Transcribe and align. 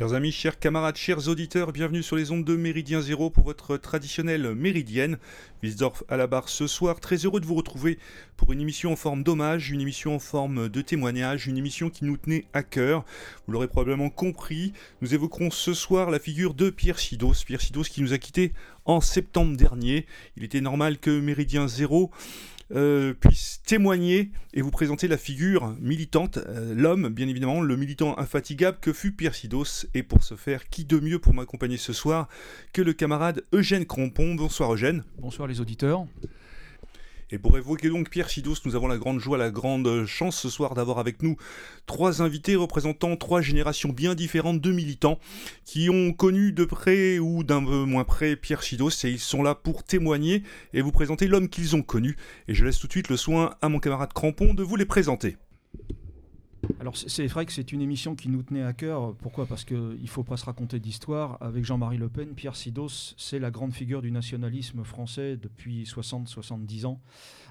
Chers 0.00 0.14
amis, 0.14 0.32
chers 0.32 0.58
camarades, 0.58 0.96
chers 0.96 1.28
auditeurs, 1.28 1.72
bienvenue 1.72 2.02
sur 2.02 2.16
les 2.16 2.30
ondes 2.30 2.42
de 2.42 2.56
Méridien 2.56 3.02
Zéro 3.02 3.28
pour 3.28 3.44
votre 3.44 3.76
traditionnelle 3.76 4.54
méridienne. 4.54 5.18
Wiesdorf 5.62 6.04
à 6.08 6.16
la 6.16 6.26
barre 6.26 6.48
ce 6.48 6.66
soir, 6.66 7.00
très 7.00 7.16
heureux 7.16 7.38
de 7.38 7.44
vous 7.44 7.54
retrouver 7.54 7.98
pour 8.38 8.50
une 8.50 8.62
émission 8.62 8.92
en 8.92 8.96
forme 8.96 9.22
d'hommage, 9.22 9.70
une 9.70 9.82
émission 9.82 10.14
en 10.14 10.18
forme 10.18 10.70
de 10.70 10.80
témoignage, 10.80 11.48
une 11.48 11.58
émission 11.58 11.90
qui 11.90 12.06
nous 12.06 12.16
tenait 12.16 12.46
à 12.54 12.62
cœur. 12.62 13.04
Vous 13.46 13.52
l'aurez 13.52 13.68
probablement 13.68 14.08
compris, 14.08 14.72
nous 15.02 15.12
évoquerons 15.12 15.50
ce 15.50 15.74
soir 15.74 16.10
la 16.10 16.18
figure 16.18 16.54
de 16.54 16.70
Pierre 16.70 16.98
Sidos. 16.98 17.44
Pierre 17.44 17.60
Sidos 17.60 17.82
qui 17.82 18.00
nous 18.00 18.14
a 18.14 18.18
quittés 18.18 18.54
en 18.86 19.02
septembre 19.02 19.54
dernier. 19.54 20.06
Il 20.38 20.44
était 20.44 20.62
normal 20.62 20.96
que 20.96 21.20
Méridien 21.20 21.68
Zéro 21.68 22.10
euh, 22.72 23.14
puisse 23.14 23.60
témoigner 23.64 24.30
et 24.54 24.62
vous 24.62 24.70
présenter 24.70 25.08
la 25.08 25.16
figure 25.16 25.74
militante, 25.80 26.38
euh, 26.38 26.74
l'homme, 26.74 27.08
bien 27.08 27.28
évidemment, 27.28 27.60
le 27.60 27.76
militant 27.76 28.18
infatigable 28.18 28.78
que 28.80 28.92
fut 28.92 29.12
Pierre 29.12 29.34
Sidos. 29.34 29.86
Et 29.94 30.02
pour 30.02 30.22
ce 30.22 30.34
faire, 30.34 30.68
qui 30.68 30.84
de 30.84 30.98
mieux 31.00 31.18
pour 31.18 31.34
m'accompagner 31.34 31.76
ce 31.76 31.92
soir 31.92 32.28
que 32.72 32.82
le 32.82 32.92
camarade 32.92 33.44
Eugène 33.52 33.86
Crampon? 33.86 34.34
Bonsoir 34.34 34.72
Eugène. 34.74 35.04
Bonsoir 35.18 35.48
les 35.48 35.60
auditeurs. 35.60 36.06
Et 37.32 37.38
pour 37.38 37.56
évoquer 37.56 37.88
donc 37.88 38.10
Pierre 38.10 38.28
Sidos, 38.28 38.56
nous 38.64 38.74
avons 38.74 38.88
la 38.88 38.98
grande 38.98 39.20
joie, 39.20 39.38
la 39.38 39.50
grande 39.50 40.04
chance 40.04 40.36
ce 40.36 40.48
soir 40.48 40.74
d'avoir 40.74 40.98
avec 40.98 41.22
nous 41.22 41.36
trois 41.86 42.22
invités 42.22 42.56
représentant 42.56 43.16
trois 43.16 43.40
générations 43.40 43.90
bien 43.90 44.16
différentes 44.16 44.60
de 44.60 44.72
militants 44.72 45.20
qui 45.64 45.90
ont 45.90 46.12
connu 46.12 46.52
de 46.52 46.64
près 46.64 47.20
ou 47.20 47.44
d'un 47.44 47.64
peu 47.64 47.84
moins 47.84 48.02
près 48.02 48.34
Pierre 48.34 48.64
Sidos 48.64 49.04
et 49.04 49.10
ils 49.10 49.20
sont 49.20 49.44
là 49.44 49.54
pour 49.54 49.84
témoigner 49.84 50.42
et 50.74 50.82
vous 50.82 50.90
présenter 50.90 51.28
l'homme 51.28 51.48
qu'ils 51.48 51.76
ont 51.76 51.82
connu. 51.82 52.16
Et 52.48 52.54
je 52.54 52.64
laisse 52.64 52.80
tout 52.80 52.88
de 52.88 52.92
suite 52.92 53.08
le 53.08 53.16
soin 53.16 53.54
à 53.62 53.68
mon 53.68 53.78
camarade 53.78 54.12
Crampon 54.12 54.52
de 54.52 54.64
vous 54.64 54.74
les 54.74 54.84
présenter. 54.86 55.36
Alors 56.78 56.96
c'est 56.96 57.26
vrai 57.26 57.46
que 57.46 57.52
c'est 57.52 57.72
une 57.72 57.80
émission 57.80 58.14
qui 58.14 58.28
nous 58.28 58.42
tenait 58.42 58.62
à 58.62 58.72
cœur. 58.72 59.14
Pourquoi? 59.16 59.46
Parce 59.46 59.64
qu'il 59.64 60.00
ne 60.00 60.06
faut 60.06 60.22
pas 60.22 60.36
se 60.36 60.44
raconter 60.44 60.78
d'histoire. 60.78 61.38
Avec 61.40 61.64
Jean-Marie 61.64 61.98
Le 61.98 62.08
Pen, 62.08 62.34
Pierre 62.34 62.56
Sidos, 62.56 63.14
c'est 63.16 63.38
la 63.38 63.50
grande 63.50 63.72
figure 63.72 64.02
du 64.02 64.10
nationalisme 64.10 64.84
français 64.84 65.36
depuis 65.36 65.84
60-70 65.84 66.86
ans. 66.86 67.00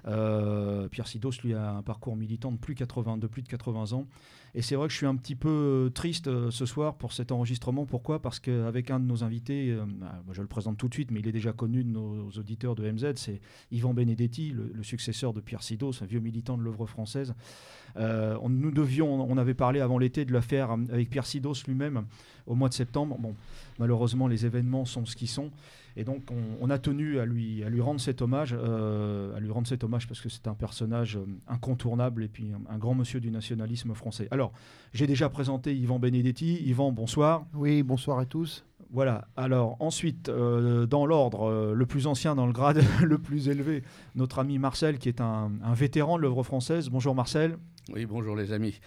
Euh, 0.07 0.87
Pierre 0.87 1.07
Sidos, 1.07 1.41
lui, 1.43 1.53
a 1.53 1.71
un 1.71 1.81
parcours 1.81 2.15
militant 2.15 2.51
de 2.51 2.57
plus, 2.57 2.75
80, 2.75 3.17
de 3.17 3.27
plus 3.27 3.41
de 3.41 3.47
80 3.47 3.93
ans. 3.93 4.07
Et 4.55 4.61
c'est 4.61 4.75
vrai 4.75 4.87
que 4.87 4.91
je 4.91 4.97
suis 4.97 5.05
un 5.05 5.15
petit 5.15 5.35
peu 5.35 5.49
euh, 5.49 5.89
triste 5.89 6.27
euh, 6.27 6.51
ce 6.51 6.65
soir 6.65 6.95
pour 6.95 7.13
cet 7.13 7.31
enregistrement. 7.31 7.85
Pourquoi? 7.85 8.21
Parce 8.21 8.39
qu'avec 8.39 8.91
un 8.91 8.99
de 8.99 9.05
nos 9.05 9.23
invités, 9.23 9.75
bah, 9.99 10.21
je 10.31 10.41
le 10.41 10.47
présente 10.47 10.77
tout 10.77 10.87
de 10.87 10.93
suite, 10.93 11.11
mais 11.11 11.19
il 11.19 11.27
est 11.27 11.31
déjà 11.31 11.53
connu 11.53 11.83
de 11.83 11.89
nos 11.89 12.29
auditeurs 12.31 12.75
de 12.75 12.89
MZ, 12.89 13.13
c'est 13.15 13.41
Yvan 13.71 13.93
Benedetti, 13.93 14.51
le, 14.51 14.83
successeur 14.83 15.33
de 15.33 15.41
Pierre 15.41 15.61
Sidos, 15.61 16.01
un 16.01 16.05
vieux 16.05 16.19
militant 16.19 16.57
de 16.57 16.63
l'œuvre 16.63 16.85
française. 16.85 17.33
on, 17.95 18.49
nous 18.49 18.71
devions, 18.71 19.21
on 19.29 19.37
avait 19.37 19.53
parlé 19.53 19.81
avant 19.81 19.97
l'été 19.97 20.25
de 20.25 20.33
l'affaire 20.33 20.71
avec 20.71 21.09
Pierre 21.09 21.25
Sidos 21.25 21.63
lui-même 21.67 22.05
au 22.47 22.55
mois 22.55 22.69
de 22.69 22.73
septembre. 22.73 23.17
Bon, 23.19 23.35
malheureusement, 23.77 24.27
les 24.27 24.45
événements 24.45 24.85
sont 24.85 25.05
ce 25.05 25.15
qu'ils 25.15 25.29
sont. 25.29 25.51
Et 25.95 26.03
donc, 26.03 26.23
on, 26.61 26.69
a 26.69 26.77
tenu 26.77 27.19
à 27.19 27.25
lui, 27.25 27.63
à 27.63 27.69
lui 27.69 27.81
rendre 27.81 27.99
cet 27.99 28.21
hommage, 28.21 28.55
euh, 28.57 29.35
à 29.35 29.39
lui 29.39 29.51
rendre 29.51 29.67
cet 29.67 29.83
hommage 29.83 30.07
parce 30.07 30.21
que 30.21 30.29
c'est 30.29 30.47
un 30.47 30.53
personnage 30.53 31.17
euh, 31.17 31.25
incontournable 31.47 32.23
et 32.23 32.27
puis 32.27 32.51
un, 32.69 32.77
grand 32.77 32.95
monsieur 32.95 33.19
du 33.19 33.31
nationalisme 33.31 33.93
français. 33.93 34.27
Alors, 34.31 34.51
j'ai 34.93 35.07
déjà 35.07 35.29
présenté 35.29 35.75
Yvan 35.75 35.99
Benedetti. 35.99 36.61
Yvan, 36.65 36.91
bonsoir. 36.91 37.45
Oui, 37.53 37.83
bonsoir 37.83 38.19
à 38.19 38.25
tous. 38.25 38.65
Voilà. 38.91 39.27
Alors 39.35 39.77
ensuite, 39.79 40.29
euh, 40.29 40.87
dans 40.87 41.05
l'ordre, 41.05 41.73
le 41.75 41.85
plus 41.85 42.07
ancien 42.07 42.33
dans 42.33 42.47
le 42.47 42.53
grade, 42.53 42.81
le 43.03 43.17
plus 43.17 43.49
élevé, 43.49 43.83
notre 44.15 44.39
ami 44.39 44.57
Marcel, 44.57 44.97
qui 44.97 45.09
est 45.09 45.21
un, 45.21 45.51
un 45.63 45.73
vétéran 45.73 46.17
de 46.17 46.23
l'œuvre 46.23 46.43
française. 46.43 46.89
Bonjour 46.89 47.13
Marcel. 47.13 47.57
Oui, 47.93 48.05
bonjour 48.05 48.35
les 48.35 48.51
amis. 48.51 48.79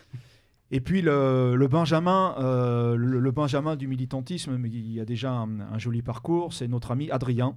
Et 0.75 0.81
puis 0.81 1.03
le, 1.03 1.66
Benjamin, 1.71 2.34
euh, 2.38 2.97
le, 2.97 3.31
Benjamin 3.31 3.77
du 3.77 3.87
militantisme, 3.87 4.56
mais 4.56 4.71
il 4.71 4.91
y 4.91 5.00
a 5.00 5.05
déjà 5.05 5.31
un, 5.31 5.78
joli 5.78 6.00
parcours, 6.00 6.55
c'est 6.55 6.66
notre 6.66 6.93
ami 6.93 7.10
Adrien. 7.10 7.56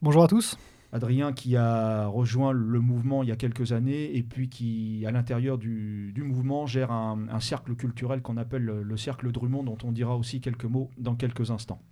Bonjour 0.00 0.24
à 0.24 0.26
tous. 0.26 0.56
Adrien 0.90 1.34
qui 1.34 1.54
a 1.56 2.06
rejoint 2.06 2.52
le 2.52 2.80
mouvement 2.80 3.22
il 3.22 3.28
y 3.28 3.32
a 3.32 3.36
quelques 3.36 3.72
années 3.72 4.16
et 4.16 4.22
puis 4.22 4.48
qui, 4.48 5.04
à 5.06 5.10
l'intérieur 5.10 5.58
du, 5.58 6.14
mouvement, 6.16 6.64
gère 6.64 6.90
un, 6.90 7.28
un 7.28 7.40
cercle 7.40 7.74
culturel 7.76 8.22
qu'on 8.22 8.38
appelle 8.38 8.64
le 8.64 8.96
cercle 8.96 9.30
Drummond, 9.30 9.64
dont 9.64 9.78
on 9.84 9.92
dira 9.92 10.16
aussi 10.16 10.40
quelques 10.40 10.64
mots 10.64 10.90
dans 10.96 11.16
quelques 11.16 11.50
instants. 11.50 11.82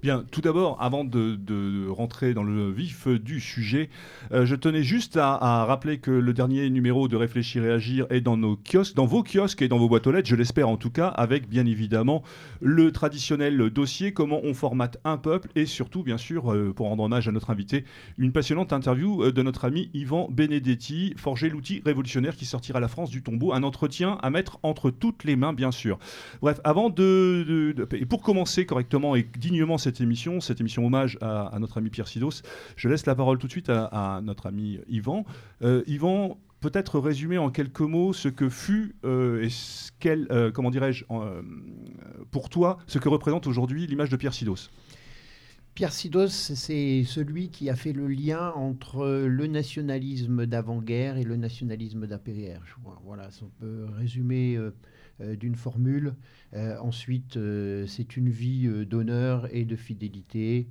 Bien, 0.00 0.24
tout 0.30 0.40
d'abord, 0.40 0.80
avant 0.80 1.02
de, 1.02 1.88
rentrer 1.88 2.32
dans 2.32 2.44
le 2.44 2.70
vif 2.70 3.08
du 3.08 3.40
sujet, 3.40 3.90
euh, 4.30 4.46
je 4.46 4.54
tenais 4.54 4.84
juste 4.84 5.16
à, 5.16 5.64
rappeler 5.64 5.98
que 5.98 6.12
le 6.12 6.32
dernier 6.32 6.70
numéro 6.70 7.08
de 7.08 7.16
Réfléchir 7.16 7.64
et 7.64 7.72
Agir 7.72 8.06
est 8.10 8.20
dans 8.20 8.36
nos 8.36 8.56
kiosques, 8.56 8.94
dans 8.94 9.06
vos 9.06 9.24
kiosques 9.24 9.60
et 9.60 9.66
dans 9.66 9.78
vos 9.78 9.88
boîtes 9.88 10.06
aux 10.06 10.12
lettres, 10.12 10.28
je 10.28 10.36
l'espère 10.36 10.68
en 10.68 10.76
tout 10.76 10.90
cas, 10.90 11.08
avec 11.08 11.48
bien 11.48 11.66
évidemment 11.66 12.22
le 12.60 12.92
traditionnel 12.92 13.70
dossier, 13.70 14.12
comment 14.12 14.40
on 14.44 14.54
formate 14.54 14.98
un 15.02 15.16
peuple, 15.16 15.48
et 15.56 15.66
surtout, 15.66 16.04
bien 16.04 16.16
sûr, 16.16 16.52
euh, 16.52 16.72
pour 16.72 16.86
rendre 16.86 17.02
hommage 17.02 17.26
à 17.26 17.32
notre 17.32 17.50
invité, 17.50 17.84
une 18.18 18.30
passionnante 18.30 18.72
interview 18.72 19.24
euh, 19.24 19.32
de 19.32 19.42
notre 19.42 19.64
ami 19.64 19.90
Yvan 19.94 20.28
Benedetti, 20.30 21.14
forger 21.16 21.48
l'outil 21.48 21.82
révolutionnaire 21.84 22.36
qui 22.36 22.44
sortira 22.44 22.78
la 22.78 22.88
France 22.88 23.10
du 23.10 23.22
tombeau, 23.22 23.52
un 23.52 23.64
entretien 23.64 24.16
à 24.22 24.30
mettre 24.30 24.60
entre 24.62 24.90
toutes 24.90 25.24
les 25.24 25.34
mains, 25.34 25.52
bien 25.52 25.72
sûr. 25.72 25.98
Bref, 26.40 26.60
avant 26.62 26.88
de, 26.88 27.74
et 27.92 28.06
pour 28.06 28.22
commencer 28.22 28.64
correctement 28.64 29.16
et 29.16 29.26
dignement 29.36 29.76
cette 29.76 29.87
cette 29.88 30.02
émission, 30.02 30.40
cette 30.40 30.60
émission 30.60 30.84
hommage 30.84 31.16
à, 31.22 31.56
notre 31.58 31.78
ami 31.78 31.88
Pierre 31.88 32.08
Sidos. 32.08 32.42
Je 32.76 32.90
laisse 32.90 33.06
la 33.06 33.14
parole 33.14 33.38
tout 33.38 33.46
de 33.46 33.52
suite 33.52 33.70
à, 33.70 34.20
notre 34.22 34.46
ami 34.46 34.78
Yvan. 34.86 35.24
Euh, 35.62 35.82
Yvan, 35.86 36.38
peut-être 36.60 36.98
résumer 36.98 37.38
en 37.38 37.48
quelques 37.48 37.80
mots 37.80 38.12
ce 38.12 38.28
que 38.28 38.50
fut 38.50 38.96
euh, 39.04 39.48
euh, 40.04 40.52
comment 40.52 40.70
dirais-je, 40.70 41.04
pour 42.30 42.50
toi, 42.50 42.76
ce 42.86 42.98
que 42.98 43.08
représente 43.08 43.46
aujourd'hui 43.46 43.86
l'image 43.86 44.10
de 44.10 44.16
Pierre 44.16 44.34
Sidos. 44.34 44.68
Pierre 45.74 45.92
Sidos, 45.92 46.28
c'est 46.28 47.04
celui 47.04 47.48
qui 47.48 47.70
a 47.70 47.76
fait 47.76 47.94
le 47.94 48.08
lien 48.08 48.52
entre 48.56 49.06
le 49.06 49.46
nationalisme 49.46 50.44
d'avant-guerre 50.44 51.16
et 51.16 51.24
le 51.24 51.36
nationalisme 51.36 52.06
d'après-guerre. 52.06 52.60
Voilà, 53.06 53.30
on 53.40 53.48
peut 53.60 53.86
résumer 53.96 54.56
euh, 54.56 54.74
d'une 55.20 55.54
formule. 55.54 56.14
Euh, 56.54 56.78
ensuite, 56.80 57.36
euh, 57.36 57.86
c'est 57.86 58.16
une 58.16 58.30
vie 58.30 58.68
d'honneur 58.86 59.48
et 59.54 59.64
de 59.64 59.76
fidélité. 59.76 60.68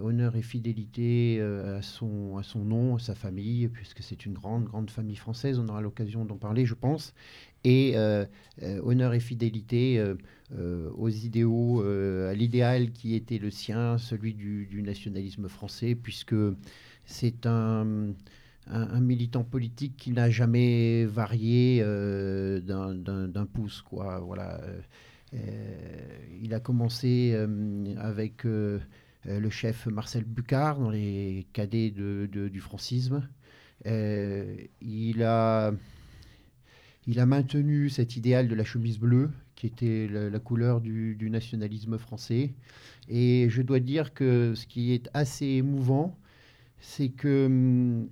honneur 0.00 0.36
et 0.36 0.42
fidélité 0.42 1.40
à, 1.40 1.82
son, 1.82 2.36
à 2.36 2.44
son 2.44 2.64
nom, 2.64 2.96
à 2.96 2.98
sa 3.00 3.16
famille, 3.16 3.66
puisque 3.68 4.00
c'est 4.00 4.24
une 4.24 4.32
grande, 4.32 4.64
grande 4.64 4.90
famille 4.90 5.16
française. 5.16 5.58
On 5.58 5.68
aura 5.68 5.80
l'occasion 5.80 6.24
d'en 6.24 6.36
parler, 6.36 6.66
je 6.66 6.74
pense. 6.74 7.14
Et 7.64 7.96
honneur 8.62 9.12
et 9.14 9.18
fidélité 9.18 10.00
aux 10.54 11.08
idéaux, 11.08 11.82
à 11.82 12.34
l'idéal 12.34 12.92
qui 12.92 13.16
était 13.16 13.38
le 13.38 13.50
sien, 13.50 13.98
celui 13.98 14.34
du, 14.34 14.66
du 14.66 14.82
nationalisme 14.82 15.48
français, 15.48 15.96
puisque 15.96 16.36
c'est 17.04 17.44
un 17.46 18.14
un, 18.68 19.00
militant 19.00 19.44
politique 19.44 19.96
qui 19.96 20.12
n'a 20.12 20.30
jamais 20.30 21.04
varié 21.04 21.80
euh, 21.82 22.60
d'un 22.60 23.46
pouce. 23.46 23.82
Quoi. 23.82 24.18
Voilà. 24.20 24.60
Euh, 25.34 25.38
il 26.42 26.54
a 26.54 26.60
commencé 26.60 27.32
euh, 27.34 27.94
avec 27.98 28.44
le 28.44 29.50
chef 29.50 29.86
Marcel 29.86 30.24
Bucard 30.24 30.78
dans 30.80 30.90
les 30.90 31.46
cadets 31.52 31.90
de, 31.90 32.26
du 32.26 32.60
francisme. 32.60 33.28
il, 33.84 35.22
a, 35.22 35.72
il 37.06 37.20
a 37.20 37.26
maintenu 37.26 37.88
cet 37.88 38.16
idéal 38.16 38.48
de 38.48 38.54
la 38.54 38.64
chemise 38.64 38.98
bleue, 38.98 39.30
qui 39.54 39.66
était 39.66 40.08
la, 40.08 40.38
couleur 40.38 40.80
du, 40.80 41.14
du, 41.16 41.30
nationalisme 41.30 41.98
français. 41.98 42.52
Et 43.08 43.46
je 43.48 43.62
dois 43.62 43.80
dire 43.80 44.12
que 44.12 44.54
ce 44.54 44.66
qui 44.66 44.92
est 44.92 45.08
assez 45.14 45.46
émouvant, 45.46 46.18
c'est 46.80 47.08
que 47.08 48.06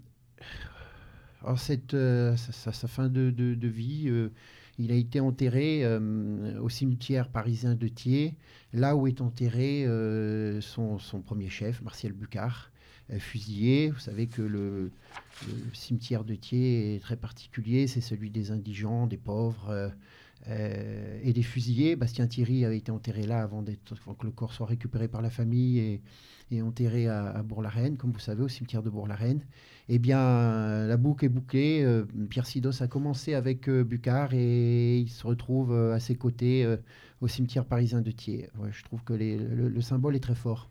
alors 1.44 1.58
cette, 1.58 1.93
euh, 1.93 2.35
sa, 2.37 2.73
fin 2.73 3.08
de, 3.11 3.69
vie, 3.69 4.05
euh, 4.08 4.31
il 4.79 4.91
a 4.91 4.94
été 4.94 5.20
enterré 5.20 5.85
euh, 5.85 6.58
au 6.58 6.70
cimetière 6.70 7.29
parisien 7.29 7.75
de 7.75 7.87
Thiers, 7.87 8.35
là 8.73 8.96
où 8.96 9.06
est 9.06 9.20
enterré 9.20 9.87
son, 10.62 10.99
premier 11.25 11.50
chef, 11.50 11.82
Martial 11.82 12.12
Bucard, 12.12 12.70
fusillé. 13.19 13.91
Vous 13.91 13.99
savez 13.99 14.26
que 14.26 14.41
le, 14.41 14.91
cimetière 15.75 16.25
de 16.25 16.35
Thiers 16.35 16.96
est 16.96 17.00
très 17.00 17.17
particulier, 17.17 17.88
c'est 17.88 18.00
celui 18.00 18.31
des 18.31 18.50
indigents, 18.50 19.06
des 19.06 19.19
pauvres. 19.19 19.93
Et 20.49 21.32
des 21.32 21.43
fusillés. 21.43 21.96
Bastien 21.96 22.26
Thierry 22.26 22.64
avait 22.64 22.79
été 22.79 22.91
enterré 22.91 23.26
là 23.26 23.43
avant, 23.43 23.62
que 23.64 24.25
le 24.25 24.31
corps 24.31 24.52
soit 24.52 24.67
récupéré 24.67 25.08
par 25.08 25.23
la 25.23 25.31
famille 25.31 26.00
et, 26.50 26.62
enterré 26.62 27.08
à, 27.08 27.43
Bourg-la-Reine, 27.43 27.96
comme 27.96 28.12
vous 28.12 28.20
savez, 28.20 28.43
au 28.43 28.49
cimetière 28.49 28.82
de 28.82 28.91
Bourg-la-Reine 28.91 29.41
eh 29.88 29.99
bien, 29.99 30.19
euh, 30.19 30.87
la 30.87 30.96
boucle 30.96 31.26
est 31.26 31.29
bouclée. 31.29 31.82
Euh, 31.85 32.05
Pierre 32.31 32.46
Sidos 32.46 32.82
a 32.82 32.87
commencé 32.87 33.35
avec 33.35 33.69
euh, 33.69 33.85
Bucard 33.85 34.32
et 34.32 34.99
il 34.99 35.11
se 35.11 35.26
retrouve 35.26 35.75
à 35.75 36.00
ses 36.00 36.17
côtés 36.17 36.67
au 37.20 37.29
cimetière 37.29 37.64
parisien 37.64 38.00
de 38.00 38.11
Thiers. 38.11 38.49
je 38.70 38.85
trouve 38.85 39.02
que 39.05 39.12
le, 39.12 39.81
symbole 39.81 40.17
est 40.17 40.20
très 40.20 40.35
fort. 40.35 40.70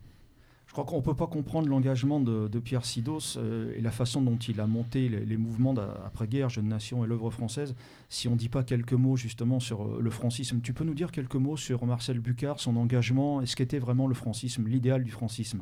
Je 0.74 0.82
crois 0.82 0.86
qu'on 0.86 0.98
ne 0.98 1.04
peut 1.04 1.14
pas 1.14 1.28
comprendre 1.28 1.68
l'engagement 1.68 2.20
de, 2.20 2.60
Pierre 2.60 2.84
Sidos 2.84 3.38
euh, 3.38 3.72
et 3.78 3.82
la 3.82 3.92
façon 3.92 4.24
dont 4.24 4.38
il 4.38 4.60
a 4.60 4.66
monté 4.66 5.08
les, 5.08 5.38
mouvements 5.38 5.76
d'après-guerre, 5.76 6.50
Jeune 6.50 6.68
Nation 6.68 7.06
et 7.06 7.08
l'œuvre 7.08 7.30
française, 7.30 7.76
si 8.10 8.28
on 8.28 8.32
ne 8.32 8.38
dit 8.38 8.50
pas 8.50 8.64
quelques 8.64 8.94
mots 8.94 9.16
justement 9.16 9.60
sur 9.60 9.84
euh, 9.84 10.00
le 10.02 10.10
francisme. 10.10 10.62
Tu 10.62 10.74
peux 10.74 10.84
nous 10.84 10.96
dire 10.96 11.12
quelques 11.12 11.36
mots 11.36 11.58
sur 11.58 11.86
Marcel 11.86 12.20
Bucard, 12.20 12.60
son 12.60 12.76
engagement 12.76 13.44
et 13.44 13.46
ce 13.46 13.56
qu'était 13.56 13.78
vraiment 13.78 14.08
le 14.08 14.16
francisme, 14.16 14.68
l'idéal 14.68 15.04
du 15.04 15.12
francisme? 15.12 15.62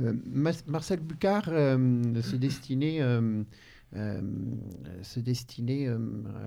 Euh, 0.00 0.12
Marcel 0.66 1.00
Bucard 1.00 1.46
se 1.46 2.36
destinait 2.36 3.00
à 3.96 4.20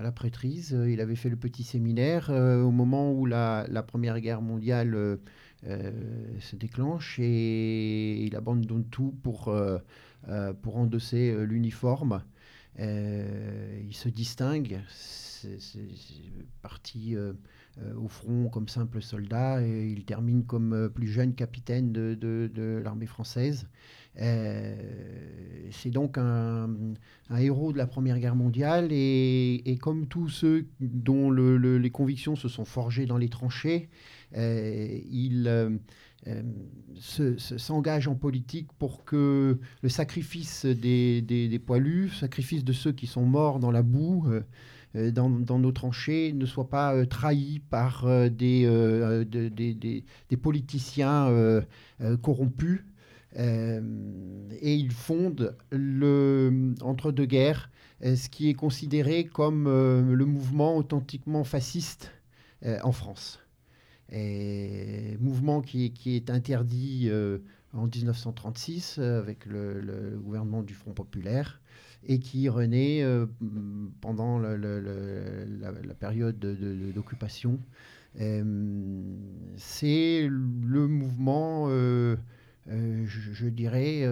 la 0.02 0.12
prêtrise. 0.12 0.78
Il 0.88 1.00
avait 1.00 1.16
fait 1.16 1.28
le 1.28 1.34
petit 1.34 1.64
séminaire 1.64 2.30
au 2.30 2.70
moment 2.70 3.12
où 3.12 3.26
la, 3.26 3.66
Première 3.84 4.20
Guerre 4.20 4.42
mondiale 4.42 4.94
euh, 4.94 5.16
se 5.62 6.56
déclenche 6.56 7.18
et 7.18 8.24
il 8.24 8.36
abandonne 8.36 8.84
tout 8.84 9.14
pour, 9.22 9.48
euh, 9.48 9.78
euh, 10.28 10.52
pour 10.52 10.76
endosser 10.76 11.34
l'uniforme. 11.46 12.22
il 12.78 13.94
se 13.94 14.08
distingue, 14.08 14.80
c'est 14.88 15.58
parti 16.62 17.16
au 17.96 18.08
front 18.08 18.48
comme 18.48 18.68
simple 18.68 19.00
soldat 19.00 19.62
et 19.62 19.90
il 19.90 20.04
termine 20.04 20.44
comme 20.44 20.90
plus 20.94 21.08
jeune 21.08 21.34
capitaine 21.34 21.92
de, 21.92 22.14
de, 22.14 22.80
l'armée 22.82 23.06
française. 23.06 23.68
c'est 24.16 25.90
donc 25.90 26.16
un, 26.16 26.70
un, 27.28 27.36
héros 27.36 27.72
de 27.72 27.78
la 27.78 27.86
Première 27.86 28.18
Guerre 28.18 28.36
mondiale 28.36 28.88
et, 28.92 29.78
comme 29.80 30.06
tous 30.06 30.28
ceux 30.28 30.66
dont 30.80 31.30
les 31.30 31.90
convictions 31.90 32.36
se 32.36 32.48
sont 32.48 32.64
forgées 32.64 33.06
dans 33.06 33.18
les 33.18 33.28
tranchées, 33.28 33.88
euh, 33.88 34.10
il 34.34 35.44
euh, 35.46 35.70
euh, 36.26 37.38
s'engage 37.38 38.08
en 38.08 38.14
politique 38.14 38.68
pour 38.78 39.04
que 39.04 39.58
le 39.82 39.88
sacrifice 39.88 40.66
des, 40.66 41.22
des, 41.22 41.58
poilus, 41.58 42.10
sacrifice 42.10 42.64
de 42.64 42.72
ceux 42.72 42.92
qui 42.92 43.06
sont 43.06 43.24
morts 43.24 43.58
dans 43.58 43.70
la 43.70 43.82
boue, 43.82 44.28
dans, 44.94 45.30
nos 45.30 45.72
tranchées, 45.72 46.32
ne 46.32 46.46
soit 46.46 46.68
pas 46.68 47.06
trahi 47.06 47.60
par 47.70 48.06
des, 48.30 49.24
des, 49.30 50.36
politiciens 50.36 51.62
corrompus. 52.20 52.84
et 53.36 54.74
il 54.74 54.90
fonde 54.92 55.56
le, 55.70 56.74
entre 56.82 57.12
deux 57.12 57.26
guerres 57.26 57.70
ce 58.02 58.28
qui 58.28 58.48
est 58.50 58.54
considéré 58.54 59.24
comme 59.24 59.64
le 59.64 60.24
mouvement 60.26 60.76
authentiquement 60.76 61.44
fasciste 61.44 62.12
en 62.82 62.92
France 62.92 63.40
mouvement 65.20 65.60
qui, 65.60 65.92
est 66.06 66.30
interdit 66.30 67.08
euh, 67.10 67.38
en 67.72 67.86
1936 67.86 68.96
euh, 68.98 69.18
avec 69.18 69.46
le, 69.46 70.18
gouvernement 70.22 70.62
du 70.62 70.74
Front 70.74 70.92
populaire 70.92 71.60
et 72.06 72.18
qui 72.18 72.48
renaît 72.48 73.02
euh, 73.02 73.26
pendant 74.00 74.38
la, 74.38 75.94
période 75.98 76.38
d'occupation. 76.38 77.60
C'est 79.56 80.26
le 80.28 80.88
mouvement, 80.88 81.68
je, 81.68 83.48
dirais, 83.48 84.04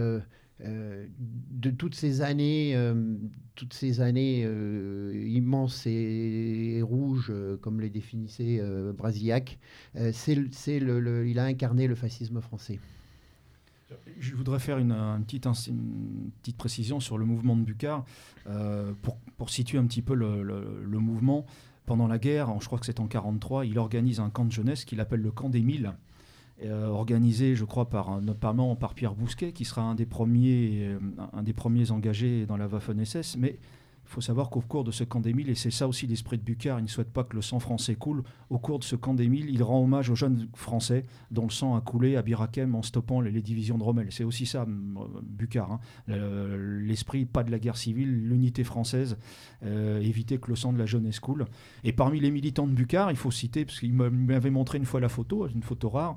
de 0.60 1.70
toutes 1.70 1.94
ces 1.94 2.20
années, 2.20 2.74
euh, 2.74 3.16
toutes 3.54 3.74
ces 3.74 4.00
années 4.00 4.42
euh, 4.44 5.12
immenses 5.28 5.86
et, 5.86 6.80
rouges, 6.82 7.32
comme 7.60 7.80
les 7.80 7.90
définissait 7.90 8.60
Brasillac, 8.96 9.58
c'est, 10.12 10.36
il 10.76 11.38
a 11.38 11.44
incarné 11.44 11.86
le 11.86 11.94
fascisme 11.94 12.40
français. 12.40 12.78
Je 14.18 14.34
voudrais 14.34 14.58
faire 14.58 14.78
une, 14.78 14.94
petite, 15.26 16.56
précision 16.56 17.00
sur 17.00 17.16
le 17.18 17.24
mouvement 17.24 17.56
de 17.56 17.62
Bucard 17.62 18.04
pour, 19.36 19.50
situer 19.50 19.78
un 19.78 19.86
petit 19.86 20.02
peu 20.02 20.14
le, 20.14 20.98
mouvement. 20.98 21.46
Pendant 21.86 22.06
la 22.06 22.18
guerre, 22.18 22.52
je 22.60 22.66
crois 22.66 22.78
que 22.78 22.84
c'est 22.84 23.00
en 23.00 23.04
1943, 23.04 23.64
il 23.64 23.78
organise 23.78 24.20
un 24.20 24.28
camp 24.28 24.44
de 24.44 24.52
jeunesse 24.52 24.84
qu'il 24.84 25.00
appelle 25.00 25.22
le 25.22 25.30
camp 25.30 25.48
des 25.48 25.62
Milles 25.62 25.94
euh, 26.64 26.88
organisé, 26.88 27.54
je 27.54 27.64
crois, 27.64 27.88
par, 27.88 28.20
notamment 28.20 28.74
par 28.74 28.94
Pierre 28.94 29.14
Bousquet, 29.14 29.52
qui 29.52 29.64
sera 29.64 29.82
un 29.82 29.94
des 29.94 30.06
premiers, 30.06 30.88
euh, 30.88 30.98
un 31.32 31.42
des 31.42 31.52
premiers 31.52 31.92
engagés 31.92 32.46
dans 32.46 32.56
la 32.56 32.66
Waffen-SS. 32.66 33.36
Mais 33.38 33.60
il 34.08 34.10
faut 34.10 34.20
savoir 34.20 34.50
qu'au 34.50 34.62
cours 34.62 34.84
de 34.84 34.90
ce 34.90 35.04
camp 35.04 35.20
d'Émile, 35.20 35.50
et 35.50 35.54
c'est 35.54 35.70
ça 35.70 35.86
aussi 35.86 36.06
l'esprit 36.06 36.38
de 36.38 36.42
Bucard, 36.42 36.80
il 36.80 36.84
ne 36.84 36.88
souhaite 36.88 37.12
pas 37.12 37.24
que 37.24 37.36
le 37.36 37.42
sang 37.42 37.60
français 37.60 37.94
coule, 37.94 38.22
au 38.50 38.58
cours 38.58 38.78
de 38.78 38.84
ce 38.84 38.96
camp 38.96 39.12
d'Émile, 39.14 39.50
il 39.50 39.62
rend 39.62 39.82
hommage 39.82 40.10
aux 40.10 40.16
jeunes 40.16 40.48
français 40.54 41.04
dont 41.30 41.44
le 41.44 41.50
sang 41.50 41.76
a 41.76 41.82
coulé 41.82 42.16
à 42.16 42.22
Birakem 42.22 42.74
en 42.74 42.82
stoppant 42.82 43.20
les, 43.20 43.42
divisions 43.42 43.76
de 43.76 43.82
Rommel. 43.84 44.08
C'est 44.10 44.24
aussi 44.24 44.46
ça, 44.46 44.66
Bucard. 44.66 45.72
Hein. 45.72 45.80
L'esprit, 46.08 47.26
pas 47.26 47.44
de 47.44 47.50
la 47.50 47.58
guerre 47.58 47.76
civile, 47.76 48.26
l'unité 48.26 48.64
française, 48.64 49.18
euh, 49.62 50.00
éviter 50.00 50.38
que 50.38 50.48
le 50.48 50.56
sang 50.56 50.72
de 50.72 50.78
la 50.78 50.86
jeunesse 50.86 51.20
coule. 51.20 51.44
Et 51.84 51.92
parmi 51.92 52.18
les 52.18 52.30
militants 52.30 52.66
de 52.66 52.72
Bucard, 52.72 53.10
il 53.10 53.16
faut 53.16 53.30
citer, 53.30 53.66
parce 53.66 53.78
qu'il 53.78 53.92
m'avait 53.92 54.50
montré 54.50 54.78
une 54.78 54.86
fois 54.86 55.00
la 55.00 55.10
photo, 55.10 55.46
une 55.46 55.62
photo 55.62 55.90
rare, 55.90 56.16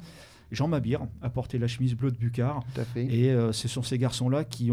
Jean 0.51 0.68
Mabir 0.68 1.07
a 1.21 1.30
porté 1.30 1.57
la 1.57 1.68
chemise 1.68 1.95
bleue 1.95 2.12
de 2.12 2.18
Bucard. 2.18 2.63
Et 2.95 3.31
euh, 3.31 3.51
ce 3.51 3.68
sont 3.68 3.83
ces 3.83 3.98
garçons-là 3.98 4.44
qui, 4.44 4.69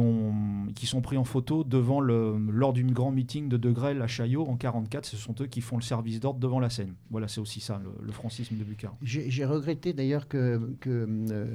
qui 0.75 0.87
sont 0.87 1.01
pris 1.01 1.17
en 1.17 1.25
photo 1.25 1.65
devant 1.65 2.01
le, 2.01 2.37
lors 2.51 2.73
d'une 2.73 2.93
grand 2.93 3.13
meeting 3.13 3.49
de 3.49 3.57
De 3.57 3.71
Grelle 3.71 4.03
à 4.03 4.07
Chaillot 4.07 4.47
en 4.47 4.57
44. 4.57 5.07
Ce 5.07 5.17
sont 5.17 5.35
eux 5.41 5.47
qui 5.47 5.61
font 5.61 5.77
le 5.77 5.83
service 5.83 6.21
d'ordre 6.21 6.41
devant 6.41 6.61
la 6.61 6.71
scène. 6.71 6.95
Voilà, 7.11 7.29
c'est 7.29 7.41
aussi 7.41 7.61
ça, 7.61 7.81
le, 8.03 8.13
francisme 8.13 8.57
de 8.57 8.65
Bucard. 8.65 8.97
J'ai 9.03 9.45
regretté 9.45 9.93
d'ailleurs 9.93 10.27
que, 10.27 10.77
que 10.81 11.07
euh, 11.31 11.47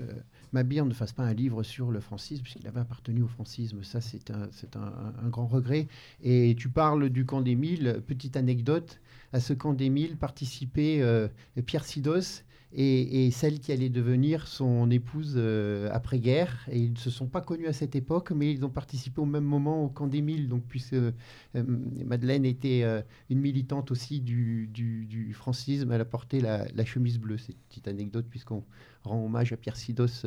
Mabir 0.54 0.86
ne 0.86 0.94
fasse 0.94 1.12
pas 1.12 1.24
un 1.24 1.34
livre 1.34 1.64
sur 1.64 1.92
le 1.92 2.00
francisme, 2.00 2.44
puisqu'il 2.44 2.68
avait 2.68 2.80
appartenu 2.80 3.24
au 3.24 3.28
francisme. 3.28 3.84
Ça, 3.84 4.00
c'est 4.00 4.32
un, 4.32 4.44
un, 4.76 5.26
un, 5.26 5.30
grand 5.30 5.48
regret. 5.48 5.88
Et 6.22 6.56
tu 6.58 6.70
parles 6.70 7.10
du 7.10 7.26
camp 7.26 7.42
d'Émile. 7.42 8.02
Petite 8.08 8.38
anecdote, 8.38 9.02
à 9.34 9.40
ce 9.40 9.54
camp 9.54 9.74
d'Émile 9.74 10.16
participait 10.16 11.00
euh, 11.02 11.28
Pierre 11.66 11.84
Sidos 11.84 12.44
et, 12.76 13.32
celle 13.32 13.60
qui 13.60 13.72
allait 13.72 13.90
devenir 13.90 14.48
son 14.48 14.90
épouse 14.90 15.36
euh, 15.38 15.90
après-guerre. 15.92 16.66
Et 16.72 16.80
ils 16.80 16.94
ne 16.94 16.98
se 16.98 17.10
sont 17.10 17.28
pas 17.28 17.42
connus 17.42 17.68
à 17.68 17.74
cette 17.74 17.96
époque, 17.96 18.32
mais 18.32 18.52
ils 18.52 18.66
ont 18.66 18.70
participé 18.70 19.22
au 19.22 19.26
même 19.26 19.44
moment 19.44 19.84
au 19.84 19.90
camp 19.90 20.08
d'Émile. 20.08 20.50
Donc, 20.50 20.64
puisque 20.68 20.94
euh, 20.94 21.12
Madeleine 21.54 22.46
était 22.46 22.82
euh, 22.84 23.02
une 23.30 23.40
militante 23.40 23.92
aussi 23.92 24.22
du, 24.22 24.68
du, 24.68 25.34
francisme, 25.34 25.92
elle 25.92 26.02
a 26.02 26.06
porté 26.06 26.40
la, 26.40 26.86
chemise 26.86 27.20
bleue. 27.20 27.38
C'est 27.38 27.54
une 27.54 27.60
petite 27.70 27.88
anecdote, 27.88 28.26
puisqu'on 28.30 28.64
rend 29.04 29.24
hommage 29.24 29.54
à 29.54 29.58
Pierre 29.58 29.78
Sidos 29.78 30.26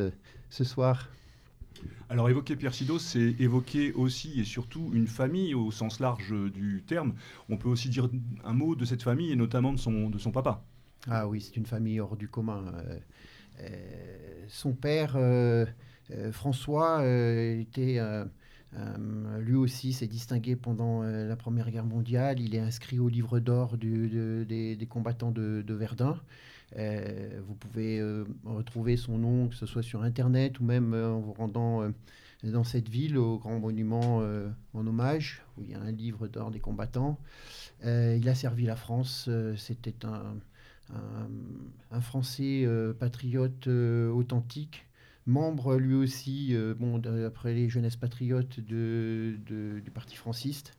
ce 0.51 0.65
soir. 0.65 1.09
Alors 2.09 2.31
évoquer 2.31 2.57
Pierre 2.57 2.73
Sidos, 2.73 3.01
c'est 3.01 3.35
évoquer 3.39 3.93
aussi 3.93 4.41
et 4.41 4.45
surtout 4.45 4.91
une 4.95 5.07
famille 5.07 5.55
au 5.55 5.71
sens 5.71 6.01
large 6.01 6.35
du 6.53 6.83
terme. 6.87 7.15
On 7.51 7.59
peut 7.59 7.69
aussi 7.69 7.91
dire 7.91 8.09
un 8.45 8.55
mot 8.55 8.75
de 8.75 8.85
cette 8.87 9.03
famille 9.03 9.31
et 9.31 9.37
notamment 9.37 9.73
de 9.73 9.79
son, 9.79 10.09
de 10.09 10.17
son 10.17 10.31
papa. 10.31 10.65
Ah 11.09 11.29
oui, 11.29 11.41
c'est 11.41 11.57
une 11.57 11.67
famille 11.67 12.01
hors 12.01 12.17
du 12.17 12.29
commun. 12.29 12.65
Euh, 12.75 12.99
euh, 13.61 14.45
son 14.49 14.73
père, 14.73 15.13
euh, 15.17 15.67
François, 16.33 17.05
était 17.05 18.01
lui 19.39 19.55
aussi 19.55 19.93
s'est 19.93 20.07
distingué 20.07 20.57
pendant 20.57 21.03
la 21.03 21.37
Première 21.37 21.71
Guerre 21.71 21.87
mondiale. 21.87 22.41
Il 22.41 22.55
est 22.55 22.61
inscrit 22.61 22.99
au 22.99 23.09
livre 23.09 23.39
d'or 23.39 23.77
des, 23.79 24.87
combattants 24.89 25.31
de, 25.31 25.65
Verdun. 25.69 26.21
vous 26.77 27.55
pouvez 27.55 28.03
retrouver 28.45 28.97
son 28.97 29.19
nom, 29.19 29.49
que 29.49 29.55
ce 29.55 29.67
soit 29.67 29.83
sur 29.83 30.03
Internet 30.03 30.61
ou 30.61 30.65
même 30.65 30.95
en 30.95 31.21
vous 31.21 31.33
rendant 31.33 31.91
dans 32.45 32.65
cette 32.65 32.89
ville, 32.89 33.19
au 33.19 33.39
grand 33.39 33.59
monument 33.59 34.23
en 34.75 34.87
hommage, 34.87 35.43
où 35.57 35.63
il 35.63 35.71
y 35.71 35.75
a 35.75 35.81
un 35.81 35.93
livre 35.93 36.29
d'or 36.29 36.51
des 36.51 36.61
combattants. 36.61 37.19
il 37.85 38.29
a 38.29 38.35
servi 38.35 38.67
la 38.67 38.77
France. 38.77 39.29
C'était 39.57 40.05
un 40.05 40.37
un, 40.95 42.01
Français 42.01 42.65
euh, 42.65 42.93
patriote 42.93 43.69
euh, 43.69 44.11
authentique, 44.11 44.87
membre 45.27 45.77
lui 45.77 45.95
aussi, 45.95 46.55
euh, 46.55 46.75
bon, 46.75 47.01
après 47.27 47.55
les 47.55 47.69
jeunesses 47.69 47.97
patriotes 47.97 48.61
du 48.61 49.91
Parti 49.95 50.17
franciste. 50.17 50.73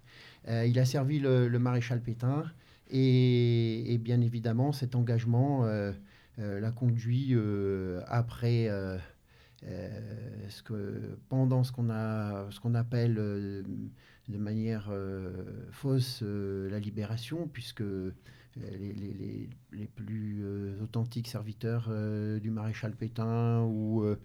il 0.47 0.77
a 0.79 0.85
servi 0.85 1.19
le, 1.19 1.49
maréchal 1.57 2.01
Pétain 2.01 2.45
et, 2.89 3.97
bien 4.01 4.21
évidemment 4.21 4.71
cet 4.71 4.95
engagement 4.95 5.65
l'a 6.37 6.71
conduit 6.71 7.35
après 8.07 8.69
pendant 11.29 11.63
ce 11.63 11.71
qu'on 11.71 12.75
appelle 12.75 13.15
de 13.15 14.37
manière 14.37 14.91
fausse 15.71 16.21
la 16.21 16.79
libération 16.79 17.49
puisque 17.51 17.83
les, 19.71 19.87
plus 19.95 20.41
euh, 20.43 20.81
authentiques 20.83 21.27
serviteurs 21.27 21.87
euh, 21.89 22.39
du 22.39 22.51
maréchal 22.51 22.95
Pétain 22.95 23.63
ou, 23.63 24.03
euh, 24.03 24.19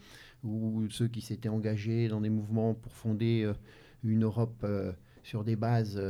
ou 0.45 0.89
ceux 0.91 1.09
qui 1.09 1.21
s'étaient 1.21 1.49
engagés 1.49 2.09
dans 2.09 2.21
des 2.21 2.31
mouvements 2.31 2.75
pour 2.75 2.93
fonder 2.93 3.51
une 4.03 4.25
Europe 4.25 4.67
sur 5.23 5.45
des 5.45 5.57
bases 5.57 6.01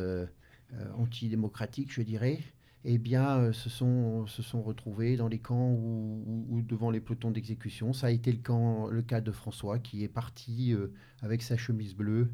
antidémocratiques, 0.96 1.92
je 1.92 2.02
dirais. 2.02 2.38
eh 2.84 2.96
bien, 2.96 3.52
se, 3.52 3.68
sont, 3.68 4.26
se 4.26 4.42
sont 4.42 4.62
retrouvés 4.62 5.16
dans 5.16 5.28
les 5.28 5.38
camps 5.38 5.70
ou, 5.70 6.62
devant 6.66 6.90
les 6.90 7.00
pelotons 7.00 7.30
d'exécution. 7.30 7.92
Ça 7.92 8.06
a 8.06 8.10
été 8.10 8.32
le 8.32 9.02
cas 9.02 9.20
de 9.20 9.30
François 9.32 9.78
qui 9.78 10.02
est 10.02 10.08
parti 10.08 10.74
avec 11.20 11.42
sa 11.42 11.58
chemise 11.58 11.94
bleue 11.94 12.30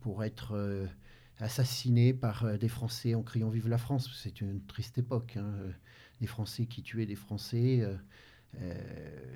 pour 0.00 0.24
être 0.24 0.88
assassiné 1.42 2.14
par 2.14 2.58
des 2.58 2.68
Français 2.68 3.14
en 3.14 3.22
criant 3.22 3.50
Vive 3.50 3.68
la 3.68 3.78
France. 3.78 4.10
C'est 4.22 4.40
une 4.40 4.64
triste 4.64 4.98
époque. 4.98 5.36
Hein. 5.36 5.52
Des 6.20 6.26
Français 6.26 6.66
qui 6.66 6.82
tuaient 6.82 7.06
des 7.06 7.16
Français. 7.16 7.82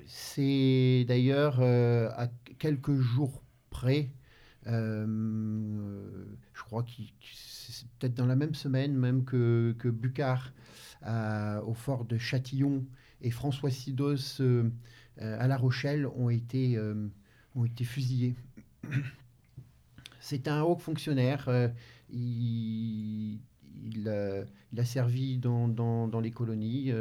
C'est 0.05 1.05
d'ailleurs 1.07 1.61
à 1.61 2.27
quelques 2.59 2.95
jours 2.95 3.43
près 3.69 4.09
euh, 4.67 6.25
je 6.53 6.61
crois 6.63 6.83
que 6.83 6.89
c'est 7.33 7.87
peut-être 7.99 8.15
dans 8.15 8.25
la 8.25 8.35
même 8.35 8.53
semaine 8.53 8.97
même 8.97 9.23
que, 9.23 9.75
que 9.79 9.87
Bucard 9.87 10.51
au 11.65 11.73
fort 11.73 12.05
de 12.05 12.17
Châtillon 12.17 12.85
et 13.21 13.31
François 13.31 13.71
Sidos 13.71 14.41
euh, 14.41 14.69
à 15.15 15.47
La 15.47 15.57
Rochelle 15.57 16.05
ont 16.05 16.29
été, 16.29 16.77
euh, 16.77 17.07
ont 17.55 17.65
été 17.65 17.83
fusillés. 17.83 18.35
C'est 20.19 20.47
un 20.47 20.63
haut 20.63 20.75
fonctionnaire. 20.75 21.49
Il, 22.09 23.39
il, 23.83 24.09
a 24.09 24.85
servi 24.85 25.37
dans, 25.37 26.19
les 26.21 26.31
colonies, 26.31 26.91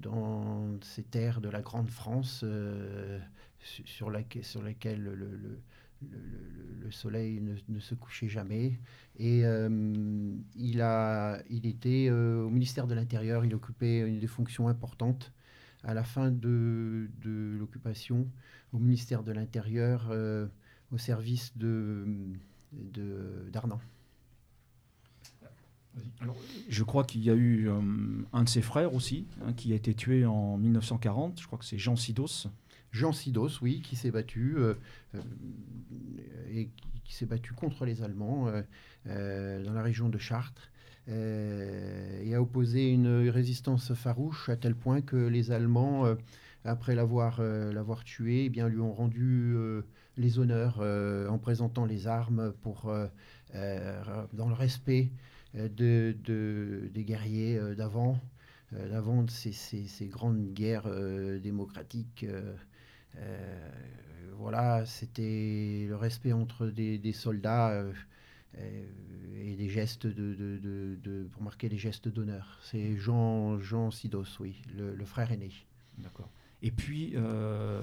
dans 0.00 0.80
ces 0.82 1.02
terres 1.02 1.40
de 1.40 1.48
la 1.48 1.62
Grande 1.62 1.90
France, 1.90 2.44
sur, 3.60 4.10
laquelle, 4.10 4.44
sur 4.44 4.62
lesquelles 4.62 5.02
le, 5.02 5.14
le 5.14 5.60
le, 6.02 6.90
soleil 6.90 7.40
ne, 7.68 7.80
se 7.80 7.94
couchait 7.94 8.28
jamais. 8.28 8.78
Et 9.18 9.44
euh, 9.44 9.68
il, 10.54 11.66
était 11.66 12.08
euh, 12.10 12.44
au 12.44 12.50
ministère 12.50 12.86
de 12.86 12.94
l'Intérieur, 12.94 13.44
il 13.44 13.54
occupait 13.54 14.00
une 14.00 14.18
des 14.18 14.26
fonctions 14.26 14.68
importantes. 14.68 15.32
À 15.82 15.94
la 15.94 16.04
fin 16.04 16.30
de, 16.30 17.08
l'occupation, 17.24 18.28
au 18.72 18.78
ministère 18.78 19.22
de 19.22 19.32
l'Intérieur, 19.32 20.08
euh, 20.10 20.46
au 20.90 20.98
service 20.98 21.56
de, 21.56 22.06
d'Arnan. 22.72 23.80
je 26.68 26.82
crois 26.82 27.04
qu'il 27.04 27.22
y 27.22 27.30
a 27.30 27.34
eu 27.34 27.70
un 28.32 28.42
de 28.42 28.48
ses 28.48 28.62
frères 28.62 28.94
aussi, 28.94 29.26
hein, 29.44 29.52
qui 29.52 29.72
a 29.72 29.76
été 29.76 29.94
tué 29.94 30.26
en 30.26 30.56
1940. 30.58 31.40
Je 31.40 31.46
crois 31.46 31.58
que 31.58 31.64
c'est 31.64 31.78
Jean 31.78 31.96
Sidos. 31.96 32.48
Jean 32.96 33.12
Sidos, 33.12 33.60
oui, 33.60 33.82
qui 33.82 33.94
s'est 33.94 34.10
battu 34.10 34.54
euh, 34.56 34.74
euh, 35.14 35.20
et 36.50 36.70
qui, 37.04 37.14
s'est 37.14 37.26
battu 37.26 37.52
contre 37.52 37.84
les 37.84 38.02
Allemands 38.02 38.50
euh, 39.06 39.62
dans 39.62 39.72
la 39.72 39.82
région 39.82 40.08
de 40.08 40.18
Chartres. 40.18 40.70
et 41.08 42.34
a 42.34 42.40
opposé 42.40 42.90
une 42.90 43.28
résistance 43.28 43.94
farouche 43.94 44.48
à 44.48 44.56
tel 44.56 44.74
point 44.74 45.02
que 45.02 45.16
les 45.16 45.50
Allemands, 45.52 46.04
après 46.64 46.94
l'avoir 46.94 47.40
l'avoir 47.40 48.02
tué, 48.02 48.46
eh 48.46 48.48
bien, 48.48 48.68
lui 48.68 48.80
ont 48.80 48.92
rendu 48.92 49.54
les 50.16 50.38
honneurs 50.38 50.80
en 51.30 51.38
présentant 51.38 51.84
les 51.84 52.06
armes 52.06 52.52
pour, 52.62 52.92
dans 53.52 54.48
le 54.48 54.54
respect 54.54 55.10
de, 55.54 56.16
des 56.92 57.04
guerriers 57.04 57.60
d'avant, 57.76 58.18
d'avant 58.72 59.26
ces, 59.28 59.52
ces, 59.52 60.06
grandes 60.06 60.52
guerres 60.54 60.90
démocratiques 61.42 62.26
euh, 63.18 63.70
voilà, 64.38 64.84
c'était 64.84 65.86
le 65.88 65.96
respect 65.96 66.32
entre 66.32 66.66
des, 66.66 67.12
soldats 67.12 67.70
euh, 67.70 67.92
euh, 68.58 68.86
et 69.40 69.56
des 69.56 69.68
gestes 69.68 70.06
de, 70.06 71.28
pour 71.32 71.42
marquer 71.42 71.68
les 71.68 71.78
gestes 71.78 72.08
d'honneur. 72.08 72.58
C'est 72.62 72.96
Jean, 72.96 73.58
Jean 73.60 73.90
Sidos, 73.90 74.38
oui, 74.40 74.62
le, 74.76 75.04
frère 75.04 75.32
aîné. 75.32 75.50
D'accord. 75.98 76.30
Et 76.66 76.70
puis, 76.72 77.14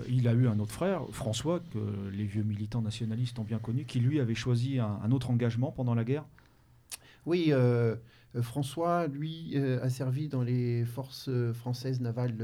il 0.09 0.27
a 0.27 0.33
eu 0.33 0.47
un 0.47 0.59
autre 0.59 0.73
frère, 0.73 1.03
François, 1.11 1.59
que 1.59 2.09
les 2.11 2.25
vieux 2.25 2.43
militants 2.43 2.81
nationalistes 2.81 3.39
ont 3.39 3.43
bien 3.43 3.59
connu, 3.59 3.85
qui 3.85 3.99
lui 3.99 4.19
avait 4.19 4.35
choisi 4.35 4.79
un, 4.79 5.11
autre 5.11 5.29
engagement 5.29 5.71
pendant 5.71 5.95
la 5.95 6.03
guerre? 6.03 6.25
Oui, 7.25 7.53
François, 8.41 9.07
lui, 9.07 9.55
a 9.57 9.89
servi 9.89 10.27
dans 10.27 10.41
les 10.41 10.83
forces 10.83 11.29
françaises 11.53 12.01
navales 12.01 12.35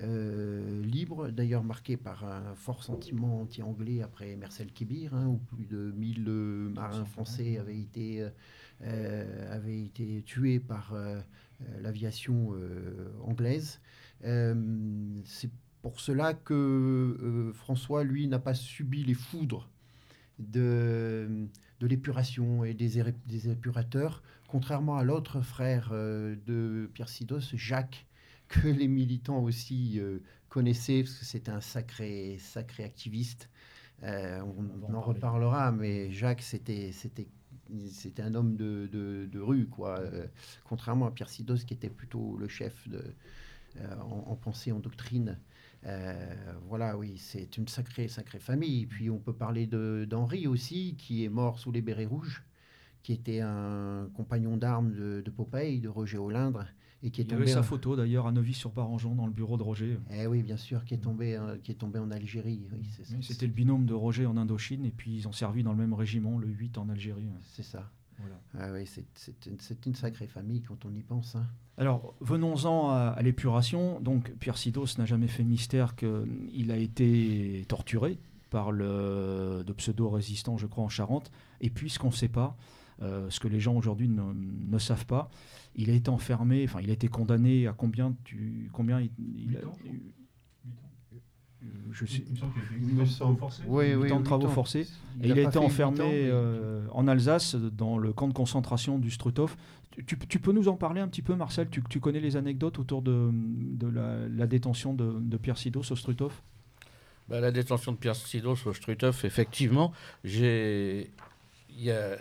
euh, 0.00 0.84
libre, 0.84 1.28
d'ailleurs 1.30 1.64
marqué 1.64 1.96
par 1.96 2.24
un 2.24 2.54
fort 2.54 2.84
sentiment 2.84 3.40
anti-anglais 3.40 4.00
après 4.00 4.36
Marcel 4.36 4.70
Kébir, 4.72 5.12
hein, 5.12 5.26
où 5.26 5.38
plus 5.38 5.66
de 5.66 5.92
1000 5.96 6.24
euh, 6.28 6.68
marins 6.70 7.04
français 7.04 7.58
avaient 7.58 7.80
été, 7.80 8.24
euh, 8.82 9.52
avaient 9.52 9.80
été 9.80 10.22
tués 10.24 10.60
par 10.60 10.94
l'aviation 11.80 12.52
anglaise. 13.24 13.80
C'est 14.22 15.50
pour 15.82 16.00
cela 16.00 16.34
que 16.34 17.52
François, 17.54 18.04
lui, 18.04 18.26
n'a 18.26 18.38
pas 18.38 18.54
subi 18.54 19.04
les 19.04 19.14
foudres 19.14 19.68
de, 20.38 21.46
de 21.80 21.86
l'épuration 21.86 22.64
et 22.64 22.74
des, 22.74 23.02
des, 23.26 23.48
épurateurs, 23.48 24.22
contrairement 24.48 24.96
à 24.96 25.04
l'autre 25.04 25.40
frère 25.40 25.90
de 25.92 26.90
Pierre 26.94 27.08
Sidos, 27.08 27.54
Jacques, 27.54 28.08
que 28.48 28.68
les 28.68 28.88
militants 28.88 29.42
aussi 29.42 30.00
euh, 30.00 30.20
connaissaient, 30.48 31.02
parce 31.02 31.18
que 31.18 31.24
c'est 31.24 31.48
un 31.48 31.60
sacré, 31.60 32.38
sacré 32.38 32.84
activiste. 32.84 33.50
Euh, 34.02 34.40
on, 34.88 34.94
en 34.94 35.00
reparlera, 35.00 35.72
mais 35.72 36.10
Jacques, 36.10 36.42
c'était, 36.42 36.92
c'était, 36.92 37.28
c'était 37.90 38.22
un 38.22 38.34
homme 38.34 38.56
de, 38.56 38.88
de, 39.30 39.40
rue, 39.40 39.66
quoi. 39.66 39.98
Euh, 39.98 40.26
contrairement 40.64 41.06
à 41.06 41.10
Pierre 41.10 41.28
Sidos, 41.28 41.58
qui 41.66 41.74
était 41.74 41.90
plutôt 41.90 42.36
le 42.36 42.48
chef 42.48 42.88
de, 42.88 43.02
en, 44.10 44.36
pensée, 44.36 44.72
en 44.72 44.78
doctrine. 44.80 45.38
voilà, 46.68 46.96
oui, 46.96 47.16
c'est 47.18 47.56
une 47.56 47.68
sacrée, 47.68 48.08
sacrée 48.08 48.38
famille. 48.40 48.86
Puis 48.86 49.10
on 49.10 49.18
peut 49.18 49.32
parler 49.34 49.66
d'Henri 49.66 50.46
aussi, 50.46 50.94
qui 50.96 51.24
est 51.24 51.28
mort 51.28 51.58
sous 51.58 51.72
les 51.72 51.82
bérets 51.82 52.06
rouges, 52.06 52.44
qui 53.02 53.12
était 53.12 53.40
un 53.40 54.08
compagnon 54.14 54.56
d'armes 54.56 54.92
de, 54.92 55.22
de 55.24 55.30
Popeye, 55.30 55.80
de 55.80 55.88
Roger 55.88 56.18
Olindre, 56.18 56.66
et 57.02 57.10
qui 57.10 57.20
est 57.20 57.24
Il 57.24 57.28
tombé. 57.28 57.42
avait 57.42 57.52
sa 57.52 57.62
photo 57.62 57.94
d'ailleurs 57.94 58.26
à 58.26 58.32
Neuvy-sur-Barangeon 58.32 59.14
dans 59.14 59.26
le 59.26 59.32
bureau 59.32 59.56
de 59.56 59.62
Roger. 59.62 59.98
Eh 60.12 60.26
oui, 60.26 60.42
bien 60.42 60.56
sûr, 60.56 60.84
qui 60.84 60.94
est 60.94 60.98
tombé, 60.98 61.36
euh, 61.36 61.56
qui 61.62 61.70
est 61.70 61.76
tombé 61.76 62.00
en 62.00 62.10
Algérie. 62.10 62.66
C'était 63.20 63.46
le 63.46 63.52
binôme 63.52 63.86
de 63.86 63.94
Roger 63.94 64.26
en 64.26 64.36
Indochine 64.36 64.84
et 64.84 64.90
puis 64.90 65.14
ils 65.14 65.28
ont 65.28 65.32
servi 65.32 65.62
dans 65.62 65.70
le 65.72 65.78
même 65.78 65.94
régiment, 65.94 66.38
le 66.38 66.48
8 66.48 66.76
en 66.76 66.88
Algérie. 66.88 67.28
C'est 67.44 67.62
ça. 67.62 67.88
Ah 68.58 68.72
oui, 68.72 68.86
c'est 68.86 69.46
une, 69.46 69.58
une, 69.86 69.94
sacrée 69.94 70.26
famille 70.26 70.62
quand 70.62 70.84
on 70.84 70.94
y 70.94 71.02
pense. 71.02 71.36
Hein. 71.36 71.46
Alors, 71.76 72.14
venons-en 72.20 72.90
à, 72.90 73.20
l'épuration. 73.22 74.00
Donc, 74.00 74.32
Pierre 74.40 74.56
Sidos 74.56 74.98
n'a 74.98 75.04
jamais 75.04 75.28
fait 75.28 75.44
mystère 75.44 75.94
qu'il 75.94 76.70
a 76.70 76.76
été 76.76 77.64
torturé 77.68 78.18
par 78.50 78.72
le 78.72 79.62
de 79.66 79.72
pseudo-résistants, 79.72 80.56
je 80.56 80.66
crois, 80.66 80.84
en 80.84 80.88
Charente. 80.88 81.30
Et 81.60 81.70
puis, 81.70 81.90
ce 81.90 81.98
qu'on 81.98 82.08
ne 82.08 82.12
sait 82.12 82.28
pas, 82.28 82.56
euh, 83.02 83.30
ce 83.30 83.38
que 83.38 83.46
les 83.46 83.60
gens 83.60 83.76
aujourd'hui 83.76 84.08
ne, 84.08 84.32
ne, 84.32 84.78
savent 84.78 85.06
pas. 85.06 85.30
Il 85.76 85.90
a 85.90 85.92
été 85.92 86.10
enfermé, 86.10 86.64
enfin, 86.64 86.80
il 86.82 86.90
a 86.90 86.92
été 86.92 87.06
condamné 87.06 87.68
à 87.68 87.72
combien 87.72 88.16
tu, 88.24 88.70
combien 88.72 89.00
il, 89.00 89.10
il 89.18 89.56
a, 89.56 89.60
je 91.92 92.06
sais, 92.06 92.24
il 92.80 92.94
me 92.94 93.04
semble 93.04 93.38
forcés. 93.38 93.62
Oui, 93.66 93.94
oui, 93.94 94.10
de 94.10 94.22
travaux 94.22 94.48
forcés. 94.48 94.86
Il 95.20 95.26
et 95.26 95.28
il 95.30 95.38
a, 95.38 95.42
été 95.42 95.58
enfermé 95.58 96.02
euh, 96.04 96.86
en 96.92 97.08
Alsace, 97.08 97.56
dans 97.56 97.98
le 97.98 98.12
camp 98.12 98.28
de 98.28 98.32
concentration 98.32 98.98
du 98.98 99.10
Struthof. 99.10 99.56
Tu, 100.06 100.16
tu, 100.16 100.38
peux 100.38 100.52
nous 100.52 100.68
en 100.68 100.76
parler 100.76 101.00
un 101.00 101.08
petit 101.08 101.22
peu, 101.22 101.34
Marcel? 101.34 101.68
Tu, 101.70 101.82
tu, 101.88 101.98
connais 101.98 102.20
les 102.20 102.36
anecdotes 102.36 102.78
autour 102.78 103.02
de, 103.02 103.30
de 103.32 103.88
la, 103.88 104.28
la, 104.28 104.46
détention 104.46 104.94
de, 104.94 105.18
de 105.18 105.36
Pierre 105.36 105.58
Sidos 105.58 105.90
au 105.90 105.96
Struthof 105.96 106.40
bah, 107.28 107.40
La 107.40 107.50
détention 107.50 107.90
de 107.90 107.96
Pierre 107.96 108.14
Sidos 108.14 108.66
au 108.66 108.72
Struthof, 108.72 109.24
effectivement, 109.24 109.92
j'ai. 110.22 111.10
Il 111.70 111.84
y 111.84 111.90
a 111.90 112.16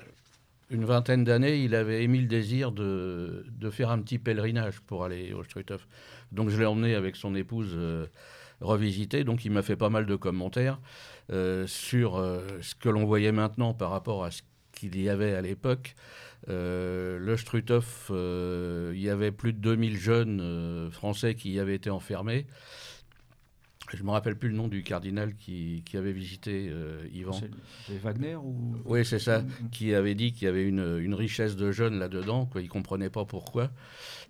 une 0.70 0.86
vingtaine 0.86 1.24
d'années, 1.24 1.64
il 1.64 1.76
avait 1.76 2.04
émis 2.04 2.20
le 2.20 2.28
désir 2.28 2.72
de, 2.72 3.46
de, 3.60 3.70
faire 3.70 3.90
un 3.90 4.00
petit 4.00 4.18
pèlerinage 4.18 4.82
pour 4.82 5.04
aller 5.04 5.34
au 5.34 5.44
Struthof. 5.44 5.88
Donc 6.32 6.50
je 6.50 6.60
l'ai 6.60 6.66
emmené 6.66 6.96
avec 6.96 7.16
son 7.16 7.36
épouse 7.36 7.72
euh, 7.74 8.06
revisiter. 8.62 9.24
Donc 9.24 9.46
il 9.46 9.52
m'a 9.52 9.62
fait 9.62 9.76
pas 9.76 9.90
mal 9.90 10.06
de 10.06 10.16
commentaires 10.16 10.80
euh, 11.32 11.68
sur 11.68 12.18
euh, 12.18 12.42
ce 12.62 12.76
que 12.76 12.90
l'on 12.90 13.06
voyait 13.06 13.32
maintenant 13.32 13.74
par 13.74 13.92
rapport 13.92 14.24
à 14.24 14.32
ce 14.32 14.42
qu'il 14.72 15.00
y 15.02 15.10
avait 15.10 15.34
à 15.34 15.42
l'époque. 15.42 15.96
le 16.48 17.36
Struthof, 17.36 18.12
il 18.12 19.00
y 19.00 19.10
avait 19.10 19.32
plus 19.32 19.54
de 19.54 19.60
2000 19.60 19.98
jeunes 19.98 20.90
français 20.92 21.36
qui 21.36 21.54
y 21.54 21.60
avaient 21.60 21.76
été 21.76 21.90
enfermés. 21.90 22.46
Je 23.94 24.02
ne 24.02 24.04
me 24.04 24.12
rappelle 24.12 24.36
plus 24.36 24.50
le 24.50 24.56
nom 24.56 24.68
du 24.68 24.84
cardinal 24.84 25.34
qui, 25.36 25.82
qui 25.86 25.96
avait 25.96 26.12
visité 26.12 26.68
euh, 26.70 27.08
Yvan. 27.14 27.40
C'est 27.86 27.98
Wagner 28.00 28.36
ou... 28.36 28.76
Oui, 28.84 29.06
c'est 29.06 29.20
ça, 29.20 29.44
qui 29.72 29.94
avait 29.94 30.16
dit 30.16 30.34
qu'il 30.34 30.46
y 30.46 30.48
avait 30.48 30.68
une, 30.68 31.00
une 31.00 31.14
richesse 31.14 31.56
de 31.56 31.72
jeunes 31.72 31.98
là-dedans, 31.98 32.48
qu'il 32.48 32.64
ne 32.64 32.68
comprenait 32.68 33.10
pas 33.10 33.24
pourquoi. 33.24 33.72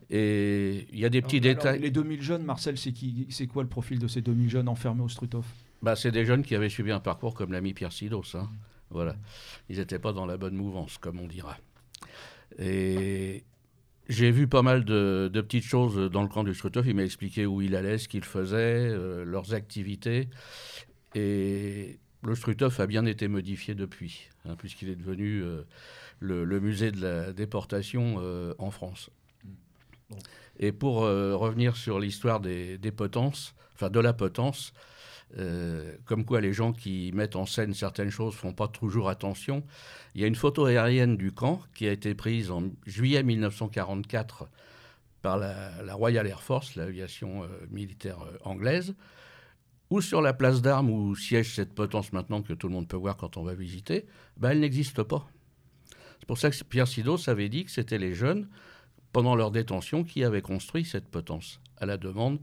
Et 0.10 0.88
il 0.94 1.00
y 1.00 1.06
a 1.06 1.10
des 1.10 1.22
petits 1.22 1.42
détails. 1.42 1.80
Les 1.80 1.92
2000 1.92 2.22
jeunes, 2.22 2.44
Marcel, 2.44 2.78
c'est 2.78 3.48
quoi 3.48 3.64
le 3.64 3.70
profil 3.70 4.00
de 4.00 4.08
ces 4.08 4.22
2000 4.22 4.50
jeunes 4.50 4.70
enfermés 4.70 5.04
au 5.04 5.10
Struthof? 5.10 5.46
Bah, 5.82 5.96
C'est 5.96 6.12
des 6.12 6.26
jeunes 6.26 6.44
qui 6.44 6.56
avaient 6.56 6.70
suivi 6.70 6.92
un 6.92 7.00
parcours 7.00 7.34
comme 7.34 7.52
l'ami 7.52 7.74
Pierre 7.74 7.92
Sidos. 7.92 8.36
Hein. 8.36 8.50
Voilà. 8.90 9.16
Ils 9.70 9.78
n'étaient 9.78 10.00
pas 10.00 10.14
dans 10.14 10.26
la 10.26 10.38
bonne 10.38 10.56
mouvance, 10.56 10.98
comme 10.98 11.20
on 11.20 11.28
dira. 11.28 11.58
Et 12.58 13.44
j'ai 14.08 14.32
vu 14.32 14.48
pas 14.48 14.62
mal 14.62 14.86
de, 14.86 15.30
petites 15.34 15.66
choses 15.66 16.10
dans 16.10 16.22
le 16.22 16.30
camp 16.30 16.44
du 16.44 16.54
Struthof. 16.54 16.86
Il 16.88 16.96
m'a 16.96 17.04
expliqué 17.04 17.46
où 17.46 17.62
il 17.62 17.76
allait, 17.76 17.98
ce 17.98 18.08
qu'il 18.08 18.24
faisait, 18.24 18.56
euh, 18.90 19.26
leurs 19.26 19.54
activités. 19.54 20.30
Et 21.16 22.00
le 22.24 22.36
Struthof 22.36 22.80
a 22.80 22.88
bien 22.88 23.06
été 23.06 23.28
modifié 23.28 23.76
depuis, 23.76 24.30
hein, 24.46 24.56
puisqu'il 24.58 24.90
est 24.90 24.96
devenu 24.96 25.44
euh, 25.44 25.64
le, 26.20 26.60
musée 26.60 26.92
de 26.92 27.02
la 27.02 27.34
déportation 27.34 28.18
euh, 28.20 28.54
en 28.58 28.72
France. 28.72 29.10
Et 30.60 30.72
pour 30.72 31.02
revenir 31.02 31.76
sur 31.76 32.00
l'histoire 32.00 32.40
des, 32.40 32.92
potences, 32.96 33.54
enfin 33.76 33.90
de 33.90 34.00
la 34.00 34.14
potence, 34.14 34.74
euh, 35.36 35.98
comme 36.06 36.24
quoi 36.24 36.40
les 36.40 36.54
gens 36.54 36.72
qui 36.72 37.12
mettent 37.14 37.36
en 37.36 37.46
scène 37.46 37.74
certaines 37.74 38.10
choses 38.10 38.34
font 38.34 38.54
pas 38.54 38.70
toujours 38.70 39.10
attention. 39.10 39.64
Il 40.16 40.22
y 40.22 40.24
a 40.24 40.28
une 40.28 40.36
photo 40.36 40.66
aérienne 40.66 41.18
du 41.18 41.34
camp 41.34 41.62
qui 41.74 41.86
a 41.88 41.92
été 41.92 42.16
prise 42.16 42.50
en 42.50 42.64
juillet 42.86 43.24
1944 43.24 44.48
par 45.22 45.38
la, 45.38 45.94
Royal 45.94 46.26
Air 46.28 46.42
Force, 46.42 46.76
l'aviation 46.76 47.44
euh, 47.44 47.48
militaire 47.70 48.22
euh, 48.22 48.38
anglaise, 48.46 48.96
ou 49.90 50.00
sur 50.00 50.22
la 50.22 50.34
place 50.34 50.62
d'armes 50.62 50.90
où 50.90 51.14
siège 51.16 51.56
cette 51.56 51.74
potence 51.74 52.14
maintenant 52.14 52.42
que 52.42 52.54
tout 52.54 52.68
le 52.68 52.74
monde 52.74 52.88
peut 52.88 52.98
voir 52.98 53.18
quand 53.18 53.36
on 53.36 53.44
va 53.44 53.54
visiter, 53.54 54.06
ben 54.38 54.52
elle 54.52 54.62
n'existe 54.62 55.04
pas. 55.04 55.28
C'est 56.20 56.28
pour 56.28 56.38
ça 56.38 56.50
que 56.50 56.64
Pierre 56.64 56.88
Sidos 56.88 57.30
avait 57.30 57.50
dit 57.50 57.66
que 57.66 57.72
c'était 57.72 57.98
les 57.98 58.14
jeunes, 58.14 58.48
pendant 59.12 59.36
leur 59.36 59.52
détention, 59.52 60.04
qui 60.04 60.24
avaient 60.24 60.42
construit 60.42 60.86
cette 60.86 61.08
potence, 61.08 61.60
à 61.78 61.86
la 61.86 61.98
demande 61.98 62.40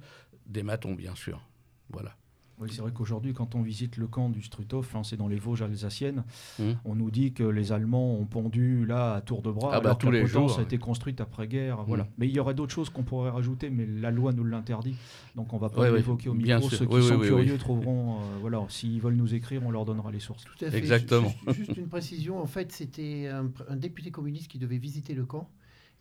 des 0.46 0.62
matons, 0.62 0.94
bien 0.94 1.14
sûr. 1.14 1.46
Voilà. 1.90 2.16
Oui, 2.60 2.68
c'est 2.70 2.82
vrai 2.82 2.92
qu'aujourd'hui, 2.94 3.32
quand 3.32 3.56
on 3.56 3.62
visite 3.62 3.96
le 3.96 4.06
camp 4.06 4.28
du 4.28 4.40
Struthof, 4.40 4.94
hein, 4.94 5.02
c'est 5.02 5.16
dans 5.16 5.26
les 5.26 5.38
Vosges 5.38 5.62
alsaciennes, 5.62 6.22
mmh. 6.60 6.62
on 6.84 6.94
nous 6.94 7.10
dit 7.10 7.32
que 7.32 7.42
les 7.42 7.72
Allemands 7.72 8.14
ont 8.14 8.26
pondu 8.26 8.86
là 8.86 9.14
à 9.14 9.20
tour 9.20 9.42
de 9.42 9.50
bras, 9.50 9.70
ah 9.72 9.80
bah, 9.80 9.90
alors 9.90 9.98
que 9.98 10.06
la 10.08 10.22
potence 10.22 10.58
a 10.58 10.62
été 10.62 10.78
construite 10.78 11.20
après-guerre. 11.20 11.78
Mmh. 11.78 11.84
Voilà. 11.88 12.06
Mais 12.16 12.28
il 12.28 12.34
y 12.34 12.38
aurait 12.38 12.54
d'autres 12.54 12.72
choses 12.72 12.90
qu'on 12.90 13.02
pourrait 13.02 13.30
rajouter, 13.30 13.70
mais 13.70 13.86
la 13.86 14.12
loi 14.12 14.32
nous 14.32 14.44
l'interdit. 14.44 14.94
Donc 15.34 15.52
on 15.52 15.56
ne 15.56 15.62
va 15.62 15.68
pas 15.68 15.90
l'évoquer 15.90 16.28
au 16.28 16.34
micro. 16.34 16.70
Ceux 16.70 16.86
qui 16.86 17.02
sont 17.02 17.18
curieux 17.18 17.58
trouveront, 17.58 18.18
euh, 18.18 18.38
voilà, 18.40 18.64
s'ils 18.68 19.00
veulent 19.00 19.16
nous 19.16 19.34
écrire, 19.34 19.62
on 19.66 19.72
leur 19.72 19.84
donnera 19.84 20.12
les 20.12 20.20
sources. 20.20 20.44
Tout 20.44 20.64
à 20.64 20.70
fait. 20.70 20.78
Exactement. 20.78 21.34
Juste, 21.48 21.76
une 21.76 21.88
précision, 21.88 22.40
en 22.40 22.46
fait, 22.46 22.70
c'était 22.70 23.28
un 23.28 23.76
député 23.76 24.12
communiste 24.12 24.48
qui 24.48 24.58
devait 24.58 24.78
visiter 24.78 25.14
le 25.14 25.26
camp. 25.26 25.50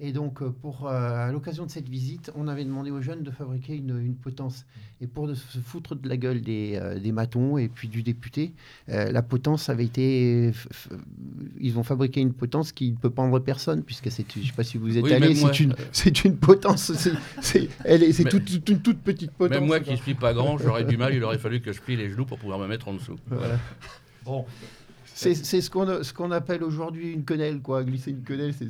Et 0.05 0.11
donc, 0.11 0.41
euh, 0.41 0.49
pour, 0.49 0.89
euh, 0.89 1.29
à 1.29 1.31
l'occasion 1.31 1.65
de 1.65 1.71
cette 1.71 1.87
visite, 1.87 2.29
on 2.35 2.49
avait 2.49 2.65
demandé 2.65 2.91
aux 2.91 2.99
jeunes 2.99 3.23
de 3.23 3.31
fabriquer 3.31 3.77
une, 3.77 4.15
potence. 4.15 4.65
Et 4.99 5.07
pour 5.07 5.29
se 5.33 5.59
foutre 5.59 5.95
de 5.95 6.09
la 6.09 6.17
gueule 6.17 6.41
des, 6.41 6.73
euh, 6.75 6.99
des 6.99 7.13
matons 7.13 7.57
et 7.57 7.69
puis 7.69 7.87
du 7.87 8.03
député, 8.03 8.51
la 8.89 9.21
potence 9.21 9.69
avait 9.69 9.85
été. 9.85 10.51
Ils 11.57 11.79
ont 11.79 11.83
fabriqué 11.83 12.19
une 12.19 12.33
potence 12.33 12.73
qui 12.73 12.91
ne 12.91 12.97
peut 12.97 13.09
pendre 13.09 13.39
personne, 13.39 13.81
puisque 13.81 14.11
c'est. 14.11 14.25
Je 14.29 14.39
ne 14.39 14.43
sais 14.43 14.51
pas 14.51 14.65
si 14.65 14.77
vous 14.77 14.97
êtes 14.97 15.09
allé, 15.09 15.35
c'est 15.35 15.61
une, 15.61 15.73
c'est 15.93 16.25
une 16.25 16.35
potence. 16.35 16.91
C'est, 17.41 17.69
elle 17.85 18.03
est, 18.03 18.11
c'est 18.11 18.25
toute, 18.25 18.49
une 18.69 18.81
toute 18.81 18.99
petite 18.99 19.31
potence. 19.31 19.57
Même 19.57 19.67
moi 19.67 19.79
qui 19.79 19.91
ne 19.91 19.95
suis 19.95 20.15
pas 20.15 20.33
grand, 20.33 20.57
j'aurais 20.57 20.83
du 20.83 20.97
mal, 20.97 21.13
il 21.15 21.23
aurait 21.23 21.37
fallu 21.37 21.61
que 21.61 21.71
je 21.71 21.79
plie 21.79 21.95
les 21.95 22.09
genoux 22.09 22.25
pour 22.25 22.39
pouvoir 22.39 22.59
me 22.59 22.67
mettre 22.67 22.89
en 22.89 22.93
dessous. 22.93 23.15
Voilà. 23.27 23.57
Bon, 24.25 24.45
c'est 25.13 25.61
ce 25.61 25.69
qu'on 25.69 26.03
ce 26.03 26.13
qu'on 26.13 26.31
appelle 26.31 26.63
aujourd'hui 26.63 27.11
une 27.11 27.23
quenelle, 27.23 27.61
quoi. 27.61 27.83
Glisser 27.83 28.11
une 28.11 28.23
quenelle, 28.23 28.53
c'est. 28.53 28.67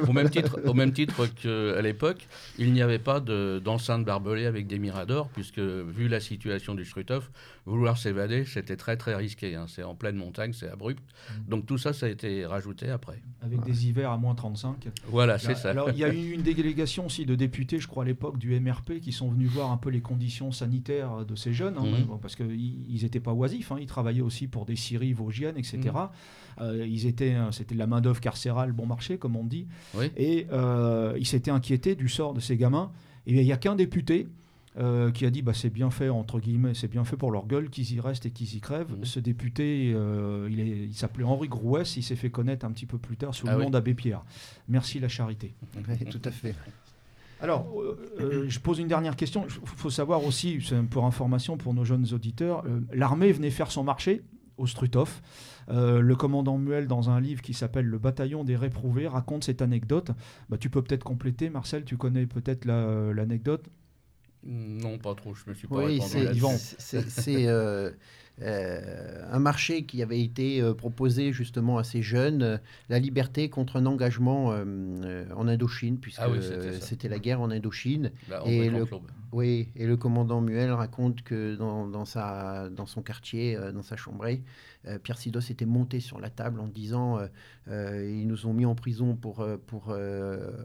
Au 0.00 0.12
même 0.12 0.30
titre, 0.30 0.60
au 0.64 0.74
même 0.74 0.92
titre 0.92 1.26
qu'à 1.26 1.82
l'époque, 1.82 2.26
il 2.58 2.72
n'y 2.72 2.82
avait 2.82 2.98
pas 2.98 3.20
d'enceinte 3.20 4.04
barbelée 4.04 4.46
avec 4.46 4.66
des 4.66 4.78
miradors, 4.78 5.28
puisque 5.28 5.58
vu 5.58 6.08
la 6.08 6.20
situation 6.20 6.74
du 6.74 6.84
Struthof, 6.84 7.30
vouloir 7.66 7.96
s'évader, 7.96 8.44
c'était 8.44 8.76
très 8.76 8.96
très 8.96 9.14
risqué. 9.14 9.54
Hein. 9.54 9.66
C'est 9.68 9.82
en 9.82 9.94
pleine 9.94 10.16
montagne, 10.16 10.52
c'est 10.52 10.68
abrupt. 10.68 11.02
Mm. 11.02 11.50
Donc 11.50 11.66
tout 11.66 11.78
ça, 11.78 11.92
ça 11.92 12.06
a 12.06 12.08
été 12.08 12.44
rajouté 12.46 12.90
après. 12.90 13.22
Avec 13.42 13.62
des 13.64 13.86
hivers 13.86 14.10
à 14.10 14.18
moins 14.18 14.34
35. 14.34 14.88
Voilà, 15.06 15.38
c'est 15.38 15.54
ça. 15.54 15.70
Alors 15.70 15.90
il 15.90 15.98
y 15.98 16.04
a 16.04 16.08
eu 16.14 16.32
une 16.32 16.42
délégation 16.42 17.06
aussi 17.06 17.24
de 17.24 17.34
députés, 17.34 17.78
je 17.78 17.88
crois 17.88 18.04
à 18.04 18.06
l'époque 18.06 18.38
du 18.38 18.58
MRP, 18.58 19.00
qui 19.00 19.12
sont 19.12 19.30
venus 19.30 19.50
voir 19.50 19.70
un 19.70 19.76
peu 19.76 19.90
les 19.90 20.00
conditions 20.00 20.52
sanitaires 20.52 21.24
de 21.24 21.34
ces 21.34 21.52
jeunes, 21.52 21.76
hein, 21.78 21.84
mm. 21.84 22.18
parce 22.20 22.36
qu'ils 22.36 23.02
n'étaient 23.02 23.20
pas 23.20 23.32
oisifs, 23.32 23.72
hein. 23.72 23.76
ils 23.80 23.86
travaillaient 23.86 24.20
aussi 24.20 24.46
pour 24.46 24.66
des 24.66 24.76
scieries 24.76 25.12
vosgiennes, 25.12 25.56
etc. 25.56 25.83
Mm. 25.92 26.10
Euh, 26.60 26.86
ils 26.86 27.06
étaient, 27.06 27.34
euh, 27.34 27.50
c'était 27.50 27.74
de 27.74 27.80
la 27.80 27.86
main 27.86 28.00
d'œuvre 28.00 28.20
carcérale 28.20 28.72
bon 28.72 28.86
marché, 28.86 29.18
comme 29.18 29.36
on 29.36 29.44
dit, 29.44 29.66
et 30.16 30.46
euh, 30.52 31.14
ils 31.18 31.26
s'étaient 31.26 31.50
inquiétés 31.50 31.94
du 31.96 32.08
sort 32.08 32.32
de 32.32 32.40
ces 32.40 32.56
gamins. 32.56 32.92
Et 33.26 33.32
il 33.34 33.44
n'y 33.44 33.52
a 33.52 33.56
qu'un 33.56 33.74
député 33.74 34.28
euh, 34.76 35.12
qui 35.12 35.24
a 35.24 35.30
dit 35.30 35.42
bah, 35.42 35.52
c'est 35.54 35.70
bien 35.70 35.90
fait, 35.90 36.08
entre 36.08 36.40
guillemets, 36.40 36.74
c'est 36.74 36.88
bien 36.88 37.04
fait 37.04 37.16
pour 37.16 37.30
leur 37.30 37.46
gueule 37.46 37.70
qu'ils 37.70 37.92
y 37.92 38.00
restent 38.00 38.26
et 38.26 38.32
qu'ils 38.32 38.56
y 38.56 38.60
crèvent. 38.60 38.90
Mmh. 38.90 39.04
Ce 39.04 39.20
député, 39.20 39.92
euh, 39.94 40.48
il, 40.50 40.58
il 40.58 40.94
s'appelait 40.94 41.22
Henri 41.22 41.46
Grouès, 41.46 41.96
il 41.96 42.02
s'est 42.02 42.16
fait 42.16 42.30
connaître 42.30 42.66
un 42.66 42.72
petit 42.72 42.86
peu 42.86 42.98
plus 42.98 43.16
tard 43.16 43.32
sous 43.32 43.46
ah 43.48 43.56
le 43.56 43.62
nom 43.62 43.70
d'Abbé 43.70 43.94
Pierre. 43.94 44.24
Merci 44.68 44.98
la 44.98 45.06
charité. 45.06 45.54
tout 46.10 46.20
à 46.24 46.32
fait. 46.32 46.56
Alors, 47.40 47.72
euh, 48.18 48.46
je 48.48 48.58
pose 48.58 48.80
une 48.80 48.88
dernière 48.88 49.14
question. 49.14 49.46
Il 49.46 49.68
faut 49.68 49.90
savoir 49.90 50.24
aussi, 50.24 50.58
pour 50.90 51.04
information 51.04 51.56
pour 51.56 51.72
nos 51.72 51.84
jeunes 51.84 52.12
auditeurs, 52.12 52.64
l'armée 52.92 53.30
venait 53.30 53.50
faire 53.50 53.70
son 53.70 53.84
marché 53.84 54.22
au 54.56 54.66
Struthof. 54.66 55.22
le 55.68 56.14
commandant 56.14 56.58
Muel, 56.58 56.86
dans 56.86 57.10
un 57.10 57.20
livre 57.20 57.42
qui 57.42 57.54
s'appelle 57.54 57.86
Le 57.86 57.98
bataillon 57.98 58.44
des 58.44 58.56
réprouvés, 58.56 59.08
raconte 59.08 59.44
cette 59.44 59.62
anecdote. 59.62 60.10
Bah, 60.48 60.58
tu 60.58 60.70
peux 60.70 60.82
peut-être 60.82 61.04
compléter, 61.04 61.50
Marcel, 61.50 61.84
tu 61.84 61.96
connais 61.96 62.26
peut-être 62.26 62.64
l'anecdote? 62.66 63.68
Non, 64.46 64.98
pas 64.98 65.14
trop, 65.14 65.34
je 65.34 65.48
me 65.48 65.54
suis 65.54 65.66
pas 65.66 65.76
oui, 65.76 66.00
C'est 66.02 67.46
euh, 67.46 67.90
euh, 68.42 69.22
un 69.32 69.38
marché 69.38 69.84
qui 69.84 70.02
avait 70.02 70.20
été 70.20 70.60
euh, 70.60 70.74
proposé 70.74 71.32
justement 71.32 71.78
à 71.78 71.84
ces 71.84 72.02
jeunes, 72.02 72.60
la 72.90 72.98
liberté 72.98 73.48
contre 73.48 73.76
un 73.76 73.86
engagement 73.86 74.48
en 74.48 75.48
Indochine, 75.48 75.98
puisque 75.98 76.20
ah 76.20 76.28
c'était 76.80 77.08
la 77.08 77.18
guerre 77.18 77.40
en 77.40 77.50
Indochine. 77.50 78.12
et 78.44 78.68
le, 78.68 78.86
oui, 79.34 79.68
et 79.74 79.84
le 79.84 79.96
commandant 79.96 80.40
Muel 80.40 80.70
raconte 80.70 81.22
que 81.22 81.56
dans, 81.56 81.88
dans, 81.88 82.04
sa, 82.04 82.70
dans 82.70 82.86
son 82.86 83.02
quartier, 83.02 83.58
dans 83.74 83.82
sa 83.82 83.96
chambrée, 83.96 84.44
euh, 84.86 85.00
Pierre 85.00 85.18
Sidos 85.18 85.40
était 85.50 85.64
monté 85.64 85.98
sur 85.98 86.20
la 86.20 86.30
table 86.30 86.60
en 86.60 86.68
disant 86.68 87.18
euh, 87.18 87.26
euh, 87.66 88.08
ils 88.08 88.28
nous 88.28 88.46
ont 88.46 88.52
mis 88.52 88.64
en 88.64 88.76
prison 88.76 89.16
pour, 89.16 89.44
pour 89.66 89.92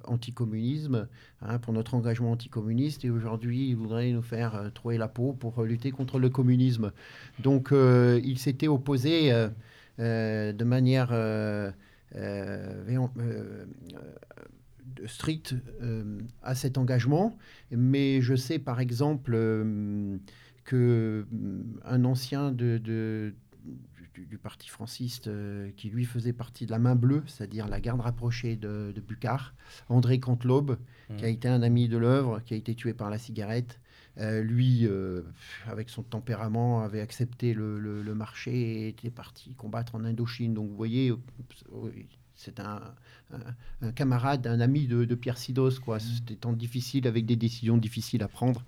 anticommunisme, 0.04 1.08
hein, 1.42 1.58
pour 1.58 1.74
notre 1.74 1.96
engagement 1.96 2.32
anticommuniste, 2.32 3.04
et 3.06 3.10
aujourd'hui 3.10 3.70
ils 3.70 3.76
voudraient 3.76 4.12
nous 4.12 4.22
faire 4.22 4.72
trouver 4.76 5.00
la 5.00 5.08
peau 5.08 5.34
pour 5.34 5.64
lutter 5.64 5.90
contre 5.90 6.20
le 6.20 6.30
communisme. 6.30 6.92
Donc 7.40 7.72
il 7.72 8.38
s'était 8.38 8.68
opposé 8.68 9.32
de 9.98 10.64
manière 10.64 11.10
stricte 15.06 15.56
à 16.42 16.56
cet 16.56 16.78
engagement, 16.78 17.38
mais 17.72 18.22
je 18.22 18.36
sais 18.36 18.60
par 18.60 18.80
exemple 18.80 19.38
que 20.64 21.26
un 21.84 22.06
ancien 22.06 22.52
de, 22.52 22.78
du, 24.14 24.38
parti 24.38 24.70
franciste 24.70 25.28
euh, 25.28 25.72
qui 25.76 25.90
lui 25.90 26.06
faisait 26.06 26.34
partie 26.34 26.66
de 26.66 26.72
la 26.72 26.80
main 26.80 26.96
bleue, 26.96 27.24
c'est-à-dire 27.28 27.68
la 27.68 27.80
garde 27.80 28.02
rapprochée 28.02 28.56
de, 28.56 28.92
de 28.94 29.02
Bucard, 29.02 29.54
André 29.88 30.20
Canteloube, 30.20 30.78
qui 31.18 31.26
a 31.26 31.28
mmh. 31.28 31.32
été 31.32 31.48
un 31.48 31.62
ami 31.62 31.88
de 31.88 31.98
l'œuvre, 31.98 32.42
qui 32.42 32.54
a 32.54 32.58
été 32.58 32.76
tué 32.76 32.94
par 32.94 33.10
la 33.10 33.18
cigarette. 33.18 33.80
Euh, 34.18 34.42
lui, 34.42 34.86
euh, 34.86 35.22
avec 35.68 35.90
son 35.90 36.04
tempérament, 36.04 36.82
avait 36.82 37.02
accepté 37.02 37.54
le, 37.54 37.80
le, 37.80 38.16
marché 38.16 38.52
et 38.52 38.88
était 38.90 39.12
parti 39.12 39.54
combattre 39.56 39.96
en 39.96 40.04
Indochine. 40.04 40.54
Donc 40.54 40.70
vous 40.70 40.76
voyez, 40.76 41.14
c'est 42.40 42.62
un, 42.62 42.80
un, 43.82 43.92
camarade, 43.92 44.48
un 44.48 44.62
ami 44.62 44.88
de, 44.88 45.04
de 45.04 45.16
Pierre 45.16 45.38
Sidos. 45.38 45.82
Quoi. 45.84 45.98
Mmh. 45.98 46.00
C'était 46.00 46.36
temps 46.36 46.54
difficile 46.54 47.06
avec 47.06 47.26
des 47.26 47.36
décisions 47.36 47.76
difficiles 47.76 48.24
à 48.24 48.30
prendre 48.30 48.64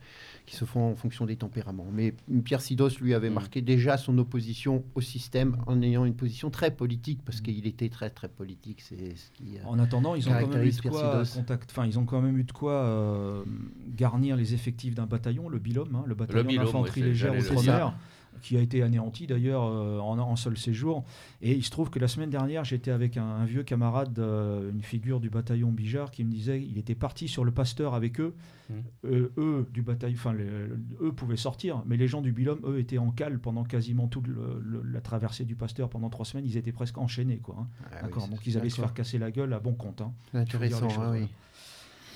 qui 0.45 0.57
se 0.57 0.65
font 0.65 0.91
en 0.91 0.95
fonction 0.95 1.25
des 1.25 1.37
tempéraments. 1.37 1.87
Mais 1.89 2.13
Pierre 2.43 2.59
Sidos, 2.59 2.89
lui, 2.99 3.13
avait 3.13 3.29
mm. 3.29 3.33
marqué 3.33 3.61
déjà 3.61 3.95
son 3.95 4.17
opposition 4.17 4.83
au 4.93 4.99
système 4.99 5.55
en 5.67 5.81
ayant 5.81 6.03
une 6.03 6.15
position 6.15 6.49
très 6.49 6.71
politique, 6.71 7.21
parce 7.23 7.39
mm. 7.39 7.43
qu'il 7.43 7.65
était 7.65 7.87
très, 7.87 8.09
très 8.09 8.27
politique. 8.27 8.81
C'est 8.81 9.15
ce 9.15 9.31
qui, 9.31 9.57
euh, 9.57 9.61
en 9.65 9.79
attendant, 9.79 10.15
ils 10.15 10.27
ont, 10.27 10.33
quand 10.33 10.47
même 10.49 10.63
eu 10.63 10.71
de 10.71 10.81
quoi 10.81 11.23
contact... 11.33 11.73
ils 11.85 11.97
ont 11.97 12.05
quand 12.05 12.21
même 12.21 12.37
eu 12.37 12.43
de 12.43 12.51
quoi 12.51 12.73
euh, 12.73 13.43
garnir 13.87 14.35
les 14.35 14.53
effectifs 14.53 14.95
d'un 14.95 15.05
bataillon, 15.05 15.47
le 15.47 15.59
Bilhomme, 15.59 15.95
hein, 15.95 16.03
le 16.05 16.15
bataillon 16.15 16.63
d'infanterie 16.63 17.03
légère 17.03 17.33
outre-mer 17.37 17.95
qui 18.41 18.57
a 18.57 18.61
été 18.61 18.81
anéanti 18.81 19.27
d'ailleurs 19.27 19.65
euh, 19.65 19.99
en 19.99 20.19
un 20.19 20.35
seul 20.35 20.57
séjour. 20.57 21.03
Et 21.41 21.53
il 21.53 21.63
se 21.63 21.69
trouve 21.69 21.89
que 21.89 21.99
la 21.99 22.07
semaine 22.07 22.29
dernière, 22.29 22.63
j'étais 22.63 22.91
avec 22.91 23.17
un, 23.17 23.45
vieux 23.45 23.63
camarade, 23.63 24.17
euh, 24.19 24.71
une 24.71 24.81
figure 24.81 25.19
du 25.19 25.29
bataillon 25.29 25.71
Bijard, 25.71 26.11
qui 26.11 26.23
me 26.23 26.31
disait 26.31 26.61
il 26.61 26.77
était 26.77 26.95
parti 26.95 27.27
sur 27.27 27.43
le 27.45 27.51
Pasteur 27.51 27.93
avec 27.93 28.19
eux. 28.19 28.33
Mmh. 28.69 28.73
Euh, 29.05 29.31
eux, 29.37 29.67
du 29.71 29.81
bataillon, 29.81 30.15
enfin, 30.15 30.33
eux 30.33 31.11
pouvaient 31.11 31.37
sortir, 31.37 31.83
mais 31.85 31.97
les 31.97 32.07
gens 32.07 32.21
du 32.21 32.31
Bilhomme, 32.31 32.61
eux, 32.65 32.79
étaient 32.79 32.97
en 32.97 33.11
cale 33.11 33.39
pendant 33.39 33.63
quasiment 33.63 34.07
toute 34.07 34.25
la 34.27 35.01
traversée 35.01 35.45
du 35.45 35.55
Pasteur 35.55 35.89
pendant 35.89 36.09
trois 36.09 36.25
semaines. 36.25 36.45
Ils 36.45 36.57
étaient 36.57 36.71
presque 36.71 36.97
enchaînés, 36.97 37.37
quoi. 37.37 37.57
Hein. 37.59 37.67
Ah 37.91 38.01
d'accord. 38.03 38.27
Donc 38.27 38.45
ils 38.45 38.57
allaient 38.57 38.69
se 38.69 38.81
faire 38.81 38.93
casser 38.93 39.17
la 39.17 39.31
gueule 39.31 39.53
à 39.53 39.59
bon 39.59 39.73
compte. 39.73 40.01
Hein, 40.01 40.13
Intéressant, 40.33 40.87
ah 40.99 41.11
oui. 41.11 41.27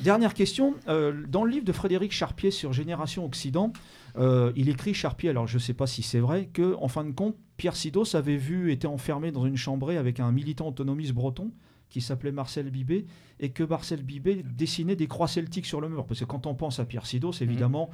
Dernière 0.02 0.34
question. 0.34 0.76
dans 0.88 1.46
le 1.46 1.52
livre 1.52 1.66
de 1.66 1.72
Frédéric 1.72 2.12
Charpier 2.12 2.52
sur 2.52 2.74
Génération 2.74 3.24
Occident, 3.26 3.72
euh, 4.18 4.52
il 4.56 4.70
écrit 4.70 4.94
Charpier, 4.94 5.30
alors 5.30 5.48
je 5.48 5.56
ne 5.56 5.60
sais 5.60 5.74
pas 5.74 5.88
si 5.88 6.04
c'est 6.04 6.20
vrai, 6.20 6.48
que 6.48 6.76
en 6.80 6.88
fin 6.88 7.04
de 7.04 7.12
compte, 7.12 7.36
Pierre 7.58 7.76
Sidos 7.76 8.16
avait 8.16 8.38
vu, 8.38 8.72
était 8.72 8.88
enfermé 8.88 9.32
dans 9.32 9.46
une 9.46 9.58
chambrée 9.58 9.98
avec 9.98 10.20
un 10.20 10.32
militant 10.32 10.68
autonomiste 10.68 11.14
breton 11.14 11.52
qui 11.90 12.02
s'appelait 12.02 12.32
Marcel 12.32 12.70
Bibé 12.70 13.06
et 13.40 13.50
que 13.50 13.64
Marcel 13.64 14.04
Bibé 14.04 14.44
dessinait 14.44 14.96
des 14.96 15.08
croix 15.08 15.28
celtiques 15.28 15.66
sur 15.66 15.82
le 15.82 15.90
mur. 15.90 16.06
Parce 16.06 16.20
que 16.20 16.26
quand 16.26 16.48
on 16.48 16.56
pense 16.56 16.80
à 16.80 16.86
Pierre 16.86 17.06
Sidos, 17.06 17.34
mhm. 17.40 17.50
évidemment, 17.50 17.90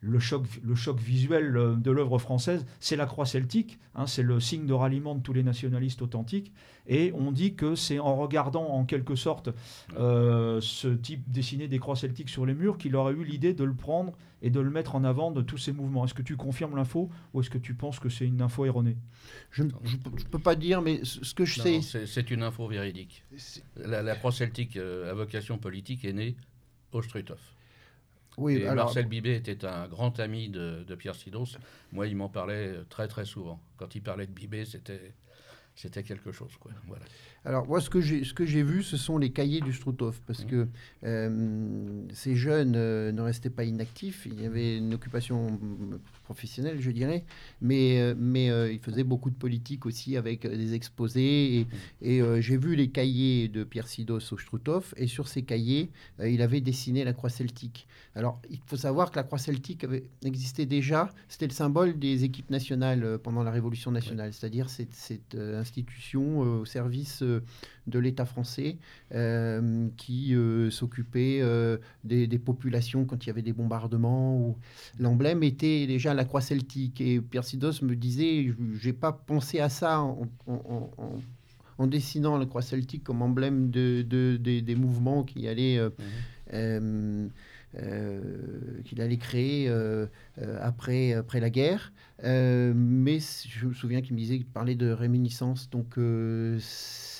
le 0.00 0.18
choc, 0.18 0.44
le 0.62 0.74
choc 0.74 0.98
visuel 0.98 1.56
euh, 1.56 1.74
de 1.74 1.90
l'œuvre 1.90 2.18
française, 2.18 2.66
c'est 2.80 2.96
la 2.96 3.06
croix 3.06 3.26
celtique, 3.26 3.78
hein, 3.94 4.06
c'est 4.06 4.22
le 4.22 4.40
signe 4.40 4.66
de 4.66 4.72
ralliement 4.72 5.14
de 5.14 5.20
tous 5.20 5.32
les 5.32 5.42
nationalistes 5.42 6.02
authentiques. 6.02 6.52
Et 6.86 7.12
on 7.14 7.32
dit 7.32 7.54
que 7.54 7.74
c'est 7.74 7.98
en 7.98 8.16
regardant 8.16 8.68
en 8.68 8.84
quelque 8.84 9.16
sorte 9.16 9.50
euh, 9.98 10.60
ce 10.60 10.88
type 10.88 11.22
dessiné 11.30 11.66
des 11.66 11.78
croix 11.78 11.96
celtiques 11.96 12.28
sur 12.28 12.46
les 12.46 12.54
murs 12.54 12.78
qu'il 12.78 12.94
aurait 12.94 13.14
eu 13.14 13.24
l'idée 13.24 13.54
de 13.54 13.64
le 13.64 13.74
prendre 13.74 14.12
et 14.42 14.50
de 14.50 14.60
le 14.60 14.70
mettre 14.70 14.94
en 14.94 15.02
avant 15.02 15.32
de 15.32 15.42
tous 15.42 15.58
ces 15.58 15.72
mouvements. 15.72 16.04
Est-ce 16.04 16.14
que 16.14 16.22
tu 16.22 16.36
confirmes 16.36 16.76
l'info 16.76 17.10
ou 17.32 17.40
est-ce 17.40 17.50
que 17.50 17.58
tu 17.58 17.74
penses 17.74 17.98
que 17.98 18.08
c'est 18.08 18.26
une 18.26 18.42
info 18.42 18.64
erronée? 18.64 18.96
Je 19.50 19.64
ne 19.64 19.70
peux 20.30 20.38
pas 20.38 20.54
dire, 20.54 20.82
mais 20.82 21.00
ce 21.02 21.34
que 21.34 21.44
je 21.44 21.60
sais... 21.60 21.80
C'est 22.06 22.30
une 22.30 22.42
info 22.42 22.68
véridique. 22.68 23.24
La, 23.76 24.14
croix 24.14 24.32
celtique 24.32 24.76
euh, 24.76 25.10
à 25.10 25.14
vocation 25.14 25.58
politique 25.58 26.04
est 26.04 26.12
née 26.12 26.36
au 26.92 27.02
Struthof. 27.02 27.55
Oui, 28.36 28.62
Marcel 28.62 29.06
Bibet 29.06 29.36
était 29.36 29.64
un 29.64 29.88
grand 29.88 30.20
ami 30.20 30.48
de, 30.48 30.94
Pierre 30.98 31.14
Sidos. 31.14 31.56
Moi, 31.92 32.06
il 32.06 32.16
m'en 32.16 32.28
parlait 32.28 32.74
très 32.88 33.08
très 33.08 33.24
souvent. 33.24 33.60
Quand 33.76 33.94
il 33.94 34.02
parlait 34.02 34.26
de 34.26 34.32
Bibet, 34.32 34.64
c'était 34.64 35.12
c'était 35.76 36.02
quelque 36.02 36.32
chose. 36.32 36.52
Quoi. 36.58 36.72
Voilà. 36.86 37.04
Alors 37.44 37.66
moi, 37.66 37.80
ce 37.80 37.90
que 37.90 38.00
j'ai, 38.00 38.24
ce 38.24 38.32
que 38.32 38.46
j'ai 38.46 38.62
vu, 38.62 38.82
ce 38.82 38.96
sont 38.96 39.18
les 39.18 39.30
cahiers 39.30 39.60
du 39.60 39.72
Struthof, 39.72 40.20
parce 40.26 40.44
mmh. 40.44 40.48
que 40.48 40.68
euh, 41.04 42.02
ces 42.12 42.34
jeunes 42.34 42.74
euh, 42.76 43.12
ne 43.12 43.20
restaient 43.20 43.50
pas 43.50 43.64
inactifs. 43.64 44.26
Il 44.26 44.40
y 44.40 44.46
avait 44.46 44.78
une 44.78 44.94
occupation 44.94 45.60
professionnelle, 46.24 46.80
je 46.80 46.90
dirais, 46.90 47.24
mais, 47.60 48.00
euh, 48.00 48.14
mais 48.16 48.46
il 48.72 48.80
faisait 48.80 49.04
beaucoup 49.04 49.30
de 49.30 49.36
politique 49.36 49.84
aussi 49.84 50.16
avec 50.16 50.46
des 50.46 50.74
exposés. 50.74 51.60
Et, 51.60 51.64
mmh. 51.64 51.68
et 52.00 52.42
j'ai 52.42 52.56
vu 52.56 52.74
les 52.74 52.88
cahiers 52.88 53.48
de 53.48 53.62
Pierre 53.62 53.86
Sidos 53.86 54.32
au 54.32 54.38
Struthof, 54.38 54.94
et 54.96 55.06
sur 55.06 55.28
ces 55.28 55.42
cahiers, 55.42 55.90
il 56.24 56.40
avait 56.40 56.62
dessiné 56.62 57.04
la 57.04 57.12
croix 57.12 57.30
celtique. 57.30 57.86
Alors, 58.16 58.40
il 58.50 58.58
faut 58.66 58.76
savoir 58.76 59.10
que 59.12 59.16
la 59.16 59.22
croix 59.22 59.38
celtique 59.38 59.84
avait 59.84 60.04
existait 60.24 60.66
déjà. 60.66 61.10
C'était 61.28 61.46
le 61.46 61.52
symbole 61.52 61.98
des 61.98 62.24
équipes 62.24 62.50
nationales 62.50 63.18
pendant 63.18 63.44
la 63.44 63.52
Révolution 63.52 63.92
nationale, 63.92 64.32
c'est-à-dire 64.32 64.70
cette, 64.70 64.94
cette 64.94 65.34
institution 65.36 66.40
au 66.40 66.64
service 66.64 67.22
de 67.86 67.98
l'État 67.98 68.24
français 68.24 68.78
euh, 69.14 69.88
qui 69.96 70.34
euh, 70.34 70.70
s'occupait 70.70 71.38
euh, 71.40 71.78
des, 72.04 72.26
populations 72.38 73.04
quand 73.04 73.24
il 73.24 73.28
y 73.28 73.30
avait 73.30 73.42
des 73.42 73.52
bombardements. 73.52 74.56
L'emblème 74.98 75.42
était 75.42 75.86
déjà 75.86 76.14
la 76.14 76.24
croix 76.24 76.40
celtique. 76.40 77.00
Et 77.00 77.20
Pierre 77.20 77.44
Sidos 77.44 77.82
me 77.82 77.94
disait, 77.94 78.52
j'ai 78.80 78.92
pas 78.92 79.12
pensé 79.12 79.60
à 79.60 79.68
ça 79.68 80.00
en, 80.00 81.86
dessinant 81.86 82.38
la 82.38 82.46
croix 82.46 82.62
celtique 82.62 83.04
comme 83.04 83.22
emblème 83.22 83.70
de, 83.70 84.02
des 84.02 84.74
mouvements 84.74 85.24
qui 85.24 85.46
allaient... 85.48 85.80
Mmh. 86.52 87.28
Qu'il 88.84 89.00
allait 89.00 89.16
créer 89.18 89.70
après, 90.60 91.12
après 91.12 91.40
la 91.40 91.50
guerre. 91.50 91.92
mais 92.22 93.18
je 93.20 93.66
me 93.66 93.74
souviens 93.74 94.02
qu'il 94.02 94.14
me 94.14 94.18
disait 94.18 94.36
qu'il 94.36 94.46
parlait 94.46 94.74
de 94.74 94.90
réminiscence. 94.90 95.70
Donc 95.70 95.98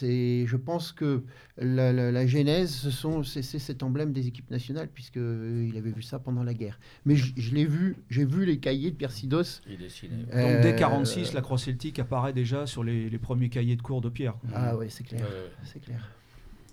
je 0.02 0.56
pense 0.56 0.92
que 0.92 1.22
la, 1.58 2.26
genèse, 2.26 2.88
c'est, 3.24 3.42
cet 3.42 3.82
emblème 3.82 4.12
des 4.12 4.26
équipes 4.26 4.50
nationales, 4.50 4.88
puisqu'il 4.88 5.22
euh, 5.22 5.78
avait 5.78 5.90
vu 5.90 6.02
ça 6.02 6.18
pendant 6.18 6.42
la 6.42 6.54
guerre. 6.54 6.78
Mais 7.04 7.16
je, 7.16 7.54
l'ai 7.54 7.64
vu, 7.64 7.96
j'ai 8.10 8.24
vu 8.24 8.44
les 8.44 8.58
cahiers 8.58 8.90
de 8.90 8.96
Pierre 8.96 9.12
Sidos. 9.12 9.60
Euh, 9.68 10.54
Donc 10.54 10.62
dès 10.62 10.76
46, 10.76 11.32
la 11.32 11.40
croix 11.40 11.58
celtique 11.58 11.98
apparaît 11.98 12.32
déjà 12.32 12.66
sur 12.66 12.84
les, 12.84 13.10
premiers 13.18 13.48
cahiers 13.48 13.76
de 13.76 13.82
cours 13.82 14.00
de 14.00 14.08
Pierre. 14.08 14.34
Ah 14.54 14.76
oui, 14.76 14.86
c'est 14.90 15.04
clair. 15.04 15.26
c'est 15.64 15.80
clair. 15.80 16.15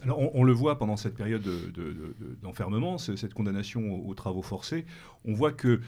On, 0.07 0.43
le 0.43 0.51
voit 0.51 0.77
pendant 0.77 0.97
cette 0.97 1.15
période 1.15 1.43
d'enfermement, 2.41 2.97
cette 2.97 3.33
condamnation 3.33 4.07
aux, 4.07 4.13
travaux 4.13 4.41
forcés, 4.41 4.85
on 5.25 5.33
voit 5.33 5.51
que 5.51 5.79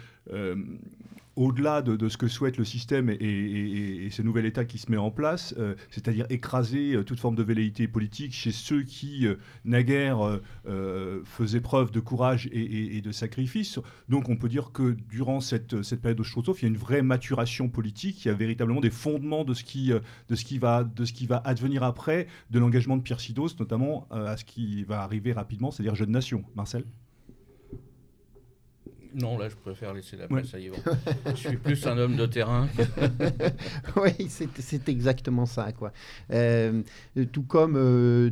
au-delà 1.36 1.82
de, 1.82 2.10
ce 2.10 2.18
que 2.18 2.28
souhaite 2.28 2.58
le 2.58 2.66
système 2.66 3.10
et, 3.10 4.08
ce 4.12 4.22
nouvel 4.22 4.46
État 4.46 4.66
qui 4.66 4.78
se 4.78 4.90
met 4.90 4.98
en 4.98 5.12
place, 5.12 5.54
euh, 5.58 5.76
c'est-à-dire 5.90 6.26
écraser 6.30 6.94
euh, 6.94 7.04
toute 7.04 7.20
forme 7.20 7.36
de 7.36 7.44
velléité 7.44 7.88
politique 7.88 8.34
chez 8.34 8.52
ceux 8.52 8.84
qui, 8.84 9.28
euh, 9.28 9.36
naguère, 9.66 10.40
faisaient 11.26 11.62
preuve 11.62 11.92
de 11.92 12.00
courage 12.00 12.50
et, 12.52 13.02
de 13.02 13.12
sacrifice. 13.12 13.80
Donc 14.10 14.30
on 14.30 14.36
peut 14.36 14.50
dire 14.50 14.72
que 14.72 14.96
durant 15.10 15.42
cette, 15.42 15.76
période 16.02 16.18
de 16.18 16.24
Strausshoff, 16.24 16.62
il 16.62 16.66
y 16.66 16.68
a 16.68 16.70
une 16.70 16.78
vraie 16.78 17.02
maturation 17.02 17.70
politique, 17.70 18.26
il 18.26 18.30
y 18.30 18.32
a 18.32 18.34
véritablement 18.34 18.82
des 18.82 18.90
fondements 18.90 19.44
de 19.44 19.54
ce 19.54 19.64
qui, 19.64 19.92
de 19.92 20.36
ce 20.36 20.46
qui, 20.46 20.58
va, 20.58 20.84
de 20.84 21.06
ce 21.06 21.14
qui 21.14 21.26
va 21.26 21.42
advenir 21.46 21.84
après, 21.84 22.28
de 22.52 22.60
l'engagement 22.60 22.98
de 22.98 23.02
Pierre 23.02 23.20
Sidos, 23.20 23.56
notamment 23.60 24.08
à 24.12 24.38
ce 24.38 24.46
qui 24.46 24.84
va 24.84 25.02
arriver 25.02 25.34
rapidement, 25.34 25.72
c'est-à-dire 25.72 25.96
Jeune 25.96 26.12
Nation. 26.12 26.44
Marcel? 26.56 26.86
Non, 29.16 29.38
là, 29.38 29.48
je 29.48 29.56
préfère 29.56 29.94
laisser 29.94 30.18
la 30.18 30.28
place 30.28 30.54
à 30.54 30.60
Yvan. 30.60 30.76
je 31.28 31.36
suis 31.36 31.56
plus 31.56 31.88
un 31.88 31.98
homme 31.98 32.18
de 32.18 32.26
terrain. 32.26 32.68
oui, 33.96 34.12
c'est 34.28 34.90
exactement 34.90 35.46
ça, 35.46 35.72
quoi. 35.72 35.94
Euh, 36.34 36.84
tout 37.32 37.44
comme, 37.44 37.78
euh, 37.78 38.32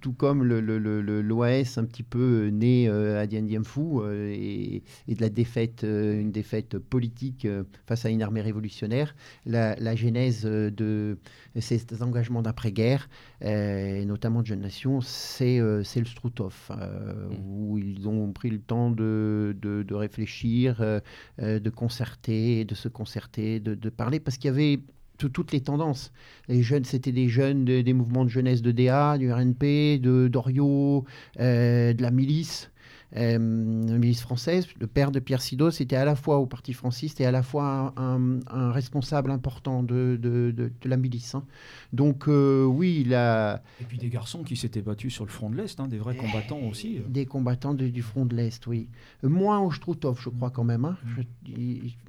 tout 0.00 0.14
comme 0.14 0.42
l'OAS 0.42 1.76
un 1.76 1.84
petit 1.84 2.02
peu 2.02 2.48
né 2.48 2.88
euh, 2.88 3.20
à 3.20 3.26
Dien 3.26 3.42
Bien 3.42 3.62
Phu 3.62 4.00
et, 4.32 4.82
de 5.08 5.20
la 5.20 5.28
défaite, 5.28 5.82
une 5.82 6.32
défaite 6.32 6.78
politique 6.78 7.46
face 7.86 8.06
à 8.06 8.08
une 8.08 8.22
armée 8.22 8.40
révolutionnaire, 8.40 9.14
la, 9.44 9.76
la 9.76 9.94
genèse 9.94 10.44
de 10.44 11.18
ces 11.60 12.02
engagements 12.02 12.42
d'après-guerre, 12.42 13.08
et 13.40 14.04
notamment 14.04 14.42
de 14.42 14.46
Jeunes 14.46 14.60
Nations, 14.62 15.00
c'est 15.00 15.58
le 15.58 15.82
Struthof, 15.84 16.70
mmh. 16.70 17.34
où 17.46 17.78
ils 17.78 18.08
ont 18.08 18.32
pris 18.32 18.50
le 18.50 18.60
temps 18.60 18.90
de, 18.90 19.56
de, 19.60 19.82
de 19.82 19.94
réfléchir 19.94 20.80
euh, 20.80 21.00
euh, 21.40 21.58
de 21.58 21.70
concerter, 21.70 22.64
de 22.64 22.74
se 22.74 22.88
concerter, 22.88 23.60
de, 23.60 23.88
parler, 23.90 24.20
parce 24.20 24.36
qu'il 24.36 24.48
y 24.48 24.54
avait 24.54 24.80
toutes 25.16 25.52
les 25.52 25.60
tendances. 25.60 26.12
Les 26.48 26.62
jeunes, 26.62 26.84
c'était 26.84 27.12
des 27.12 27.28
jeunes 27.28 27.64
des 27.64 27.92
mouvements 27.92 28.24
de 28.24 28.30
jeunesse 28.30 28.62
de 28.62 28.72
DA, 28.72 29.16
du 29.16 29.32
RNP, 29.32 29.98
de 29.98 30.28
d'Orio, 30.28 31.04
euh, 31.40 31.92
de 31.92 32.02
la 32.02 32.10
milice 32.10 32.70
euh, 33.16 33.38
milice 33.38 34.22
française. 34.22 34.66
Le 34.80 34.88
père 34.88 35.12
de 35.12 35.20
Pierre 35.20 35.40
Sidos 35.40 35.70
était 35.80 35.94
à 35.94 36.04
la 36.04 36.16
fois 36.16 36.38
au 36.38 36.46
Parti 36.46 36.72
franciste 36.72 37.20
et 37.20 37.26
à 37.26 37.30
la 37.30 37.44
fois 37.44 37.94
un, 37.96 38.72
responsable 38.72 39.30
important 39.30 39.84
de, 39.84 40.18
de, 40.20 40.72
la 40.84 40.96
milice. 40.96 41.36
Hein. 41.36 41.44
Donc 41.92 42.26
euh, 42.26 42.64
oui, 42.64 43.02
il 43.06 43.14
a... 43.14 43.62
Et 43.80 43.84
puis 43.84 43.98
des 43.98 44.08
garçons 44.08 44.42
qui 44.42 44.56
s'étaient 44.56 44.82
battus 44.82 45.14
sur 45.14 45.24
le 45.24 45.30
front 45.30 45.48
de 45.48 45.56
l'Est, 45.56 45.78
hein, 45.78 45.86
des 45.86 45.98
vrais 45.98 46.16
combattants 46.16 46.58
aussi. 46.68 46.98
Euh. 46.98 47.02
Des 47.08 47.24
combattants 47.24 47.74
du 47.74 48.02
front 48.02 48.26
de 48.26 48.34
l'Est, 48.34 48.66
oui. 48.66 48.88
Moins 49.22 49.60
au 49.60 49.70
Struthof, 49.70 50.20
je 50.20 50.30
crois 50.30 50.50
quand 50.50 50.64
même, 50.64 50.84
hein. 50.84 50.96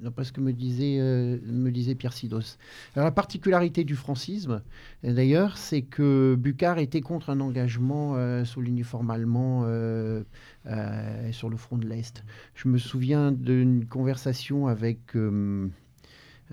d'après 0.02 0.24
ce 0.24 0.32
que 0.32 0.40
me 0.40 0.52
disait, 0.52 0.98
me 0.98 1.70
disait 1.70 1.94
Pierre 1.94 2.12
Sidos. 2.12 2.56
Alors 2.96 3.04
la 3.04 3.12
particularité 3.12 3.84
du 3.84 3.94
francisme, 3.94 4.60
d'ailleurs, 5.04 5.56
c'est 5.56 5.82
que 5.82 6.36
Bucard 6.36 6.78
était 6.78 7.00
contre 7.00 7.30
un 7.30 7.38
engagement 7.38 8.16
sous 8.44 8.60
l'uniforme 8.60 9.10
allemand 9.10 9.64
euh, 10.66 11.32
sur 11.32 11.48
le 11.48 11.56
front 11.56 11.78
de 11.78 11.86
l'Est. 11.86 12.24
Je 12.54 12.68
me 12.68 12.78
souviens 12.78 13.32
d'une 13.32 13.86
conversation 13.86 14.66
avec... 14.66 15.16
Euh, 15.16 15.68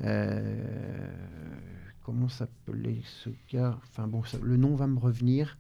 euh, 0.04 1.12
comment 2.04 2.28
s'appelait 2.28 3.02
ce 3.04 3.30
gars? 3.52 3.78
Enfin 3.84 4.08
bon, 4.08 4.22
le 4.42 4.58
nom 4.58 4.76
va 4.76 4.88
me 4.88 5.00
revenir 5.00 5.58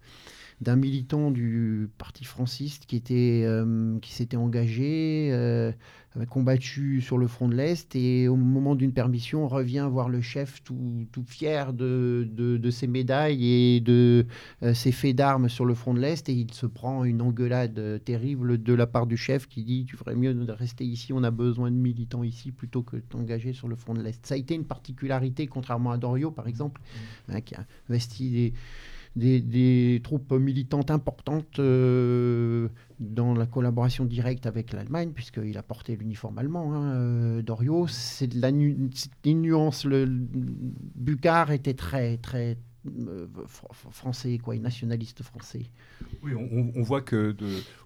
d'un 0.61 0.75
militant 0.75 1.31
du 1.31 1.89
parti 1.97 2.25
franciste 2.25 2.85
qui 2.85 2.95
était 2.95 3.47
qui 4.01 4.13
s'était 4.13 4.37
engagé 4.37 5.31
avait 6.15 6.25
combattu 6.25 7.01
sur 7.01 7.17
le 7.17 7.27
front 7.27 7.47
de 7.47 7.55
l'Est 7.55 7.95
et 7.95 8.27
au 8.27 8.35
moment 8.35 8.75
d'une 8.75 8.93
permission 8.93 9.47
revient 9.47 9.87
voir 9.89 10.09
le 10.09 10.21
chef 10.21 10.63
tout, 10.63 11.07
tout 11.11 11.23
fier 11.23 11.73
de, 11.73 12.27
de, 12.31 12.69
ses 12.71 12.87
médailles 12.87 13.45
et 13.45 13.79
de 13.79 14.27
euh, 14.61 14.73
ses 14.73 14.91
faits 14.91 15.15
d'armes 15.15 15.49
sur 15.49 15.65
le 15.65 15.73
front 15.73 15.93
de 15.93 15.99
l'Est 15.99 16.29
et 16.29 16.33
il 16.33 16.53
se 16.53 16.65
prend 16.65 17.03
une 17.03 17.21
engueulade 17.21 18.03
terrible 18.03 18.61
de 18.61 18.73
la 18.73 18.87
part 18.87 19.07
du 19.07 19.17
chef 19.17 19.47
qui 19.47 19.63
dit 19.63 19.85
tu 19.85 19.95
ferais 19.95 20.15
mieux 20.15 20.33
de 20.33 20.51
rester 20.51 20.85
ici, 20.85 21.13
on 21.13 21.23
a 21.23 21.31
besoin 21.31 21.71
de 21.71 21.75
militants 21.75 22.23
ici 22.23 22.51
plutôt 22.51 22.83
que 22.83 22.97
de 22.97 23.01
t'engager 23.01 23.53
sur 23.53 23.67
le 23.67 23.75
front 23.75 23.93
de 23.93 24.01
l'Est. 24.01 24.25
Ça 24.25 24.35
a 24.35 24.37
été 24.37 24.55
une 24.55 24.65
particularité 24.65 25.47
contrairement 25.47 25.91
à 25.91 25.97
Dorio 25.97 26.31
par 26.31 26.47
exemple 26.47 26.81
mmh. 26.81 27.31
hein, 27.33 27.41
qui 27.41 27.55
a 27.55 27.65
investi 27.89 28.29
des 28.29 28.53
des, 29.15 30.02
troupes 30.04 30.32
militantes 30.32 30.91
importantes 30.91 31.60
euh, 31.60 32.67
dans 32.99 33.34
la 33.34 33.45
collaboration 33.45 34.06
directe 34.06 34.45
avec 34.45 34.73
l'Allemagne, 34.73 35.12
puisqu'il 35.13 35.58
a 35.58 35.63
porté 35.63 35.95
l'uniforme 35.95 36.38
allemand, 36.38 36.73
hein, 36.73 36.93
euh, 36.93 37.41
Dorio. 37.41 37.88
C'est 37.88 38.30
une 38.34 39.41
nuance. 39.41 39.86
Le, 39.86 40.06
Bucard 40.08 41.52
était 41.52 41.76
très, 41.76 42.17
très 42.17 42.58
euh, 43.08 43.28
français, 43.91 44.38
quoi, 44.39 44.58
nationaliste 44.58 45.23
français. 45.23 45.65
Oui, 46.23 46.34
on, 46.36 46.82
voit 46.82 47.02
que 47.02 47.36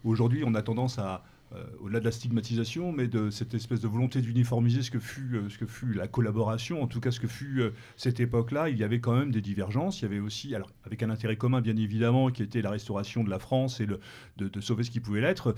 aujourd'hui, 0.03 0.43
on 0.45 0.55
a 0.55 0.61
tendance 0.61 0.97
à, 0.97 1.23
euh, 1.53 1.63
au-delà 1.79 2.01
de 2.01 2.05
la 2.05 2.11
stigmatisation, 2.11 2.91
mais 2.91 3.07
de 3.07 3.29
cette 3.29 3.53
espèce 3.53 3.79
de 3.79 3.87
volonté 3.87 4.19
d'uniformiser 4.19 4.81
ce, 4.81 4.91
que 4.91 4.99
fut, 4.99 5.35
euh, 5.35 5.49
ce 5.49 5.57
que 5.57 5.65
fut 5.65 5.93
la 5.93 6.09
collaboration, 6.09 6.83
en 6.83 6.87
tout 6.87 6.99
cas 6.99 7.09
ce 7.09 7.21
que 7.21 7.27
fut 7.27 7.61
euh, 7.61 7.71
cette 7.95 8.19
époque-là, 8.19 8.67
il 8.67 8.77
y 8.77 8.83
avait 8.83 8.99
quand 8.99 9.15
même 9.17 9.31
des 9.31 9.39
divergences. 9.39 10.01
Il 10.01 10.03
y 10.03 10.05
avait 10.07 10.19
aussi, 10.19 10.53
alors 10.55 10.69
avec 10.83 11.03
un 11.03 11.09
intérêt 11.09 11.37
commun 11.37 11.61
bien 11.61 11.77
évidemment, 11.77 12.31
qui 12.31 12.43
était 12.43 12.61
la 12.61 12.69
restauration 12.69 13.23
de 13.23 13.29
la 13.29 13.39
France 13.39 13.79
et 13.79 13.85
le, 13.85 14.01
de, 14.35 14.59
sauver 14.59 14.83
ce 14.83 14.91
qui 14.91 14.99
pouvait 14.99 15.21
l'être. 15.21 15.55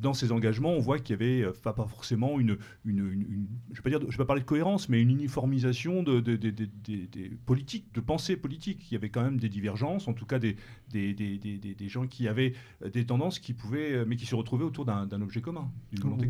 dans 0.00 0.14
ces 0.14 0.30
engagements, 0.30 0.72
on 0.74 0.80
voit 0.80 0.98
qu'il 1.00 1.14
y 1.14 1.14
avait 1.14 1.52
pas, 1.62 1.72
pas 1.72 1.86
forcément 1.86 2.38
une, 2.38 2.58
une, 2.84 3.48
je 3.72 3.80
ne 3.80 3.90
vais, 3.90 3.98
vais, 3.98 4.16
pas 4.16 4.24
parler 4.24 4.42
de 4.42 4.46
cohérence, 4.46 4.88
mais 4.88 5.00
une 5.00 5.10
uniformisation 5.10 6.02
de, 6.02 6.20
des 6.20 7.30
politiques, 7.46 7.92
de 7.94 8.00
pensée 8.00 8.36
politique. 8.36 8.90
Il 8.90 8.94
y 8.94 8.96
avait 8.96 9.08
quand 9.08 9.22
même 9.22 9.38
des 9.38 9.48
divergences, 9.48 10.06
en 10.06 10.12
tout 10.12 10.26
cas 10.26 10.38
des, 10.38 10.56
des, 10.92 11.88
gens 11.88 12.06
qui 12.06 12.28
avaient 12.28 12.52
des 12.92 13.06
tendances 13.06 13.38
qui 13.38 13.54
pouvaient, 13.54 14.04
mais 14.06 14.16
qui 14.16 14.26
se 14.26 14.34
retrouvaient 14.34 14.64
autour 14.64 14.84
d'un 14.84 15.15
objet 15.20 15.40
commun. 15.40 15.70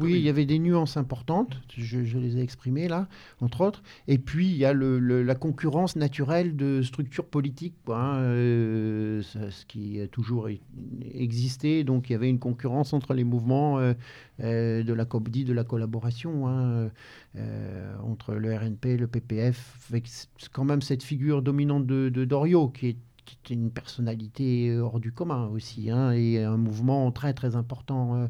Oui, 0.00 0.14
il 0.14 0.22
y 0.22 0.28
avait 0.28 0.46
des 0.46 0.58
nuances 0.58 0.96
importantes, 0.96 1.60
je, 1.76 2.18
les 2.18 2.38
ai 2.38 2.42
exprimées 2.42 2.88
là, 2.88 3.08
entre 3.40 3.62
autres. 3.62 3.82
Et 4.08 4.18
puis, 4.18 4.48
il 4.48 4.56
y 4.56 4.64
a 4.64 4.72
le, 4.72 4.98
la 5.22 5.34
concurrence 5.34 5.96
naturelle 5.96 6.56
de 6.56 6.82
structures 6.82 7.26
politiques, 7.26 7.76
quoi, 7.84 7.98
hein, 7.98 8.18
euh, 8.18 9.22
ce 9.22 9.64
qui 9.66 10.00
a 10.00 10.08
toujours 10.08 10.48
existé. 11.14 11.84
Donc, 11.84 12.10
il 12.10 12.12
y 12.12 12.16
avait 12.16 12.30
une 12.30 12.38
concurrence 12.38 12.92
entre 12.92 13.14
les 13.14 13.24
mouvements 13.24 13.78
euh, 13.78 13.94
euh, 14.40 14.82
de 14.82 14.92
la 14.92 15.04
COPDI, 15.04 15.44
de 15.44 15.52
la 15.52 15.64
collaboration, 15.64 16.48
hein, 16.48 16.90
entre 18.02 18.34
le 18.34 18.54
RNP, 18.54 18.96
le 18.96 19.06
PPF, 19.06 19.86
avec 19.90 20.08
quand 20.52 20.64
même 20.64 20.82
cette 20.82 21.02
figure 21.02 21.42
dominante 21.42 21.86
de, 21.86 22.08
de 22.08 22.24
Doriot, 22.24 22.68
qui 22.68 22.88
est 22.88 22.96
qui 23.26 23.36
était 23.44 23.54
une 23.54 23.70
personnalité 23.70 24.78
hors 24.78 25.00
du 25.00 25.12
commun 25.12 25.48
aussi, 25.48 25.90
hein, 25.90 26.12
et 26.12 26.42
un 26.42 26.56
mouvement 26.56 27.10
très 27.10 27.34
très 27.34 27.56
important, 27.56 28.14
euh, 28.14 28.26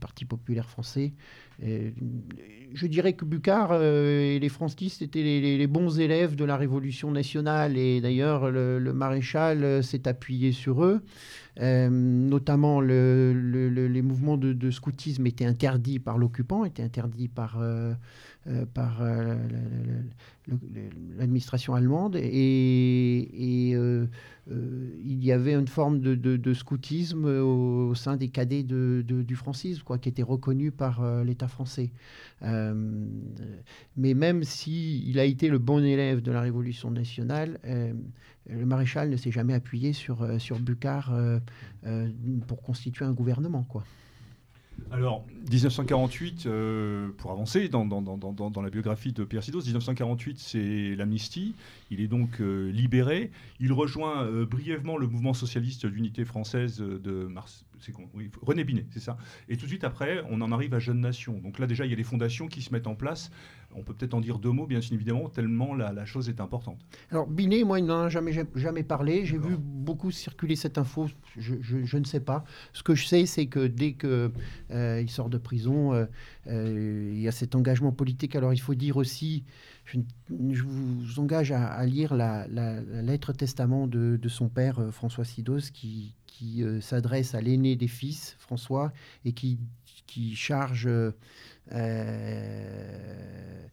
Parti 0.00 0.24
populaire 0.24 0.68
français. 0.68 1.12
je 1.60 2.86
dirais 2.86 3.12
que 3.12 3.24
Bucard 3.24 3.80
et 3.80 4.38
les 4.40 4.48
franquistes 4.48 5.02
étaient 5.02 5.22
les, 5.22 5.66
bons 5.68 6.00
élèves 6.00 6.34
de 6.34 6.44
la 6.44 6.56
Révolution 6.56 7.12
nationale, 7.12 7.78
et 7.78 8.00
d'ailleurs 8.00 8.50
le, 8.50 8.92
maréchal 8.92 9.84
s'est 9.84 10.08
appuyé 10.08 10.50
sur 10.50 10.84
eux. 10.84 11.00
notamment 11.60 12.80
les 12.80 14.02
mouvements 14.02 14.36
de, 14.36 14.70
scoutisme 14.72 15.26
étaient 15.28 15.44
interdits 15.44 16.00
par 16.00 16.18
l'occupant, 16.18 16.64
étaient 16.64 16.82
interdits 16.82 17.28
par, 17.28 17.60
par 18.74 19.02
l'administration 21.16 21.74
allemande 21.74 22.16
et, 22.16 23.72
euh, 23.74 24.06
euh, 24.50 24.90
il 25.04 25.24
y 25.24 25.32
avait 25.32 25.54
une 25.54 25.68
forme 25.68 26.00
de, 26.00 26.54
scoutisme 26.54 27.24
au, 27.24 27.94
sein 27.94 28.16
des 28.16 28.28
cadets 28.28 28.62
du 28.62 29.36
francisme, 29.36 29.82
quoi, 29.84 29.98
qui 29.98 30.08
était 30.08 30.22
reconnu 30.22 30.70
par 30.70 31.02
euh, 31.02 31.24
l'État 31.24 31.48
français. 31.48 31.90
mais 32.42 34.14
même 34.14 34.44
s'il 34.44 35.08
il 35.08 35.18
a 35.18 35.24
été 35.24 35.48
le 35.48 35.58
bon 35.58 35.82
élève 35.82 36.20
de 36.20 36.32
la 36.32 36.40
Révolution 36.40 36.90
nationale, 36.90 37.58
le 38.46 38.66
maréchal 38.66 39.08
ne 39.08 39.16
s'est 39.16 39.30
jamais 39.30 39.54
appuyé 39.54 39.92
sur, 39.92 40.40
sur 40.40 40.58
Bucard 40.58 41.14
pour 42.46 42.62
constituer 42.62 43.04
un 43.06 43.12
gouvernement. 43.12 43.62
Quoi. 43.64 43.84
Alors, 44.90 45.24
1948, 45.50 46.46
euh, 46.46 47.08
pour 47.18 47.32
avancer 47.32 47.68
dans, 47.68 47.84
la 48.62 48.70
biographie 48.70 49.12
de 49.12 49.24
Pierre 49.24 49.42
Sidos, 49.42 49.62
1948, 49.62 50.38
c'est 50.38 50.94
l'amnistie. 50.96 51.54
Il 51.90 52.00
est 52.00 52.06
donc 52.06 52.40
euh, 52.40 52.70
libéré. 52.70 53.30
Il 53.60 53.72
rejoint 53.72 54.24
euh, 54.24 54.46
brièvement 54.46 54.96
le 54.96 55.06
mouvement 55.06 55.34
socialiste 55.34 55.86
d'unité 55.86 56.24
française 56.24 56.78
de 56.78 57.26
Mars. 57.26 57.64
René 58.42 58.64
Binet, 58.64 58.86
c'est 58.90 59.00
ça. 59.00 59.16
Et 59.48 59.56
tout 59.56 59.64
de 59.64 59.70
suite 59.70 59.84
après, 59.84 60.22
on 60.30 60.40
en 60.40 60.52
arrive 60.52 60.74
à 60.74 60.78
Jeune 60.78 61.00
Nation. 61.00 61.38
Donc 61.38 61.58
là, 61.58 61.66
déjà, 61.66 61.84
il 61.84 61.90
y 61.90 61.92
a 61.92 61.96
des 61.96 62.04
fondations 62.04 62.46
qui 62.46 62.62
se 62.62 62.72
mettent 62.72 62.86
en 62.86 62.94
place. 62.94 63.30
On 63.76 63.82
peut 63.82 63.92
peut-être 63.92 64.14
en 64.14 64.20
dire 64.20 64.38
deux 64.38 64.50
mots, 64.50 64.66
bien 64.66 64.80
évidemment, 64.80 65.28
tellement 65.28 65.74
la, 65.74 66.04
chose 66.04 66.28
est 66.28 66.40
importante. 66.40 66.78
Alors, 67.10 67.26
Binet, 67.26 67.64
moi, 67.64 67.80
il 67.80 67.86
n'en 67.86 68.02
a 68.02 68.08
jamais, 68.08 68.32
jamais 68.54 68.82
parlé. 68.82 69.26
J'ai 69.26 69.38
vu 69.38 69.56
beaucoup 69.58 70.10
circuler 70.10 70.54
cette 70.54 70.78
info. 70.78 71.08
Je, 71.36 71.96
ne 71.96 72.04
sais 72.04 72.20
pas. 72.20 72.44
Ce 72.72 72.82
que 72.82 72.94
je 72.94 73.06
sais, 73.06 73.26
c'est 73.26 73.46
que 73.46 73.66
dès 73.66 73.94
qu'il 73.94 74.30
euh, 74.70 75.06
sort 75.08 75.28
de 75.28 75.38
prison, 75.38 75.92
euh, 75.92 76.06
euh, 76.46 77.10
il 77.12 77.20
y 77.20 77.28
a 77.28 77.32
cet 77.32 77.54
engagement 77.54 77.90
politique. 77.90 78.36
Alors, 78.36 78.52
il 78.52 78.60
faut 78.60 78.74
dire 78.74 78.96
aussi, 78.96 79.44
je, 79.84 79.98
vous 80.62 81.18
engage 81.18 81.50
à, 81.50 81.84
lire 81.84 82.14
la, 82.14 82.46
lettre 82.46 83.32
testament 83.32 83.86
de, 83.86 84.16
de 84.20 84.28
son 84.28 84.48
père, 84.48 84.80
François 84.92 85.24
Sidos, 85.24 85.70
qui, 85.72 86.14
qui 86.38 86.64
s'adresse 86.80 87.34
à 87.34 87.40
l'aîné 87.40 87.76
des 87.76 87.86
fils, 87.86 88.34
François, 88.40 88.92
et 89.24 89.32
qui, 89.32 89.58
qui 90.06 90.34
charge 90.34 90.88
euh, 91.72 93.66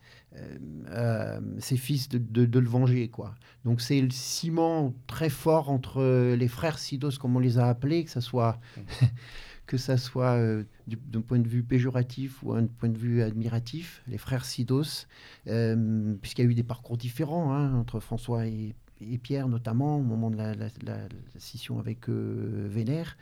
euh, 0.89 1.41
ses 1.59 1.75
fils 1.75 2.07
de, 2.07 2.59
le 2.59 2.67
venger. 2.67 3.09
Quoi. 3.09 3.35
Donc 3.65 3.81
c'est 3.81 3.99
le 3.99 4.11
ciment 4.11 4.93
très 5.07 5.29
fort 5.29 5.69
entre 5.69 6.35
les 6.35 6.47
frères 6.47 6.79
Sidos, 6.79 7.17
comme 7.19 7.35
on 7.35 7.39
les 7.39 7.57
a 7.57 7.67
appelés, 7.67 8.05
que 8.05 8.11
ce 8.11 8.21
soit, 8.21 8.59
que 9.65 9.77
ça 9.77 9.97
soit 9.97 10.37
euh, 10.37 10.63
d'un 10.87 11.21
point 11.21 11.39
de 11.39 11.47
vue 11.47 11.63
péjoratif 11.63 12.41
ou 12.43 12.53
d'un 12.55 12.67
point 12.67 12.89
de 12.89 12.97
vue 12.97 13.21
admiratif, 13.21 14.03
les 14.07 14.17
frères 14.17 14.45
Sidos, 14.45 15.05
puisqu'il 15.43 16.45
y 16.45 16.47
a 16.47 16.49
eu 16.49 16.55
des 16.55 16.63
parcours 16.63 16.97
différents 16.97 17.53
hein, 17.53 17.75
entre 17.75 17.99
François 17.99 18.47
et, 18.47 18.73
et 19.09 19.17
Pierre 19.17 19.47
notamment 19.47 19.97
au 19.97 20.01
moment 20.01 20.29
de 20.29 20.37
la, 20.37 20.53
scission 21.37 21.79
avec 21.79 22.09
euh, 22.09 22.67
Vénère. 22.69 23.17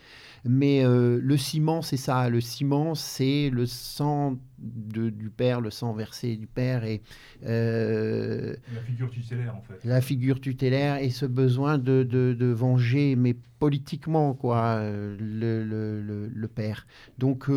Mais 0.45 0.83
euh, 0.83 1.19
le 1.21 1.37
ciment, 1.37 1.81
c'est 1.81 1.97
ça. 1.97 2.29
Le 2.29 2.41
ciment, 2.41 2.95
c'est 2.95 3.49
le 3.49 3.65
sang 3.65 4.37
du 4.57 5.29
père, 5.29 5.61
le 5.61 5.69
sang 5.69 5.93
versé 5.93 6.35
du 6.35 6.47
père 6.47 6.83
et 6.83 7.01
euh, 7.45 8.55
la 8.73 8.81
figure 8.81 9.09
tutélaire 9.09 9.55
en 9.55 9.61
fait. 9.61 9.85
La 9.85 10.01
figure 10.01 10.41
tutélaire 10.41 10.97
et 10.97 11.09
ce 11.09 11.25
besoin 11.25 11.77
de, 11.77 12.03
de, 12.03 12.45
venger, 12.45 13.15
mais 13.15 13.35
politiquement 13.59 14.33
quoi, 14.33 14.81
le, 14.83 15.63
le, 15.63 16.27
le 16.27 16.47
père. 16.47 16.87
Donc 17.17 17.49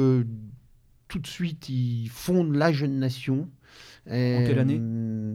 tout 1.12 1.18
de 1.18 1.26
suite, 1.26 1.68
il 1.68 2.08
fonde 2.08 2.54
la 2.54 2.72
jeune 2.72 2.98
nation. 2.98 3.48
En 4.06 4.44
quelle 4.44 4.58
année 4.58 4.80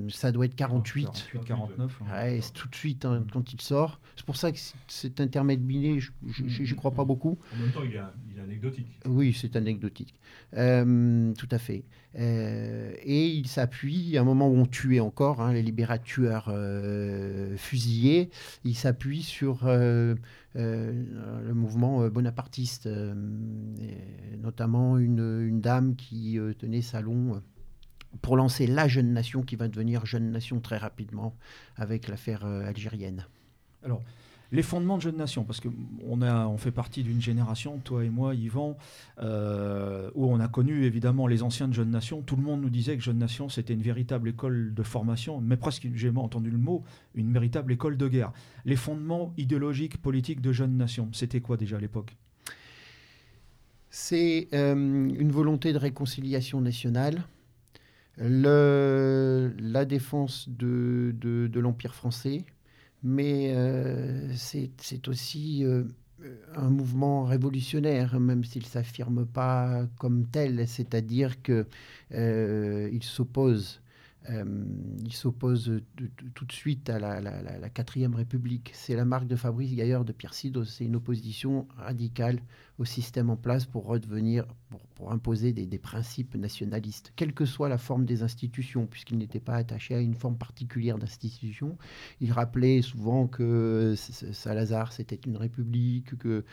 Ça 0.10 0.32
doit 0.32 0.46
être 0.46 0.56
48. 0.56 1.06
48 1.06 1.46
49. 1.46 2.02
Ouais, 2.12 2.40
tout 2.54 2.68
de 2.68 2.76
suite 2.76 3.06
hein, 3.06 3.26
quand 3.32 3.54
il 3.54 3.62
sort. 3.62 4.00
C'est 4.18 4.26
pour 4.26 4.36
ça 4.36 4.52
que 4.52 4.58
cet 4.88 5.22
intermède 5.22 5.62
biné, 5.62 6.00
je 6.00 6.12
ne 6.28 6.74
crois 6.76 6.92
pas 6.92 7.06
beaucoup. 7.06 7.38
En 7.54 7.62
même 7.62 7.72
temps, 7.72 7.84
il 7.84 7.96
est, 7.96 8.42
anecdotique. 8.42 8.88
Oui, 9.06 9.36
c'est 9.40 9.56
anecdotique. 9.56 10.14
Euh, 10.56 11.34
tout 11.34 11.48
à 11.52 11.60
fait. 11.60 11.86
Euh, 12.18 12.94
et 13.04 13.28
il 13.28 13.48
s'appuie, 13.48 14.18
à 14.18 14.22
un 14.22 14.24
moment 14.24 14.50
où 14.50 14.56
on 14.56 14.66
tuait 14.66 15.00
encore 15.00 15.42
hein, 15.42 15.54
les 15.54 15.62
libérateurs 15.62 16.48
euh, 16.50 17.56
fusillés, 17.58 18.30
il 18.66 18.76
s'appuie 18.76 19.24
sur 19.24 19.66
le 19.66 20.18
mouvement 21.54 22.08
bonapartiste, 22.10 22.90
notamment 24.42 24.98
une, 24.98 25.48
une, 25.48 25.62
dame 25.62 25.96
qui 25.96 26.38
tenait 26.58 26.82
salon 26.82 27.42
pour 28.22 28.38
lancer 28.38 28.67
la 28.67 28.88
jeune 28.88 29.13
nation 29.13 29.41
qui 29.41 29.56
va 29.56 29.67
devenir 29.67 30.06
jeune 30.06 30.32
nation 30.32 30.60
très 30.60 30.78
rapidement 30.78 31.36
avec 31.76 32.08
l'affaire 32.08 32.46
euh, 32.46 32.67
algérienne. 32.67 33.26
Alors, 33.84 34.02
les 34.52 34.63
fondements 34.63 34.98
de 34.98 35.02
Jeune 35.02 35.17
Nation, 35.17 35.43
parce 35.43 35.60
qu'on 35.60 35.72
on 36.22 36.58
fait 36.58 36.72
partie 36.72 37.04
d'une 37.04 37.22
génération, 37.22 37.80
toi 37.80 38.06
et 38.06 38.10
moi, 38.10 38.34
Yvan, 38.34 38.78
euh, 39.20 40.10
où 40.15 40.26
on 40.26 40.39
a 40.39 40.48
connu 40.48 40.86
évidemment 40.86 41.28
les 41.28 41.43
anciens 41.43 41.67
de 41.67 41.74
Jeune 41.74 41.91
Nation. 41.91 42.22
Tout 42.22 42.38
le 42.38 42.43
monde 42.43 42.62
nous 42.62 42.70
disait 42.70 42.96
que 42.96 43.04
Jeune 43.04 43.17
Nation, 43.17 43.50
c'était 43.50 43.74
une 43.74 43.82
véritable 43.82 44.30
école 44.30 44.74
de 44.74 44.84
formation, 44.84 45.41
mais 45.41 45.58
presque, 45.58 45.88
j'ai 45.93 46.10
entendu 46.15 46.50
le 46.50 46.58
mot, 46.58 46.84
une 47.13 47.34
véritable 47.34 47.74
école 47.74 47.98
de 47.98 48.08
guerre. 48.08 48.32
Les 48.65 48.78
fondements 48.78 49.34
idéologiques, 49.38 50.02
politiques 50.02 50.41
de 50.41 50.54
Jeune 50.54 50.78
Nation, 50.78 51.10
c'était 51.12 51.41
quoi 51.41 51.58
déjà 51.58 51.78
à 51.78 51.80
l'époque? 51.82 52.15
C'est 53.89 54.48
euh, 54.54 54.76
une 54.76 55.32
volonté 55.32 55.74
de 55.74 55.78
réconciliation 55.78 56.62
nationale 56.62 57.24
la 58.18 59.86
défense 59.86 60.50
de, 60.50 61.16
de, 61.20 61.60
l'Empire 61.60 61.94
français, 61.94 62.46
mais 63.04 63.54
euh, 63.56 64.32
c'est 64.36 65.08
aussi 65.08 65.64
euh, 65.64 65.84
un 66.56 66.70
mouvement 66.70 67.26
révolutionnaire, 67.26 68.20
même 68.20 68.44
s'il 68.44 68.64
ne 68.64 68.68
s'affirme 68.68 69.26
pas 69.26 69.86
comme 70.00 70.26
tel, 70.26 70.68
c'est-à-dire 70.68 71.42
qu'il 71.42 71.66
euh, 72.14 73.00
s'oppose. 73.02 73.82
il 74.30 75.14
s'oppose 75.14 75.82
tout 76.34 76.46
de 76.46 76.52
suite 76.52 76.90
à 76.90 77.00
la, 77.00 77.70
quatrième 77.70 78.16
République. 78.16 78.72
C'est 78.74 78.96
la 78.96 79.06
marque 79.06 79.28
de 79.28 79.36
fabrique 79.36 79.76
d'ailleurs 79.76 80.06
de 80.06 80.12
Pierre 80.12 80.34
Sido. 80.34 80.64
C'est 80.66 80.86
une 80.86 80.96
opposition 80.96 81.68
radicale 81.78 82.40
au 82.80 82.86
système 82.86 83.30
en 83.30 83.36
place 83.36 83.66
pour 83.66 83.86
redevenir, 83.86 84.46
pour, 84.96 85.12
imposer 85.12 85.54
des, 85.54 85.78
principes 85.78 86.36
nationalistes, 86.36 87.13
quelle 87.16 87.34
que 87.34 87.46
soit 87.46 87.70
la 87.70 87.78
forme 87.78 88.06
des 88.06 88.24
institutions, 88.24 88.88
puisqu'il 88.88 89.18
n'était 89.18 89.40
pas 89.40 89.56
attaché 89.56 89.96
à 89.96 90.00
une 90.00 90.16
forme 90.16 90.38
particulière 90.38 90.98
d'institution. 90.98 91.78
Il 92.20 92.32
rappelait 92.32 92.82
souvent 92.82 93.28
que 93.28 93.96
Salazar 93.96 94.92
c'était 94.92 95.20
une 95.26 95.38
république, 95.38 96.18
que 96.18 96.44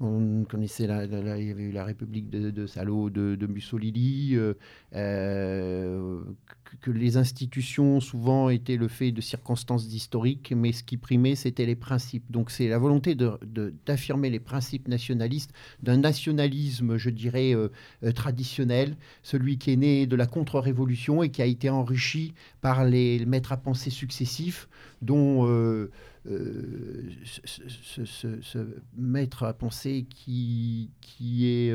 on 0.00 0.44
connaissait 0.44 0.86
la, 0.86 1.04
il 1.04 1.48
y 1.48 1.50
avait 1.50 1.64
eu 1.64 1.72
la 1.72 1.84
république 1.84 2.30
de, 2.30 2.66
Salo, 2.66 3.10
de, 3.10 3.46
Mussolini, 3.46 4.34
euh, 4.34 4.54
euh, 4.94 6.22
que, 6.80 6.90
les 6.90 7.16
institutions 7.16 8.00
souvent 8.00 8.48
étaient 8.48 8.76
le 8.76 8.88
fait 8.88 9.12
de 9.12 9.20
circonstances 9.20 9.84
historiques, 9.92 10.52
mais 10.56 10.72
ce 10.72 10.82
qui 10.82 10.96
primait 10.96 11.34
c'était 11.34 11.66
les 11.66 11.76
principes. 11.76 12.30
Donc 12.30 12.50
c'est 12.50 12.68
la 12.68 12.78
volonté 12.78 13.14
d'affirmer 13.14 14.30
les 14.30 14.40
principes 14.40 14.88
nationalistes 14.88 15.52
d'un 15.82 15.98
nationalisme, 15.98 16.96
je 16.96 17.10
dirais, 17.10 17.54
euh, 17.54 17.68
euh, 18.04 18.12
traditionnel, 18.12 18.96
celui 19.22 19.58
qui 19.58 19.72
est 19.72 19.76
né 19.76 20.06
de 20.06 20.16
la 20.16 20.26
contre-révolution 20.26 21.22
et 21.22 21.30
qui 21.30 21.42
a 21.42 21.46
été 21.46 21.70
enrichi 21.70 22.34
par 22.60 22.84
les 22.84 23.24
maîtres 23.26 23.52
à 23.52 23.56
penser 23.56 23.90
successifs, 23.90 24.68
dont 25.02 25.46
euh, 25.46 25.90
ce, 27.24 28.58
maître 28.96 29.44
à 29.44 29.52
penser 29.52 30.06
qui, 30.08 30.90
qui 31.00 31.46
est 31.46 31.72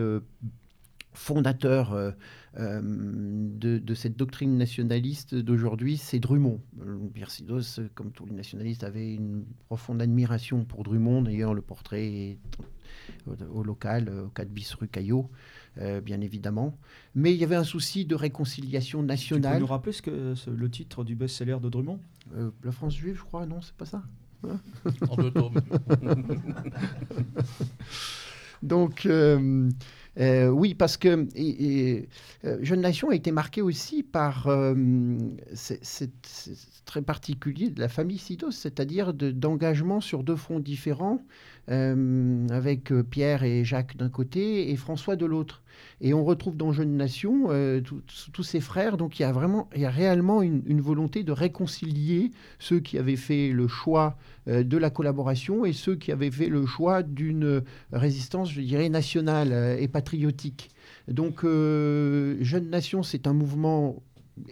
fondateur 1.13 2.13
de, 2.57 3.93
cette 3.93 4.17
doctrine 4.17 4.57
nationaliste 4.57 5.35
d'aujourd'hui, 5.35 5.97
c'est 5.97 6.19
Drummond. 6.19 6.61
Pierre 7.13 7.31
Sidos, 7.31 7.81
comme 7.95 8.11
tous 8.11 8.25
les 8.25 8.33
nationalistes, 8.33 8.83
avait 8.83 9.13
une 9.13 9.45
profonde 9.65 10.01
admiration 10.01 10.63
pour 10.63 10.83
Drummond. 10.83 11.23
D'ailleurs, 11.23 11.53
le 11.53 11.61
portrait 11.61 12.37
au, 13.53 13.63
local, 13.63 14.09
au 14.09 14.29
4 14.29 14.49
bis 14.49 14.73
rue 14.73 14.87
Caillot, 14.87 15.29
euh, 15.79 16.01
bien 16.01 16.21
évidemment. 16.21 16.77
Mais 17.13 17.33
il 17.33 17.37
y 17.37 17.43
avait 17.43 17.55
un 17.55 17.63
souci 17.63 18.05
de 18.05 18.15
réconciliation 18.15 19.03
nationale. 19.03 19.53
Tu 19.53 19.57
peux 19.57 19.61
nous 19.61 19.71
rappeler 19.71 19.91
ce 19.91 20.01
que, 20.01 20.33
le 20.49 20.69
titre 20.69 21.03
du 21.03 21.15
best-seller 21.15 21.57
de 21.61 21.69
Drummond? 21.69 21.99
Euh, 22.35 22.51
La 22.63 22.71
France 22.71 22.95
juive, 22.95 23.17
je 23.17 23.23
crois, 23.23 23.45
non, 23.45 23.61
c'est 23.61 23.75
pas 23.75 23.85
ça 23.85 24.03
En 25.09 25.15
deux 25.15 25.31
tomes. 25.31 25.59
Donc, 28.63 29.05
euh, 29.05 29.69
oui, 30.17 30.75
parce 30.75 30.97
que 30.97 31.27
Jeune 32.61 32.81
Nation 32.81 33.09
a 33.09 33.15
été 33.15 33.31
marqué 33.31 33.61
aussi 33.61 34.03
par 34.03 34.49
c'est 35.53 36.11
très 36.85 37.01
particulier 37.01 37.69
de 37.69 37.79
la 37.81 37.89
famille 37.89 38.17
Sidos, 38.17 38.51
c'est-à-dire 38.51 39.13
d'engagement 39.13 39.99
sur 40.01 40.23
deux 40.23 40.35
fronts 40.35 40.59
différents 40.59 41.19
euh, 41.69 42.47
avec 42.49 42.91
euh, 42.91 43.03
Pierre 43.03 43.43
et 43.43 43.65
Jacques 43.65 43.97
d'un 43.97 44.09
côté 44.09 44.71
et 44.71 44.75
François 44.75 45.15
de 45.15 45.25
l'autre. 45.25 45.63
Et 46.01 46.13
on 46.13 46.23
retrouve 46.23 46.57
dans 46.57 46.71
Jeune 46.71 46.97
Nation 46.97 47.47
euh, 47.49 47.81
tous 48.33 48.43
ces 48.43 48.59
frères. 48.59 48.97
Donc 48.97 49.19
il 49.19 49.23
y 49.23 49.25
a 49.25 49.31
vraiment, 49.31 49.69
il 49.75 49.81
y 49.81 49.85
a 49.85 49.89
réellement 49.89 50.41
une, 50.41 50.81
volonté 50.81 51.23
de 51.23 51.31
réconcilier 51.31 52.31
ceux 52.59 52.79
qui 52.79 52.97
avaient 52.97 53.15
fait 53.15 53.49
le 53.49 53.67
choix 53.67 54.17
de 54.47 54.77
la 54.77 54.89
collaboration 54.89 55.65
et 55.65 55.73
ceux 55.73 55.95
qui 55.95 56.11
avaient 56.11 56.29
fait 56.29 56.49
le 56.49 56.65
choix 56.65 57.01
d'une 57.01 57.63
résistance, 57.91 58.51
je 58.51 58.61
dirais, 58.61 58.89
nationale 58.89 59.77
et 59.79 59.87
patriotique. 59.87 60.69
Donc 61.07 61.43
Jeune 61.43 62.69
Nation, 62.69 63.01
c'est 63.01 63.25
un 63.25 63.33
mouvement 63.33 64.03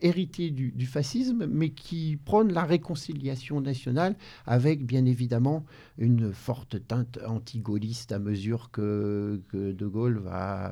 héritier 0.02 0.52
du, 0.52 0.86
fascisme, 0.86 1.46
mais 1.46 1.70
qui 1.70 2.18
prône 2.24 2.52
la 2.54 2.64
réconciliation 2.64 3.62
nationale 3.62 4.16
avec, 4.46 4.86
bien 4.86 5.06
évidemment, 5.06 5.66
une 5.98 6.34
forte 6.34 6.88
teinte 6.88 7.20
anti-gaulliste 7.26 8.12
à 8.12 8.20
mesure 8.20 8.70
que, 8.72 9.42
De 9.54 9.88
Gaulle 9.88 10.20
va, 10.20 10.72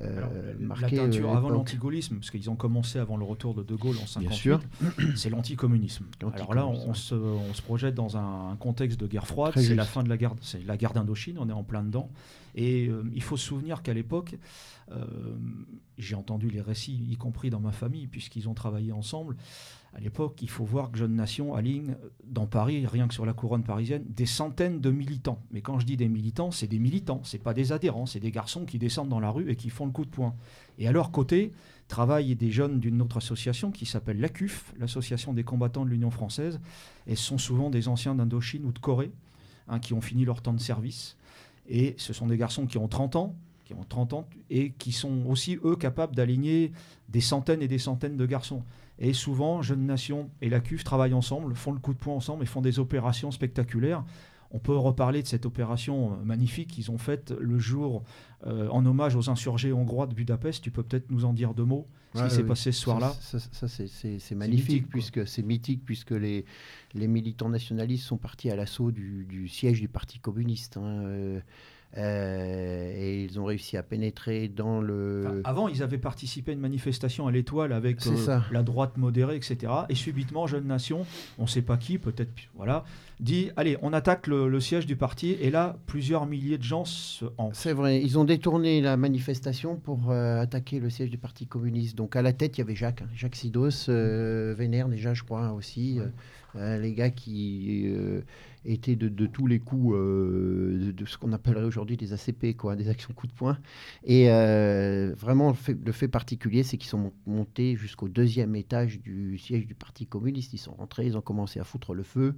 euh, 0.00 0.54
marquer. 0.58 0.96
La 0.96 1.02
teinture 1.02 1.36
avant 1.36 1.50
l'anti-gaullisme, 1.50 2.16
parce 2.16 2.30
qu'ils 2.30 2.50
ont 2.50 2.56
commencé 2.56 2.98
avant 2.98 3.16
le 3.16 3.24
retour 3.24 3.54
de 3.54 3.62
De 3.62 3.74
Gaulle 3.74 3.96
en 4.02 4.06
58, 4.06 4.60
c'est 5.16 5.30
l'anticommunisme. 5.30 6.06
Alors 6.34 6.54
là, 6.54 6.66
on, 6.66 6.94
se, 6.94 7.14
on, 7.14 7.54
se, 7.54 7.62
projette 7.62 7.94
dans 7.94 8.16
un, 8.16 8.56
contexte 8.56 8.98
de 9.00 9.06
guerre 9.06 9.26
froide, 9.26 9.54
c'est 9.56 9.74
la 9.74 9.84
fin 9.84 10.02
de 10.02 10.08
la 10.08 10.16
guerre, 10.16 10.34
c'est 10.40 10.64
la 10.64 10.76
guerre 10.76 10.92
d'Indochine, 10.92 11.38
on 11.38 11.48
est 11.48 11.52
en 11.52 11.64
plein 11.64 11.82
dedans. 11.82 12.10
Et 12.56 12.88
euh, 12.88 13.02
il 13.14 13.22
faut 13.22 13.36
se 13.36 13.46
souvenir 13.46 13.82
qu'à 13.82 13.92
l'époque, 13.92 14.34
euh, 14.34 14.36
j'ai 15.98 16.14
entendu 16.14 16.50
les 16.50 16.60
récits, 16.60 17.06
y 17.08 17.16
compris 17.16 17.50
dans 17.50 17.60
ma 17.60 17.72
famille, 17.72 18.06
puisqu'ils 18.06 18.48
ont 18.48 18.54
travaillé 18.54 18.92
ensemble. 18.92 19.36
À 19.94 20.00
l'époque, 20.00 20.42
il 20.42 20.50
faut 20.50 20.64
voir 20.64 20.92
que 20.92 20.98
Jeune 20.98 21.14
Nation 21.14 21.54
aligne 21.54 21.96
dans 22.24 22.46
Paris, 22.46 22.86
rien 22.86 23.08
que 23.08 23.14
sur 23.14 23.24
la 23.24 23.32
couronne 23.32 23.62
parisienne, 23.62 24.04
des 24.08 24.26
centaines 24.26 24.80
de 24.80 24.90
militants. 24.90 25.40
Mais 25.50 25.62
quand 25.62 25.78
je 25.78 25.86
dis 25.86 25.96
des 25.96 26.08
militants, 26.08 26.50
c'est 26.50 26.66
des 26.66 26.78
militants, 26.78 27.22
c'est 27.24 27.42
pas 27.42 27.54
des 27.54 27.72
adhérents, 27.72 28.04
c'est 28.04 28.20
des 28.20 28.30
garçons 28.30 28.66
qui 28.66 28.78
descendent 28.78 29.08
dans 29.08 29.20
la 29.20 29.30
rue 29.30 29.50
et 29.50 29.56
qui 29.56 29.70
font 29.70 29.86
le 29.86 29.92
coup 29.92 30.04
de 30.04 30.10
poing. 30.10 30.34
Et 30.78 30.86
à 30.86 30.92
leur 30.92 31.10
côté, 31.12 31.52
travaillent 31.88 32.36
des 32.36 32.50
jeunes 32.50 32.78
d'une 32.78 33.00
autre 33.00 33.16
association 33.16 33.70
qui 33.70 33.86
s'appelle 33.86 34.20
l'ACUF, 34.20 34.74
l'Association 34.78 35.32
des 35.32 35.44
combattants 35.44 35.84
de 35.84 35.90
l'Union 35.90 36.10
française. 36.10 36.60
Et 37.06 37.16
ce 37.16 37.22
sont 37.22 37.38
souvent 37.38 37.70
des 37.70 37.88
anciens 37.88 38.14
d'Indochine 38.14 38.66
ou 38.66 38.72
de 38.72 38.78
Corée 38.78 39.12
hein, 39.68 39.78
qui 39.78 39.94
ont 39.94 40.00
fini 40.02 40.24
leur 40.24 40.42
temps 40.42 40.52
de 40.52 40.60
service 40.60 41.16
et 41.68 41.94
ce 41.98 42.12
sont 42.12 42.26
des 42.26 42.36
garçons 42.36 42.66
qui 42.66 42.78
ont 42.78 42.88
30 42.88 43.16
ans, 43.16 43.34
qui 43.66 43.74
ont 43.74 43.84
30 43.86 44.14
ans, 44.14 44.28
et 44.48 44.70
qui 44.70 44.92
sont 44.92 45.26
aussi, 45.26 45.58
eux, 45.64 45.76
capables 45.76 46.14
d'aligner 46.14 46.72
des 47.08 47.20
centaines 47.20 47.62
et 47.62 47.68
des 47.68 47.78
centaines 47.78 48.16
de 48.16 48.24
garçons. 48.24 48.62
Et 48.98 49.12
souvent, 49.12 49.60
Jeune 49.60 49.84
Nation 49.84 50.30
et 50.40 50.48
la 50.48 50.60
CUF 50.60 50.84
travaillent 50.84 51.14
ensemble, 51.14 51.54
font 51.54 51.72
le 51.72 51.80
coup 51.80 51.92
de 51.92 51.98
poing 51.98 52.14
ensemble 52.14 52.44
et 52.44 52.46
font 52.46 52.62
des 52.62 52.78
opérations 52.78 53.30
spectaculaires. 53.30 54.04
On 54.52 54.60
peut 54.60 54.76
reparler 54.76 55.22
de 55.22 55.26
cette 55.26 55.44
opération 55.44 56.12
euh, 56.12 56.24
magnifique 56.24 56.68
qu'ils 56.68 56.92
ont 56.92 56.98
faite 56.98 57.34
le 57.38 57.58
jour 57.58 58.04
euh, 58.46 58.68
en 58.68 58.86
hommage 58.86 59.16
aux 59.16 59.28
insurgés 59.28 59.72
hongrois 59.72 60.06
de 60.06 60.14
Budapest. 60.14 60.62
Tu 60.62 60.70
peux 60.70 60.84
peut-être 60.84 61.10
nous 61.10 61.24
en 61.24 61.32
dire 61.32 61.52
deux 61.52 61.64
mots 61.64 61.88
Ce 62.14 62.22
qui 62.22 62.30
s'est 62.30 62.44
passé 62.44 62.70
ce 62.70 62.80
soir-là 62.80 63.12
Ça, 63.20 63.66
c'est 63.68 64.34
magnifique, 64.34 64.88
puisque 64.88 65.26
c'est 65.26 65.42
mythique, 65.42 65.82
puisque 65.84 66.12
les, 66.12 66.44
les 66.94 67.08
militants 67.08 67.48
nationalistes 67.48 68.04
sont 68.04 68.18
partis 68.18 68.48
à 68.50 68.56
l'assaut 68.56 68.92
du, 68.92 69.48
siège 69.48 69.80
du 69.80 69.88
Parti 69.88 70.20
communiste. 70.20 70.76
Hein, 70.76 71.02
euh, 71.04 71.40
euh, 71.96 72.92
et 72.94 73.24
ils 73.24 73.40
ont 73.40 73.44
réussi 73.44 73.76
à 73.76 73.82
pénétrer 73.82 74.48
dans 74.48 74.80
le. 74.80 75.40
avant, 75.44 75.68
ils 75.68 75.82
avaient 75.82 75.98
participé 75.98 76.50
à 76.50 76.54
une 76.54 76.60
manifestation 76.60 77.26
à 77.26 77.32
l'Étoile 77.32 77.72
avec 77.72 78.06
euh, 78.06 78.38
la 78.50 78.62
droite 78.62 78.98
modérée, 78.98 79.36
etc. 79.36 79.72
Et 79.88 79.94
subitement, 79.94 80.46
Jeune 80.46 80.66
Nation, 80.66 81.06
on 81.38 81.42
ne 81.42 81.48
sait 81.48 81.62
pas 81.62 81.76
qui, 81.78 81.98
peut-être, 81.98 82.30
voilà, 82.54 82.84
dit 83.18 83.50
allez, 83.56 83.78
on 83.80 83.92
attaque 83.94 84.26
le, 84.26 84.60
siège 84.60 84.86
du 84.86 84.96
parti. 84.96 85.36
Et 85.40 85.50
là, 85.50 85.76
plusieurs 85.86 86.26
milliers 86.26 86.58
de 86.58 86.62
gens 86.62 86.84
se. 86.84 87.24
C'est 87.52 87.72
vrai, 87.72 88.02
ils 88.02 88.18
ont 88.18 88.24
détourné 88.24 88.82
la 88.82 88.96
manifestation 88.96 89.76
pour 89.76 90.10
euh, 90.10 90.40
attaquer 90.40 90.80
le 90.80 90.90
siège 90.90 91.10
du 91.10 91.18
Parti 91.18 91.46
communiste. 91.46 91.96
Donc 91.96 92.14
à 92.14 92.22
la 92.22 92.32
tête, 92.32 92.58
il 92.58 92.60
y 92.60 92.64
avait 92.64 92.74
Jacques, 92.74 93.02
hein, 93.02 93.08
Jacques 93.14 93.36
Sidos, 93.36 93.86
Vénère 93.88 94.88
déjà, 94.88 95.14
je 95.14 95.22
crois 95.22 95.52
aussi. 95.52 95.98
les 96.54 96.92
gars 96.92 97.10
qui 97.10 97.90
étaient 98.66 98.96
de, 98.96 99.26
tous 99.26 99.46
les 99.46 99.58
coups 99.58 99.94
euh, 99.94 100.92
de, 100.92 101.04
ce 101.04 101.16
qu'on 101.18 101.32
appellerait 101.32 101.64
aujourd'hui 101.64 101.96
des 101.96 102.12
ACP, 102.12 102.56
quoi, 102.56 102.76
des 102.76 102.88
actions 102.88 103.12
coup 103.14 103.26
de 103.26 103.32
poing. 103.32 103.58
Et 104.04 104.30
euh, 104.30 105.14
vraiment, 105.16 105.54
le 105.84 105.92
fait, 105.92 106.08
particulier, 106.08 106.62
c'est 106.62 106.76
qu'ils 106.76 106.90
sont 106.90 107.12
montés 107.26 107.76
jusqu'au 107.76 108.08
deuxième 108.08 108.54
étage 108.56 109.00
du 109.00 109.38
siège 109.38 109.66
du 109.66 109.74
Parti 109.74 110.06
communiste. 110.06 110.52
Ils 110.52 110.58
sont 110.58 110.74
rentrés, 110.74 111.06
ils 111.06 111.16
ont 111.16 111.22
commencé 111.22 111.60
à 111.60 111.64
foutre 111.64 111.94
le 111.94 112.02
feu. 112.02 112.34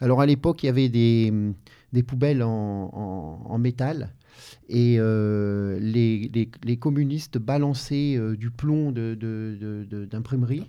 Alors 0.00 0.20
à 0.20 0.26
l'époque, 0.26 0.62
il 0.62 0.66
y 0.66 0.68
avait 0.68 0.88
des, 0.88 1.32
des 1.92 2.02
poubelles 2.02 2.42
en 2.42 3.58
métal 3.58 4.12
et 4.68 4.96
euh, 4.98 5.78
les, 5.80 6.30
les, 6.64 6.76
communistes 6.76 7.38
balançaient 7.38 8.16
euh, 8.16 8.36
du 8.36 8.50
plomb 8.50 8.90
d'imprimerie 8.92 10.60
de, 10.60 10.64
de, 10.64 10.68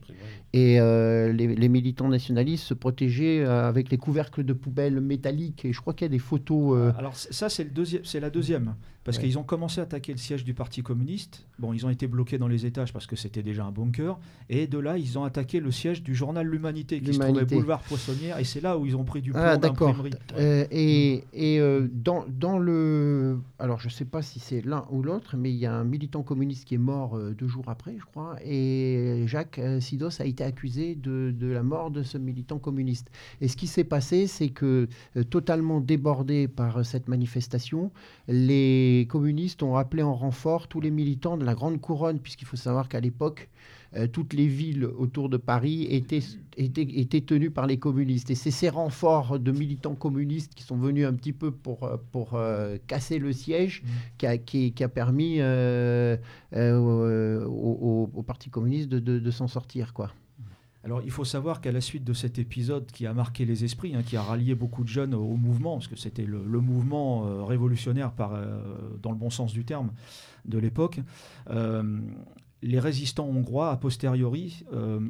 et 0.53 0.79
euh, 0.79 1.31
les, 1.31 1.69
militants 1.69 2.07
nationalistes 2.07 2.65
se 2.65 2.73
protégeaient 2.73 3.43
avec 3.43 3.89
les 3.89 3.97
couvercles 3.97 4.43
de 4.43 4.53
poubelles 4.53 5.01
métalliques. 5.01 5.65
Et 5.65 5.73
je 5.73 5.81
crois 5.81 5.93
qu'il 5.93 6.05
y 6.05 6.09
a 6.09 6.11
des 6.11 6.19
photos. 6.19 6.93
Alors 6.97 7.15
ça 7.15 7.49
c'est 7.49 8.19
la 8.19 8.29
deuxième 8.29 8.75
parce 9.07 9.17
qu'ils 9.17 9.39
ont 9.39 9.43
commencé 9.43 9.79
à 9.79 9.85
attaquer 9.85 10.11
le 10.11 10.17
siège 10.17 10.43
du 10.43 10.53
Parti 10.53 10.83
communiste. 10.83 11.47
Bon, 11.57 11.73
ils 11.73 11.85
ont 11.85 11.89
été 11.89 12.05
bloqués 12.07 12.37
dans 12.37 12.47
les 12.47 12.65
étages 12.67 12.93
parce 12.93 13.07
que 13.07 13.15
c'était 13.15 13.41
déjà 13.41 13.65
un 13.65 13.71
bunker. 13.71 14.19
Et 14.49 14.67
de 14.67 14.77
là, 14.77 14.97
ils 14.97 15.17
ont 15.17 15.23
attaqué 15.23 15.59
le 15.59 15.71
siège 15.71 16.03
du 16.03 16.13
journal 16.13 16.45
L'Humanité 16.45 17.01
qui 17.01 17.13
se 17.13 17.19
trouvait 17.19 17.45
boulevard 17.45 17.81
Poissonnière. 17.81 18.37
Et 18.37 18.43
c'est 18.43 18.61
là 18.61 18.77
où 18.77 18.85
ils 18.85 18.95
ont 18.95 19.05
pris 19.05 19.21
du 19.21 19.31
ah, 19.33 19.57
plomb 19.57 19.69
d'imprimerie. 19.69 20.11
et, 20.37 21.23
et 21.33 21.59
dans, 21.91 22.25
dans 22.27 22.59
le... 22.59 23.39
Alors, 23.57 23.79
je 23.79 23.87
ne 23.87 23.91
sais 23.91 24.05
pas 24.05 24.21
si 24.21 24.39
c'est 24.39 24.61
l'un 24.61 24.85
ou 24.91 25.01
l'autre, 25.01 25.35
mais 25.37 25.51
il 25.51 25.57
y 25.57 25.65
a 25.65 25.73
un 25.73 25.83
militant 25.83 26.21
communiste 26.21 26.65
qui 26.65 26.75
est 26.75 26.79
mort 26.79 27.17
euh, 27.17 27.33
deux 27.33 27.47
jours 27.47 27.65
après, 27.67 27.95
je 27.97 28.05
crois, 28.05 28.35
et 28.43 29.23
Jacques 29.25 29.59
euh, 29.59 29.79
Sidos 29.79 30.19
a 30.21 30.25
été 30.25 30.43
accusé 30.43 30.95
de, 30.95 31.33
de, 31.37 31.47
la 31.47 31.63
mort 31.63 31.91
de 31.91 32.03
ce 32.03 32.17
militant 32.17 32.59
communiste. 32.59 33.09
Et 33.41 33.47
ce 33.47 33.55
qui 33.55 33.67
s'est 33.67 33.83
passé, 33.83 34.27
c'est 34.27 34.49
que, 34.49 34.87
euh, 35.15 35.23
totalement 35.23 35.79
débordé 35.79 36.47
par 36.47 36.85
cette 36.85 37.07
manifestation, 37.07 37.91
les, 38.27 38.96
les 38.97 39.05
communistes 39.05 39.63
ont 39.63 39.75
appelé 39.75 40.03
en 40.03 40.15
renfort 40.15 40.67
tous 40.67 40.81
les 40.81 40.91
militants 40.91 41.37
de 41.37 41.45
la 41.45 41.53
Grande 41.53 41.79
Couronne, 41.79 42.19
puisqu'il 42.19 42.45
faut 42.45 42.57
savoir 42.57 42.89
qu'à 42.89 42.99
l'époque, 42.99 43.49
euh, 43.95 44.07
toutes 44.07 44.33
les 44.33 44.47
villes 44.47 44.85
autour 44.85 45.29
de 45.29 45.37
Paris 45.37 45.87
étaient, 45.89 46.23
étaient, 46.57 46.81
étaient, 46.81 47.21
tenues 47.21 47.51
par 47.51 47.67
les 47.67 47.77
communistes. 47.77 48.29
Et 48.31 48.35
c'est 48.35 48.51
ces 48.51 48.69
renforts 48.69 49.39
de 49.39 49.51
militants 49.51 49.95
communistes 49.95 50.53
qui 50.55 50.63
sont 50.63 50.77
venus 50.77 51.05
un 51.05 51.13
petit 51.13 51.33
peu 51.33 51.51
pour, 51.51 51.83
euh, 51.83 51.97
pour 52.11 52.33
euh, 52.33 52.77
casser 52.87 53.19
le 53.19 53.31
siège 53.31 53.81
mmh. 53.81 53.87
qui, 54.17 54.25
a, 54.25 54.37
qui, 54.37 54.73
qui, 54.73 54.83
a, 54.83 54.89
permis 54.89 55.37
euh, 55.39 56.17
euh, 56.53 57.45
au, 57.45 58.09
au, 58.13 58.23
Parti 58.23 58.49
communiste 58.49 58.89
de, 58.89 58.99
de, 58.99 59.19
de 59.19 59.31
s'en 59.31 59.47
sortir. 59.47 59.93
quoi. 59.93 60.11
Alors 60.87 61.01
il 61.03 61.11
faut 61.11 61.25
savoir 61.25 61.59
qu'à 61.59 61.73
la 61.73 61.81
suite 61.81 62.05
de 62.05 62.13
cet 62.13 62.39
épisode 62.39 62.89
qui 62.93 63.05
a 63.05 63.13
marqué 63.13 63.43
les 63.43 63.65
esprits, 63.65 63.93
hein, 63.93 64.03
qui 64.03 64.15
a 64.15 64.21
rallié 64.21 64.55
beaucoup 64.55 64.85
de 64.85 64.87
jeunes 64.87 65.13
au 65.13 65.35
mouvement, 65.35 65.73
parce 65.73 65.89
que 65.89 65.97
c'était 65.97 66.23
le, 66.23 66.39
mouvement 66.61 67.27
euh, 67.27 67.43
révolutionnaire 67.43 68.13
euh, 68.21 68.95
dans 69.03 69.11
le 69.11 69.17
bon 69.17 69.29
sens 69.29 69.51
du 69.51 69.65
terme 69.65 69.91
de 70.45 70.57
l'époque, 70.57 71.01
euh, 71.49 71.99
les 72.61 72.79
résistants 72.79 73.27
hongrois, 73.27 73.71
a 73.71 73.75
posteriori, 73.75 74.63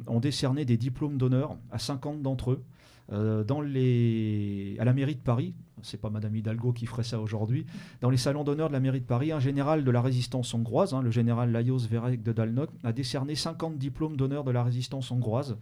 ont 0.08 0.18
décerné 0.18 0.64
des 0.64 0.76
diplômes 0.76 1.16
d'honneur 1.16 1.56
à 1.70 1.78
50 1.78 2.22
d'entre 2.22 2.50
eux. 2.50 2.64
À 3.10 4.84
la 4.84 4.92
mairie 4.92 5.14
de 5.14 5.20
Paris, 5.20 5.54
c'est 5.82 6.00
pas 6.00 6.10
Madame 6.10 6.34
Hidalgo 6.34 6.72
qui 6.72 6.86
ferait 6.86 7.02
ça 7.02 7.20
aujourd'hui, 7.20 7.66
dans 8.00 8.10
les 8.10 8.16
salons 8.16 8.44
d'honneur 8.44 8.68
de 8.68 8.72
la 8.72 8.80
mairie 8.80 9.00
de 9.00 9.06
Paris, 9.06 9.32
un 9.32 9.40
général 9.40 9.84
de 9.84 9.90
la 9.90 10.00
résistance 10.00 10.52
hongroise, 10.54 10.94
hein, 10.94 11.02
le 11.02 11.10
général 11.10 11.52
Lajos 11.52 11.86
Verek 11.90 12.22
de 12.22 12.32
Dalnok, 12.32 12.70
a 12.84 12.92
décerné 12.92 13.34
50 13.34 13.78
diplômes 13.78 14.16
d'honneur 14.16 14.44
de 14.44 14.50
la 14.50 14.62
résistance 14.62 15.10
hongroise. 15.10 15.56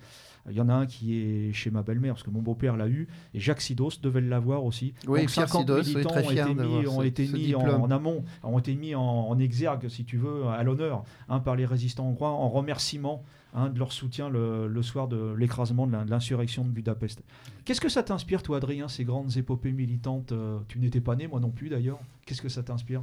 Il 0.48 0.56
y 0.56 0.60
en 0.60 0.68
a 0.68 0.74
un 0.74 0.86
qui 0.86 1.16
est 1.16 1.52
chez 1.52 1.70
ma 1.70 1.82
belle-mère, 1.82 2.14
parce 2.14 2.22
que 2.22 2.30
mon 2.30 2.42
beau-père 2.42 2.76
l'a 2.76 2.88
eu, 2.88 3.08
et 3.34 3.40
Jacques 3.40 3.60
Sidos 3.60 3.98
devait 4.00 4.20
l'avoir 4.20 4.64
aussi. 4.64 4.94
Oui, 5.08 5.20
Donc 5.20 5.30
50 5.30 5.62
Sidos, 5.62 5.82
militants 5.82 6.14
ont 6.14 6.30
été 6.30 6.54
mis, 6.54 6.86
ont 6.86 7.00
ce, 7.00 7.06
été 7.06 7.26
mis 7.26 7.54
en, 7.54 7.82
en, 7.82 7.90
amont, 7.90 8.24
ont 8.44 8.58
été 8.58 8.74
mis 8.76 8.94
en, 8.94 9.02
en, 9.02 9.38
exergue, 9.38 9.88
si 9.88 10.04
tu 10.04 10.18
veux, 10.18 10.46
à 10.46 10.62
l'honneur, 10.62 11.02
hein, 11.28 11.40
par 11.40 11.56
les 11.56 11.66
résistants 11.66 12.06
hongrois, 12.06 12.30
en 12.30 12.48
remerciement 12.48 13.24
Hein, 13.58 13.70
de 13.70 13.78
leur 13.78 13.90
soutien 13.90 14.28
le, 14.28 14.68
le 14.68 14.82
soir 14.82 15.08
de 15.08 15.32
l'écrasement 15.32 15.86
de 15.86 15.96
l'insurrection 16.10 16.62
de 16.62 16.68
Budapest. 16.68 17.22
Qu'est-ce 17.64 17.80
que 17.80 17.88
ça 17.88 18.02
t'inspire, 18.02 18.42
toi, 18.42 18.58
Adrien, 18.58 18.86
ces 18.86 19.02
grandes 19.04 19.34
épopées 19.38 19.72
militantes 19.72 20.32
euh, 20.32 20.58
Tu 20.68 20.78
n'étais 20.78 21.00
pas 21.00 21.16
né, 21.16 21.26
moi 21.26 21.40
non 21.40 21.48
plus 21.48 21.70
d'ailleurs. 21.70 21.98
Qu'est-ce 22.26 22.42
que 22.42 22.50
ça 22.50 22.62
t'inspire? 22.62 23.02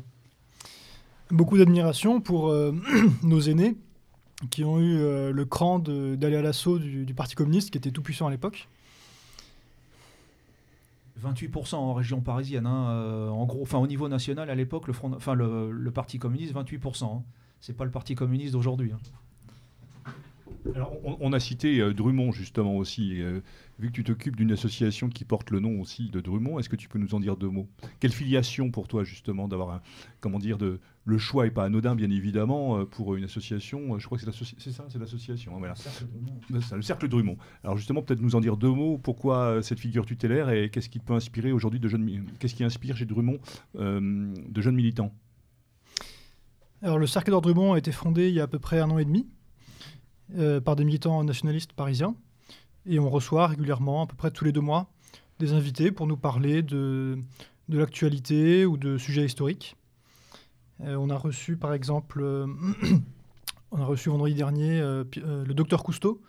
Beaucoup 1.31 1.57
d'admiration 1.57 2.21
pour 2.21 2.49
euh, 2.49 2.71
nos 3.23 3.39
aînés 3.39 3.75
qui 4.51 4.63
ont 4.63 4.79
eu 4.79 4.97
euh, 4.97 5.31
le 5.31 5.45
cran 5.45 5.79
d'aller 5.79 6.35
à 6.35 6.43
l'assaut 6.43 6.77
du, 6.77 7.03
du, 7.07 7.15
Parti 7.15 7.33
communiste, 7.33 7.71
qui 7.71 7.79
était 7.79 7.89
tout 7.89 8.03
puissant 8.03 8.27
à 8.27 8.29
l'époque. 8.29 8.67
28% 11.23 11.75
en 11.75 11.95
région 11.95 12.21
parisienne, 12.21 12.67
hein, 12.67 12.89
euh, 12.91 13.29
en 13.29 13.45
gros, 13.47 13.63
enfin 13.63 13.79
au 13.79 13.87
niveau 13.87 14.07
national 14.07 14.51
à 14.51 14.55
l'époque, 14.55 14.85
le, 14.85 14.93
front, 14.93 15.17
le, 15.33 15.71
le, 15.71 15.91
Parti 15.91 16.19
communiste, 16.19 16.53
28%. 16.53 17.05
Hein. 17.05 17.23
C'est 17.59 17.75
pas 17.75 17.85
le 17.85 17.91
Parti 17.91 18.13
communiste 18.13 18.53
d'aujourd'hui. 18.53 18.91
Hein. 18.91 18.99
Alors, 20.75 20.93
on, 21.03 21.17
on, 21.19 21.33
a 21.33 21.39
cité 21.39 21.79
euh, 21.79 21.93
Drummond 21.93 22.31
justement 22.31 22.77
aussi. 22.77 23.21
Euh, 23.21 23.41
vu 23.79 23.89
que 23.89 23.93
tu 23.93 24.03
t'occupes 24.03 24.35
d'une 24.35 24.51
association 24.51 25.09
qui 25.09 25.25
porte 25.25 25.51
le 25.51 25.59
nom 25.59 25.81
aussi 25.81 26.09
de 26.09 26.21
Drummond, 26.21 26.59
est-ce 26.59 26.69
que 26.69 26.75
tu 26.75 26.87
peux 26.87 26.99
nous 26.99 27.15
en 27.15 27.19
dire 27.19 27.37
deux 27.37 27.49
mots? 27.49 27.67
Quelle 27.99 28.11
filiation 28.11 28.71
pour 28.71 28.87
toi 28.87 29.03
justement 29.03 29.47
d'avoir 29.47 29.71
un, 29.71 29.81
comment 30.19 30.39
dire, 30.39 30.57
de, 30.57 30.79
le 31.05 31.17
choix 31.17 31.47
est 31.47 31.51
pas 31.51 31.65
anodin 31.65 31.95
bien 31.95 32.09
évidemment 32.09 32.77
euh, 32.77 32.85
pour 32.85 33.15
une 33.15 33.23
association. 33.23 33.97
Je 33.99 34.05
crois 34.05 34.17
que 34.17 34.23
c'est 34.23 34.71
ça, 34.71 34.85
c'est 34.89 34.99
l'association. 34.99 35.55
Hein, 35.55 35.59
voilà. 35.59 35.73
Le 36.49 36.81
cercle 36.81 37.07
Drummond. 37.07 37.37
Alors 37.63 37.77
justement, 37.77 38.01
peut-être 38.01 38.21
nous 38.21 38.35
en 38.35 38.41
dire 38.41 38.57
deux 38.57 38.71
mots. 38.71 38.97
Pourquoi 38.97 39.61
cette 39.63 39.79
figure 39.79 40.05
tutélaire 40.05 40.49
et 40.49 40.69
qu'est-ce 40.69 40.89
qui 40.89 40.99
peut 40.99 41.13
inspirer 41.13 41.51
aujourd'hui 41.51 41.79
de 41.79 41.87
jeunes, 41.87 42.25
qu'est-ce 42.39 42.55
qui 42.55 42.63
inspire 42.63 42.95
chez 42.95 43.05
Drummond 43.05 43.39
euh, 43.75 44.33
de 44.47 44.61
jeunes 44.61 44.75
militants? 44.75 45.13
Alors 46.81 46.99
le 46.99 47.07
cercle 47.07 47.31
d'ordre 47.31 47.51
Drummond 47.51 47.73
a 47.73 47.77
été 47.77 47.91
fondé 47.91 48.27
il 48.27 48.35
y 48.35 48.39
a 48.39 48.43
à 48.43 48.47
peu 48.47 48.59
près 48.59 48.79
un 48.79 48.89
an 48.89 48.97
et 48.97 49.05
demi 49.05 49.25
euh, 50.35 50.59
par 50.59 50.75
des 50.75 50.83
militants 50.83 51.23
nationalistes 51.23 51.73
parisiens. 51.73 52.15
Et 52.87 52.97
on 52.97 53.09
reçoit 53.09 53.47
régulièrement, 53.47 54.03
à 54.03 54.07
peu 54.07 54.15
près 54.15 54.31
tous 54.31 54.45
les 54.45 54.51
deux 54.51 54.61
mois, 54.61 54.89
des 55.37 55.53
invités 55.53 55.91
pour 55.91 56.07
nous 56.07 56.17
parler 56.17 56.63
de, 56.63 57.19
de 57.69 57.77
l'actualité 57.77 58.65
ou 58.65 58.77
de 58.77 58.97
sujets 58.97 59.25
historiques. 59.25 59.75
Euh, 60.81 60.95
on 60.95 61.11
a 61.11 61.15
reçu, 61.15 61.55
par 61.55 61.73
exemple, 61.73 62.21
euh, 62.23 62.47
on 63.71 63.79
a 63.79 63.85
reçu 63.85 64.09
vendredi 64.09 64.33
dernier 64.33 64.79
le 64.81 65.53
docteur 65.53 65.83
Cousteau, 65.83 66.19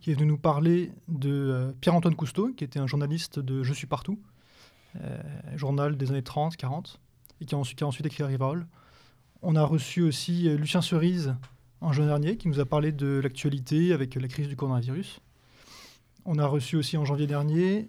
qui 0.00 0.10
est 0.10 0.14
venu 0.14 0.26
nous 0.26 0.38
parler 0.38 0.92
de 1.08 1.74
Pierre-Antoine 1.80 2.14
Cousteau, 2.14 2.52
qui 2.54 2.64
était 2.64 2.78
un 2.78 2.86
journaliste 2.86 3.38
de 3.38 3.62
Je 3.62 3.72
suis 3.72 3.86
partout, 3.86 4.18
journal 5.54 5.96
des 5.96 6.10
années 6.10 6.22
30, 6.22 6.56
40, 6.56 6.98
et 7.40 7.44
qui 7.44 7.54
a 7.54 7.58
ensuite, 7.58 7.78
qui 7.78 7.84
a 7.84 7.86
ensuite 7.86 8.06
écrit 8.06 8.22
Rival. 8.22 8.66
On 9.42 9.56
a 9.56 9.64
reçu 9.64 10.02
aussi 10.02 10.48
Lucien 10.56 10.80
Cerise, 10.80 11.34
en 11.86 11.92
juin 11.92 12.06
dernier, 12.06 12.36
qui 12.36 12.48
nous 12.48 12.58
a 12.58 12.64
parlé 12.64 12.90
de 12.90 13.20
l'actualité 13.22 13.92
avec 13.92 14.16
la 14.16 14.26
crise 14.26 14.48
du 14.48 14.56
coronavirus. 14.56 15.20
On 16.24 16.36
a 16.36 16.44
reçu 16.44 16.74
aussi 16.74 16.96
en 16.96 17.04
janvier 17.04 17.28
dernier 17.28 17.88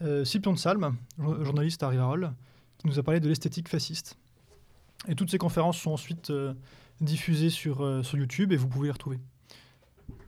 euh, 0.00 0.24
de 0.24 0.56
Salme, 0.56 0.96
journaliste 1.18 1.82
à 1.82 1.88
Rivarol, 1.88 2.32
qui 2.78 2.86
nous 2.86 2.98
a 2.98 3.02
parlé 3.02 3.20
de 3.20 3.28
l'esthétique 3.28 3.68
fasciste. 3.68 4.16
Et 5.08 5.14
toutes 5.14 5.30
ces 5.30 5.36
conférences 5.36 5.76
sont 5.76 5.90
ensuite 5.90 6.30
euh, 6.30 6.54
diffusées 7.02 7.50
sur, 7.50 7.84
euh, 7.84 8.02
sur 8.02 8.16
YouTube 8.16 8.50
et 8.50 8.56
vous 8.56 8.66
pouvez 8.66 8.86
les 8.86 8.92
retrouver. 8.92 9.18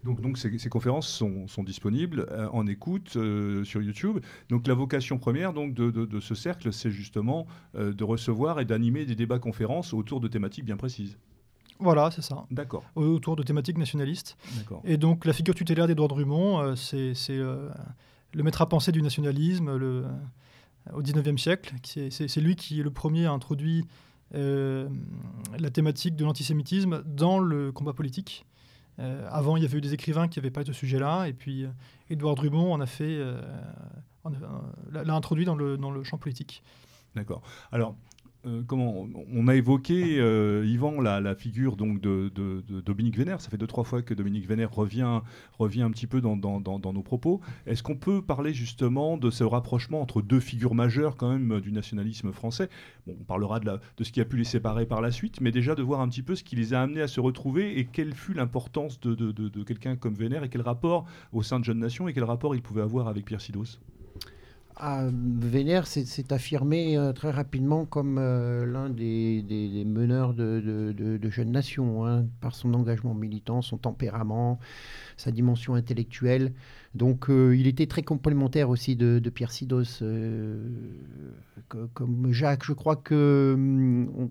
Donc, 0.04 0.36
ces, 0.36 0.58
ces, 0.58 0.68
conférences 0.68 1.08
sont, 1.08 1.64
disponibles 1.64 2.26
euh, 2.30 2.48
en 2.52 2.66
écoute 2.66 3.16
sur 3.64 3.80
YouTube. 3.80 4.18
Donc 4.50 4.66
la 4.66 4.74
vocation 4.74 5.18
première 5.18 5.54
de, 5.54 6.20
ce 6.20 6.34
cercle, 6.34 6.70
c'est 6.70 6.90
justement 6.90 7.46
de 7.74 8.04
recevoir 8.04 8.60
et 8.60 8.66
d'animer 8.66 9.06
des 9.06 9.14
débats 9.14 9.38
conférences 9.38 9.94
autour 9.94 10.20
de 10.20 10.28
thématiques 10.28 10.66
bien 10.66 10.76
précises. 10.76 11.16
Voilà, 11.80 12.10
c'est 12.10 12.22
ça. 12.22 12.44
D'accord. 12.50 12.84
Autour 12.94 13.36
de 13.36 13.42
thématiques 13.42 13.78
nationalistes. 13.78 14.36
Et 14.84 14.96
donc 14.96 15.24
la 15.24 15.32
figure 15.32 15.54
tutélaire 15.54 15.86
d'Édouard 15.86 16.08
Drummond, 16.08 16.60
euh, 16.60 16.76
c'est 16.76 17.14
euh, 17.30 17.68
le 18.34 18.42
maître 18.42 18.60
à 18.60 18.68
penser 18.68 18.92
du 18.92 19.02
nationalisme 19.02 19.76
le, 19.76 20.04
euh, 20.04 20.92
au 20.92 21.02
XIXe 21.02 21.40
siècle. 21.40 21.74
C'est 21.84 22.40
lui 22.40 22.56
qui 22.56 22.80
est 22.80 22.82
le 22.82 22.90
premier 22.90 23.26
à 23.26 23.32
introduire 23.32 23.84
la 24.32 25.70
thématique 25.72 26.14
de 26.14 26.24
l'antisémitisme 26.24 27.02
dans 27.04 27.38
le 27.38 27.72
combat 27.72 27.92
politique. 27.92 28.46
Avant, 28.98 29.56
il 29.56 29.62
y 29.62 29.66
avait 29.66 29.78
eu 29.78 29.80
des 29.80 29.94
écrivains 29.94 30.28
qui 30.28 30.38
avaient 30.38 30.50
parlé 30.50 30.68
de 30.68 30.72
ce 30.72 30.78
sujet-là, 30.78 31.26
et 31.26 31.32
puis 31.32 31.64
Édouard 32.10 32.34
Drummond 32.34 32.72
en 32.74 32.80
a 32.80 32.86
fait, 32.86 33.18
l'a 34.92 35.14
introduit 35.14 35.46
dans 35.46 35.56
le, 35.56 35.78
dans 35.78 35.90
le 35.90 36.04
champ 36.04 36.18
politique. 36.18 36.62
D'accord. 37.16 37.42
Alors, 37.72 37.96
euh, 38.46 38.62
on 38.72 39.48
a 39.48 39.54
évoqué 39.54 40.18
euh, 40.18 40.64
Yvan 40.66 41.02
la, 41.02 41.34
figure 41.34 41.76
donc 41.76 42.00
de, 42.00 42.30
Dominique 42.80 43.18
Vénère. 43.18 43.40
Ça 43.40 43.50
fait 43.50 43.58
deux 43.58 43.66
trois 43.66 43.84
fois 43.84 44.02
que 44.02 44.14
Dominique 44.14 44.46
Vénère 44.48 44.72
revient 44.72 45.02
un 45.02 45.90
petit 45.90 46.06
peu 46.06 46.20
dans, 46.20 46.36
nos 46.36 47.02
propos. 47.02 47.40
Est-ce 47.66 47.82
qu'on 47.82 47.96
peut 47.96 48.22
parler 48.22 48.54
justement 48.54 49.18
de 49.18 49.30
ce 49.30 49.44
rapprochement 49.44 50.00
entre 50.00 50.22
deux 50.22 50.40
figures 50.40 50.74
majeures 50.74 51.16
quand 51.16 51.30
même 51.30 51.60
du 51.60 51.72
nationalisme 51.72 52.32
français? 52.32 52.70
On 53.06 53.24
parlera 53.24 53.60
de, 53.60 53.78
de 53.96 54.04
ce 54.04 54.12
qui 54.12 54.20
a 54.20 54.24
pu 54.24 54.36
les 54.38 54.44
séparer 54.44 54.86
par 54.86 55.00
la 55.00 55.10
suite, 55.10 55.40
mais 55.40 55.50
déjà 55.50 55.74
de 55.74 55.82
voir 55.82 56.00
un 56.00 56.08
petit 56.08 56.22
peu 56.22 56.34
ce 56.34 56.44
qui 56.44 56.56
les 56.56 56.72
a 56.72 56.80
amenés 56.80 57.02
à 57.02 57.08
se 57.08 57.20
retrouver 57.20 57.78
et 57.78 57.84
quelle 57.84 58.14
fut 58.14 58.32
l'importance 58.32 59.00
de 59.00 59.62
quelqu'un 59.64 59.96
comme 59.96 60.14
Vénère 60.14 60.44
et 60.44 60.48
quel 60.48 60.62
rapport 60.62 61.04
au 61.32 61.42
sein 61.42 61.60
de 61.60 61.64
Jeune 61.64 61.78
Nation 61.78 62.08
et 62.08 62.14
quel 62.14 62.24
rapport 62.24 62.54
il 62.54 62.62
pouvait 62.62 62.82
avoir 62.82 63.08
avec 63.08 63.26
Pierre 63.26 63.40
Sidos? 63.40 63.78
Vénère 65.12 65.86
s'est 65.86 66.32
affirmé 66.32 66.96
euh, 66.96 67.12
très 67.12 67.30
rapidement 67.30 67.84
comme 67.84 68.18
euh, 68.18 68.64
l'un 68.64 68.88
des, 68.88 69.84
meneurs 69.86 70.32
de, 70.34 71.18
Jeunes 71.30 71.52
Nations, 71.52 72.06
hein, 72.06 72.26
par 72.40 72.54
son 72.54 72.72
engagement 72.74 73.14
militant, 73.14 73.62
son 73.62 73.76
tempérament, 73.76 74.58
sa 75.16 75.30
dimension 75.30 75.74
intellectuelle. 75.74 76.52
Donc 76.94 77.28
euh, 77.28 77.56
il 77.56 77.66
était 77.66 77.86
très 77.86 78.02
complémentaire 78.02 78.70
aussi 78.70 78.96
de, 78.96 79.20
Pierre 79.30 79.52
Sidos. 79.52 80.02
Comme 81.68 82.32
Jacques, 82.32 82.64
je 82.64 82.72
crois 82.72 82.96
que... 82.96 83.56
On, 84.16 84.30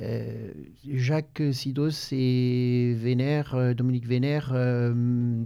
euh, 0.00 0.52
Jacques 0.88 1.42
Sidos 1.52 2.12
et 2.12 2.94
Vénère, 2.96 3.54
euh, 3.54 3.74
Dominique 3.74 4.06
Vénère, 4.06 4.50
euh, 4.54 5.44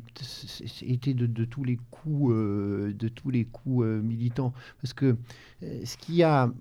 étaient 0.82 1.14
de, 1.14 1.44
tous 1.44 1.64
les 1.64 1.78
coups, 1.90 2.34
de 2.34 3.08
tous 3.08 3.30
les 3.30 3.44
coups 3.44 3.86
militants. 3.86 4.52
Parce 4.80 4.92
que 4.92 5.16
ce 5.60 5.96
qui 5.96 6.22
a 6.22 6.52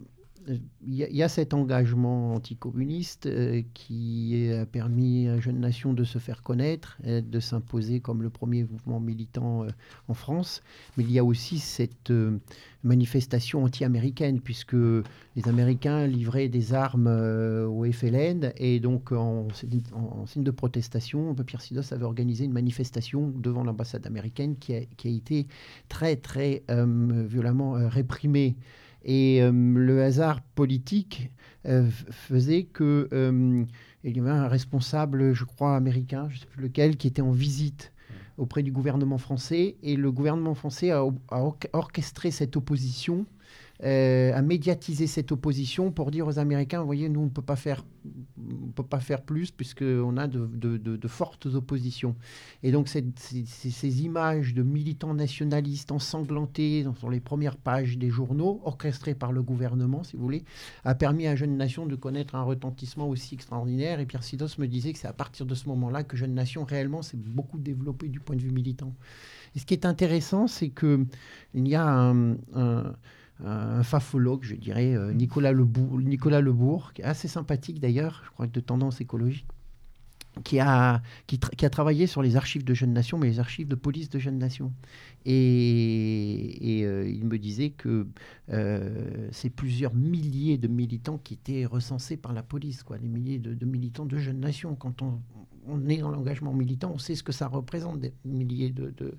il 0.48 0.94
y, 0.94 1.24
a 1.24 1.30
cet 1.30 1.54
engagement 1.54 2.36
anticommuniste 2.36 3.26
euh, 3.26 3.62
qui 3.74 4.50
a 4.52 4.66
permis 4.66 5.28
à 5.28 5.40
Jeune 5.40 5.60
Nation 5.60 5.94
de 5.94 6.04
se 6.04 6.20
faire 6.20 6.44
connaître, 6.44 6.98
de 7.06 7.40
s'imposer 7.40 8.00
comme 8.00 8.22
le 8.22 8.30
premier 8.30 8.64
mouvement 8.64 9.00
militant 9.00 9.64
euh, 9.64 9.70
en 10.08 10.14
France. 10.14 10.62
Mais 10.98 11.04
il 11.04 11.12
y 11.12 11.20
a 11.20 11.24
aussi 11.24 11.60
cette 11.60 12.12
euh, 12.12 12.38
manifestation 12.84 13.64
anti-américaine, 13.64 14.42
puisque 14.42 14.74
les 14.74 15.48
Américains 15.48 16.06
livraient 16.08 16.50
des 16.50 16.74
armes 16.74 17.08
au 17.08 17.86
FLN, 17.90 18.52
et 18.58 18.80
donc 18.80 19.14
en, 19.14 19.48
en, 19.94 20.26
signe 20.26 20.44
de 20.44 20.52
protestation, 20.52 21.34
Pierre 21.36 21.62
Sidos 21.62 21.94
avait 21.94 22.04
organisé 22.04 22.44
une 22.44 22.52
manifestation 22.52 23.32
devant 23.36 23.64
l'ambassade 23.64 24.06
américaine 24.06 24.58
qui 24.58 24.76
a, 24.76 24.82
qui 24.98 25.08
a, 25.08 25.12
été 25.12 25.48
très, 25.88 26.18
très 26.18 26.64
violemment 26.68 27.74
réprimée. 27.88 28.58
Et 29.04 29.42
le 29.52 30.02
hasard 30.02 30.42
politique 30.56 31.32
faisait 32.12 32.64
que 32.64 33.10
il 34.04 34.18
y 34.18 34.20
avait 34.20 34.30
un 34.30 34.48
responsable, 34.48 35.34
je 35.34 35.46
crois, 35.46 35.76
américain, 35.76 36.28
je 36.30 36.36
ne 36.36 36.40
sais 36.42 36.46
plus 36.46 36.64
lequel, 36.64 36.98
qui 36.98 37.08
était 37.08 37.22
en 37.22 37.32
visite 37.32 37.94
auprès 38.38 38.64
du 38.64 38.72
gouvernement 38.72 39.18
français. 39.18 39.78
Et 39.84 39.96
le 39.96 40.12
gouvernement 40.12 40.56
français 40.56 40.92
a, 40.92 41.06
orchestré 41.74 42.32
cette 42.32 42.58
opposition 42.58 43.20
euh, 43.20 43.43
à 43.82 44.42
médiatiser 44.42 45.08
cette 45.08 45.32
opposition 45.32 45.92
pour 45.92 46.12
dire 46.12 46.28
aux 46.28 46.40
Américains, 46.40 46.80
vous 46.80 46.86
voyez, 46.86 47.10
nous, 47.10 47.22
on 47.22 47.26
ne 47.26 47.30
peut 47.30 47.42
pas 47.42 47.56
faire, 47.56 47.84
on 48.38 48.72
peut 48.72 48.84
pas 48.84 49.00
faire 49.00 49.22
plus 49.22 49.52
puisqu'on 49.52 50.18
a 50.18 50.28
de, 50.28 51.08
fortes 51.08 51.48
oppositions. 51.48 52.16
Et 52.62 52.72
donc, 52.72 52.88
ces 52.88 54.04
images 54.04 54.54
de 54.54 54.64
militants 54.64 55.14
nationalistes 55.14 55.92
ensanglantés 55.92 56.86
sur 56.98 57.10
les 57.10 57.20
premières 57.20 57.58
pages 57.58 57.98
des 57.98 58.10
journaux, 58.10 58.62
orchestrées 58.64 59.16
par 59.16 59.32
le 59.32 59.42
gouvernement, 59.42 60.04
si 60.04 60.16
vous 60.16 60.24
voulez, 60.24 60.44
a 60.86 60.96
permis 60.96 61.28
à 61.28 61.36
Jeune 61.36 61.58
Nation 61.58 61.86
de 61.86 61.96
connaître 61.96 62.36
un 62.36 62.44
retentissement 62.44 63.10
aussi 63.10 63.36
extraordinaire. 63.36 64.00
Et 64.00 64.06
Pierre 64.06 64.24
Sidos 64.24 64.60
me 64.60 64.68
disait 64.68 64.94
que 64.94 65.00
c'est 65.00 65.08
à 65.08 65.14
partir 65.14 65.46
de 65.46 65.56
ce 65.56 65.68
moment-là 65.70 66.04
que 66.04 66.16
Jeune 66.16 66.34
Nation, 66.34 66.64
réellement, 66.64 67.02
s'est 67.02 67.18
beaucoup 67.18 67.58
développé 67.58 68.08
du 68.08 68.20
point 68.20 68.36
de 68.36 68.42
vue 68.42 68.52
militant. 68.52 68.94
Et 69.56 69.60
ce 69.60 69.66
qui 69.66 69.74
est 69.74 69.86
intéressant, 69.86 70.48
c'est 70.48 70.70
qu'il 70.70 71.08
y 71.56 71.76
a 71.76 71.86
un 71.86 72.38
fafologue, 73.84 74.44
je 74.44 74.56
dirais, 74.56 74.96
euh, 74.96 75.14
Nicolas, 75.14 75.52
Lebourg, 75.52 76.00
Nicolas 76.00 76.42
qui 76.94 77.04
assez 77.04 77.28
sympathique 77.28 77.80
d'ailleurs, 77.80 78.22
je 78.26 78.32
crois 78.32 78.48
de 78.48 78.60
tendance 78.60 79.02
écologique, 79.02 79.48
qui 80.44 80.60
a, 80.60 81.02
travaillé 81.72 82.08
sur 82.08 82.24
les 82.24 82.36
archives 82.36 82.64
de 82.64 82.74
Jeunes 82.74 82.94
Nations, 82.94 83.18
mais 83.18 83.28
les 83.28 83.40
archives 83.40 83.68
de 83.68 83.76
police 83.76 84.10
de 84.10 84.18
Jeunes 84.18 84.40
Nations. 84.40 84.74
Et, 85.26 86.82
euh, 86.86 87.08
il 87.08 87.26
me 87.26 87.38
disait 87.38 87.70
que 87.70 88.08
euh, 88.50 89.28
c'est 89.32 89.52
plusieurs 89.52 89.94
milliers 89.94 90.58
de 90.58 90.68
militants 90.68 91.20
qui 91.24 91.36
étaient 91.36 91.66
recensés 91.66 92.18
par 92.18 92.34
la 92.34 92.42
police, 92.42 92.82
quoi, 92.84 92.98
les 92.98 93.08
milliers 93.08 93.38
de, 93.38 93.66
militants 93.66 94.06
de 94.06 94.18
Jeunes 94.18 94.40
Nations. 94.40 94.76
Quand 94.76 95.04
on 95.04 95.88
est 95.88 95.98
dans 95.98 96.12
l'engagement 96.12 96.54
militant, 96.54 96.92
on 96.96 96.98
sait 96.98 97.16
ce 97.16 97.24
que 97.24 97.32
ça 97.32 97.48
représente, 97.48 98.00
des 98.00 98.14
milliers 98.26 98.72
de, 98.72 99.18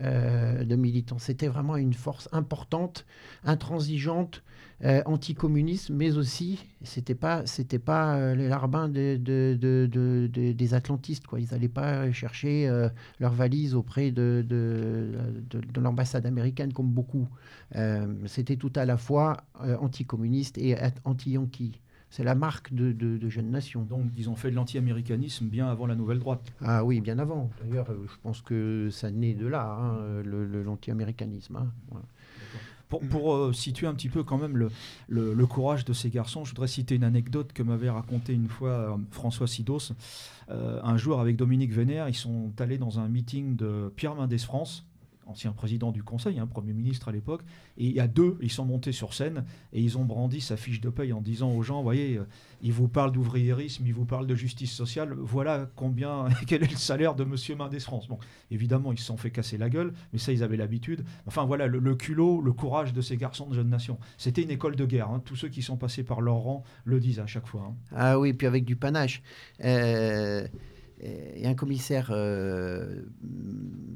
euh, 0.00 0.64
de 0.64 0.74
militants. 0.74 1.18
C'était 1.18 1.48
vraiment 1.48 1.76
une 1.76 1.92
force 1.92 2.26
importante, 2.32 3.04
intransigeante, 3.44 4.42
euh, 4.84 5.02
anticommuniste, 5.04 5.90
mais 5.90 6.16
aussi, 6.16 6.64
c'était 6.82 7.14
pas, 7.14 7.44
c'était 7.44 7.78
pas 7.78 8.16
euh, 8.16 8.34
les 8.34 8.48
larbins 8.48 8.88
de, 8.88 9.16
des 9.18 10.74
atlantistes. 10.74 11.26
Quoi. 11.26 11.40
Ils 11.40 11.48
n'allaient 11.52 11.68
pas 11.68 12.10
chercher 12.10 12.70
leurs 13.20 13.34
valises 13.34 13.74
auprès 13.74 14.10
de, 14.12 14.42
de 14.48 15.80
l'ambassade 15.80 16.24
américaine 16.24 16.72
comme 16.72 16.88
beaucoup. 16.90 17.28
c'était 18.24 18.56
tout 18.56 18.72
à 18.74 18.86
la 18.86 18.96
fois 18.96 19.44
anticommuniste 19.78 20.56
et 20.56 20.74
anti-yankee. 21.04 21.80
C'est 22.12 22.24
la 22.24 22.34
marque 22.34 22.74
de, 22.74 22.92
de, 22.92 23.28
Jeunes 23.30 23.50
Nations. 23.50 23.84
Donc, 23.84 24.04
ils 24.18 24.28
ont 24.28 24.36
fait 24.36 24.50
de 24.50 24.54
l'anti-américanisme 24.54 25.46
bien 25.46 25.66
avant 25.68 25.86
la 25.86 25.94
Nouvelle 25.94 26.18
Droite. 26.18 26.52
Ah 26.60 26.84
oui, 26.84 27.00
bien 27.00 27.18
avant. 27.18 27.48
D'ailleurs, 27.64 27.90
euh, 27.90 28.04
je 28.06 28.12
pense 28.22 28.42
que 28.42 28.90
ça 28.90 29.10
naît 29.10 29.32
de 29.32 29.46
là, 29.46 29.78
hein, 29.80 30.22
l'anti-américanisme. 30.22 31.56
Hein. 31.56 32.02
Pour, 32.90 33.00
pour 33.00 33.34
euh, 33.34 33.54
situer 33.54 33.86
un 33.86 33.94
petit 33.94 34.10
peu 34.10 34.24
quand 34.24 34.36
même 34.36 34.58
le, 34.58 34.70
le, 35.08 35.46
courage 35.46 35.86
de 35.86 35.94
ces 35.94 36.10
garçons, 36.10 36.44
je 36.44 36.50
voudrais 36.50 36.68
citer 36.68 36.96
une 36.96 37.04
anecdote 37.04 37.54
que 37.54 37.62
m'avait 37.62 37.88
raconté 37.88 38.34
une 38.34 38.48
fois 38.48 38.68
euh, 38.68 38.96
François 39.10 39.46
Sidos. 39.46 39.94
un 40.50 40.96
jour, 40.98 41.18
avec 41.18 41.36
Dominique 41.36 41.72
Vénère, 41.72 42.10
ils 42.10 42.14
sont 42.14 42.52
allés 42.58 42.76
dans 42.76 43.00
un 43.00 43.08
meeting 43.08 43.56
de 43.56 43.90
Pierre 43.96 44.16
Mendès 44.16 44.36
France, 44.36 44.84
ancien 45.26 45.52
président 45.52 45.92
du 45.92 46.02
Conseil, 46.02 46.38
hein, 46.38 46.46
Premier 46.46 46.72
ministre 46.72 47.08
à 47.08 47.12
l'époque, 47.12 47.42
et 47.78 47.86
il 47.86 47.92
y 47.92 48.00
a 48.00 48.08
deux, 48.08 48.38
ils 48.40 48.50
sont 48.50 48.64
montés 48.64 48.92
sur 48.92 49.14
scène 49.14 49.44
et 49.72 49.80
ils 49.80 49.98
ont 49.98 50.04
brandi 50.04 50.40
sa 50.40 50.56
fiche 50.56 50.80
de 50.80 50.90
paye 50.90 51.12
en 51.12 51.20
disant 51.20 51.50
aux 51.52 51.62
gens, 51.62 51.82
voyez, 51.82 52.16
euh, 52.16 52.26
il 52.62 52.72
vous 52.72 52.88
parle 52.88 53.12
d'ouvriérisme, 53.12 53.84
il 53.86 53.94
vous 53.94 54.04
parle 54.04 54.26
de 54.26 54.34
justice 54.34 54.72
sociale, 54.72 55.14
voilà 55.18 55.68
combien, 55.76 56.28
quel 56.46 56.62
est 56.62 56.70
le 56.70 56.76
salaire 56.76 57.14
de 57.14 57.24
Monsieur 57.24 57.54
Mendes 57.54 57.78
France. 57.80 58.08
Bon, 58.08 58.18
évidemment, 58.50 58.92
ils 58.92 58.98
se 58.98 59.04
sont 59.04 59.16
fait 59.16 59.30
casser 59.30 59.58
la 59.58 59.68
gueule, 59.68 59.92
mais 60.12 60.18
ça, 60.18 60.32
ils 60.32 60.42
avaient 60.42 60.56
l'habitude. 60.56 61.04
Enfin, 61.26 61.44
voilà, 61.44 61.66
le, 61.66 61.94
culot, 61.94 62.40
le 62.40 62.52
courage 62.52 62.92
de 62.92 63.00
ces 63.00 63.16
garçons 63.16 63.46
de 63.46 63.54
jeune 63.54 63.68
nation. 63.68 63.98
C'était 64.18 64.42
une 64.42 64.50
école 64.50 64.76
de 64.76 64.84
guerre, 64.84 65.10
hein. 65.10 65.22
tous 65.24 65.36
ceux 65.36 65.48
qui 65.48 65.62
sont 65.62 65.76
passés 65.76 66.04
par 66.04 66.20
leur 66.20 66.36
rang 66.36 66.64
le 66.84 67.00
disent 67.00 67.20
à 67.20 67.26
chaque 67.26 67.46
fois. 67.46 67.68
Hein. 67.68 67.74
Ah 67.94 68.18
oui, 68.18 68.32
puis 68.32 68.46
avec 68.46 68.64
du 68.64 68.76
panache. 68.76 69.22
Euh, 69.64 70.46
et 71.02 71.46
un 71.46 71.54
commissaire, 71.54 72.10
euh, 72.12 73.02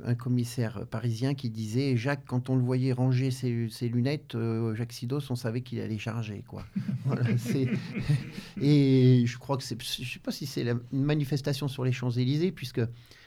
un 0.04 0.14
commissaire 0.14 0.86
parisien 0.86 1.34
qui 1.34 1.50
disait 1.50 1.96
Jacques, 1.96 2.24
quand 2.26 2.50
on 2.50 2.56
le 2.56 2.62
voyait 2.62 2.92
ranger 2.92 3.30
ses, 3.30 3.88
lunettes, 3.88 4.34
euh, 4.34 4.74
Jacques 4.74 4.92
Sidos, 4.92 5.30
on 5.30 5.36
savait 5.36 5.60
qu'il 5.60 5.80
allait 5.80 5.98
charger. 5.98 6.42
Quoi. 6.46 6.64
et 8.60 9.22
je 9.24 9.38
crois 9.38 9.56
que 9.56 9.62
c'est, 9.62 9.80
je 9.80 10.12
sais 10.12 10.18
pas 10.18 10.32
si 10.32 10.46
c'est 10.46 10.66
une 10.92 11.04
manifestation 11.04 11.68
sur 11.68 11.84
les 11.84 11.92
Champs-Élysées, 11.92 12.50
puisque 12.50 12.80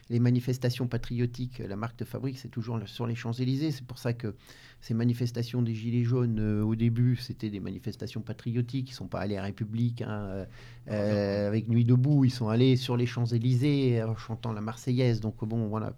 les 0.09 0.19
manifestations 0.19 0.87
patriotiques, 0.87 1.59
la 1.59 1.75
marque 1.75 1.99
de 1.99 2.05
fabrique, 2.05 2.39
c'est 2.39 2.49
toujours 2.49 2.79
sur 2.85 3.07
les 3.07 3.15
Champs-Élysées. 3.15 3.71
C'est 3.71 3.85
pour 3.85 3.99
ça 3.99 4.13
que 4.13 4.35
ces 4.81 4.93
manifestations 4.93 5.61
des 5.61 5.75
Gilets 5.75 6.03
jaunes, 6.03 6.39
euh, 6.39 6.63
au 6.63 6.75
début, 6.75 7.17
c'était 7.17 7.49
des 7.49 7.59
manifestations 7.59 8.21
patriotiques. 8.21 8.89
Ils 8.89 8.93
ne 8.93 8.97
sont 8.97 9.07
pas 9.07 9.19
allés 9.19 9.37
à 9.37 9.43
République 9.43 10.01
hein, 10.01 10.21
euh, 10.21 10.45
euh, 10.89 11.47
avec 11.47 11.67
Nuit 11.67 11.85
debout. 11.85 12.23
Ils 12.23 12.31
sont 12.31 12.47
allés 12.47 12.77
sur 12.77 12.95
les 12.95 13.05
Champs-Élysées 13.05 14.01
en 14.03 14.15
chantant 14.15 14.53
la 14.53 14.61
Marseillaise. 14.61 15.19
Donc, 15.19 15.43
bon, 15.43 15.67
voilà, 15.67 15.93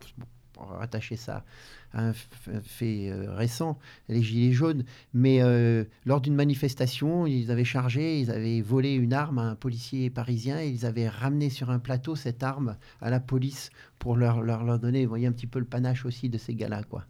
pour 0.54 0.68
rattacher 0.70 1.16
ça 1.16 1.44
à 1.94 2.08
un 2.08 2.14
fait 2.14 3.12
récent, 3.28 3.78
les 4.08 4.24
Gilets 4.24 4.54
jaunes. 4.54 4.86
Mais 5.14 5.42
lors 6.06 6.22
d'une 6.22 6.36
manifestation, 6.36 7.28
ils 7.28 7.52
avaient 7.52 7.66
chargé, 7.66 8.20
ils 8.20 8.32
avaient 8.32 8.62
volé 8.62 8.94
une 8.94 9.14
arme 9.14 9.40
à 9.40 9.44
un 9.44 9.56
policier 9.56 10.10
parisien 10.10 10.62
et 10.62 10.70
ils 10.70 10.86
avaient 10.86 11.10
ramené 11.10 11.50
sur 11.50 11.70
un 11.70 11.80
plateau 11.80 12.16
cette 12.16 12.44
arme 12.44 12.78
à 13.02 13.10
la 13.10 13.20
police 13.20 13.72
pour 14.00 14.16
leur, 14.16 14.42
leur, 14.42 14.64
leur 14.64 14.80
donner, 14.80 15.04
vous 15.04 15.10
voyez, 15.10 15.28
un 15.28 15.34
petit 15.34 15.48
peu 15.48 15.60
le 15.60 15.66
panache 15.66 16.06
aussi 16.06 16.30
de 16.30 16.38
ces 16.38 16.56
gars-là, 16.56 16.84
quoi. 16.84 17.06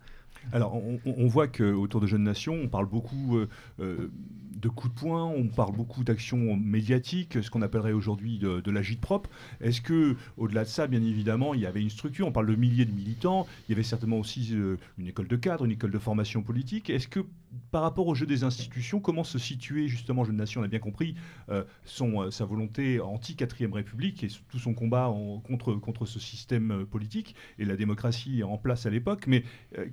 Alors, 0.53 0.81
on, 1.05 1.27
voit 1.27 1.47
qu'autour 1.47 2.01
de 2.01 2.07
Jeunes 2.07 2.23
Nations, 2.23 2.55
on 2.63 2.67
parle 2.67 2.87
beaucoup 2.87 3.37
euh, 3.37 3.47
euh, 3.79 4.11
de 4.55 4.67
coups 4.69 4.93
de 4.93 4.99
poing, 4.99 5.25
on 5.25 5.47
parle 5.47 5.75
beaucoup 5.75 6.03
d'actions 6.03 6.55
médiatiques, 6.57 7.41
ce 7.41 7.49
qu'on 7.49 7.61
appellerait 7.61 7.93
aujourd'hui 7.93 8.37
de, 8.37 8.59
de 8.59 8.71
l'agite 8.71 8.99
propre. 8.99 9.29
Est-ce 9.61 9.81
que, 9.81 10.15
au-delà 10.37 10.63
de 10.63 10.69
ça, 10.69 10.87
bien 10.87 11.01
évidemment, 11.01 11.53
il 11.53 11.61
y 11.61 11.65
avait 11.65 11.81
une 11.81 11.89
structure 11.89 12.27
On 12.27 12.31
parle 12.31 12.47
de 12.47 12.55
milliers 12.55 12.85
de 12.85 12.91
militants. 12.91 13.47
Il 13.67 13.71
y 13.71 13.75
avait 13.75 13.83
certainement 13.83 14.19
aussi 14.19 14.49
euh, 14.53 14.77
une 14.97 15.07
école 15.07 15.27
de 15.27 15.35
cadre, 15.35 15.65
une 15.65 15.71
école 15.71 15.91
de 15.91 15.99
formation 15.99 16.43
politique. 16.43 16.89
Est-ce 16.89 17.07
que, 17.07 17.21
par 17.71 17.83
rapport 17.83 18.07
au 18.07 18.15
jeu 18.15 18.25
des 18.25 18.43
institutions, 18.43 18.99
comment 18.99 19.23
se 19.23 19.39
situer 19.39 19.87
justement 19.87 20.25
Jeunes 20.25 20.37
Nations 20.37 20.61
On 20.61 20.63
a 20.63 20.67
bien 20.67 20.79
compris 20.79 21.15
son, 21.83 22.31
sa 22.31 22.45
volonté 22.45 23.01
anti-4ème 23.01 23.73
République 23.73 24.23
et 24.23 24.29
tout 24.49 24.59
son 24.59 24.73
combat 24.73 25.13
contre, 25.43 25.73
contre 25.73 26.05
ce 26.05 26.19
système 26.19 26.85
politique 26.85 27.35
et 27.59 27.65
la 27.65 27.75
démocratie 27.75 28.43
en 28.43 28.57
place 28.57 28.85
à 28.85 28.89
l'époque? 28.89 29.25
Mais 29.27 29.43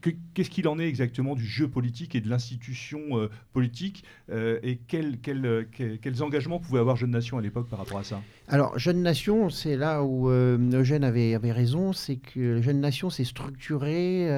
que, 0.01 0.11
qu'est-ce 0.39 0.51
qu'il 0.51 0.68
en 0.68 0.78
est 0.78 0.86
exactement 0.86 1.34
du 1.34 1.45
jeu 1.45 1.66
politique 1.66 2.14
et 2.14 2.20
de 2.20 2.28
l'institution 2.28 3.01
euh, 3.18 3.28
politique 3.53 4.05
euh, 4.30 4.61
et 4.62 4.78
euh, 4.95 5.64
quels 6.01 6.22
engagements 6.22 6.61
pouvait 6.61 6.78
avoir 6.78 6.95
Jeune 6.95 7.11
Nation 7.11 7.39
à 7.39 7.41
l'époque 7.41 7.68
par 7.68 7.80
rapport 7.80 7.99
à 7.99 8.05
ça? 8.05 8.22
Alors, 8.47 8.78
Jeune 8.78 9.03
Nation, 9.03 9.51
c'est 9.51 9.76
là 9.76 10.05
où 10.05 10.28
Eugène 10.28 11.03
avait, 11.03 11.36
raison, 11.51 11.93
c'est 11.93 12.18
que 12.18 12.62
Jeune 12.62 12.78
Nation 12.78 13.11
s'est 13.11 13.24
structuré 13.24 14.28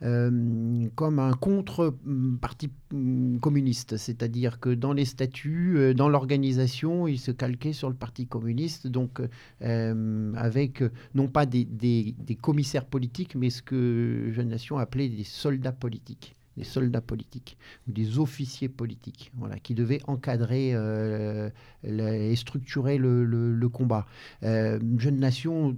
comme 0.00 1.18
un 1.18 1.32
contre-parti 1.32 2.70
mm, 2.92 3.38
communiste, 3.38 3.96
c'est-à-dire 3.96 4.60
que 4.60 4.70
dans 4.70 4.92
les 4.92 5.04
statuts, 5.04 5.78
euh, 5.78 5.94
dans 5.94 6.08
l'organisation, 6.08 7.08
il 7.08 7.18
se 7.18 7.30
calquait 7.30 7.72
sur 7.72 7.88
le 7.88 7.94
Parti 7.94 8.26
communiste, 8.26 8.86
donc 8.86 9.20
euh, 9.62 10.32
avec 10.36 10.82
non 11.14 11.28
pas 11.28 11.46
des, 11.46 11.64
des, 11.64 12.14
commissaires 12.36 12.84
politiques, 12.84 13.34
mais 13.34 13.50
ce 13.50 13.62
que 13.62 14.30
Jeune 14.32 14.48
Nation 14.48 14.78
appelait 14.78 15.08
des 15.08 15.24
soldats 15.24 15.72
politiques 15.72 16.36
des 16.56 16.64
soldats 16.64 17.00
politiques 17.00 17.56
ou 17.86 17.92
des 17.92 18.18
officiers 18.18 18.68
politiques, 18.68 19.32
voilà, 19.36 19.58
qui 19.58 19.74
devaient 19.74 20.00
encadrer 20.06 20.70
euh, 20.74 21.50
et 21.84 22.34
structurer 22.36 22.98
le, 22.98 23.68
combat. 23.68 24.06
Euh, 24.42 24.78
Jeune 24.98 25.18
Nation 25.18 25.76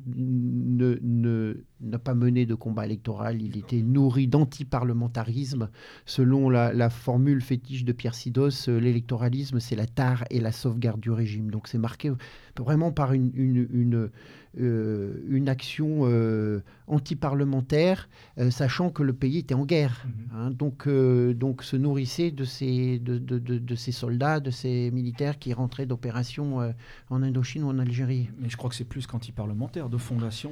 n'a 1.81 1.99
pas 1.99 2.15
mené 2.15 2.47
de 2.47 2.55
combat 2.55 2.85
électoral, 2.85 3.43
il 3.43 3.57
était 3.57 3.83
nourri 3.83 4.29
d'antiparlementarisme. 4.29 5.71
Selon 6.07 6.51
la, 6.51 6.91
formule 6.91 7.43
fétiche 7.43 7.85
de 7.85 7.93
Pierre 7.93 8.15
Sidos, 8.15 8.69
euh, 8.69 8.79
l'électoralisme, 8.79 9.61
c'est 9.61 9.77
la 9.77 9.87
tare 9.87 10.25
et 10.31 10.41
la 10.41 10.53
sauvegarde 10.53 11.01
du 11.01 11.11
régime. 11.11 11.51
Donc 11.51 11.69
c'est 11.69 11.79
marqué 11.79 12.13
vraiment 12.57 12.93
par 12.93 13.13
une, 13.13 14.11
une 14.57 15.49
action 15.49 16.01
euh, 16.03 16.61
anti-parlementaire, 16.87 18.09
euh, 18.39 18.51
sachant 18.51 18.91
que 18.91 19.03
le 19.03 19.13
pays 19.13 19.39
était 19.39 19.55
en 19.55 19.65
guerre. 19.65 20.07
Mhm. 20.07 20.13
Hein. 20.35 20.51
donc, 20.51 20.89
donc 20.89 21.63
se 21.63 21.77
nourrissait 21.77 22.31
de 22.31 22.45
ces, 22.45 22.99
de, 22.99 23.19
de, 23.19 23.39
de, 23.39 23.75
ces 23.75 23.93
soldats, 23.93 24.41
de 24.41 24.51
ces 24.51 24.91
militaires 24.91 25.39
qui 25.39 25.53
rentraient 25.53 25.87
d'opérations 25.87 26.75
en 27.11 27.23
Indochine 27.23 27.65
ou 27.65 27.69
en 27.69 27.79
Algérie. 27.79 28.29
Mais 28.41 28.49
je 28.49 28.57
crois 28.57 28.71
que 28.71 28.77
c'est 28.77 28.85
plus 28.85 29.07
qu'anti-parlementaire. 29.07 29.89
De 29.89 29.99
fondation, 29.99 30.51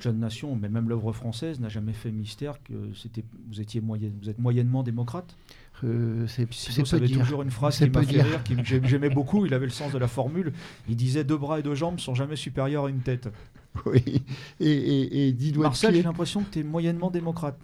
Jeune 0.00 0.18
Nation, 0.18 0.56
mais 0.56 0.68
même 0.68 0.88
l'œuvre 0.88 1.12
française 1.12 1.60
n'a 1.60 1.68
jamais 1.68 1.92
fait 1.92 2.10
mystère 2.10 2.62
que 2.62 2.94
c'était, 2.94 3.24
vous, 3.48 3.60
étiez 3.60 3.80
moyen, 3.80 4.10
vous 4.20 4.30
êtes 4.30 4.38
moyennement 4.38 4.82
démocrate 4.82 5.36
Euh, 5.84 6.26
c'est 6.26 6.52
c'est 6.52 6.82
toujours 6.82 7.42
une 7.42 7.50
phrase 7.50 7.76
C'est 7.76 7.90
qui 7.90 7.96
m'a 7.96 8.02
fait 8.02 8.22
rire, 8.22 8.42
qui 8.42 8.56
j'aimais 8.64 9.10
beaucoup. 9.10 9.46
Il 9.46 9.54
avait 9.54 9.66
le 9.66 9.72
sens 9.72 9.92
de 9.92 9.98
la 9.98 10.08
formule. 10.08 10.52
Il 10.88 10.96
disait 10.96 11.24
deux 11.24 11.36
bras 11.36 11.58
et 11.60 11.62
deux 11.62 11.74
jambes 11.74 12.00
sont 12.00 12.14
jamais 12.14 12.36
supérieurs 12.36 12.86
à 12.86 12.90
une 12.90 13.00
tête. 13.00 13.28
Oui. 13.86 14.24
Et, 14.58 14.66
et, 14.72 15.28
et 15.28 15.32
dix 15.32 15.52
doigts 15.52 15.66
Marcel, 15.66 15.94
j'ai 15.94 16.02
l'impression 16.02 16.42
que 16.42 16.50
tu 16.50 16.58
es 16.58 16.62
moyennement 16.64 17.12
démocrate. 17.12 17.56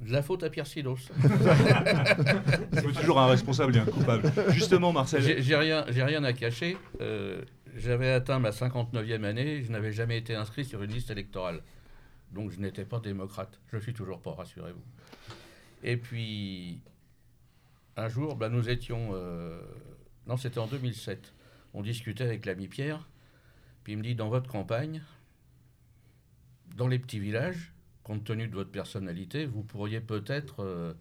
De 0.00 0.10
la 0.12 0.22
faute 0.22 0.42
à 0.42 0.50
Pierre. 0.50 0.64
Il 0.74 0.82
faut 2.80 2.90
toujours 2.92 3.20
un 3.20 3.26
responsable 3.26 3.76
et 3.76 3.80
un 3.80 3.84
coupable. 3.84 4.32
Justement, 4.48 4.92
Marcel. 4.92 5.42
J'ai 5.42 5.56
rien, 5.56 5.84
j'ai 5.90 6.02
rien 6.02 6.24
à 6.24 6.32
cacher. 6.32 6.76
Euh, 7.00 7.42
J'avais 7.76 8.10
atteint 8.10 8.38
ma 8.38 8.50
59e 8.50 9.24
année. 9.24 9.62
Je 9.62 9.70
n'avais 9.70 9.92
jamais 9.92 10.18
été 10.18 10.34
inscrit 10.34 10.64
sur 10.64 10.82
une 10.82 10.90
liste 10.90 11.10
électorale. 11.10 11.60
Donc 12.32 12.50
je 12.50 12.58
n'étais 12.58 12.84
pas 12.84 12.98
démocrate. 12.98 13.60
Je 13.72 13.78
suis 13.78 13.92
toujours 13.92 14.20
pas, 14.20 14.32
rassurez-vous. 14.32 14.82
Et 15.82 15.96
puis, 15.96 16.80
un 17.96 18.08
jour, 18.08 18.36
bah, 18.36 18.48
nous 18.48 18.68
étions... 18.68 19.10
euh, 19.14 19.60
non, 20.26 20.36
c'était 20.36 20.58
en 20.58 20.66
2007. 20.66 21.34
On 21.74 21.82
discutait 21.82 22.24
avec 22.24 22.46
l'ami 22.46 22.68
Pierre. 22.68 23.08
Puis 23.84 23.94
il 23.94 23.96
me 23.98 24.02
dit, 24.02 24.14
dans 24.14 24.28
votre 24.28 24.48
campagne, 24.48 25.02
dans 26.76 26.86
les 26.86 26.98
petits 26.98 27.18
villages, 27.18 27.72
compte 28.04 28.24
tenu 28.24 28.46
de 28.46 28.54
votre 28.54 28.70
personnalité, 28.70 29.46
vous 29.46 29.62
pourriez 29.62 30.00
peut-être 30.00 30.62
euh, 30.62 30.94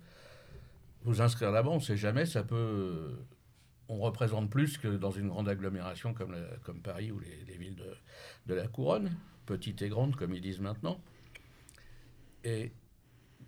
vous 1.04 1.22
inscrire 1.22 1.52
là-bas. 1.52 1.70
On 1.70 1.76
ne 1.76 1.80
sait 1.80 1.98
jamais, 1.98 2.26
ça 2.26 2.44
peut 2.44 3.16
on 3.92 4.00
représente 4.00 4.50
plus 4.50 4.78
que 4.78 4.88
dans 4.88 5.12
une 5.12 5.28
grande 5.28 5.50
agglomération 5.50 6.14
comme, 6.14 6.34
Paris 6.82 7.12
ou 7.12 7.20
les, 7.20 7.44
les 7.46 7.58
villes 7.58 7.76
de, 7.76 7.94
de 8.48 8.54
la 8.54 8.68
couronne, 8.68 9.12
petites 9.46 9.82
et 9.82 9.90
grandes 9.90 10.16
comme 10.16 10.34
ils 10.34 10.40
disent 10.40 10.62
maintenant. 10.62 10.98
Et 12.46 12.72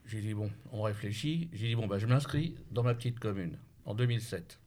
j'ai 0.05 0.21
dit, 0.21 0.33
bon, 0.33 0.51
on 0.71 0.81
réfléchit. 0.81 1.49
J'ai 1.53 1.67
dit, 1.67 1.75
bon, 1.75 1.87
bah, 1.87 1.97
je 1.97 2.05
m'inscris 2.05 2.55
dans 2.71 2.83
ma 2.83 2.93
petite 2.93 3.19
commune 3.19 3.57
en 3.85 3.93
2007. 3.95 4.59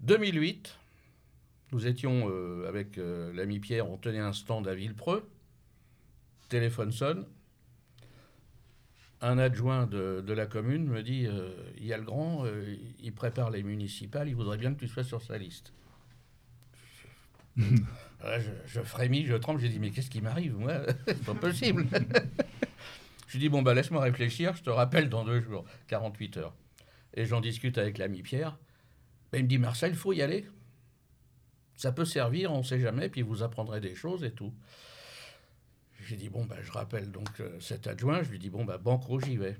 2008, 0.00 0.76
nous 1.72 1.86
étions 1.86 2.28
euh, 2.28 2.68
avec 2.68 2.98
euh, 2.98 3.32
l'ami 3.32 3.58
Pierre, 3.58 3.90
on 3.90 3.96
tenait 3.96 4.18
un 4.18 4.32
stand 4.32 4.68
à 4.68 4.74
Villepreux. 4.74 5.28
Téléphone 6.48 6.92
sonne. 6.92 7.26
Un 9.20 9.38
adjoint 9.38 9.86
de, 9.86 10.22
de 10.24 10.32
la 10.34 10.46
commune 10.46 10.86
me 10.86 11.02
dit 11.02 11.26
euh, 11.26 11.50
il 11.78 11.86
y 11.86 11.92
a 11.94 11.96
le 11.96 12.04
grand, 12.04 12.44
il 13.00 13.14
prépare 13.14 13.50
les 13.50 13.62
municipales, 13.62 14.28
il 14.28 14.34
voudrait 14.34 14.58
bien 14.58 14.74
que 14.74 14.78
tu 14.80 14.88
sois 14.88 15.04
sur 15.04 15.22
sa 15.22 15.38
liste. 15.38 15.72
Là, 17.56 18.40
je, 18.40 18.50
je 18.66 18.80
frémis, 18.82 19.24
je 19.24 19.34
tremble, 19.34 19.60
j'ai 19.60 19.68
dit 19.68 19.78
mais 19.78 19.90
qu'est-ce 19.90 20.10
qui 20.10 20.20
m'arrive 20.20 20.58
moi? 20.58 20.74
C'est 21.06 21.24
pas 21.24 21.34
possible. 21.34 21.86
je 23.34 23.40
dis 23.40 23.48
bon 23.48 23.62
bah 23.62 23.74
laisse-moi 23.74 24.00
réfléchir, 24.00 24.54
je 24.54 24.62
te 24.62 24.70
rappelle 24.70 25.08
dans 25.08 25.24
deux 25.24 25.40
jours, 25.40 25.64
48 25.88 26.36
heures. 26.36 26.54
Et 27.14 27.26
j'en 27.26 27.40
discute 27.40 27.78
avec 27.78 27.98
l'ami 27.98 28.22
Pierre. 28.22 28.56
Ben, 29.32 29.38
il 29.38 29.42
me 29.42 29.48
dit 29.48 29.58
Marcel, 29.58 29.90
il 29.90 29.96
faut 29.96 30.12
y 30.12 30.22
aller. 30.22 30.46
Ça 31.74 31.90
peut 31.90 32.04
servir, 32.04 32.52
on 32.52 32.58
ne 32.58 32.62
sait 32.62 32.78
jamais, 32.78 33.08
puis 33.08 33.22
vous 33.22 33.42
apprendrez 33.42 33.80
des 33.80 33.96
choses 33.96 34.22
et 34.22 34.30
tout. 34.30 34.54
J'ai 36.00 36.14
dit, 36.14 36.28
bon, 36.28 36.44
bah, 36.44 36.54
je 36.62 36.70
rappelle 36.70 37.10
donc 37.10 37.40
euh, 37.40 37.58
cet 37.58 37.88
adjoint, 37.88 38.22
je 38.22 38.30
lui 38.30 38.38
dis, 38.38 38.50
bon, 38.50 38.64
bah, 38.64 38.78
banco, 38.78 39.18
j'y 39.18 39.36
vais. 39.36 39.56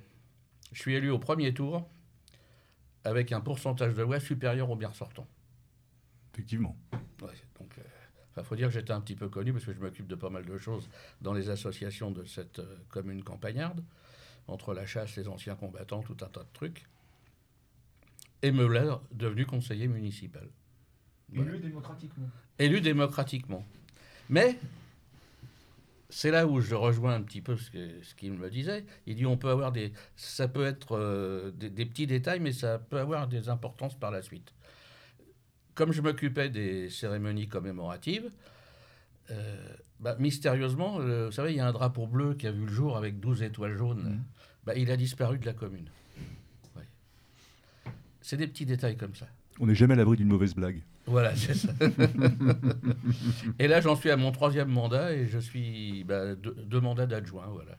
Je 0.70 0.80
suis 0.80 0.94
élu 0.94 1.10
au 1.10 1.18
premier 1.18 1.52
tour 1.52 1.88
avec 3.02 3.32
un 3.32 3.40
pourcentage 3.40 3.94
de 3.94 4.04
voix 4.04 4.20
supérieur 4.20 4.70
au 4.70 4.76
bien 4.76 4.92
sortant. 4.92 5.26
Effectivement. 6.32 6.76
Ouais, 7.22 7.28
il 8.36 8.44
faut 8.44 8.56
dire 8.56 8.68
que 8.68 8.74
j'étais 8.74 8.92
un 8.92 9.00
petit 9.00 9.14
peu 9.14 9.28
connu 9.28 9.52
parce 9.52 9.64
que 9.64 9.72
je 9.72 9.78
m'occupe 9.78 10.06
de 10.06 10.14
pas 10.14 10.30
mal 10.30 10.44
de 10.44 10.58
choses 10.58 10.88
dans 11.20 11.32
les 11.32 11.50
associations 11.50 12.10
de 12.10 12.24
cette 12.24 12.58
euh, 12.58 12.76
commune 12.88 13.22
campagnarde, 13.22 13.82
entre 14.48 14.74
la 14.74 14.86
chasse, 14.86 15.16
les 15.16 15.28
anciens 15.28 15.54
combattants, 15.54 16.02
tout 16.02 16.16
un 16.22 16.28
tas 16.28 16.42
de 16.42 16.52
trucs. 16.52 16.86
Et 18.42 18.50
me 18.52 18.66
l'a 18.66 19.00
devenu 19.12 19.46
conseiller 19.46 19.88
municipal. 19.88 20.48
Voilà. 21.32 21.50
Élu 21.52 21.60
démocratiquement. 21.60 22.28
élu 22.58 22.80
démocratiquement. 22.80 23.64
Mais 24.28 24.58
c'est 26.10 26.30
là 26.30 26.46
où 26.46 26.60
je 26.60 26.74
rejoins 26.74 27.14
un 27.14 27.22
petit 27.22 27.40
peu 27.40 27.56
ce 27.56 28.14
qu'il 28.14 28.32
me 28.32 28.50
disait. 28.50 28.84
Il 29.06 29.16
dit 29.16 29.26
on 29.26 29.36
peut 29.36 29.50
avoir 29.50 29.72
des, 29.72 29.92
ça 30.16 30.46
peut 30.48 30.64
être 30.64 30.96
euh, 30.96 31.50
des, 31.52 31.70
des 31.70 31.86
petits 31.86 32.06
détails, 32.06 32.40
mais 32.40 32.52
ça 32.52 32.78
peut 32.78 32.98
avoir 32.98 33.26
des 33.28 33.48
importances 33.48 33.98
par 33.98 34.10
la 34.10 34.22
suite. 34.22 34.53
Comme 35.74 35.92
je 35.92 36.02
m'occupais 36.02 36.50
des 36.50 36.88
cérémonies 36.88 37.48
commémoratives, 37.48 38.30
euh, 39.30 39.56
bah, 40.00 40.16
mystérieusement, 40.18 40.98
euh, 41.00 41.26
vous 41.26 41.32
savez, 41.32 41.52
il 41.52 41.56
y 41.56 41.60
a 41.60 41.66
un 41.66 41.72
drapeau 41.72 42.06
bleu 42.06 42.34
qui 42.34 42.46
a 42.46 42.52
vu 42.52 42.66
le 42.66 42.72
jour 42.72 42.96
avec 42.96 43.20
12 43.20 43.42
étoiles 43.42 43.76
jaunes. 43.76 44.04
Mhm. 44.04 44.22
Bah, 44.66 44.74
il 44.76 44.90
a 44.90 44.96
disparu 44.96 45.38
de 45.38 45.46
la 45.46 45.52
commune. 45.52 45.88
Ouais. 46.76 46.84
C'est 48.20 48.36
des 48.36 48.46
petits 48.46 48.66
détails 48.66 48.96
comme 48.96 49.14
ça. 49.14 49.26
On 49.60 49.66
n'est 49.66 49.74
jamais 49.74 49.94
à 49.94 49.96
l'abri 49.96 50.16
d'une 50.16 50.28
mauvaise 50.28 50.54
blague. 50.54 50.82
Voilà, 51.06 51.36
c'est 51.36 51.54
ça. 51.54 51.68
et 53.58 53.68
là, 53.68 53.80
j'en 53.80 53.94
suis 53.94 54.10
à 54.10 54.16
mon 54.16 54.32
troisième 54.32 54.68
mandat 54.68 55.12
et 55.12 55.26
je 55.26 55.38
suis 55.38 56.02
bah, 56.04 56.34
deux, 56.34 56.56
deux 56.66 56.80
mandats 56.80 57.06
d'adjoint. 57.06 57.46
Voilà, 57.52 57.76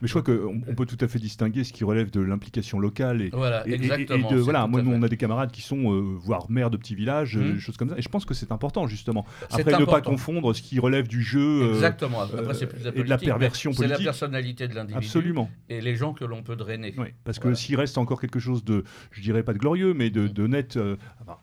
Mais 0.00 0.06
je 0.08 0.12
crois 0.12 0.22
qu'on 0.22 0.60
on 0.68 0.74
peut 0.74 0.86
tout 0.86 0.96
à 1.00 1.08
fait 1.08 1.18
distinguer 1.18 1.64
ce 1.64 1.72
qui 1.72 1.82
relève 1.82 2.10
de 2.10 2.20
l'implication 2.20 2.78
locale 2.78 3.20
et, 3.20 3.30
voilà 3.32 3.66
et- 3.66 3.76
de- 3.78 4.36
voilà, 4.36 4.66
moi, 4.68 4.80
nous, 4.80 4.92
on 4.92 5.02
a 5.02 5.08
des 5.08 5.16
camarades 5.16 5.50
qui 5.50 5.60
sont, 5.62 5.92
euh, 5.92 6.00
voire 6.20 6.48
maires 6.50 6.70
de 6.70 6.76
petits 6.76 6.94
villages, 6.94 7.36
euh, 7.36 7.54
des 7.54 7.58
choses 7.60 7.76
comme 7.76 7.88
ça. 7.90 7.98
Et 7.98 8.02
je 8.02 8.08
pense 8.08 8.24
que 8.24 8.32
c'est 8.34 8.52
important, 8.52 8.86
justement. 8.86 9.26
Après, 9.50 9.78
ne 9.78 9.84
pas 9.84 10.00
confondre 10.00 10.54
ce 10.54 10.62
qui 10.62 10.78
relève 10.78 11.08
du 11.08 11.22
jeu 11.22 11.62
euh, 11.62 11.74
Exactement. 11.74 12.20
Après, 12.22 12.54
c'est 12.54 12.66
plus 12.66 12.82
la 12.84 12.90
et 12.90 12.92
de 12.92 12.98
la 13.00 13.16
politique, 13.16 13.28
perversion 13.28 13.72
C'est 13.72 13.82
la 13.82 13.88
politique. 13.88 14.04
personnalité 14.06 14.68
de 14.68 14.74
l'individu 14.74 15.04
Absolument. 15.04 15.50
et 15.68 15.80
les 15.80 15.96
gens 15.96 16.12
que 16.12 16.24
l'on 16.24 16.42
peut 16.42 16.56
drainer. 16.56 16.94
Oui, 16.96 17.08
parce 17.24 17.38
Voilà. 17.40 17.54
que 17.54 17.58
s'il 17.60 17.74
reste 17.76 17.98
encore 17.98 18.20
quelque 18.20 18.38
chose 18.38 18.64
de, 18.64 18.84
je 19.10 19.20
dirais 19.20 19.42
pas 19.42 19.52
de 19.52 19.58
glorieux, 19.58 19.94
mais 19.94 20.10
de, 20.10 20.28
de 20.28 20.46
net 20.46 20.78
enfin, 21.22 21.38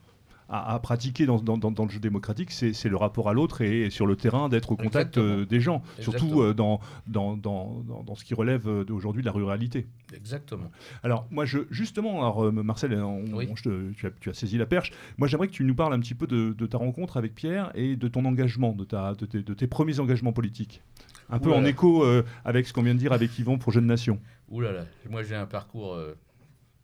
à, 0.48 0.74
à 0.74 0.78
pratiquer 0.78 1.26
dans, 1.26 1.38
dans- 1.40 1.58
dans- 1.58 1.70
dans 1.72 1.84
le 1.84 1.90
jeu 1.90 1.98
démocratique, 1.98 2.50
c'est 2.52 2.88
le 2.88 2.96
rapport 2.96 3.28
à 3.28 3.32
l'autre 3.34 3.62
et, 3.62 3.90
sur 3.90 4.06
le 4.06 4.14
terrain 4.16 4.48
d'être 4.48 4.72
au 4.72 4.76
contact 4.76 5.18
euh, 5.18 5.44
des 5.44 5.60
gens, 5.60 5.82
surtout 6.00 6.40
euh, 6.42 6.54
dans, 6.54 6.80
ce 8.14 8.24
qui 8.24 8.34
relève 8.34 8.68
euh, 8.68 8.84
d'aujourd'hui 8.84 9.22
de 9.22 9.26
la 9.26 9.32
ruralité. 9.32 9.86
Exactement. 10.14 10.70
Alors, 11.02 11.26
moi, 11.30 11.44
je, 11.46 11.58
justement, 11.70 12.18
alors, 12.20 12.52
Marcel, 12.52 12.94
on- 12.94 13.24
Oui. 13.34 13.48
on- 13.50 13.56
je 13.56 13.62
te- 13.64 13.92
tu, 13.92 14.06
as, 14.06 14.10
tu 14.20 14.30
as 14.30 14.34
saisi 14.34 14.56
la 14.58 14.66
perche. 14.66 14.92
Moi, 15.18 15.26
j'aimerais 15.28 15.48
que 15.48 15.52
tu 15.52 15.64
nous 15.64 15.74
parles 15.74 15.92
un 15.94 16.00
petit 16.00 16.14
peu 16.14 16.26
de, 16.28 16.52
de 16.56 16.66
ta 16.66 16.78
rencontre 16.78 17.16
avec 17.16 17.34
Pierre 17.34 17.72
et 17.74 17.96
de 17.96 18.06
ton 18.08 18.24
engagement, 18.24 18.72
de, 18.72 18.84
ta, 18.84 19.14
de, 19.14 19.26
tes, 19.26 19.42
de 19.42 19.54
tes 19.54 19.66
premiers 19.66 19.98
engagements 20.00 20.32
politiques. 20.32 20.80
Un 21.28 21.40
peu 21.40 21.50
Ouh 21.50 21.54
en 21.54 21.60
là. 21.62 21.68
écho 21.70 22.04
euh, 22.04 22.22
avec 22.44 22.68
ce 22.68 22.72
qu'on 22.72 22.82
vient 22.84 22.94
de 22.94 23.00
dire 23.00 23.12
avec 23.12 23.36
Yvon 23.36 23.58
pour 23.58 23.72
Jeune 23.72 23.86
Nation. 23.86 24.20
Ouh 24.48 24.60
là 24.60 24.70
là, 24.70 24.84
moi 25.10 25.24
j'ai 25.24 25.34
un 25.34 25.46
parcours, 25.46 25.98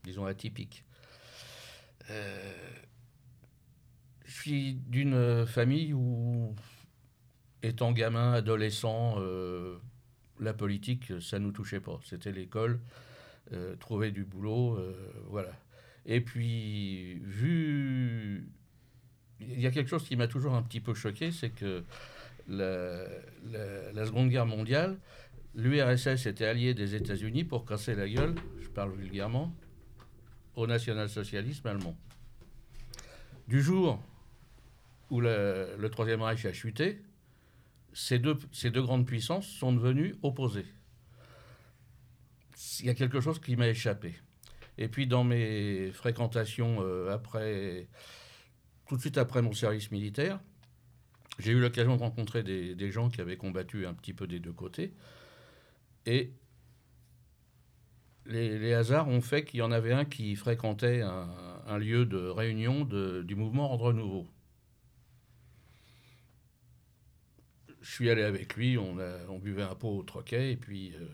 disons, 0.02 0.26
atypique. 0.26 0.84
Euh, 2.10 2.52
d'une 4.47 5.14
euh, 5.14 5.47
famille 5.47 5.93
où, 5.93 6.55
étant 7.62 7.93
gamin, 7.93 8.32
adolescent, 8.32 9.16
euh, 9.18 9.78
la 10.40 10.53
politique, 10.53 11.12
ça 11.20 11.38
nous 11.38 11.53
touchait 11.53 11.80
pas. 11.80 12.01
C'était 12.05 12.32
l'école, 12.32 12.80
euh, 13.53 13.76
trouver 13.76 14.11
du 14.11 14.24
boulot, 14.24 14.76
euh, 14.76 14.95
voilà. 15.28 15.53
Et 16.07 16.20
puis, 16.20 17.14
vu... 17.20 18.49
Il 19.40 19.61
y 19.61 19.66
a 19.66 19.72
quelque 19.72 19.90
chose 19.90 20.05
qui 20.05 20.14
m'a 20.14 20.28
toujours 20.28 20.55
un 20.55 20.62
petit 20.62 20.80
peu 20.80 20.95
choqué, 20.95 21.32
c'est 21.32 21.51
que 21.51 21.82
la, 22.49 23.07
Seconde 24.07 24.28
Guerre 24.28 24.47
mondiale, 24.47 24.99
L'URSS 25.55 26.26
était 26.26 26.47
allié 26.47 26.72
des 26.72 26.95
États-Unis 26.95 27.45
pour 27.45 27.66
casser 27.66 27.95
la 27.95 28.09
gueule, 28.09 28.36
je 28.61 28.68
parle 28.68 28.95
vulgairement, 28.95 29.55
au 30.55 30.66
national-socialisme 30.66 31.66
allemand. 31.66 31.97
Du 33.49 33.61
jour 33.61 34.01
où 35.12 35.20
le, 35.20 35.88
Troisième 35.90 36.22
Reich 36.22 36.46
a 36.46 36.54
chuté, 36.54 37.02
ces 37.92 38.18
deux, 38.18 38.34
grandes 38.82 39.06
puissances 39.06 39.46
sont 39.46 39.70
devenues 39.70 40.16
opposées. 40.22 40.64
Il 42.80 42.86
y 42.86 42.88
a 42.88 42.94
quelque 42.94 43.20
chose 43.20 43.38
qui 43.38 43.54
m'a 43.56 43.68
échappé. 43.68 44.14
Et 44.78 44.88
puis 44.88 45.06
dans 45.06 45.22
mes 45.22 45.92
fréquentations 45.92 46.78
euh, 46.80 47.10
après, 47.10 47.88
tout 48.88 48.96
de 48.96 49.02
suite 49.02 49.18
après 49.18 49.42
mon 49.42 49.52
service 49.52 49.90
militaire, 49.90 50.40
j'ai 51.38 51.52
eu 51.52 51.60
l'occasion 51.60 51.96
de 51.96 52.00
rencontrer 52.00 52.42
des, 52.42 52.90
gens 52.90 53.10
qui 53.10 53.20
avaient 53.20 53.36
combattu 53.36 53.86
un 53.86 53.92
petit 53.92 54.14
peu 54.14 54.26
des 54.26 54.40
deux 54.40 54.52
côtés. 54.54 54.94
Et 56.06 56.32
les, 58.24 58.72
hasards 58.72 59.08
ont 59.08 59.20
fait 59.20 59.44
qu'il 59.44 59.60
y 59.60 59.62
en 59.62 59.72
avait 59.72 59.92
un 59.92 60.06
qui 60.06 60.36
fréquentait 60.36 61.02
un, 61.02 61.76
lieu 61.76 62.06
de 62.06 62.16
réunion 62.16 62.86
du 62.86 63.34
mouvement 63.34 63.70
Ordre 63.72 63.92
Nouveau. 63.92 64.26
Je 67.82 67.90
suis 67.90 68.08
allé 68.10 68.22
avec 68.22 68.56
lui, 68.56 68.78
on, 68.78 68.98
a- 68.98 69.26
on 69.28 69.38
buvait 69.38 69.62
un 69.62 69.74
pot 69.74 69.98
au 69.98 70.02
troquet 70.02 70.52
et 70.52 70.56
puis 70.56 70.92
euh, 70.94 71.06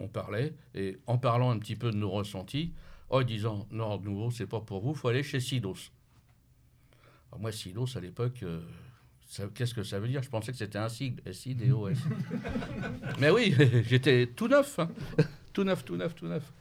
on 0.00 0.08
parlait. 0.08 0.52
Et 0.74 0.98
en 1.06 1.18
parlant 1.18 1.50
un 1.50 1.58
petit 1.58 1.76
peu 1.76 1.90
de 1.90 1.96
nos 1.96 2.10
ressentis, 2.10 2.72
en 3.10 3.22
disant 3.22 3.66
non, 3.70 3.84
Ordre 3.84 4.04
Nouveau, 4.04 4.30
c'est 4.30 4.46
pas 4.46 4.60
pour 4.60 4.80
vous, 4.80 4.90
il 4.92 4.96
faut 4.96 5.08
aller 5.08 5.22
chez 5.22 5.40
Sidos. 5.40 5.90
Alors 7.30 7.40
moi, 7.40 7.52
Sidos, 7.52 7.96
à 7.96 8.00
l'époque, 8.00 8.42
euh, 8.42 8.60
qu'est-ce 9.54 9.74
que 9.74 9.82
ça 9.84 10.00
veut 10.00 10.08
dire? 10.08 10.22
Je 10.22 10.30
pensais 10.30 10.50
que 10.52 10.58
c'était 10.58 10.78
un 10.78 10.88
sigle, 10.88 11.22
S-I-D-O-S. 11.26 11.98
Mais 13.20 13.30
oui, 13.30 13.54
j'étais 13.86 14.26
tout 14.26 14.48
neuf, 14.48 14.78
hein. 14.78 14.90
tout 15.52 15.62
neuf, 15.64 15.84
tout 15.84 15.96
neuf, 15.96 16.14
tout 16.14 16.26
neuf. 16.26 16.52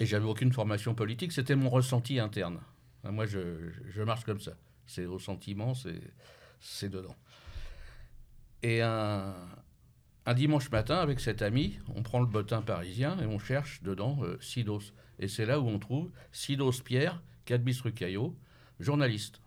Et 0.00 0.06
j'avais 0.06 0.26
aucune 0.26 0.52
formation 0.52 0.94
politique, 0.94 1.32
c'était 1.32 1.56
mon 1.56 1.70
ressenti 1.70 2.18
interne. 2.18 2.58
Moi, 3.04 3.26
je, 3.26 3.70
je 3.88 4.02
marche 4.02 4.24
comme 4.24 4.40
ça. 4.40 4.52
C'est 4.86 5.06
au 5.06 5.18
sentiment, 5.18 5.74
c'est 6.60 6.88
dedans. 6.88 7.14
Et 8.62 8.82
un, 8.82 9.34
dimanche 10.34 10.70
matin, 10.70 10.96
avec 10.96 11.20
cet 11.20 11.42
ami, 11.42 11.78
on 11.94 12.02
prend 12.02 12.20
le 12.20 12.26
bottin 12.26 12.62
parisien 12.62 13.18
et 13.20 13.26
on 13.26 13.38
cherche 13.38 13.82
dedans 13.82 14.18
euh, 14.22 14.38
Sidos. 14.40 14.92
Et 15.18 15.28
c'est 15.28 15.46
là 15.46 15.60
où 15.60 15.68
on 15.68 15.78
trouve 15.78 16.10
Sidos 16.32 16.82
Pierre, 16.84 17.22
Cadbis 17.44 17.80
Rucaillot, 17.82 18.36
journaliste. 18.80 19.40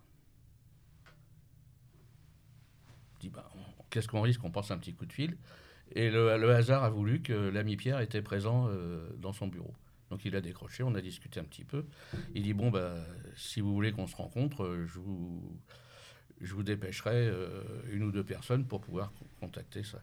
Je 3.14 3.20
dis, 3.20 3.28
bah, 3.28 3.50
qu'est-ce 3.90 4.08
qu'on 4.08 4.22
risque? 4.22 4.42
On 4.44 4.50
passe 4.50 4.70
un 4.70 4.78
petit 4.78 4.94
coup 4.94 5.06
de 5.06 5.12
fil. 5.12 5.36
Et 5.94 6.08
le, 6.10 6.50
hasard 6.54 6.84
a 6.84 6.90
voulu 6.90 7.20
que 7.20 7.32
l'ami 7.32 7.76
Pierre 7.76 8.00
était 8.00 8.22
présent 8.22 8.68
euh, 8.68 9.08
dans 9.18 9.32
son 9.32 9.48
bureau. 9.48 9.74
Donc 10.10 10.24
il 10.24 10.34
a 10.36 10.40
décroché, 10.40 10.82
on 10.82 10.94
a 10.94 11.00
discuté 11.00 11.40
un 11.40 11.44
petit 11.44 11.64
peu. 11.64 11.84
Il 12.34 12.42
dit 12.42 12.52
bon 12.52 12.70
bah 12.70 12.96
si 13.36 13.60
vous 13.60 13.72
voulez 13.72 13.92
qu'on 13.92 14.06
se 14.06 14.16
rencontre, 14.16 14.64
euh, 14.64 14.86
je 14.86 14.98
vous 14.98 15.42
je 16.40 16.54
vous 16.54 16.62
dépêcherai 16.62 17.28
euh, 17.28 17.62
une 17.90 18.02
ou 18.02 18.12
deux 18.12 18.24
personnes 18.24 18.64
pour 18.64 18.80
pouvoir 18.80 19.12
contacter 19.40 19.82
ça. 19.82 20.02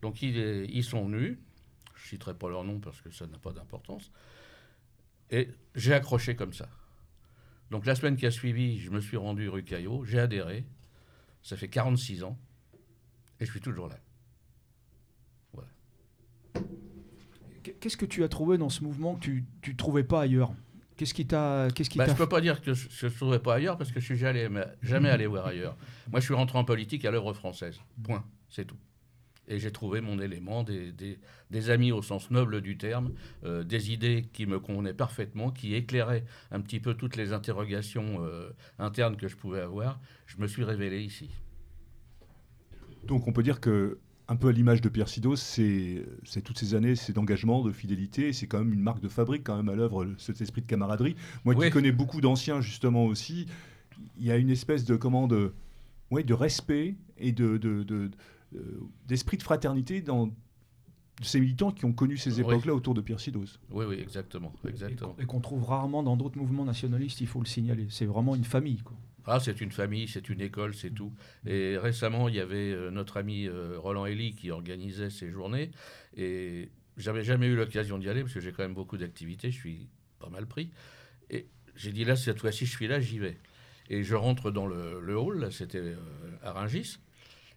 Donc 0.00 0.22
ils 0.22 0.84
sont 0.84 1.06
venus. 1.06 1.38
Je 1.94 2.08
citerai 2.08 2.34
pas 2.34 2.48
leur 2.48 2.64
nom 2.64 2.80
parce 2.80 3.00
que 3.00 3.10
ça 3.10 3.26
n'a 3.26 3.38
pas 3.38 3.52
d'importance. 3.52 4.10
Et 5.30 5.48
j'ai 5.74 5.94
accroché 5.94 6.36
comme 6.36 6.52
ça. 6.52 6.68
Donc 7.70 7.86
la 7.86 7.94
semaine 7.94 8.16
qui 8.16 8.26
a 8.26 8.30
suivi, 8.30 8.78
je 8.78 8.90
me 8.90 9.00
suis 9.00 9.16
rendu 9.16 9.48
rue 9.48 9.62
Caillot, 9.62 10.04
j'ai 10.04 10.18
adhéré. 10.18 10.64
Ça 11.42 11.56
fait 11.56 11.68
46 11.68 12.24
ans 12.24 12.38
et 13.40 13.46
je 13.46 13.50
suis 13.50 13.60
toujours 13.60 13.88
là. 13.88 13.98
Qu'est-ce 17.62 17.96
que 17.96 18.06
tu 18.06 18.24
as 18.24 18.28
trouvé 18.28 18.58
dans 18.58 18.68
ce 18.68 18.82
mouvement 18.82 19.14
que 19.14 19.20
tu 19.20 19.44
ne 19.66 19.76
trouvais 19.76 20.02
pas 20.02 20.22
ailleurs? 20.22 20.52
Qu'est-ce 21.02 21.14
qui 21.14 21.26
t'a. 21.26 21.66
Qu'est-ce 21.74 21.90
qui 21.90 21.98
bah, 21.98 22.06
je 22.06 22.12
ne 22.12 22.16
peux 22.16 22.28
pas 22.28 22.40
dire 22.40 22.60
que 22.60 22.74
je 22.74 23.06
ne 23.06 23.10
trouvais 23.10 23.40
pas 23.40 23.56
ailleurs 23.56 23.76
parce 23.76 23.90
que 23.90 23.98
je 23.98 24.04
suis 24.04 24.16
jamais, 24.16 24.48
jamais 24.82 25.08
allé 25.08 25.26
voir 25.26 25.46
ailleurs. 25.46 25.76
Moi, 26.12 26.20
je 26.20 26.26
suis 26.26 26.34
rentré 26.34 26.56
en 26.56 26.64
politique 26.64 27.04
à 27.04 27.10
l'œuvre 27.10 27.32
française. 27.32 27.80
Point. 28.04 28.24
C'est 28.48 28.64
tout. 28.64 28.76
Et 29.48 29.58
j'ai 29.58 29.72
trouvé 29.72 30.00
mon 30.00 30.20
élément, 30.20 30.62
des, 30.62 30.92
des, 31.50 31.70
amis 31.70 31.90
au 31.90 32.02
sens 32.02 32.30
noble 32.30 32.60
du 32.60 32.78
terme, 32.78 33.14
euh, 33.42 33.64
des 33.64 33.90
idées 33.90 34.28
qui 34.32 34.46
me 34.46 34.60
convenaient 34.60 34.94
parfaitement, 34.94 35.50
qui 35.50 35.74
éclairaient 35.74 36.24
un 36.52 36.60
petit 36.60 36.78
peu 36.78 36.94
toutes 36.94 37.16
les 37.16 37.32
interrogations 37.32 38.24
euh, 38.24 38.50
internes 38.78 39.16
que 39.16 39.26
je 39.26 39.34
pouvais 39.34 39.60
avoir. 39.60 39.98
Je 40.26 40.36
me 40.36 40.46
suis 40.46 40.62
révélé 40.62 41.02
ici. 41.02 41.30
Donc 43.02 43.26
on 43.26 43.32
peut 43.32 43.42
dire 43.42 43.60
que 43.60 43.98
un 44.28 44.36
peu 44.36 44.48
à 44.48 44.52
l'image 44.52 44.80
de 44.80 44.88
Pierre 44.88 45.08
Sido, 45.08 45.36
c'est 45.36 46.04
toutes 46.44 46.58
ces 46.58 46.74
années, 46.74 46.94
c'est 46.94 47.12
d'engagement, 47.12 47.62
de 47.62 47.72
fidélité, 47.72 48.32
c'est 48.32 48.46
quand 48.46 48.58
même 48.58 48.72
une 48.72 48.80
marque 48.80 49.00
de 49.00 49.08
fabrique 49.08 49.44
quand 49.44 49.56
même 49.56 49.68
à 49.68 49.74
l'œuvre, 49.74 50.06
cet 50.18 50.40
esprit 50.40 50.62
de 50.62 50.66
camaraderie. 50.66 51.16
Moi 51.44 51.54
qui 51.54 51.70
connais 51.70 51.92
beaucoup 51.92 52.20
d'anciens 52.20 52.60
justement 52.60 53.04
aussi, 53.06 53.46
il 54.18 54.26
y 54.26 54.30
a 54.30 54.36
une 54.36 54.50
espèce 54.50 54.84
de 54.84 54.96
comment 54.96 55.26
de, 55.26 55.52
de 56.10 56.34
respect 56.34 56.96
et 57.18 57.32
de, 57.32 57.58
d'esprit 59.06 59.36
de, 59.36 59.42
fraternité 59.42 60.00
dans 60.02 60.30
ces 61.22 61.40
militants 61.40 61.70
qui 61.70 61.84
ont 61.84 61.92
connu 61.92 62.16
ces 62.16 62.40
époques-là 62.40 62.74
autour 62.74 62.94
de 62.94 63.00
Pierre 63.00 63.20
Sidos. 63.20 63.58
Oui, 63.70 63.84
oui, 63.88 63.96
exactement. 64.00 64.52
exactement. 64.66 65.14
Et, 65.18 65.26
qu'on 65.26 65.40
trouve 65.40 65.64
rarement 65.64 66.02
dans 66.02 66.16
d'autres 66.16 66.38
mouvements 66.38 66.64
nationalistes, 66.64 67.20
il 67.20 67.26
faut 67.26 67.40
le 67.40 67.46
signaler. 67.46 67.86
C'est 67.90 68.06
vraiment 68.06 68.34
une 68.34 68.44
famille. 68.44 68.82
Quoi. 68.82 68.96
Ah, 69.26 69.38
c'est 69.38 69.60
une 69.60 69.70
famille, 69.70 70.08
c'est 70.08 70.28
une 70.28 70.40
école, 70.40 70.74
c'est 70.74 70.90
tout. 70.90 71.12
Et 71.46 71.76
récemment, 71.78 72.28
il 72.28 72.34
y 72.34 72.40
avait 72.40 72.72
euh, 72.72 72.90
notre 72.90 73.18
ami 73.18 73.46
euh, 73.46 73.78
Roland 73.78 74.06
Elie 74.06 74.34
qui 74.34 74.50
organisait 74.50 75.10
ces 75.10 75.30
journées. 75.30 75.70
Et 76.16 76.70
j'avais 76.96 77.22
jamais 77.22 77.46
eu 77.46 77.54
l'occasion 77.54 77.98
d'y 77.98 78.08
aller 78.08 78.22
parce 78.22 78.34
que 78.34 78.40
j'ai 78.40 78.52
quand 78.52 78.64
même 78.64 78.74
beaucoup 78.74 78.96
d'activités, 78.96 79.50
je 79.50 79.58
suis 79.58 79.88
pas 80.18 80.28
mal 80.28 80.46
pris. 80.46 80.70
Et 81.30 81.46
j'ai 81.76 81.92
dit 81.92 82.04
là, 82.04 82.16
cette 82.16 82.40
fois-ci, 82.40 82.66
je 82.66 82.72
suis 82.72 82.88
là, 82.88 83.00
j'y 83.00 83.18
vais. 83.18 83.38
Et 83.90 84.02
je 84.02 84.14
rentre 84.14 84.50
dans 84.50 84.66
le, 84.66 85.16
hall, 85.16 85.52
c'était 85.52 85.78
euh, 85.78 85.96
à 86.42 86.52
Rungis. 86.52 86.98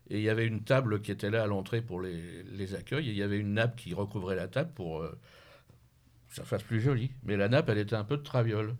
Et 0.10 0.20
il 0.20 0.24
y 0.24 0.30
avait 0.30 0.46
une 0.46 0.64
table 0.64 1.02
qui 1.02 1.12
était 1.12 1.32
là 1.32 1.44
à 1.44 1.48
l'entrée 1.48 1.82
pour 1.82 2.00
les, 2.00 2.76
accueils. 2.76 3.10
Et 3.10 3.12
il 3.12 3.18
y 3.18 3.24
avait 3.24 3.40
une 3.40 3.54
nappe 3.54 3.76
qui 3.76 3.96
recouvrait 3.96 4.36
la 4.36 4.48
table 4.48 4.72
pour 4.76 5.02
que 5.02 6.36
ça 6.36 6.44
fasse 6.44 6.62
plus 6.62 6.80
joli. 6.80 7.10
Mais 7.24 7.38
la 7.38 7.50
nappe, 7.50 7.70
elle 7.70 7.80
était 7.80 7.96
un 7.96 8.04
peu 8.04 8.18
de 8.18 8.22
traviole. 8.22 8.76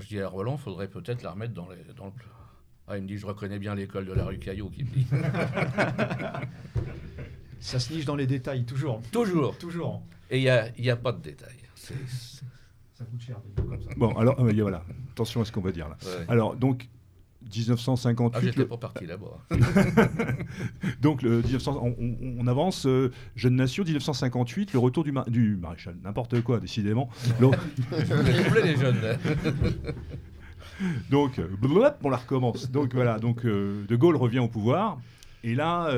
Je 0.00 0.06
dis 0.08 0.20
à 0.20 0.28
Roland, 0.28 0.56
faudrait 0.56 0.88
peut-être 0.88 1.22
la 1.22 1.32
remettre 1.32 1.54
dans, 1.54 1.68
les, 1.68 1.76
dans 1.94 2.06
le. 2.06 2.12
Ah, 2.86 2.96
il 2.96 3.02
me 3.02 3.08
dit, 3.08 3.18
je 3.18 3.26
reconnais 3.26 3.58
bien 3.58 3.74
l'école 3.74 4.06
de 4.06 4.12
la 4.12 4.24
rue 4.24 4.38
Caillot, 4.38 4.70
qui 4.70 4.84
me 4.84 4.88
dit. 4.90 5.06
Ça 7.60 7.78
se 7.80 7.92
niche 7.92 8.04
dans 8.04 8.16
les 8.16 8.26
détails, 8.26 8.64
toujours. 8.64 9.02
Toujours. 9.12 9.58
Toujours. 9.58 10.02
Et 10.30 10.38
il 10.38 10.42
n'y 10.42 10.48
a, 10.48 10.68
y 10.78 10.90
a 10.90 10.96
pas 10.96 11.12
de 11.12 11.20
détails. 11.20 11.58
Ça 11.74 13.04
coûte 13.04 13.20
cher, 13.20 13.36
comme 13.56 13.80
ça. 13.82 13.90
Bon, 13.96 14.16
alors, 14.16 14.40
euh, 14.40 14.52
voilà. 14.60 14.84
Attention 15.12 15.40
à 15.40 15.44
ce 15.44 15.52
qu'on 15.52 15.60
va 15.60 15.72
dire 15.72 15.88
là. 15.88 15.96
Alors, 16.28 16.56
donc, 16.56 16.88
1958. 17.54 18.38
Ah, 18.38 18.40
j'étais 18.44 18.64
pas 18.64 18.76
parti 18.76 19.06
là-bas. 19.06 19.38
Donc, 21.00 21.22
le 21.22 21.42
1900, 21.42 21.94
on, 22.38 22.46
avance. 22.46 22.86
Euh, 22.86 23.10
Jeune 23.36 23.56
Nation, 23.56 23.84
1958, 23.84 24.72
le 24.72 24.78
retour 24.78 25.04
du, 25.04 25.12
du 25.28 25.56
maréchal. 25.56 25.96
N'importe 26.02 26.40
quoi, 26.42 26.60
décidément. 26.60 27.08
les 27.40 28.76
jeunes. 28.76 28.96
donc, 31.10 31.38
euh, 31.38 31.48
on 32.02 32.10
la 32.10 32.16
recommence. 32.16 32.70
Donc, 32.70 32.94
voilà. 32.94 33.18
Donc, 33.18 33.44
euh, 33.44 33.84
De 33.86 33.96
Gaulle 33.96 34.16
revient 34.16 34.40
au 34.40 34.48
pouvoir. 34.48 34.98
Et 35.44 35.54
là, 35.54 35.90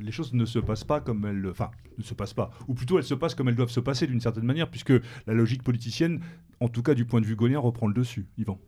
les 0.00 0.12
choses 0.12 0.32
ne 0.32 0.44
se 0.44 0.58
passent 0.58 0.84
pas 0.84 1.00
comme 1.00 1.24
elles. 1.24 1.48
Enfin, 1.48 1.70
ne 1.98 2.02
se 2.02 2.14
passent 2.14 2.34
pas. 2.34 2.50
Ou 2.68 2.74
plutôt, 2.74 2.98
elles 2.98 3.04
se 3.04 3.14
passent 3.14 3.34
comme 3.34 3.48
elles 3.48 3.54
doivent 3.54 3.70
se 3.70 3.80
passer 3.80 4.06
d'une 4.06 4.20
certaine 4.20 4.44
manière, 4.44 4.68
puisque 4.68 4.92
la 5.26 5.34
logique 5.34 5.62
politicienne, 5.62 6.20
en 6.60 6.68
tout 6.68 6.82
cas 6.82 6.94
du 6.94 7.04
point 7.04 7.20
de 7.20 7.26
vue 7.26 7.36
gaulien, 7.36 7.60
reprend 7.60 7.86
le 7.86 7.94
dessus. 7.94 8.26
Yvan. 8.38 8.58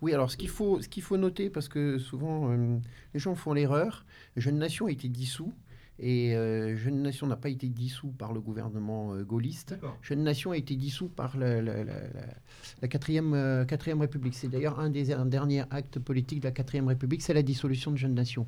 Oui, 0.00 0.14
alors 0.14 0.30
ce 0.30 0.36
qu'il 0.36 0.48
faut, 0.48 0.80
ce 0.80 0.88
qu'il 0.88 1.02
faut 1.02 1.16
noter, 1.16 1.50
parce 1.50 1.68
que 1.68 1.98
souvent 1.98 2.50
euh, 2.50 2.78
les 3.14 3.20
gens 3.20 3.34
font 3.34 3.52
l'erreur, 3.52 4.04
Jeune 4.36 4.58
Nation 4.58 4.86
a 4.86 4.90
été 4.90 5.08
dissous. 5.08 5.52
Et 6.00 6.36
euh, 6.36 6.76
Jeune 6.76 7.02
Nation 7.02 7.26
n'a 7.26 7.34
pas 7.34 7.48
été 7.48 7.66
dissous 7.66 8.12
par 8.12 8.32
le 8.32 8.38
gouvernement 8.38 9.14
euh, 9.14 9.24
gaulliste. 9.24 9.76
Jeune 10.00 10.22
Nation 10.22 10.52
a 10.52 10.56
été 10.56 10.76
dissous 10.76 11.08
par 11.08 11.36
la, 11.36 11.60
la, 11.60 11.82
la, 11.82 12.88
quatrième, 12.88 13.66
quatrième 13.66 14.00
République. 14.00 14.34
C'est 14.34 14.46
d'ailleurs 14.46 14.78
un 14.78 14.90
des 14.90 15.12
derniers 15.26 15.64
actes 15.70 15.98
politiques 15.98 16.38
de 16.38 16.44
la 16.44 16.52
quatrième 16.52 16.86
République, 16.86 17.20
c'est 17.20 17.34
la 17.34 17.42
dissolution 17.42 17.90
de 17.90 17.96
Jeune 17.96 18.14
Nation. 18.14 18.46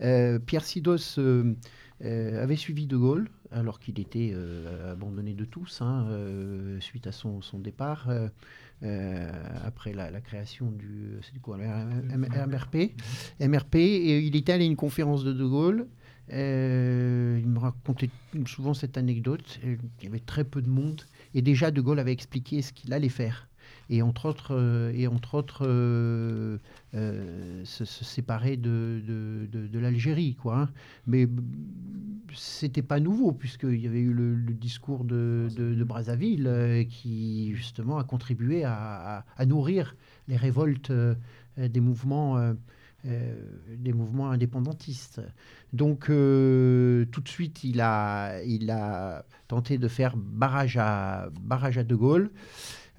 Pierre 0.00 0.64
Sidos 0.64 1.20
avait 2.00 2.56
suivi 2.56 2.88
De 2.88 2.96
Gaulle, 2.96 3.30
alors 3.52 3.78
qu'il 3.78 4.00
était 4.00 4.34
abandonné 4.90 5.34
de 5.34 5.44
tous, 5.44 5.80
hein, 5.82 6.08
suite 6.80 7.06
à 7.06 7.12
son, 7.12 7.42
son 7.42 7.60
départ. 7.60 8.08
Euh, 8.84 9.32
après 9.64 9.92
la, 9.92 10.20
création 10.20 10.70
du, 10.70 11.18
quoi, 11.42 11.56
MRP, 11.56 12.92
MRP, 13.40 13.74
et 13.74 14.20
il 14.20 14.36
était 14.36 14.52
allé 14.52 14.64
à 14.64 14.66
une 14.66 14.76
conférence 14.76 15.24
de 15.24 15.32
De 15.32 15.44
Gaulle. 15.44 15.88
Euh, 16.32 17.38
il 17.40 17.48
me 17.48 17.58
racontait 17.58 18.10
souvent 18.46 18.74
cette 18.74 18.96
anecdote. 18.96 19.58
Il 19.64 20.04
y 20.04 20.06
avait 20.06 20.20
très 20.20 20.44
peu 20.44 20.62
de 20.62 20.68
monde, 20.68 21.02
et 21.34 21.42
déjà 21.42 21.72
De 21.72 21.80
Gaulle 21.80 21.98
avait 21.98 22.12
expliqué 22.12 22.62
ce 22.62 22.72
qu'il 22.72 22.92
allait 22.92 23.08
faire 23.08 23.47
et 23.90 24.02
entre 24.02 24.26
autres, 24.26 24.54
euh, 24.54 24.92
et 24.94 25.06
entre 25.06 25.34
autres 25.34 25.66
euh, 25.66 26.58
euh, 26.94 27.64
se, 27.64 27.84
séparer 27.84 28.56
de, 28.56 29.00
de, 29.06 29.78
l'Algérie. 29.78 30.34
Quoi, 30.34 30.58
hein. 30.58 30.68
Mais 31.06 31.26
c'était 32.34 32.82
pas 32.82 33.00
nouveau, 33.00 33.32
puisqu'il 33.32 33.80
y 33.80 33.86
avait 33.86 34.00
eu 34.00 34.12
le, 34.12 34.36
discours 34.52 35.04
de, 35.04 35.48
Brazzaville 35.86 36.86
qui, 36.90 37.54
justement, 37.54 37.98
a 37.98 38.04
contribué 38.04 38.64
à, 38.64 39.24
nourrir 39.46 39.96
les 40.28 40.36
révoltes 40.36 40.92
des 41.56 41.80
mouvements. 41.80 42.54
des 43.04 43.92
mouvements 43.94 44.30
indépendantistes. 44.30 45.22
Donc 45.72 46.06
tout 46.06 47.20
de 47.20 47.28
suite, 47.28 47.64
il 47.64 47.80
a, 47.80 48.42
il 48.42 48.70
a 48.70 49.24
tenté 49.46 49.78
de 49.78 49.88
faire 49.88 50.16
barrage 50.16 50.76
à, 50.76 51.30
barrage 51.40 51.78
à 51.78 51.84
De 51.84 51.94
Gaulle. 51.94 52.30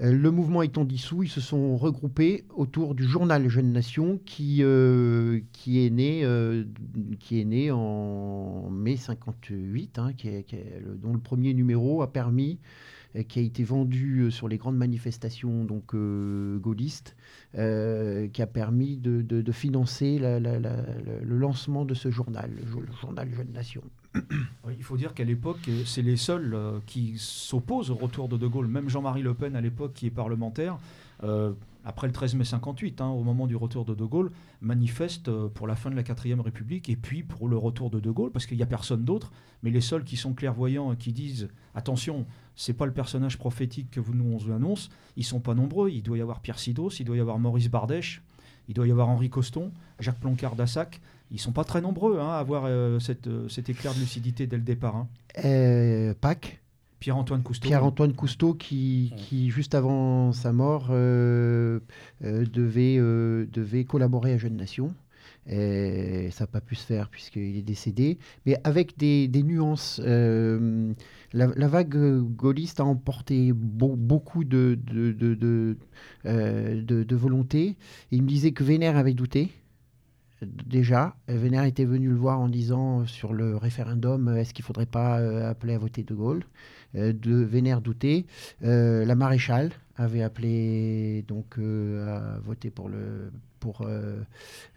Euh, 0.01 0.13
le 0.13 0.31
mouvement 0.31 0.61
étant 0.61 0.85
dissous, 0.85 1.23
ils 1.23 1.29
se 1.29 1.41
sont 1.41 1.75
regroupés 1.75 2.45
autour 2.55 2.95
du 2.95 3.03
journal 3.03 3.49
Jeune 3.49 3.73
Nation 3.73 4.19
qui, 4.25 4.59
euh, 4.61 5.41
qui, 5.51 5.85
est, 5.85 5.89
né, 5.89 6.23
euh, 6.23 6.63
qui 7.19 7.41
est 7.41 7.45
né 7.45 7.69
en 7.71 8.69
mai 8.69 8.95
58, 8.95 9.99
hein, 9.99 10.11
dont 11.01 11.11
le 11.11 11.19
premier 11.19 11.53
numéro 11.53 12.01
a 12.01 12.11
permis 12.11 12.59
qui 13.27 13.39
a 13.39 13.41
été 13.41 13.63
vendu 13.63 14.29
sur 14.29 14.47
les 14.47 14.57
grandes 14.57 14.77
manifestations 14.77 15.65
donc 15.65 15.95
gaullistes, 16.61 17.15
qui 17.53 18.41
a 18.41 18.47
permis 18.47 18.97
de, 18.97 19.51
financer 19.51 20.19
le 20.19 21.35
lancement 21.35 21.85
de 21.85 21.95
ce 21.95 22.11
journal, 22.11 22.51
le 22.55 22.93
journal 23.01 23.27
Jeune 23.33 23.51
Nation. 23.51 23.81
Il 24.77 24.83
faut 24.83 24.97
dire 24.97 25.13
qu'à 25.13 25.23
l'époque, 25.23 25.69
c'est 25.85 26.01
les 26.01 26.17
seuls 26.17 26.53
euh, 26.53 26.79
qui 26.85 27.15
s'opposent 27.17 27.91
au 27.91 27.95
retour 27.95 28.29
de 28.29 28.37
De 28.37 28.47
Gaulle. 28.47 28.67
Même 28.67 28.89
Jean-Marie 28.89 29.21
Le 29.21 29.33
Pen, 29.33 29.55
à 29.55 29.61
l'époque, 29.61 29.93
qui 29.93 30.07
est 30.07 30.11
parlementaire, 30.11 30.77
euh, 31.23 31.53
après 31.85 32.07
le 32.07 32.13
13 32.13 32.35
mai 32.35 32.43
58, 32.43 33.01
hein, 33.01 33.07
au 33.07 33.23
moment 33.23 33.47
du 33.47 33.55
retour 33.55 33.85
de 33.85 33.95
De 33.95 34.05
Gaulle, 34.05 34.31
manifestent 34.61 35.29
euh, 35.29 35.47
pour 35.47 35.65
la 35.67 35.75
fin 35.75 35.89
de 35.89 35.95
la 35.95 36.03
4ème 36.03 36.41
République 36.41 36.89
et 36.89 36.95
puis 36.95 37.23
pour 37.23 37.47
le 37.47 37.57
retour 37.57 37.89
de 37.89 37.99
De 37.99 38.11
Gaulle, 38.11 38.31
parce 38.31 38.45
qu'il 38.45 38.57
n'y 38.57 38.63
a 38.63 38.67
personne 38.67 39.05
d'autre, 39.05 39.31
mais 39.63 39.71
les 39.71 39.81
seuls 39.81 40.03
qui 40.03 40.17
sont 40.17 40.33
clairvoyants 40.33 40.93
et 40.93 40.97
qui 40.97 41.13
disent 41.13 41.49
attention, 41.75 42.25
c'est 42.55 42.73
pas 42.73 42.85
le 42.85 42.93
personnage 42.93 43.37
prophétique 43.37 43.91
que 43.91 43.99
vous 43.99 44.13
nous 44.13 44.51
annonce, 44.51 44.89
ils 45.15 45.23
sont 45.23 45.39
pas 45.39 45.55
nombreux. 45.55 45.89
Il 45.89 46.03
doit 46.03 46.17
y 46.17 46.21
avoir 46.21 46.41
Pierre 46.41 46.59
Sidos, 46.59 46.91
il 46.99 47.05
doit 47.05 47.17
y 47.17 47.21
avoir 47.21 47.39
Maurice 47.39 47.69
Bardèche, 47.69 48.21
il 48.67 48.73
doit 48.73 48.87
y 48.87 48.91
avoir 48.91 49.09
Henri 49.09 49.29
Coston, 49.29 49.71
Jacques 49.99 50.19
Plancard 50.19 50.55
d'Assac. 50.55 51.01
Ils 51.31 51.39
sont 51.39 51.51
pas 51.51 51.63
très 51.63 51.81
nombreux 51.81 52.19
hein, 52.19 52.29
à 52.29 52.37
avoir 52.39 52.63
euh, 52.65 52.99
cette, 52.99 53.27
euh, 53.27 53.47
cet 53.49 53.69
éclair 53.69 53.93
de 53.93 53.99
lucidité 53.99 54.47
dès 54.47 54.57
le 54.57 54.63
départ. 54.63 54.95
Hein. 54.95 55.07
Pâques 56.21 56.59
Pierre-Antoine 56.99 57.43
Cousteau. 57.43 57.67
Pierre-Antoine 57.67 58.13
Cousteau 58.13 58.53
qui, 58.53 59.13
qui, 59.15 59.49
juste 59.49 59.73
avant 59.73 60.33
sa 60.33 60.51
mort, 60.51 60.87
euh, 60.89 61.79
euh, 62.23 62.45
devait, 62.45 62.97
euh, 62.97 63.45
devait 63.51 63.85
collaborer 63.85 64.33
à 64.33 64.37
Jeune 64.37 64.57
Nation. 64.57 64.93
Et 65.47 66.29
ça 66.31 66.43
n'a 66.43 66.47
pas 66.47 66.61
pu 66.61 66.75
se 66.75 66.85
faire 66.85 67.09
puisqu'il 67.09 67.57
est 67.57 67.63
décédé, 67.63 68.19
mais 68.45 68.57
avec 68.63 68.97
des, 68.99 69.27
des 69.27 69.41
nuances. 69.41 69.99
La, 70.03 71.67
vague 71.67 71.97
gaulliste 72.35 72.79
a 72.79 72.85
emporté 72.85 73.51
beaucoup 73.53 74.43
de, 74.43 74.77
de, 74.85 75.11
de, 75.11 75.33
de, 76.25 77.03
de 77.03 77.15
volonté. 77.15 77.77
Il 78.11 78.21
me 78.21 78.27
disait 78.27 78.51
que 78.51 78.63
Vénère 78.63 78.95
avait 78.95 79.15
douté 79.15 79.49
déjà. 80.41 81.15
Vénère 81.27 81.63
était 81.63 81.85
venu 81.85 82.09
le 82.09 82.15
voir 82.15 82.39
en 82.39 82.49
disant 82.49 83.05
sur 83.05 83.33
le 83.33 83.57
référendum, 83.57 84.35
est-ce 84.37 84.53
qu'il 84.53 84.63
ne 84.63 84.67
faudrait 84.67 84.85
pas 84.85 85.15
appeler 85.47 85.73
à 85.73 85.77
voter 85.77 86.03
De 86.03 86.13
Gaulle? 86.13 86.43
Euh, 86.95 87.13
de 87.13 87.35
Vénère 87.35 87.81
Douté. 87.81 88.25
Euh, 88.63 89.05
la 89.05 89.13
maréchale 89.13 89.71
avait 89.95 90.23
appelé 90.23 91.23
donc 91.27 91.59
euh, 91.59 92.17
à 92.17 92.39
voter 92.39 92.71
pour 92.71 92.89
le 92.89 93.31
pour 93.59 93.85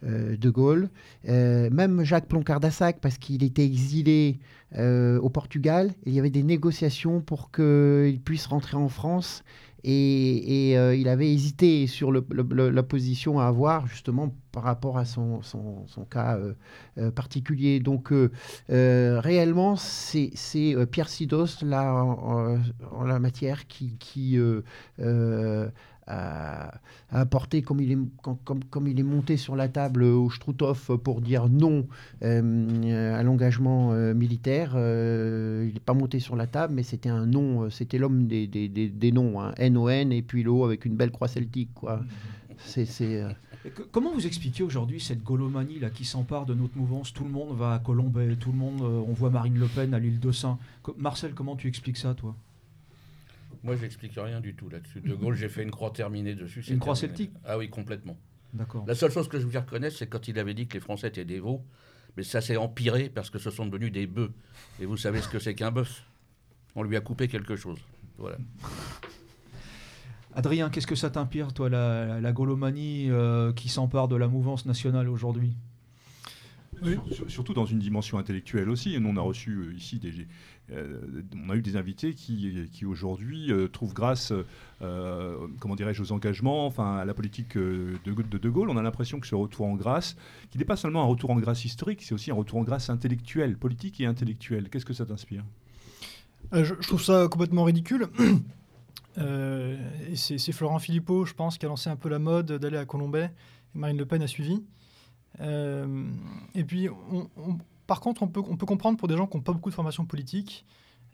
De 0.01 0.49
Gaulle. 0.49 0.89
même 1.23 2.03
Jacques 2.03 2.27
Ploncard 2.27 2.59
d'Assac, 2.59 2.99
parce 2.99 3.17
qu'il 3.17 3.41
était 3.41 3.63
exilé 3.63 4.39
au 4.77 5.29
Portugal, 5.29 5.93
il 6.05 6.13
y 6.13 6.19
avait 6.19 6.29
des 6.29 6.43
négociations 6.43 7.21
pour 7.21 7.49
qu'il 7.49 8.19
puisse 8.19 8.45
rentrer 8.45 8.75
en 8.75 8.89
France 8.89 9.45
et, 9.83 10.77
euh, 10.77 10.95
il 10.95 11.07
avait 11.09 11.31
hésité 11.31 11.87
sur 11.87 12.11
la 12.11 12.83
position 12.83 13.39
à 13.39 13.45
avoir 13.45 13.87
justement 13.87 14.33
par 14.51 14.63
rapport 14.63 14.97
à 14.97 15.05
son, 15.05 15.41
cas 16.09 16.37
euh, 16.37 16.53
euh, 16.97 17.11
particulier. 17.11 17.79
Donc 17.79 18.13
réellement, 18.69 19.75
c'est 19.75 20.31
Pierre 20.91 21.09
Sidos 21.09 21.63
là, 21.63 21.93
en, 21.93 23.03
la 23.03 23.19
matière 23.19 23.67
qui, 23.67 23.97
qui 23.97 24.37
a, 26.07 26.71
apporté, 27.11 27.61
comme 27.61 27.79
il, 27.79 27.91
est, 27.91 27.97
comme, 28.21 28.63
comme, 28.63 28.87
il 28.87 28.99
est 28.99 29.03
monté 29.03 29.37
sur 29.37 29.55
la 29.55 29.67
table 29.67 30.03
au 30.03 30.29
Struthof 30.29 30.91
pour 31.03 31.21
dire 31.21 31.49
non 31.49 31.87
euh, 32.23 33.19
à 33.19 33.23
l'engagement 33.23 33.91
euh, 33.93 34.13
militaire. 34.13 34.73
Euh, 34.75 35.65
il 35.67 35.73
n'est 35.73 35.79
pas 35.79 35.93
monté 35.93 36.19
sur 36.19 36.35
la 36.35 36.47
table, 36.47 36.73
mais 36.73 36.83
c'était 36.83 37.09
un 37.09 37.25
non, 37.25 37.69
c'était 37.69 37.97
l'homme 37.97 38.27
des, 38.27 38.47
des, 38.47 38.67
des, 38.67 39.11
noms, 39.11 39.41
hein, 39.41 39.53
N-O-N, 39.57 40.11
et 40.11 40.21
puis 40.21 40.43
l'eau 40.43 40.65
avec 40.65 40.85
une 40.85 40.95
belle 40.95 41.11
croix 41.11 41.27
celtique. 41.27 41.73
Quoi. 41.73 42.01
C'est, 42.57 42.87
Comment 43.91 44.13
vous 44.13 44.27
expliquez 44.27 44.61
aujourd'hui 44.61 44.99
cette 44.99 45.23
golomanie 45.23 45.79
là 45.79 45.89
qui 45.89 46.03
s'empare 46.03 46.45
de 46.45 46.53
notre 46.53 46.77
mouvance? 46.77 47.13
Tout 47.13 47.23
le 47.23 47.29
monde 47.29 47.55
va 47.57 47.73
à 47.73 47.79
Colombay, 47.79 48.35
tout 48.35 48.51
le 48.51 48.57
monde, 48.57 48.81
on 48.81 49.13
voit 49.13 49.29
Marine 49.29 49.57
Le 49.57 49.67
Pen 49.67 49.93
à 49.93 49.99
l'île 49.99 50.19
de 50.19 50.31
Saint. 50.31 50.57
Marcel, 50.97 51.33
comment 51.33 51.55
tu 51.55 51.69
expliques 51.69 51.97
ça, 51.97 52.13
toi? 52.13 52.35
Moi, 53.63 53.75
j'explique 53.77 54.13
rien 54.17 54.41
du 54.41 54.55
tout 54.55 54.69
là-dessus. 54.69 55.01
De 55.01 55.13
Gaulle, 55.15 55.35
j'ai 55.35 55.49
fait 55.49 55.63
une 55.63 55.71
croix 55.71 55.91
terminée 55.91 56.35
dessus. 56.35 56.61
Une 56.69 56.79
croix 56.79 56.95
celtique 56.95 57.31
Ah 57.45 57.57
oui, 57.57 57.69
complètement. 57.69 58.17
D'accord. 58.53 58.83
La 58.87 58.93
seule 58.95 59.11
chose 59.11 59.27
que 59.27 59.39
je 59.39 59.45
voulais 59.45 59.59
reconnaître, 59.59 59.95
c'est 59.97 60.07
quand 60.07 60.27
il 60.27 60.37
avait 60.37 60.53
dit 60.53 60.67
que 60.67 60.73
les 60.75 60.79
Français 60.79 61.07
étaient 61.07 61.25
des 61.25 61.39
veaux. 61.39 61.61
Mais 62.15 62.23
ça 62.23 62.41
s'est 62.41 62.57
empiré 62.57 63.09
parce 63.09 63.29
que 63.31 63.39
ce 63.39 63.49
sont 63.49 63.65
devenus 63.65 63.91
des 63.91 64.05
bœufs. 64.05 64.31
Et 64.79 64.85
vous 64.85 64.97
savez 64.97 65.21
ce 65.21 65.27
que 65.27 65.39
c'est 65.39 65.55
qu'un 65.55 65.71
bœuf? 65.71 66.03
On 66.75 66.83
lui 66.83 66.95
a 66.95 67.01
coupé 67.01 67.27
quelque 67.27 67.55
chose. 67.55 67.79
Voilà. 68.17 68.37
Adrien, 70.35 70.69
qu'est-ce 70.69 70.87
que 70.87 70.95
ça 70.95 71.09
t'inspire, 71.09 71.53
toi, 71.53 71.69
la, 71.69 72.19
la 72.19 72.31
golomanie 72.31 73.09
euh, 73.09 73.53
qui 73.53 73.69
s'empare 73.69 74.07
de 74.07 74.15
la 74.15 74.27
mouvance 74.27 74.65
nationale 74.65 75.07
aujourd'hui? 75.09 75.55
Surtout 77.27 77.53
dans 77.53 77.65
une 77.65 77.79
dimension 77.79 78.17
intellectuelle 78.17 78.69
aussi. 78.69 78.99
Nous, 78.99 79.09
on 79.09 79.17
a 79.17 79.21
reçu 79.21 79.51
euh, 79.51 79.73
ici 79.73 79.99
des, 79.99 80.27
euh, 80.71 80.99
on 81.45 81.49
a 81.49 81.55
eu 81.55 81.61
des 81.61 81.75
invités 81.75 82.13
qui, 82.13 82.69
qui 82.71 82.85
aujourd'hui 82.85 83.51
euh, 83.51 83.67
trouvent 83.67 83.93
grâce, 83.93 84.33
comment 84.79 85.75
dirais-je, 85.75 86.01
aux 86.01 86.11
engagements, 86.11 86.65
enfin 86.65 86.97
à 86.97 87.05
la 87.05 87.13
politique 87.13 87.57
de, 87.57 87.97
de, 88.05 88.37
de 88.37 88.49
Gaulle. 88.49 88.69
On 88.69 88.77
a 88.77 88.81
l'impression 88.81 89.19
que 89.19 89.27
ce 89.27 89.35
retour 89.35 89.65
en 89.65 89.75
grâce, 89.75 90.15
qui 90.49 90.57
n'est 90.57 90.65
pas 90.65 90.75
seulement 90.75 91.03
un 91.03 91.07
retour 91.07 91.29
en 91.31 91.39
grâce 91.39 91.65
historique, 91.65 92.01
c'est 92.03 92.13
aussi 92.13 92.31
un 92.31 92.35
retour 92.35 92.59
en 92.59 92.63
grâce 92.63 92.89
intellectuel, 92.89 93.57
politique 93.57 94.01
et 94.01 94.05
intellectuel. 94.05 94.69
Qu'est-ce 94.69 94.85
que 94.85 94.93
ça 94.93 95.05
t'inspire? 95.05 95.43
Je, 96.51 96.73
trouve 96.73 97.03
ça 97.03 97.27
complètement 97.29 97.63
ridicule. 97.63 98.07
et 99.17 100.15
c'est 100.15 100.51
Florent 100.51 100.79
Philippot, 100.79 101.25
je 101.25 101.33
pense, 101.33 101.57
qui 101.57 101.65
a 101.65 101.69
lancé 101.69 101.89
un 101.89 101.95
peu 101.95 102.09
la 102.09 102.19
mode 102.19 102.51
d'aller 102.53 102.77
à 102.77 102.85
Colombay. 102.85 103.31
Marine 103.73 103.97
Le 103.97 104.05
Pen 104.05 104.21
a 104.21 104.27
suivi. 104.27 104.61
Euh, 105.41 106.07
et 106.55 106.63
puis, 106.63 106.89
par 107.87 107.99
contre, 107.99 108.23
on 108.23 108.27
peut, 108.27 108.41
comprendre 108.41 108.97
pour 108.97 109.07
des 109.07 109.17
gens 109.17 109.27
qui 109.27 109.37
n'ont 109.37 109.43
pas 109.43 109.53
beaucoup 109.53 109.69
de 109.69 109.75
formation 109.75 110.05
politique, 110.05 110.65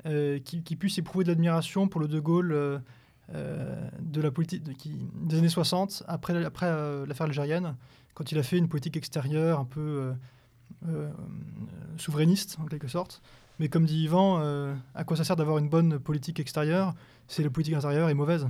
euh, 0.06 0.40
qui, 0.40 0.76
puissent 0.76 0.98
éprouver 0.98 1.24
de 1.24 1.30
l'admiration 1.30 1.88
pour 1.88 2.02
le 2.02 2.08
De 2.08 2.20
Gaulle 2.20 2.52
euh, 2.54 3.90
de 4.00 4.22
la 4.22 4.32
politique 4.32 4.64
des 4.64 5.38
années 5.38 5.50
60, 5.50 6.04
après, 6.08 6.44
après 6.44 6.68
l'affaire 7.06 7.28
algérienne, 7.28 7.76
quand 8.14 8.32
il 8.32 8.38
a 8.38 8.44
fait 8.44 8.58
une 8.58 8.70
politique 8.70 8.98
extérieure 8.98 9.60
un 9.60 9.66
peu 9.66 10.14
souverainiste, 11.98 12.58
en 12.62 12.66
quelque 12.66 12.88
sorte. 12.88 13.22
Mais 13.60 13.70
comme 13.70 13.86
dit 13.86 14.04
Yvan, 14.04 14.40
à 14.96 15.04
quoi 15.04 15.18
ça 15.18 15.24
sert 15.24 15.36
d'avoir 15.36 15.58
une 15.58 15.70
bonne 15.70 16.00
politique 16.00 16.40
extérieure 16.40 16.96
c'est 17.30 17.44
la 17.44 17.52
politique 17.52 17.76
intérieure 17.76 18.10
est 18.10 18.16
mauvaise? 18.16 18.48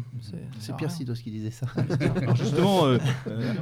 C'est 0.60 0.76
Pierre 0.78 0.90
Sidos 0.90 1.16
qui 1.16 1.32
disait 1.32 1.52
ça. 1.52 1.68
justement, 2.36 2.86
euh, 2.86 2.98
euh, 3.28 3.54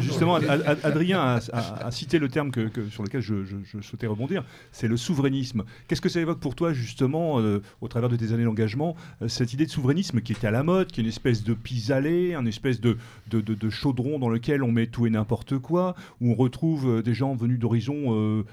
justement, 0.00 0.36
Adrien 0.36 1.38
a, 1.52 1.90
cité 1.90 2.18
le 2.18 2.30
terme 2.30 2.50
que, 2.50 2.88
sur 2.88 3.02
lequel 3.02 3.20
je, 3.20 3.44
souhaitais 3.82 4.06
rebondir, 4.06 4.44
c'est 4.72 4.88
le 4.88 4.96
souverainisme. 4.96 5.64
Qu'est-ce 5.86 6.00
que 6.00 6.08
ça 6.08 6.20
évoque 6.20 6.40
pour 6.40 6.54
toi, 6.54 6.72
justement, 6.72 7.38
euh, 7.40 7.60
au 7.82 7.88
travers 7.88 8.08
de 8.08 8.16
tes 8.16 8.32
années 8.32 8.44
d'engagement, 8.44 8.96
cette 9.28 9.52
idée 9.52 9.66
de 9.66 9.70
souverainisme 9.70 10.22
qui 10.22 10.32
était 10.32 10.46
à 10.46 10.52
la 10.52 10.62
mode, 10.62 10.90
qui 10.90 11.00
est 11.00 11.04
une 11.04 11.10
espèce 11.10 11.44
de 11.44 11.52
pis-aller, 11.52 12.34
une 12.34 12.48
espèce 12.48 12.80
de, 12.80 12.96
de, 13.28 13.42
de, 13.42 13.70
chaudron 13.70 14.18
dans 14.18 14.30
lequel 14.30 14.62
on 14.62 14.72
met 14.72 14.86
tout 14.86 15.06
et 15.06 15.10
n'importe 15.10 15.58
quoi, 15.58 15.94
où 16.22 16.32
on 16.32 16.34
retrouve 16.34 17.02
des 17.02 17.12
gens 17.12 17.34
venus 17.34 17.58
d'horizons 17.58 18.44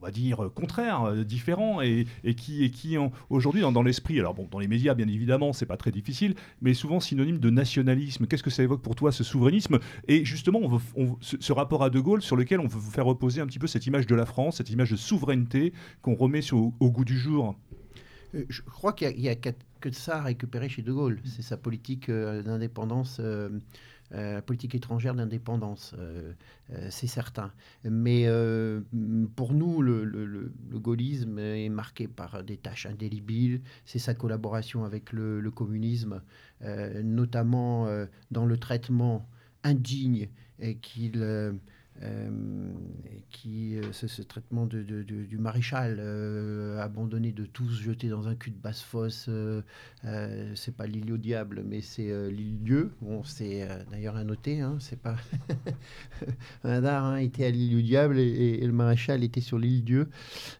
on 0.00 0.06
va 0.06 0.10
dire, 0.10 0.50
contraire, 0.54 1.04
euh, 1.04 1.24
différent, 1.24 1.80
et, 1.82 2.06
qui, 2.36 2.70
qui 2.70 2.96
aujourd'hui, 3.28 3.60
dans, 3.60 3.82
l'esprit, 3.82 4.18
alors 4.18 4.34
bon, 4.34 4.48
dans 4.50 4.58
les 4.58 4.68
médias, 4.68 4.94
bien 4.94 5.08
évidemment, 5.08 5.52
c'est 5.52 5.66
pas 5.66 5.76
très 5.76 5.90
difficile, 5.90 6.34
mais 6.60 6.74
souvent 6.74 7.00
synonyme 7.00 7.38
de 7.38 7.50
nationalisme. 7.50 8.26
Qu'est-ce 8.26 8.42
que 8.42 8.50
ça 8.50 8.62
évoque 8.62 8.82
pour 8.82 8.94
toi, 8.94 9.12
ce 9.12 9.24
souverainisme? 9.24 9.78
Et 10.08 10.24
justement, 10.24 10.60
on 10.96 11.16
ce, 11.20 11.52
rapport 11.52 11.82
à 11.82 11.90
De 11.90 12.00
Gaulle, 12.00 12.22
sur 12.22 12.36
lequel 12.36 12.60
on 12.60 12.66
veut 12.66 12.78
vous 12.78 12.90
faire 12.90 13.04
reposer 13.04 13.40
un 13.40 13.46
petit 13.46 13.58
peu 13.58 13.66
cette 13.66 13.86
image 13.86 14.06
de 14.06 14.14
la 14.14 14.26
France, 14.26 14.56
cette 14.56 14.70
image 14.70 14.90
de 14.90 14.96
souveraineté 14.96 15.72
qu'on 16.02 16.14
remet 16.14 16.40
au, 16.52 16.72
goût 16.80 17.04
du 17.04 17.18
jour 17.18 17.56
euh, 18.34 18.44
je 18.48 18.62
crois 18.62 18.92
qu'il 18.92 19.16
n'y 19.16 19.28
a, 19.28 19.34
que 19.34 19.90
ça 19.92 20.18
à 20.18 20.22
récupérer 20.22 20.68
chez 20.68 20.82
De 20.82 20.92
Gaulle. 20.92 21.18
C'est 21.24 21.42
sa 21.42 21.56
politique 21.56 22.08
euh, 22.08 22.42
d'indépendance 22.42 23.18
euh, 23.20 23.50
politique 24.46 24.74
étrangère 24.74 25.14
d'indépendance, 25.14 25.94
euh, 25.98 26.32
euh, 26.72 26.88
c'est 26.90 27.06
certain. 27.06 27.52
Mais 27.84 28.26
pour 29.36 29.54
nous, 29.54 29.82
le, 29.82 30.52
gaullisme 30.72 31.38
est 31.38 31.68
marqué 31.68 32.08
par 32.08 32.42
des 32.42 32.56
tâches 32.56 32.86
indélébiles. 32.86 33.62
C'est 33.84 33.98
sa 33.98 34.14
collaboration 34.14 34.84
avec 34.84 35.12
le, 35.12 35.50
communisme, 35.50 36.22
notamment 37.02 37.86
dans 38.30 38.46
le 38.46 38.56
traitement 38.56 39.28
indigne 39.62 40.28
qu'il 40.80 41.22
euh, 41.22 41.52
qui, 43.30 43.76
euh, 43.76 43.92
ce, 43.92 44.22
traitement 44.22 44.66
de, 44.66 44.82
du 44.82 45.38
maréchal 45.38 45.98
euh, 46.00 46.80
abandonné 46.80 47.32
de 47.32 47.44
tous, 47.46 47.80
jeté 47.82 48.08
dans 48.08 48.28
un 48.28 48.34
cul 48.34 48.50
de 48.50 48.58
basse-fosse, 48.58 49.30
c'est 50.54 50.76
pas 50.76 50.86
l'île 50.86 51.12
au 51.12 51.16
diable, 51.16 51.62
mais 51.66 51.80
c'est 51.80 52.30
l'île 52.30 52.58
Dieu. 52.62 52.92
Bon, 53.00 53.22
c'est 53.24 53.66
d'ailleurs 53.90 54.16
à 54.16 54.24
noter, 54.24 54.60
hein, 54.60 54.76
c'est 54.80 55.00
pas. 55.00 55.16
un 56.64 56.84
hein, 56.84 57.16
était 57.16 57.44
à 57.44 57.50
l'île 57.50 57.76
au 57.76 57.82
diable 57.82 58.18
et, 58.18 58.66
le 58.66 58.72
maréchal 58.72 59.24
était 59.24 59.40
sur 59.40 59.58
l'île 59.58 59.84
Dieu, 59.84 60.08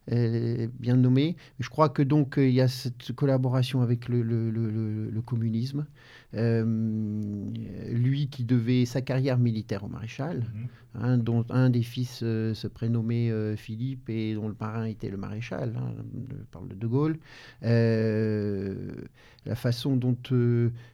bien 0.08 0.96
nommé. 0.96 1.36
Je 1.58 1.68
crois 1.68 1.88
que 1.88 2.02
donc 2.02 2.34
il 2.36 2.50
y 2.50 2.60
a 2.60 2.68
cette 2.68 3.12
collaboration 3.12 3.82
avec 3.82 4.08
le 4.08 5.20
communisme. 5.24 5.86
Lui 6.32 8.28
qui 8.28 8.44
devait 8.44 8.84
sa 8.84 9.00
carrière 9.00 9.38
militaire 9.38 9.84
au 9.84 9.88
maréchal, 9.88 10.38
mhm. 10.38 10.68
hein, 10.94 11.18
dont 11.18 11.44
un 11.50 11.70
des 11.70 11.82
fils 11.82 12.18
se 12.18 12.66
prénommait 12.66 13.56
Philippe 13.56 14.08
et 14.08 14.34
dont 14.34 14.48
le 14.48 14.54
parrain 14.54 14.84
était 14.84 15.10
le 15.10 15.16
maréchal, 15.16 15.74
hein, 15.76 15.94
je 16.30 16.36
parle 16.50 16.68
de 16.68 16.74
De 16.74 16.86
Gaulle. 16.86 17.18
la 17.62 19.54
façon 19.54 19.96
dont 19.96 20.16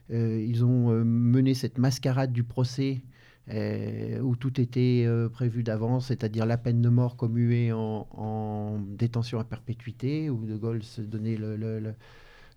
ils 0.09 0.65
ont 0.65 1.03
mené 1.05 1.53
cette 1.53 1.77
mascarade 1.77 2.31
du 2.33 2.43
procès 2.43 3.01
euh, 3.49 4.19
où 4.19 4.35
tout 4.35 4.59
était 4.59 5.05
euh, 5.07 5.29
prévu 5.29 5.63
d'avance, 5.63 6.07
c'est-à-dire 6.07 6.45
la 6.45 6.57
peine 6.57 6.81
de 6.81 6.89
mort 6.89 7.15
commuée 7.15 7.71
en, 7.71 8.05
en, 8.11 8.79
détention 8.79 9.39
à 9.39 9.45
perpétuité, 9.45 10.29
où 10.29 10.45
De 10.45 10.57
Gaulle 10.57 10.83
se 10.83 11.01
donnait 11.01 11.37
le, 11.37 11.55
le 11.55 11.93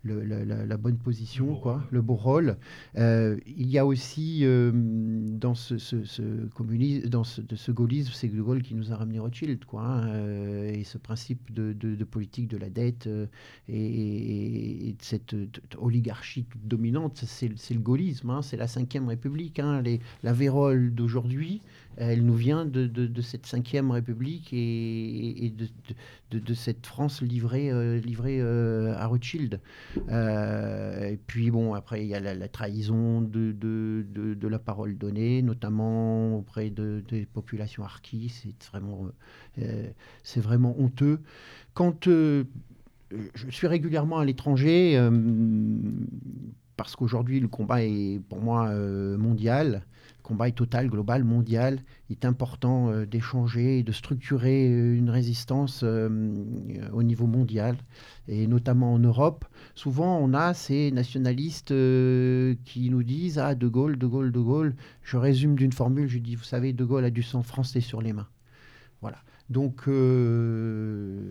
la, 0.05 0.77
bonne 0.77 0.97
position, 0.97 1.51
le 1.51 1.57
quoi, 1.57 1.83
le 1.91 2.01
beau 2.01 2.15
rôle. 2.15 2.57
Euh, 2.97 3.39
il 3.47 3.69
y 3.69 3.79
a 3.79 3.85
aussi 3.85 4.41
euh, 4.43 4.71
dans 4.75 5.55
ce, 5.55 5.75
communisme, 6.55 7.09
dans 7.09 7.25
ce, 7.25 7.41
de 7.41 7.57
ce 7.57 7.71
gaullisme, 7.71 8.13
c'est 8.15 8.29
De 8.29 8.41
Gaulle 8.41 8.63
qui 8.63 8.75
nous 8.75 8.93
a 8.93 8.97
ramené 8.97 9.19
Rothschild, 9.19 9.65
quoi, 9.65 9.83
hein, 9.83 10.09
euh, 10.09 10.73
et 10.73 10.85
ce 10.85 10.99
principe 10.99 11.53
de, 11.53 12.05
politique 12.05 12.49
de 12.49 12.57
la 12.57 12.71
dette 12.71 13.09
et, 13.69 14.95
de 14.99 15.03
cette 15.03 15.37
oligarchie 15.79 16.47
dominante, 16.65 17.23
c'est 17.27 17.49
le 17.49 17.81
gaullisme, 17.81 18.31
hein, 18.31 18.43
c'est 18.43 18.57
la 18.57 18.67
Ve 18.67 19.07
République, 19.07 19.59
hein, 19.59 19.83
les, 19.83 20.01
la 20.23 20.33
vérole 20.33 20.95
d'aujourd'hui 20.95 21.61
elle 21.97 22.25
nous 22.25 22.35
vient 22.35 22.65
de, 22.65 22.87
de, 22.87 23.21
cette 23.21 23.47
cinquième 23.47 23.91
République 23.91 24.53
et, 24.53 25.53
de, 25.55 26.39
de, 26.39 26.55
cette 26.55 26.87
France 26.87 27.21
livrée, 27.21 27.71
euh, 27.71 28.01
euh, 28.01 28.95
à 28.97 29.07
Rothschild. 29.07 29.61
Euh, 30.09 31.11
et 31.11 31.17
puis 31.17 31.51
bon, 31.51 31.75
après, 31.75 32.03
il 32.03 32.09
y 32.09 32.15
a 32.15 32.21
la, 32.21 32.49
trahison 32.49 33.21
de, 33.21 33.53
de, 33.53 34.49
la 34.49 34.59
parole 34.59 34.97
donnée, 34.97 35.43
notamment 35.43 36.39
auprès 36.39 36.71
des 36.71 37.27
populations 37.27 37.85
harkis. 37.85 38.55
C'est 40.23 40.41
vraiment 40.41 40.75
honteux. 40.79 41.21
Quand 41.75 42.07
je 42.07 42.45
suis 43.51 43.67
régulièrement 43.67 44.19
à 44.19 44.25
l'étranger, 44.25 44.99
parce 46.77 46.97
qu'aujourd'hui, 46.97 47.41
le 47.41 47.49
combat 47.49 47.83
est 47.83 48.21
pour 48.29 48.41
moi 48.41 48.73
mondial 49.19 49.85
combat 50.31 50.51
total, 50.53 50.89
global, 50.89 51.25
mondial. 51.25 51.83
Il 52.09 52.13
est 52.13 52.25
important 52.25 52.89
euh, 52.89 53.05
d'échanger 53.05 53.81
et 53.81 53.83
de 53.83 53.91
structurer 53.91 54.69
euh, 54.69 54.97
une 54.97 55.11
résistance 55.11 55.81
euh, 55.83 56.09
au 56.93 57.03
niveau 57.03 57.27
mondial, 57.27 57.77
et 58.29 58.47
notamment 58.47 58.95
en 58.95 59.01
Europe. 59.01 59.45
Souvent, 59.75 60.19
on 60.19 60.33
a 60.33 60.55
ces 60.55 60.93
nationalistes 60.93 61.75
qui 62.65 62.91
nous 62.91 63.03
disent 63.03 63.39
Ah, 63.39 63.57
De 63.57 63.67
Gaulle, 63.67 63.99
De 63.99 64.07
Gaulle, 64.07 64.31
De 64.31 64.39
Gaulle. 64.39 64.77
Je 65.03 65.17
résume 65.17 65.57
d'une 65.57 65.73
formule 65.73 66.07
je 66.07 66.19
dis 66.19 66.37
Vous 66.37 66.45
savez, 66.45 66.73
De 66.73 66.85
Gaulle 66.85 67.05
a 67.05 67.11
du 67.11 67.25
sang 67.25 67.43
français 67.43 67.81
sur 67.81 68.01
les 68.01 68.13
mains. 68.13 68.29
Voilà. 69.01 69.19
Donc 69.51 69.89
euh, 69.89 71.29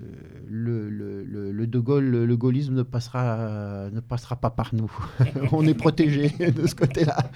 le, 0.50 0.90
le, 0.90 1.68
De 1.68 1.80
Gaulle, 1.80 2.26
le 2.26 2.38
gaullisme 2.38 2.74
ne 2.74 2.84
passera, 2.84 3.90
ne 3.92 4.02
passera 4.02 4.36
pas 4.36 4.50
par 4.50 4.76
nous. 4.76 4.92
On 5.54 5.66
est 5.66 5.74
protégé 5.74 6.30
de 6.52 6.68
ce 6.68 6.76
côté-là. 6.76 7.32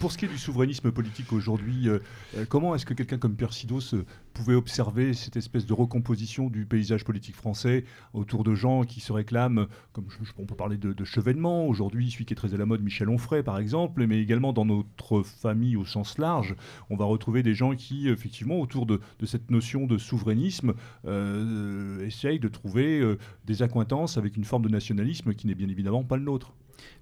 Pour 0.00 0.10
ce 0.10 0.18
qui 0.18 0.24
est 0.24 0.28
du 0.28 0.38
souverainisme 0.38 0.90
politique 0.90 1.32
aujourd'hui, 1.32 1.88
euh, 1.88 2.00
euh, 2.36 2.44
comment 2.48 2.74
est-ce 2.74 2.84
que 2.84 2.94
quelqu'un 2.94 3.18
comme 3.18 3.36
Pierre 3.36 3.52
Sidos 3.52 3.94
pouvait 4.32 4.56
observer 4.56 5.14
cette 5.14 5.36
espèce 5.36 5.66
de 5.66 5.72
recomposition 5.72 6.50
du 6.50 6.66
paysage 6.66 7.04
politique 7.04 7.36
français 7.36 7.84
autour 8.12 8.42
de 8.42 8.54
gens 8.54 8.82
qui 8.82 9.00
se 9.00 9.12
réclament, 9.12 9.66
comme 9.92 10.06
on 10.38 10.46
peut 10.46 10.56
parler 10.56 10.78
de, 10.78 10.92
de 10.92 11.04
chevènement 11.04 11.68
aujourd'hui, 11.68 12.10
celui 12.10 12.24
qui 12.24 12.32
est 12.32 12.36
très 12.36 12.54
à 12.54 12.56
la 12.56 12.66
mode, 12.66 12.82
Michel 12.82 13.08
Onfray 13.08 13.44
par 13.44 13.58
exemple, 13.58 14.04
mais 14.04 14.18
également 14.20 14.52
dans 14.52 14.64
notre 14.64 15.22
famille 15.22 15.76
au 15.76 15.84
sens 15.84 16.18
large, 16.18 16.56
on 16.90 16.96
va 16.96 17.04
retrouver 17.04 17.44
des 17.44 17.54
gens 17.54 17.76
qui, 17.76 18.08
effectivement, 18.08 18.58
autour 18.58 18.86
de, 18.86 19.00
de 19.20 19.26
cette 19.26 19.52
notion 19.52 19.86
de 19.86 19.96
souverainisme, 19.96 20.23
souverainisme 20.24 20.74
euh, 21.06 22.06
essaye 22.06 22.38
de 22.38 22.48
trouver 22.48 23.00
euh, 23.00 23.18
des 23.44 23.62
accointances 23.62 24.16
avec 24.16 24.36
une 24.36 24.44
forme 24.44 24.64
de 24.64 24.70
nationalisme 24.70 25.34
qui 25.34 25.46
n'est 25.46 25.54
bien 25.54 25.68
évidemment 25.68 26.02
pas 26.02 26.16
le 26.16 26.24
nôtre. 26.24 26.54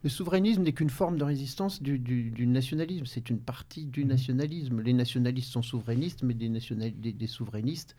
Le 0.02 0.10
souverainisme 0.10 0.62
n'est 0.62 0.72
qu'une 0.72 0.90
forme 0.90 1.16
de 1.16 1.24
résistance 1.24 1.82
du, 1.82 2.32
nationalisme. 2.46 3.06
C'est 3.06 3.30
une 3.30 3.38
partie 3.38 3.84
du 3.84 4.02
mhm. 4.02 4.10
nationalisme. 4.10 4.80
Les 4.80 4.92
nationalistes 4.92 5.50
sont 5.50 5.62
souverainistes, 5.62 6.22
mais 6.24 6.34
des, 6.34 6.48
des, 6.48 7.26
souverainistes, 7.26 7.96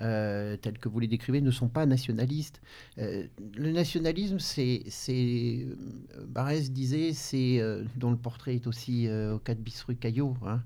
euh, 0.00 0.56
tels 0.56 0.78
que 0.78 0.88
vous 0.88 0.98
les 1.00 1.06
décrivez, 1.06 1.40
ne 1.40 1.50
sont 1.50 1.68
pas 1.68 1.86
nationalistes. 1.86 2.60
le 2.96 3.70
nationalisme, 3.70 4.38
c'est. 4.38 5.66
Barès 6.28 6.70
disait, 6.72 7.12
c'est. 7.12 7.60
dont 7.96 8.10
le 8.10 8.18
portrait 8.18 8.56
est 8.56 8.66
aussi 8.66 9.08
au 9.08 9.38
cas 9.38 9.54
de 9.54 9.60
Bisruc 9.60 10.00
Caillot, 10.00 10.36
hein, 10.44 10.62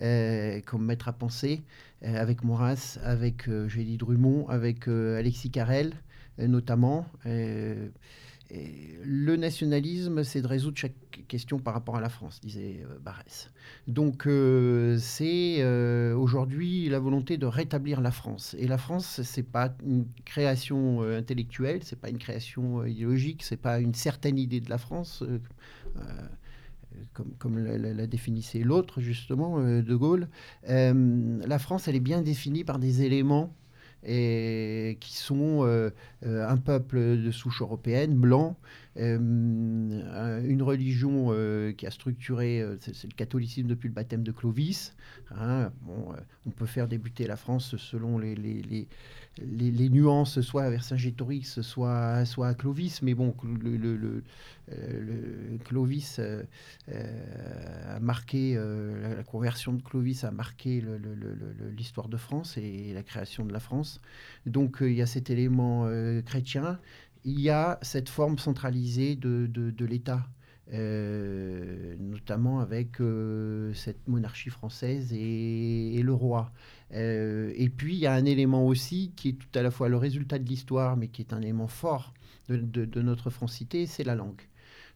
comme 0.00 0.84
maître 0.84 1.08
à 1.08 1.12
penser. 1.12 1.62
Euh, 2.02 2.16
avec 2.16 2.44
Maurras, 2.44 2.98
avec, 3.02 3.46
euh, 3.48 3.68
j'ai 3.68 3.84
dit 3.84 3.98
Drummond, 3.98 4.48
avec 4.48 4.88
euh, 4.88 5.18
Alexis 5.18 5.50
Carrel 5.50 5.92
notamment. 6.38 7.04
le 7.26 7.90
nationalisme, 9.36 10.24
c'est 10.24 10.40
de 10.40 10.46
résoudre 10.46 10.78
chaque 10.78 10.94
question 11.28 11.58
par 11.58 11.74
rapport 11.74 11.96
à 11.96 12.00
la 12.00 12.08
France, 12.08 12.40
disait 12.40 12.82
Barès. 13.04 13.50
Donc, 13.86 14.26
c'est 14.98 15.62
aujourd'hui 16.14 16.88
la 16.88 16.98
volonté 16.98 17.36
de 17.36 17.44
rétablir 17.44 18.00
la 18.00 18.10
France. 18.10 18.56
Et 18.58 18.66
la 18.66 18.78
France, 18.78 19.20
c'est 19.22 19.42
pas 19.42 19.74
une 19.84 20.06
création 20.24 21.02
intellectuelle, 21.02 21.82
c'est 21.84 22.00
pas 22.00 22.08
une 22.08 22.16
création 22.16 22.86
idéologique, 22.86 23.42
c'est 23.42 23.60
pas 23.60 23.80
une 23.80 23.92
certaine 23.92 24.38
idée 24.38 24.60
de 24.60 24.70
la 24.70 24.78
France 24.78 25.22
comme, 27.38 27.58
la, 27.58 28.06
définissait 28.06 28.60
l'autre, 28.60 29.00
justement, 29.00 29.58
euh, 29.58 29.82
De 29.82 29.94
Gaulle, 29.94 30.28
euh, 30.68 31.40
la 31.46 31.58
France, 31.58 31.88
elle 31.88 31.96
est 31.96 32.00
bien 32.00 32.22
définie 32.22 32.64
par 32.64 32.78
des 32.78 33.02
éléments 33.02 33.54
et 34.02 34.96
qui 35.00 35.14
sont 35.16 35.64
euh, 35.64 35.90
un 36.22 36.56
peuple 36.56 36.98
de 36.98 37.30
souche 37.30 37.60
européenne, 37.60 38.14
blanc, 38.14 38.56
une 39.00 40.62
religion 40.62 41.34
qui 41.76 41.86
a 41.86 41.90
structuré, 41.90 42.64
c'est 42.80 43.04
le 43.04 43.16
catholicisme 43.16 43.66
depuis 43.66 43.88
le 43.88 43.94
baptême 43.94 44.22
de 44.22 44.32
Clovis. 44.32 44.94
Hein. 45.32 45.72
bon, 45.82 46.12
on 46.46 46.50
peut 46.50 46.66
faire 46.66 46.88
débuter 46.88 47.26
la 47.26 47.36
France 47.36 47.76
selon 47.76 48.18
les, 48.18 48.88
nuances, 49.90 50.40
soit 50.40 50.64
à 50.64 50.70
Vercingétorix, 50.70 51.60
soit, 51.62 52.24
soit 52.24 52.48
à 52.48 52.54
Clovis. 52.54 53.02
Mais 53.02 53.14
bon, 53.14 53.34
euh, 54.72 55.58
Clovis 55.64 56.18
euh, 56.18 56.42
euh, 56.90 57.96
a 57.96 58.00
marqué, 58.00 58.54
la, 58.54 59.22
conversion 59.24 59.72
de 59.72 59.82
Clovis 59.82 60.24
a 60.24 60.30
marqué 60.30 60.82
l'histoire 61.76 62.08
de 62.08 62.16
France 62.16 62.56
et 62.56 62.92
la 62.94 63.02
création 63.02 63.44
de 63.44 63.52
la 63.52 63.60
France. 63.60 64.00
Donc 64.46 64.78
il 64.80 64.92
y 64.92 65.02
a 65.02 65.06
cet 65.06 65.30
élément 65.30 65.88
chrétien. 66.24 66.78
Il 67.24 67.40
y 67.40 67.50
a 67.50 67.78
cette 67.82 68.08
forme 68.08 68.38
centralisée 68.38 69.16
de, 69.16 69.84
l'État. 69.84 70.26
notamment 70.72 72.60
avec 72.60 72.98
cette 73.74 74.08
monarchie 74.08 74.50
française 74.50 75.12
et, 75.12 76.00
le 76.02 76.12
roi. 76.12 76.52
Euh, 76.92 77.52
et 77.56 77.68
puis, 77.68 77.94
il 77.94 78.00
y 78.00 78.06
a 78.06 78.12
un 78.12 78.24
élément 78.24 78.66
aussi 78.66 79.12
qui 79.16 79.30
est 79.30 79.32
tout 79.32 79.58
à 79.58 79.62
la 79.62 79.70
fois 79.70 79.88
le 79.88 79.96
résultat 79.96 80.38
de 80.38 80.48
l'histoire, 80.48 80.96
mais 80.96 81.08
qui 81.08 81.22
est 81.22 81.32
un 81.32 81.40
élément 81.40 81.68
fort 81.68 82.14
de, 82.48 83.00
notre 83.02 83.30
francité, 83.30 83.86
c'est 83.86 84.04
la 84.04 84.14
langue. 84.14 84.42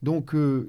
Donc 0.03 0.35
euh, 0.35 0.67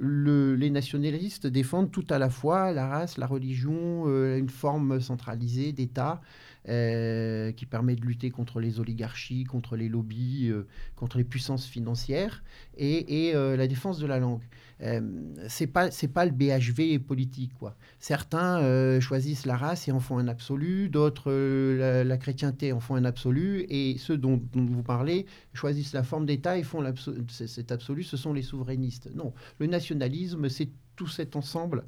les 0.58 0.70
nationalistes 0.70 1.48
défendent 1.48 1.92
tout 1.92 2.06
à 2.10 2.20
la 2.20 2.30
fois 2.30 2.72
la 2.72 2.88
race, 2.88 3.18
la 3.18 3.28
religion, 3.28 4.04
euh, 4.08 4.38
une 4.38 4.50
forme 4.50 5.02
centralisée 5.02 5.74
d'État 5.74 6.22
qui 6.66 7.66
permet 7.66 7.96
de 7.96 8.02
lutter 8.02 8.32
contre 8.32 8.60
les 8.60 8.80
oligarchies, 8.80 9.44
contre 9.44 9.76
les 9.76 9.88
lobbies, 9.88 10.52
contre 10.96 11.18
les 11.18 11.24
puissances 11.24 11.66
financières 11.66 12.44
et, 12.78 13.30
et 13.30 13.34
la 13.34 13.68
défense 13.68 14.00
de 14.00 14.08
la 14.08 14.20
langue. 14.20 14.42
Euh, 14.82 15.02
c'est 15.48 15.68
pas 15.68 15.90
pas 16.14 16.26
le 16.26 16.32
BHV 16.32 17.00
politique 17.00 17.54
quoi. 17.58 17.78
Certains 17.98 18.60
euh, 18.60 19.00
choisissent 19.00 19.46
la 19.46 19.56
race 19.56 19.88
et 19.88 19.92
en 19.94 20.02
font 20.02 20.18
un 20.18 20.28
absolu, 20.28 20.90
d'autres 20.90 21.32
euh, 21.32 22.04
la, 22.04 22.18
chrétienté 22.18 22.74
en 22.74 22.82
font 22.82 22.96
un 22.96 23.06
absolu, 23.06 23.66
et 23.70 23.98
ceux 23.98 24.18
dont, 24.18 24.42
vous 24.54 24.84
parlez 24.84 25.28
choisissent 25.54 25.94
la 25.94 26.04
forme 26.04 26.26
d'État 26.26 26.58
et 26.58 26.64
font 26.64 26.84
cet 27.30 27.72
absolu. 27.72 28.04
Ce 28.04 28.18
sont 28.18 28.34
les 28.34 28.42
souverainistes. 28.42 29.10
Non, 29.16 29.34
le 29.60 29.68
nationalisme 29.68 30.50
c'est 30.50 30.70
tout 30.96 31.08
cet 31.08 31.36
ensemble, 31.36 31.84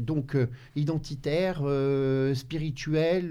donc 0.00 0.36
identitaire, 0.76 1.62
spirituel, 2.34 3.30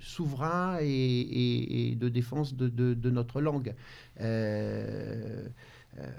souverain 0.00 0.78
et, 0.80 1.96
de 1.98 2.08
défense 2.08 2.54
de, 2.54 2.68
de 2.68 3.10
notre 3.10 3.40
langue. 3.40 3.74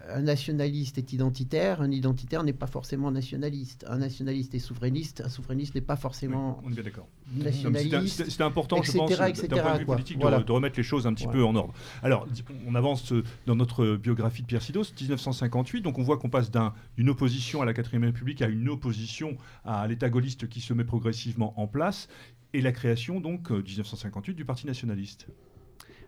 Un 0.10 0.22
nationaliste 0.22 0.98
est 0.98 1.14
identitaire, 1.14 1.82
un 1.82 1.92
identitaire 1.92 2.44
n'est 2.44 2.54
pas 2.54 2.68
forcément 2.68 3.12
nationaliste. 3.12 3.86
Un 3.88 4.00
nationaliste 4.00 4.56
est 4.56 4.60
souverainiste, 4.60 5.22
un 5.22 5.30
souverainiste 5.30 5.76
n'est 5.76 5.82
pas 5.82 5.96
forcément 5.96 6.60
on 6.64 6.72
est 6.72 6.74
bien 6.76 6.84
d'accord. 6.84 7.08
nationaliste. 7.36 8.30
C'était 8.30 8.44
important, 8.44 8.78
je 8.78 8.90
etc., 8.90 8.98
pense, 9.00 9.10
d'un 9.48 9.62
point 9.62 9.74
de 9.74 9.80
vue 9.80 9.86
politique, 9.86 10.18
de- 10.18 10.22
Voilà. 10.22 10.40
de, 10.42 10.52
remettre 10.52 10.78
les 10.78 10.84
choses 10.84 11.06
un 11.08 11.14
petit 11.14 11.28
peu 11.28 11.44
en 11.44 11.56
ordre. 11.56 11.74
Alors, 12.02 12.28
on 12.66 12.76
avance 12.76 13.12
euh, 13.14 13.24
dans 13.46 13.56
notre 13.56 13.96
biographie 13.96 14.42
de 14.42 14.48
Pierre 14.48 14.62
Sidos, 14.62 14.86
1958, 15.00 15.82
donc 15.82 15.98
on 16.00 16.04
voit 16.04 16.18
qu'on 16.18 16.30
passe 16.30 16.50
d'un- 16.52 16.74
d'une 16.98 17.10
opposition 17.10 17.62
à 17.62 17.66
la 17.66 17.74
4ème 17.74 18.04
République 18.06 18.42
à 18.42 18.48
une 18.48 18.70
opposition 18.70 19.38
à 19.66 19.88
l'État 19.88 20.10
gaulliste 20.10 20.48
qui 20.48 20.62
se 20.62 20.74
met 20.74 20.84
progressivement 20.86 21.54
en 21.60 21.68
place, 21.68 22.08
et 22.54 22.62
la 22.62 22.72
création, 22.72 23.20
donc, 23.20 23.52
euh, 23.52 23.62
1958, 23.62 24.34
du 24.34 24.46
Parti 24.46 24.66
nationaliste, 24.66 25.28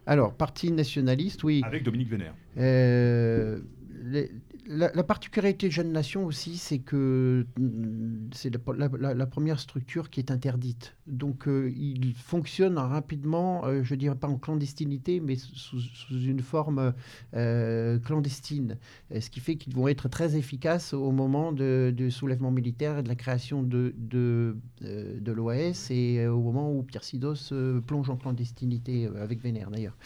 Alors, 0.09 0.33
parti 0.33 0.71
nationaliste, 0.71 1.43
oui. 1.43 1.61
avec 1.63 1.83
Dominique 1.83 2.09
Vénère. 2.09 2.33
Euh, 2.57 3.59
la, 4.01 4.91
la 4.93 5.03
particularité 5.03 5.67
de 5.67 5.71
Jeune 5.71 5.91
Nation 5.91 6.25
aussi, 6.25 6.57
c'est 6.57 6.79
que 6.79 7.45
mm, 7.57 8.29
c'est 8.33 8.51
la, 8.53 9.25
première 9.25 9.59
structure 9.59 10.09
qui 10.09 10.19
est 10.19 10.31
interdite. 10.31 10.95
Donc, 11.07 11.47
euh, 11.47 11.71
il 11.75 12.13
fonctionne 12.13 12.77
rapidement, 12.77 13.65
euh, 13.65 13.83
je 13.83 13.95
dirais 13.95 14.15
pas 14.15 14.27
en 14.27 14.37
clandestinité, 14.37 15.19
mais 15.19 15.35
sous, 15.35 15.79
une 16.11 16.41
forme 16.41 16.93
euh, 17.35 17.99
clandestine. 17.99 18.77
Euh, 19.11 19.19
Ce 19.19 19.29
qui 19.29 19.39
fait 19.39 19.55
qu'ils 19.55 19.75
vont 19.75 19.87
être 19.87 20.07
très 20.07 20.35
efficaces 20.35 20.93
au 20.93 21.11
moment 21.11 21.51
du 21.51 22.11
soulèvement 22.11 22.51
militaire 22.51 22.99
et 22.99 23.03
de 23.03 23.09
la 23.09 23.15
création 23.15 23.63
de, 23.63 23.93
de, 23.97 24.55
euh, 24.83 25.19
de 25.19 25.31
l'OAS 25.31 25.87
et 25.89 26.27
au 26.27 26.41
moment 26.41 26.71
où 26.71 26.83
Pierre 26.83 27.03
Sidos 27.03 27.53
plonge 27.85 28.09
en 28.09 28.17
clandestinité, 28.17 29.09
avec 29.19 29.41
Vénère 29.41 29.71
d'ailleurs. 29.71 29.97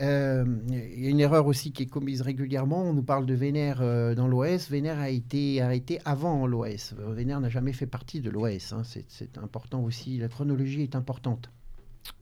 Euh, 0.00 0.44
Il 0.68 1.00
y 1.04 1.06
a 1.06 1.10
une 1.10 1.20
erreur 1.20 1.46
aussi 1.46 1.72
qui 1.72 1.84
est 1.84 1.86
commise 1.86 2.20
régulièrement. 2.22 2.82
On 2.82 2.92
nous 2.94 3.02
parle 3.02 3.26
de 3.26 3.34
Vénère 3.34 3.80
euh, 3.80 4.14
dans 4.14 4.26
l'OS. 4.28 4.68
Vénère 4.70 4.98
a 4.98 5.10
été 5.10 5.60
arrêté 5.60 6.00
avant 6.04 6.46
l'OS. 6.46 6.94
Vénère 7.10 7.40
n'a 7.40 7.48
jamais 7.48 7.72
fait 7.72 7.86
partie 7.86 8.20
de 8.20 8.30
l'OS. 8.30 8.72
hein. 8.72 8.82
C'est- 8.84 9.38
important 9.38 9.82
aussi. 9.82 10.18
La 10.18 10.28
chronologie 10.28 10.82
est 10.82 10.96
importante. 10.96 11.50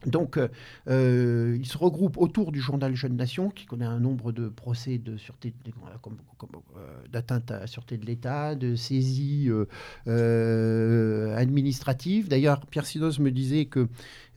Donc, 0.05 0.37
euh, 0.37 0.47
euh, 0.87 1.57
il 1.59 1.65
se 1.65 1.77
regroupe 1.77 2.17
autour 2.17 2.53
du 2.53 2.61
journal 2.61 2.95
Jeune 2.95 3.17
Nation, 3.17 3.49
qui 3.49 3.65
connaît 3.65 3.85
un 3.85 3.99
nombre 3.99 4.31
de 4.31 4.47
procès 4.47 4.97
de 4.97 5.17
sûreté, 5.17 5.53
d'atteinte 7.11 7.51
à 7.51 7.59
la 7.59 7.67
sûreté 7.67 7.97
de 7.97 8.05
l'État, 8.05 8.55
de 8.55 8.75
saisie 8.75 9.47
euh, 9.49 9.65
euh, 10.07 11.35
administrative. 11.35 12.29
D'ailleurs, 12.29 12.61
Pierre 12.65 12.85
Sidos 12.85 13.19
me 13.19 13.29
disait 13.31 13.65
que 13.65 13.87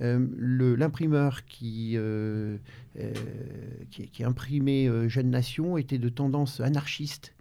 l'imprimeur 0.00 1.44
qui, 1.46 1.92
euh, 1.96 2.58
euh, 2.98 3.12
qui, 3.90 4.08
qui 4.08 4.24
imprimait 4.24 4.88
euh, 4.88 5.08
Jeune 5.08 5.30
Nation 5.30 5.76
était 5.78 5.98
de 5.98 6.08
tendance 6.08 6.60
anarchiste 6.60 7.34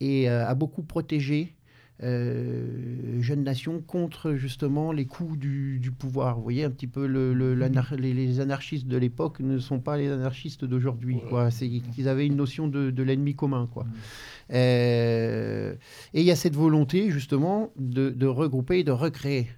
et 0.00 0.28
euh, 0.28 0.46
a 0.46 0.54
beaucoup 0.54 0.82
protégé 0.82 1.54
euh, 2.02 3.20
Jeune 3.20 3.44
Nation 3.44 3.82
contre 3.82 4.32
justement 4.32 4.90
les 4.90 5.04
coups 5.04 5.38
du, 5.38 5.78
du 5.78 5.90
pouvoir. 5.90 6.36
Vous 6.38 6.42
voyez 6.42 6.64
un 6.64 6.70
petit 6.70 6.86
peu 6.86 7.06
le, 7.06 7.34
le- 7.34 7.54
l'anar- 7.54 7.94
les, 7.94 8.14
les 8.14 8.40
anarchistes 8.40 8.86
de 8.86 8.96
l'époque 8.96 9.40
ne 9.40 9.58
sont 9.58 9.80
pas 9.80 9.98
les 9.98 10.08
anarchistes 10.10 10.64
d'aujourd'hui. 10.64 11.18
quoi. 11.28 11.50
C'est 11.50 11.68
qu'ils 11.68 12.08
avaient 12.08 12.26
une 12.26 12.36
notion 12.36 12.68
de, 12.68 12.90
de 12.90 13.02
l'ennemi 13.02 13.34
commun. 13.34 13.68
Quoi. 13.70 13.86
Euh, 14.50 15.74
et 16.14 16.20
il 16.20 16.26
y 16.26 16.30
a 16.30 16.36
cette 16.36 16.56
volonté 16.56 17.10
justement 17.10 17.70
de, 17.78 18.08
de 18.08 18.26
regrouper 18.26 18.78
et 18.80 18.84
de 18.84 18.92
recréer 18.92 19.48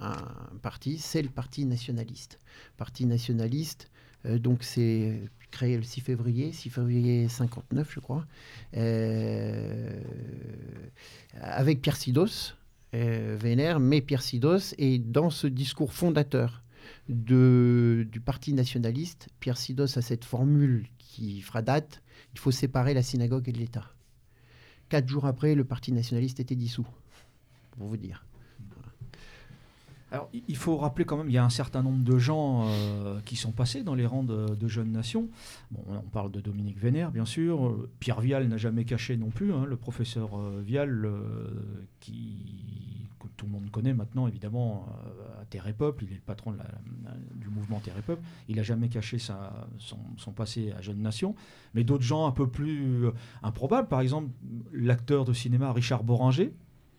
un 0.00 0.56
parti, 0.62 0.98
c'est 0.98 1.22
le 1.22 1.28
Parti 1.28 1.64
nationaliste. 1.66 2.38
Parti 2.76 3.06
nationaliste, 3.06 3.90
euh, 4.26 4.38
donc 4.38 4.62
c'est 4.62 5.20
créé 5.50 5.76
le 5.76 5.82
6 5.82 6.00
février, 6.00 6.52
6 6.52 6.70
février 6.70 7.28
59 7.28 7.90
je 7.90 8.00
crois, 8.00 8.26
euh, 8.76 10.00
avec 11.40 11.80
Pierre 11.80 11.96
Sidos, 11.96 12.54
euh, 12.94 13.36
Vénère, 13.40 13.80
mais 13.80 14.00
Pierre 14.00 14.22
Sidos, 14.22 14.74
et 14.76 14.98
dans 14.98 15.30
ce 15.30 15.46
discours 15.46 15.92
fondateur 15.92 16.62
du 17.08 18.20
Parti 18.24 18.52
nationaliste, 18.52 19.28
Pierre 19.40 19.56
Sidos 19.56 19.98
a 19.98 20.02
cette 20.02 20.24
formule 20.24 20.86
qui 20.98 21.40
fera 21.40 21.62
date, 21.62 22.02
il 22.34 22.38
faut 22.38 22.50
séparer 22.50 22.92
la 22.94 23.02
synagogue 23.02 23.48
et 23.48 23.52
l'État. 23.52 23.92
Quatre 24.88 25.08
jours 25.08 25.26
après, 25.26 25.54
le 25.54 25.64
Parti 25.64 25.92
nationaliste 25.92 26.40
était 26.40 26.54
dissous, 26.54 26.86
pour 27.76 27.88
vous 27.88 27.96
dire. 27.96 28.27
Alors, 30.10 30.28
il- 30.32 30.56
faut 30.56 30.76
rappeler 30.78 31.04
quand 31.04 31.16
même, 31.18 31.28
il 31.28 31.32
y 31.34 31.38
a 31.38 31.44
un 31.44 31.50
certain 31.50 31.82
nombre 31.82 32.02
de 32.02 32.18
gens 32.18 32.66
euh, 32.66 33.20
qui 33.26 33.36
sont 33.36 33.52
passés 33.52 33.82
dans 33.82 33.94
les 33.94 34.06
rangs 34.06 34.22
de, 34.24 34.54
de 34.54 34.68
Jeunes 34.68 34.90
Nations. 34.90 35.28
Bon, 35.70 35.82
on 35.88 36.08
parle 36.08 36.30
de 36.30 36.40
Dominique 36.40 36.78
Vénère, 36.78 37.10
bien 37.10 37.26
sûr. 37.26 37.76
Pierre 38.00 38.20
Vial 38.22 38.48
n'a 38.48 38.56
jamais 38.56 38.84
caché 38.84 39.16
non 39.18 39.28
plus, 39.30 39.52
hein, 39.52 39.64
le 39.66 39.76
professeur 39.76 40.38
euh, 40.38 40.62
Vial, 40.64 41.04
euh, 41.04 41.48
qui, 42.00 43.06
que 43.20 43.26
tout 43.36 43.44
le 43.46 43.52
monde 43.52 43.70
connaît 43.70 43.92
maintenant, 43.92 44.26
évidemment, 44.26 44.86
à 45.40 45.44
Terre 45.44 45.66
et 45.66 45.72
Peuple. 45.74 46.04
Il 46.04 46.12
est 46.12 46.16
le 46.16 46.20
patron 46.22 46.52
de 46.52 46.56
la- 46.58 46.64
la- 47.04 47.16
du 47.34 47.48
mouvement 47.48 47.78
Terre 47.80 47.98
et 47.98 48.02
Peuple. 48.02 48.22
Il 48.48 48.56
n'a 48.56 48.62
jamais 48.62 48.88
caché 48.88 49.18
sa- 49.18 49.68
son, 49.78 49.98
son 50.16 50.32
passé 50.32 50.72
à 50.76 50.80
Jeunes 50.80 51.02
Nations. 51.02 51.34
Mais 51.74 51.84
d'autres 51.84 52.04
gens 52.04 52.26
un 52.26 52.32
peu 52.32 52.48
plus 52.48 53.04
improbables, 53.42 53.88
par 53.88 54.00
exemple, 54.00 54.30
l'acteur 54.72 55.24
de 55.26 55.32
cinéma 55.34 55.72
Richard 55.72 56.02
Boringer, 56.02 56.52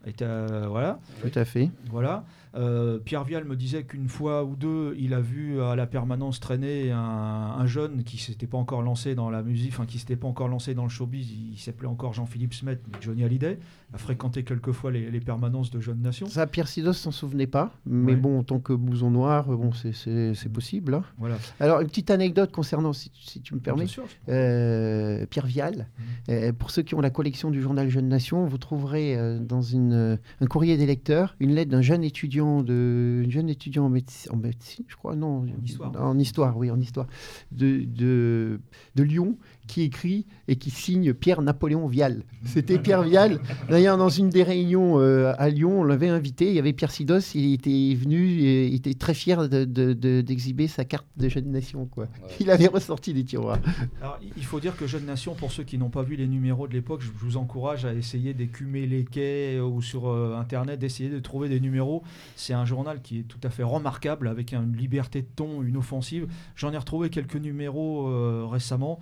était, 0.05 0.25
voilà, 0.67 0.99
Tout 1.21 1.31
à 1.37 1.43
fait. 1.43 1.69
voilà. 1.89 2.23
Euh, 2.55 2.97
Pierre 2.99 3.23
Vial 3.23 3.45
me 3.45 3.55
disait 3.55 3.83
qu'une 3.83 4.07
fois 4.09 4.43
ou 4.43 4.55
deux, 4.55 4.95
il 4.97 5.13
a 5.13 5.19
vu 5.21 5.61
à 5.61 5.75
la 5.75 5.85
permanence 5.85 6.39
traîner 6.39 6.91
un, 6.91 6.97
un 6.99 7.65
jeune 7.67 8.03
qui 8.03 8.17
s'était 8.17 8.47
pas 8.47 8.57
encore 8.57 8.81
lancé 8.81 9.13
dans 9.13 9.29
la 9.29 9.43
musique, 9.43 9.71
enfin 9.71 9.85
qui 9.85 9.99
s'était 9.99 10.15
pas 10.15 10.27
encore 10.27 10.47
lancé 10.47 10.73
dans 10.73 10.83
le 10.83 10.89
showbiz. 10.89 11.29
Il, 11.31 11.57
s'appelait 11.59 11.87
encore 11.87 12.13
Jean-Philippe 12.13 12.53
Smet, 12.55 12.79
mais 12.91 12.97
Johnny 13.01 13.23
Hallyday 13.23 13.59
a 13.93 13.97
fréquenté 13.97 14.43
quelquefois 14.43 14.91
les, 14.91 15.11
les 15.11 15.19
permanences 15.19 15.69
de 15.71 15.79
Jeunes 15.79 16.01
Nations. 16.01 16.25
Ça, 16.27 16.47
Pierre 16.47 16.67
Sidos 16.67 16.93
s'en 16.93 17.11
souvenait 17.11 17.47
pas, 17.47 17.71
mais 17.85 18.13
Ouais. 18.13 18.17
bon, 18.19 18.39
en 18.39 18.43
tant 18.43 18.59
que 18.59 18.73
blouson 18.73 19.11
noir, 19.11 19.45
bon, 19.47 19.71
c'est- 19.73 20.49
possible. 20.51 20.95
hein. 20.95 21.03
Voilà. 21.19 21.37
Alors, 21.59 21.81
une 21.81 21.87
petite 21.87 22.09
anecdote 22.09 22.51
concernant, 22.51 22.93
si, 22.93 23.11
si 23.13 23.41
tu 23.41 23.53
me 23.53 23.59
permets, 23.59 23.85
sûr. 23.85 24.05
euh, 24.29 25.25
Pierre 25.29 25.45
Vial. 25.45 25.87
Euh, 26.29 26.51
pour 26.53 26.71
ceux 26.71 26.81
qui 26.81 26.95
ont 26.95 27.01
la 27.01 27.09
collection 27.11 27.51
du 27.51 27.61
journal 27.61 27.89
Jeune 27.89 28.07
Nation, 28.07 28.45
vous 28.45 28.57
trouverez 28.57 29.15
euh, 29.15 29.37
dans 29.39 29.61
une, 29.61 30.17
un 30.41 30.45
courrier 30.47 30.77
des 30.77 30.85
lecteurs 30.85 31.35
une 31.39 31.51
lettre 31.53 31.69
d'un 31.71 31.81
jeune 31.81 32.03
étudiant 32.03 32.38
de, 32.39 33.21
une 33.23 33.31
jeune 33.31 33.49
étudiant 33.49 33.85
en, 33.85 33.89
médecine, 33.89 34.31
en 34.31 34.37
médecine, 34.37 34.85
je 34.87 34.95
crois, 34.95 35.15
non, 35.15 35.41
En 35.41 35.63
histoire. 35.63 35.91
en 36.01 36.17
histoire, 36.17 36.57
oui, 36.57 36.71
en 36.71 36.79
histoire, 36.79 37.07
de, 37.51 37.83
de, 37.85 38.59
de 38.95 39.03
Lyon, 39.03 39.37
qui 39.69 39.83
écrit 39.83 40.25
et 40.47 40.55
qui 40.55 40.71
signe 40.71 41.13
Pierre 41.13 41.43
Napoléon 41.43 41.85
Vial. 41.87 42.23
C'était 42.43 42.79
Pierre 42.79 43.03
Vial. 43.03 43.39
D'ailleurs, 43.69 43.97
dans 43.97 44.09
une 44.09 44.29
des 44.29 44.41
réunions 44.41 44.99
euh, 44.99 45.31
à 45.37 45.49
Lyon, 45.49 45.81
on 45.81 45.83
l'avait 45.83 46.09
invité. 46.09 46.47
Il 46.49 46.55
y 46.55 46.59
avait 46.59 46.73
Pierre 46.73 46.89
Sidos. 46.91 47.19
Il 47.35 47.53
était 47.53 47.93
venu, 47.95 48.41
et 48.41 48.65
il 48.67 48.73
était 48.75 48.95
très 48.95 49.13
fier 49.13 49.47
de- 49.47 49.65
de- 49.65 49.93
de- 49.93 50.21
d'exhiber 50.21 50.67
sa 50.67 50.85
carte 50.85 51.05
de 51.17 51.29
jeune 51.29 51.51
nation. 51.51 51.85
Quoi. 51.85 52.07
Il 52.39 52.49
avait 52.49 52.65
ressorti 52.67 53.13
des 53.13 53.23
tiroirs. 53.23 53.59
Alors, 54.01 54.19
il- 54.35 54.43
faut 54.49 54.59
dire 54.59 54.75
que 54.75 54.87
Jeune 54.87 55.05
Nation, 55.05 55.35
pour 55.35 55.51
ceux 55.51 55.61
qui 55.63 55.77
n'ont 55.77 55.91
pas 55.91 56.01
vu 56.01 56.15
les 56.15 56.27
numéros 56.27 56.67
de 56.67 56.73
l'époque, 56.73 57.01
je 57.03 57.11
vous 57.23 57.37
encourage 57.37 57.85
à 57.85 57.93
essayer 57.93 58.33
d'écumer 58.33 58.87
les 58.87 59.05
quais 59.05 59.59
ou 59.59 59.83
sur 59.83 60.07
euh, 60.09 60.35
Internet, 60.35 60.79
d'essayer 60.79 61.09
de 61.09 61.19
trouver 61.19 61.49
des 61.49 61.59
numéros. 61.59 62.01
C'est 62.35 62.53
un 62.53 62.65
journal 62.65 62.99
qui 63.03 63.19
est 63.19 63.23
tout 63.23 63.37
à 63.43 63.51
fait 63.51 63.61
remarquable, 63.61 64.27
avec 64.27 64.51
une 64.53 64.75
liberté 64.75 65.21
de 65.21 65.27
ton, 65.35 65.61
une 65.61 65.77
offensive. 65.77 66.27
J'en 66.55 66.71
ai 66.73 66.77
retrouvé 66.77 67.11
quelques 67.11 67.35
numéros 67.35 68.07
euh, 68.07 68.47
récemment, 68.49 68.99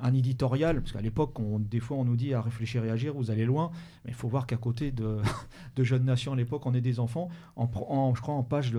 un 0.00 0.14
éditorial, 0.14 0.80
parce 0.80 0.92
qu'à 0.92 1.00
l'époque, 1.00 1.36
des 1.68 1.80
fois, 1.80 1.96
on 1.96 2.04
nous 2.04 2.16
dit 2.16 2.34
à 2.34 2.40
réfléchir 2.40 2.84
et 2.84 2.90
agir, 2.90 3.14
vous 3.14 3.30
allez 3.30 3.44
loin, 3.44 3.70
mais 4.04 4.12
il 4.12 4.14
faut 4.14 4.28
voir 4.28 4.46
qu'à 4.46 4.56
côté 4.56 4.90
de, 4.90 5.18
de 5.76 5.84
Jeune 5.84 6.04
Nation, 6.04 6.32
à 6.32 6.36
l'époque, 6.36 6.64
on 6.66 6.74
est 6.74 6.80
des 6.80 7.00
enfants. 7.00 7.28
Je 7.58 8.20
crois 8.20 8.34
en 8.34 8.42
page 8.42 8.72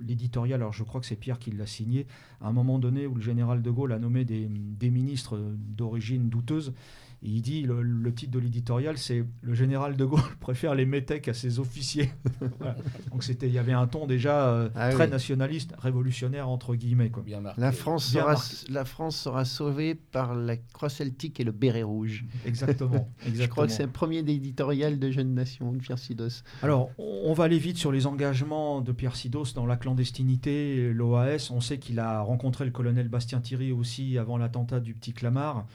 l'éditorial, 0.00 0.60
alors 0.60 0.72
je 0.72 0.82
crois 0.82 1.00
que 1.00 1.06
c'est 1.06 1.16
Pierre 1.16 1.38
qui 1.38 1.50
l'a 1.50 1.66
signé, 1.66 2.06
à 2.40 2.48
un 2.48 2.52
moment 2.52 2.78
donné 2.78 3.06
où 3.06 3.14
le 3.14 3.22
général 3.22 3.62
de 3.62 3.70
Gaulle 3.70 3.92
a 3.92 3.98
nommé 3.98 4.24
des, 4.24 4.48
ministres 4.90 5.38
d'origine 5.56 6.28
douteuse, 6.28 6.74
il 7.30 7.42
dit, 7.42 7.62
le, 7.62 7.82
le 7.82 8.14
titre 8.14 8.32
de 8.32 8.38
l'éditorial, 8.38 8.98
c'est 8.98 9.24
Le 9.42 9.54
général 9.54 9.96
de 9.96 10.04
Gaulle 10.04 10.20
préfère 10.40 10.74
les 10.74 10.86
métèques 10.86 11.28
à 11.28 11.34
ses 11.34 11.58
officiers. 11.58 12.10
Voilà. 12.58 12.76
Donc 13.10 13.22
c'était, 13.24 13.48
il 13.48 13.52
y 13.52 13.58
avait 13.58 13.72
un 13.72 13.86
ton 13.86 14.06
déjà 14.06 14.48
euh, 14.48 14.68
Ah 14.74 14.90
très 14.90 15.04
oui. 15.04 15.10
nationaliste, 15.10 15.74
révolutionnaire, 15.78 16.48
entre 16.48 16.74
guillemets. 16.74 17.10
Quoi. 17.10 17.22
Bien 17.22 17.40
marqué. 17.40 17.60
La 17.60 17.72
France, 17.72 18.12
Bien 18.12 18.22
sera, 18.22 18.32
marqué. 18.32 18.54
la 18.70 18.84
France 18.84 19.16
sera 19.16 19.44
sauvée 19.44 19.94
par 19.94 20.34
la 20.34 20.56
croix 20.56 20.88
celtique 20.88 21.40
et 21.40 21.44
le 21.44 21.52
béret 21.52 21.82
rouge. 21.82 22.24
Exactement. 22.46 23.08
Je 23.26 23.26
crois 23.26 23.26
que 23.26 23.30
exactement. 23.30 23.68
c'est 23.68 23.82
le 23.84 23.90
premier 23.92 24.18
éditorial 24.18 24.98
de 24.98 25.10
Jeune 25.10 25.34
Nation, 25.34 25.72
de 25.72 25.78
Pierre 25.78 25.98
Sidos. 25.98 26.42
Alors, 26.62 26.90
on 26.98 27.16
on 27.26 27.32
va 27.32 27.44
aller 27.44 27.58
vite 27.58 27.76
sur 27.76 27.90
les 27.92 28.06
engagements 28.06 28.80
de 28.80 28.92
Pierre 28.92 29.16
Sidos 29.16 29.52
dans 29.54 29.66
la 29.66 29.76
clandestinité, 29.76 30.92
l'OAS. 30.92 31.50
On 31.50 31.60
sait 31.60 31.78
qu'il 31.78 31.98
a 31.98 32.20
rencontré 32.20 32.64
le 32.64 32.70
colonel 32.70 33.08
Bastien 33.08 33.40
Thierry 33.40 33.72
aussi 33.72 34.16
avant 34.16 34.38
l'attentat 34.38 34.80
du 34.80 34.94
petit 34.94 35.12
Clamart. 35.12 35.66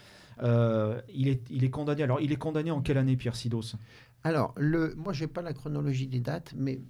Euh, 0.41 1.01
il, 1.13 1.27
est, 1.27 1.69
condamné. 1.69 2.03
Alors, 2.03 2.19
il 2.21 2.31
est 2.31 2.37
condamné 2.37 2.71
en 2.71 2.81
quelle 2.81 2.97
année, 2.97 3.15
Pierre 3.15 3.35
Sidos? 3.35 3.75
Alors, 4.23 4.53
le, 4.57 4.93
moi, 4.95 5.13
je 5.13 5.23
n'ai 5.23 5.27
pas 5.27 5.41
la 5.41 5.53
chronologie 5.53 6.07
des 6.07 6.19
dates, 6.19 6.53
mais 6.55 6.81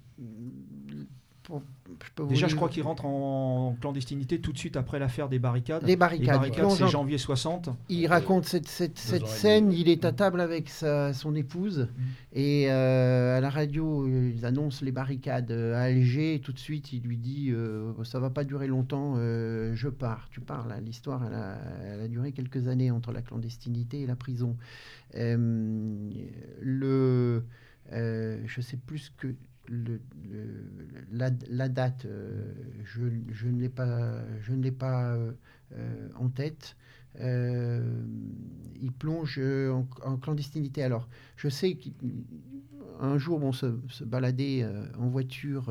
mm, 1.58 2.28
Déjà, 2.28 2.48
je 2.48 2.56
crois 2.56 2.68
qu'il 2.68 2.82
rentre 2.82 3.04
en 3.04 3.76
clandestinité 3.80 4.40
tout 4.40 4.52
de 4.52 4.58
suite 4.58 4.76
après 4.76 4.98
l'affaire 4.98 5.28
des 5.28 5.38
barricades. 5.38 5.82
Les 5.84 5.96
barricades. 5.96 6.52
c'est 6.70 6.88
janvier 6.88 7.18
60. 7.18 7.70
Il 7.88 8.06
raconte 8.06 8.44
cette, 8.44 8.68
cette, 8.68 9.26
scène. 9.26 9.72
Il 9.72 9.88
est 9.88 10.04
à 10.04 10.12
table 10.12 10.40
avec 10.40 10.68
sa, 10.68 11.12
son 11.12 11.34
épouse 11.34 11.80
mm. 11.80 12.02
et 12.34 12.70
euh, 12.70 13.36
à 13.36 13.40
la 13.40 13.50
radio, 13.50 14.06
ils 14.06 14.44
annoncent 14.44 14.84
les 14.84 14.92
barricades 14.92 15.52
à 15.52 15.82
Alger. 15.82 16.34
Et 16.34 16.40
tout 16.40 16.52
de 16.52 16.58
suite, 16.58 16.92
il 16.92 17.02
lui 17.02 17.16
dit 17.16 17.50
euh, 17.50 17.92
ça 18.04 18.20
va 18.20 18.30
pas 18.30 18.44
durer 18.44 18.66
longtemps, 18.66 19.14
euh, 19.16 19.72
je 19.74 19.88
pars. 19.88 20.28
Tu 20.30 20.40
pars 20.40 20.66
L'histoire, 20.84 21.24
elle 21.26 21.34
a, 21.34 21.58
elle 21.84 22.00
a, 22.00 22.08
duré 22.08 22.32
quelques 22.32 22.68
années 22.68 22.90
entre 22.90 23.12
la 23.12 23.22
clandestinité 23.22 24.02
et 24.02 24.06
la 24.06 24.16
prison. 24.16 24.56
le, 25.14 26.12
je 27.90 28.60
sais 28.60 28.76
plus 28.76 29.12
que 29.16 29.34
le, 29.68 30.00
la, 31.12 31.68
date, 31.68 32.04
euh, 32.04 32.52
je, 32.84 33.02
je, 33.30 33.48
ne 33.48 33.60
l'ai 33.60 33.68
pas, 33.68 34.24
je 34.40 34.52
ne 34.52 34.62
l'ai 34.62 34.72
pas 34.72 35.14
euh, 35.14 36.08
en 36.16 36.28
tête. 36.28 36.76
Euh, 37.20 38.02
il 38.80 38.92
plonge 38.92 39.38
en, 39.38 40.16
clandestinité. 40.16 40.82
Alors, 40.82 41.08
je 41.36 41.48
sais 41.48 41.74
qu'un 41.74 43.18
jour, 43.18 43.42
on 43.42 43.52
se, 43.52 43.78
se 43.88 44.04
baladait 44.04 44.66
en 44.98 45.08
voiture 45.08 45.68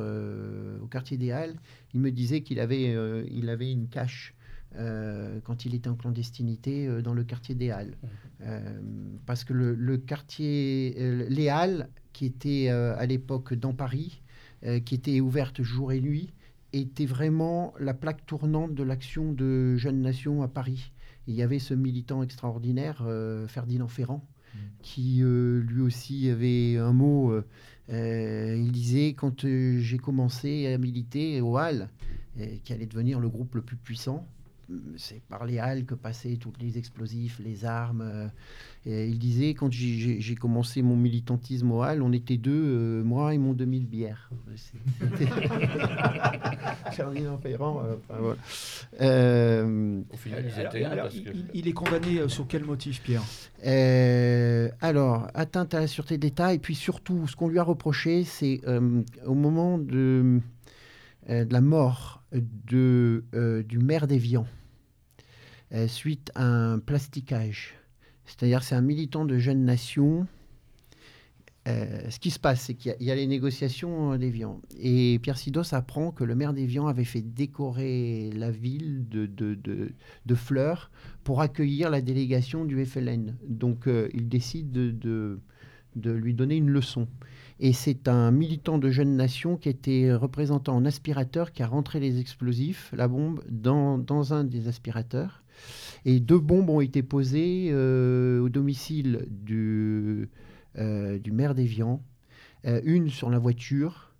au 0.81 0.87
quartier 0.87 1.17
des 1.17 1.31
Halles. 1.31 1.55
Il 1.93 1.99
me 1.99 2.11
disait 2.11 2.41
qu'il 2.41 2.59
avait, 2.59 2.95
il 3.29 3.49
avait 3.49 3.71
une 3.71 3.87
cache 3.87 4.35
quand 4.73 5.65
il 5.65 5.75
était 5.75 5.89
en 5.89 5.95
clandestinité 5.95 7.01
dans 7.01 7.13
le 7.13 7.23
quartier 7.23 7.55
des 7.55 7.71
Halles. 7.71 7.97
Mmh. 8.39 9.17
parce 9.27 9.43
que 9.43 9.53
le, 9.53 9.75
le 9.75 9.97
quartier, 9.97 10.95
les 11.29 11.49
Halles 11.49 11.89
qui 12.13 12.25
était 12.25 12.67
euh, 12.69 12.95
à 12.97 13.05
l'époque 13.05 13.53
dans 13.53 13.73
Paris, 13.73 14.21
euh, 14.65 14.79
qui 14.79 14.95
était 14.95 15.19
ouverte 15.19 15.61
jour 15.61 15.91
et 15.91 16.01
nuit, 16.01 16.33
était 16.73 17.05
vraiment 17.05 17.73
la 17.79 17.93
plaque 17.93 18.25
tournante 18.25 18.73
de 18.73 18.83
l'action 18.83 19.33
de 19.33 19.75
Jeunes 19.75 20.01
Nations 20.01 20.41
à 20.41 20.47
Paris. 20.47 20.91
il 21.27 21.35
y 21.35 21.41
avait 21.41 21.59
ce 21.59 21.73
militant 21.73 22.23
extraordinaire, 22.23 23.03
euh, 23.05 23.47
Ferdinand 23.47 23.87
Ferrand, 23.87 24.25
mmh. 24.53 24.57
qui 24.81 25.21
lui 25.23 25.81
aussi 25.81 26.29
avait 26.29 26.77
un 26.77 26.93
mot. 26.93 27.33
il 27.89 28.71
disait 28.71 29.09
quand 29.09 29.45
j'ai 29.45 29.97
commencé 29.97 30.67
à 30.67 30.77
militer 30.77 31.41
au 31.41 31.57
HAL, 31.57 31.89
qui 32.63 32.71
allait 32.71 32.85
devenir 32.85 33.19
le 33.19 33.27
groupe 33.27 33.55
le 33.55 33.61
plus 33.61 33.75
puissant, 33.75 34.25
c'est 34.97 35.21
par 35.23 35.45
les 35.45 35.59
halles 35.59 35.85
que 35.85 35.95
passaient 35.95 36.37
tous 36.37 36.53
les 36.59 36.77
explosifs, 36.77 37.39
les 37.43 37.65
armes. 37.65 38.01
Euh, 38.01 38.27
et 38.85 39.07
il 39.07 39.19
disait, 39.19 39.53
quand 39.53 39.71
j'ai 39.71 40.35
commencé 40.35 40.81
mon 40.81 40.95
militantisme 40.95 41.71
au 41.71 41.81
halles, 41.81 42.01
on 42.01 42.11
était 42.11 42.37
deux, 42.37 42.51
euh, 42.51 43.03
moi 43.03 43.33
et 43.33 43.37
mon 43.37 43.53
demi 43.53 43.79
de 43.79 43.85
bière. 43.85 44.29
Ferdinand 46.91 47.37
Ferrand. 47.37 47.83
Euh, 48.99 50.01
Au 50.11 50.17
final, 50.17 50.45
ils 50.45 50.59
étaient 50.61 50.87
il, 51.53 51.67
est 51.67 51.73
condamné 51.73 52.27
sur 52.27 52.47
quel 52.47 52.65
motif, 52.65 53.01
Pierre? 53.03 53.23
Alors, 54.81 55.27
atteinte 55.33 55.73
à 55.73 55.79
la 55.79 55.87
sûreté 55.87 56.17
d'État, 56.17 56.53
et 56.53 56.59
puis 56.59 56.75
surtout, 56.75 57.27
ce 57.27 57.35
qu'on 57.35 57.49
lui 57.49 57.59
a 57.59 57.63
reproché, 57.63 58.23
c'est 58.23 58.61
au 59.25 59.35
moment 59.35 59.77
de, 59.77 60.39
de 61.29 61.53
la 61.53 61.61
mort 61.61 62.23
de, 62.33 63.23
du 63.67 63.77
maire 63.77 64.07
d'Evian, 64.07 64.45
euh, 64.45 64.60
suite 65.87 66.31
à 66.35 66.45
un 66.45 66.79
plasticage. 66.79 67.75
C'est-à-dire 68.25 68.63
c'est 68.63 68.75
un 68.75 68.81
militant 68.81 69.25
de 69.25 69.37
Jeunes 69.37 69.65
Nations. 69.65 70.25
Euh, 71.67 72.09
ce 72.09 72.19
qui 72.19 72.31
se 72.31 72.39
passe, 72.39 72.61
c'est 72.61 72.73
qu'il 72.73 72.95
y, 72.99 73.11
a 73.11 73.15
les 73.15 73.27
négociations 73.27 74.17
d'Evian. 74.17 74.59
Et 74.79 75.19
Pierre 75.21 75.37
Sidos 75.37 75.75
apprend 75.75 76.11
que 76.11 76.23
le 76.23 76.33
maire 76.33 76.53
d'Evian 76.53 76.87
avait 76.87 77.03
fait 77.03 77.21
décorer 77.21 78.31
la 78.33 78.49
ville 78.49 79.05
de, 79.07 80.35
fleurs 80.35 80.89
pour 81.23 81.41
accueillir 81.41 81.91
la 81.91 82.01
délégation 82.01 82.65
du 82.65 82.83
FLN. 82.83 83.37
Donc 83.47 83.87
euh, 83.87 84.09
il 84.13 84.27
décide 84.27 84.71
de, 84.71 85.39
lui 85.95 86.33
donner 86.33 86.55
une 86.55 86.69
leçon. 86.69 87.07
Et 87.59 87.73
c'est 87.73 88.07
un 88.07 88.31
militant 88.31 88.79
de 88.79 88.89
Jeunes 88.89 89.15
Nations 89.15 89.55
qui 89.55 89.69
était 89.69 90.11
représentant 90.15 90.75
en 90.75 90.85
aspirateur 90.85 91.51
qui 91.51 91.61
a 91.61 91.67
rentré 91.67 91.99
les 91.99 92.19
explosifs, 92.19 92.91
la 92.97 93.07
bombe, 93.07 93.43
dans 93.47 94.33
un 94.33 94.43
des 94.43 94.67
aspirateurs. 94.67 95.40
Et 96.05 96.19
deux 96.19 96.39
bombes 96.39 96.69
ont 96.69 96.81
été 96.81 97.03
posées 97.03 97.69
euh, 97.71 98.39
au 98.39 98.49
domicile 98.49 99.27
du, 99.29 100.29
euh, 100.77 101.19
maire 101.31 101.53
d'Evian, 101.53 102.03
euh, 102.65 102.81
une 102.83 103.09
sur 103.09 103.29
la 103.29 103.37
voiture 103.37 104.13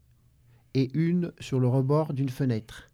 et 0.74 0.92
une 0.94 1.32
sur 1.40 1.60
le 1.60 1.68
rebord 1.68 2.14
d'une 2.14 2.30
fenêtre. 2.30 2.90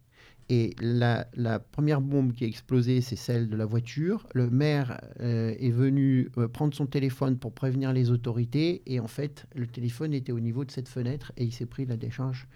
Et 0.50 0.74
la, 0.80 1.26
première 1.72 2.00
bombe 2.00 2.32
qui 2.32 2.44
a 2.44 2.46
explosé, 2.46 3.02
c'est 3.02 3.16
celle 3.16 3.50
de 3.50 3.56
la 3.56 3.66
voiture. 3.66 4.26
Le 4.32 4.48
maire 4.48 4.98
est 5.20 5.70
venu 5.70 6.30
prendre 6.54 6.72
son 6.72 6.86
téléphone 6.86 7.36
pour 7.36 7.52
prévenir 7.52 7.92
les 7.92 8.10
autorités. 8.10 8.80
Et 8.86 8.98
en 8.98 9.08
fait, 9.08 9.46
le 9.54 9.66
téléphone 9.66 10.14
était 10.14 10.32
au 10.32 10.40
niveau 10.40 10.64
de 10.64 10.70
cette 10.70 10.88
fenêtre 10.88 11.32
et 11.36 11.44
il 11.44 11.52
s'est 11.52 11.66
pris 11.66 11.84
la 11.84 11.98
décharge 11.98 12.48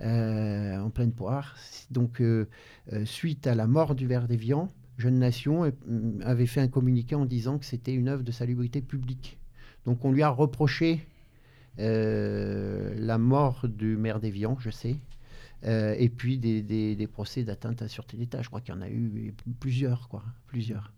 en 0.00 0.90
pleine 0.92 1.12
poire. 1.12 1.54
Donc, 1.92 2.20
suite 3.04 3.46
à 3.46 3.54
la 3.54 3.68
mort 3.68 3.94
du 3.94 4.08
maire 4.08 4.26
d'Evian, 4.26 4.72
Jeune 5.00 5.18
Nation 5.18 5.64
mm, 5.66 6.22
avait 6.22 6.46
fait 6.46 6.60
un 6.60 6.68
communiqué 6.68 7.14
en 7.14 7.24
disant 7.24 7.58
que 7.58 7.64
c'était 7.64 7.94
une 7.94 8.08
œuvre 8.08 8.22
de 8.22 8.32
salubrité 8.32 8.80
publique. 8.80 9.38
Donc 9.86 10.04
on 10.04 10.12
lui 10.12 10.22
a 10.22 10.28
reproché 10.28 11.06
euh, 11.78 12.94
la 12.98 13.18
mort 13.18 13.66
du 13.66 13.96
maire 13.96 14.20
d'Evian, 14.20 14.56
je 14.60 14.70
sais, 14.70 14.96
euh, 15.64 15.94
et 15.98 16.08
puis 16.08 16.38
des, 16.38 17.08
procès 17.10 17.42
d'atteinte 17.42 17.80
à 17.82 17.86
la 17.86 17.88
sûreté 17.88 18.16
d'État. 18.16 18.42
Je 18.42 18.48
crois 18.48 18.60
qu'il 18.60 18.74
y 18.74 18.76
en 18.76 18.82
a 18.82 18.88
eu 18.90 19.34
plusieurs, 19.58 20.08
quoi, 20.08 20.22
plusieurs. 20.46 20.92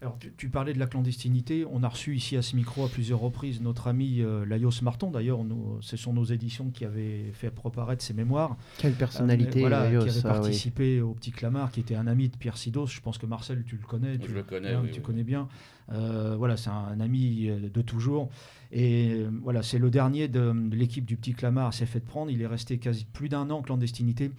Alors, 0.00 0.16
tu, 0.36 0.48
parlais 0.48 0.72
de 0.72 0.78
la 0.78 0.86
clandestinité. 0.86 1.66
On 1.68 1.82
a 1.82 1.88
reçu 1.88 2.14
ici 2.14 2.36
à 2.36 2.42
ce 2.42 2.54
micro 2.54 2.84
à 2.84 2.88
plusieurs 2.88 3.18
reprises 3.18 3.60
notre 3.60 3.88
ami 3.88 4.20
euh, 4.20 4.46
Laios 4.46 4.80
Marton. 4.82 5.10
D'ailleurs, 5.10 5.40
ce 5.80 5.96
sont 5.96 6.12
nos 6.12 6.24
éditions 6.24 6.70
qui 6.70 6.84
avaient 6.84 7.32
fait 7.32 7.50
proparaître 7.50 8.04
ses 8.04 8.14
mémoires. 8.14 8.56
Quelle 8.78 8.92
personnalité, 8.92 9.64
euh, 9.64 9.68
Laios, 9.68 10.04
Qui 10.04 10.10
avait 10.10 10.22
participé 10.22 11.00
au 11.00 11.14
Petit 11.14 11.32
Clamart, 11.32 11.72
qui 11.72 11.80
était 11.80 11.96
un 11.96 12.06
ami 12.06 12.28
de 12.28 12.36
Pierre 12.36 12.56
Sidos. 12.56 12.86
Je 12.86 13.00
pense 13.00 13.18
que 13.18 13.26
Marcel, 13.26 13.64
tu 13.64 13.76
le 13.76 13.84
connais. 13.84 14.18
Tu, 14.18 14.30
je 14.30 14.34
le 14.34 14.44
connais, 14.44 14.76
Tu 14.92 15.00
connais 15.00 15.24
bien. 15.24 15.48
Euh, 15.90 16.36
voilà, 16.36 16.56
c'est 16.56 16.70
un, 16.70 17.00
ami 17.00 17.48
de 17.48 17.82
toujours. 17.82 18.28
Et 18.70 19.24
voilà, 19.42 19.64
c'est 19.64 19.78
le 19.78 19.90
dernier 19.90 20.28
de, 20.28 20.52
de 20.52 20.76
l'équipe 20.76 21.06
du 21.06 21.16
Petit 21.16 21.32
Clamart 21.32 21.74
s'est 21.74 21.86
fait 21.86 21.98
prendre. 21.98 22.30
Il 22.30 22.40
est 22.40 22.46
resté 22.46 22.78
quasi 22.78 23.04
plus 23.04 23.28
d'un 23.28 23.50
an 23.50 23.58
en 23.58 23.62
clandestinité. 23.62 24.30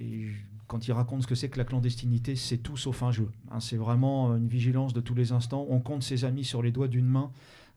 Et 0.00 0.26
quand 0.74 0.88
il 0.88 0.92
raconte 0.92 1.22
ce 1.22 1.28
que 1.28 1.36
c'est 1.36 1.48
que 1.48 1.58
la 1.58 1.64
clandestinité, 1.64 2.34
c'est 2.34 2.58
tout 2.58 2.76
sauf 2.76 3.04
un 3.04 3.12
jeu. 3.12 3.30
Hein. 3.52 3.60
c'est 3.60 3.76
vraiment 3.76 4.32
euh, 4.32 4.38
une 4.38 4.48
vigilance 4.48 4.92
de 4.92 5.00
tous 5.00 5.14
les 5.14 5.30
instants. 5.30 5.68
On 5.70 5.78
compte 5.78 6.02
ses 6.02 6.24
amis 6.24 6.42
sur 6.42 6.62
les 6.62 6.72
doigts 6.72 6.88
d'une 6.88 7.06
main. 7.06 7.30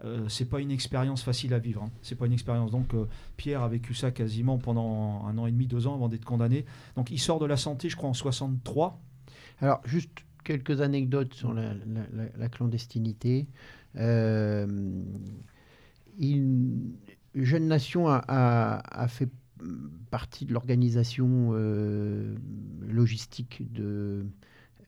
Euh, 0.04 0.28
c'est 0.30 0.50
pas 0.50 0.62
une 0.62 0.72
expérience 0.72 1.22
facile 1.22 1.54
à 1.54 1.60
vivre. 1.60 1.84
Hein. 1.84 1.92
C'est 2.02 2.16
pas 2.16 2.26
une 2.26 2.34
expérience. 2.34 2.72
Donc 2.72 2.96
euh, 2.96 3.06
Pierre 3.36 3.62
a 3.62 3.70
vécu 3.70 3.94
ça 3.94 4.10
quasiment 4.10 4.58
pendant 4.58 5.24
un 5.28 5.38
an 5.38 5.46
et 5.46 5.52
demi, 5.52 5.68
deux 5.68 5.86
ans 5.86 5.94
avant 5.94 6.10
d'être 6.10 6.26
condamné. 6.26 6.66
Donc 6.96 7.12
il 7.12 7.20
sort 7.20 7.38
de 7.38 7.46
la 7.46 7.56
santé, 7.56 7.88
je 7.88 7.96
crois, 7.96 8.10
en 8.10 8.16
63. 8.16 9.00
Alors 9.60 9.80
juste 9.86 10.10
quelques 10.44 10.82
anecdotes 10.82 11.36
sur 11.36 11.54
la, 11.54 12.50
clandestinité. 12.50 13.48
Jeune 13.94 15.06
Nation 17.68 18.08
a 18.08 19.08
fait 19.08 19.30
partie 20.10 20.46
de 20.46 20.54
l'organisation 20.54 21.52
euh, 21.54 22.36
logistique 22.88 23.64
de, 23.72 24.26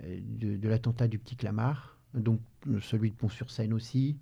de, 0.02 0.68
l'attentat 0.68 1.08
du 1.08 1.20
Petit 1.20 1.36
Clamart, 1.36 1.98
donc 2.14 2.40
celui 2.82 3.12
de 3.12 3.16
Pont-sur-Seine 3.16 3.74
aussi. 3.74 4.18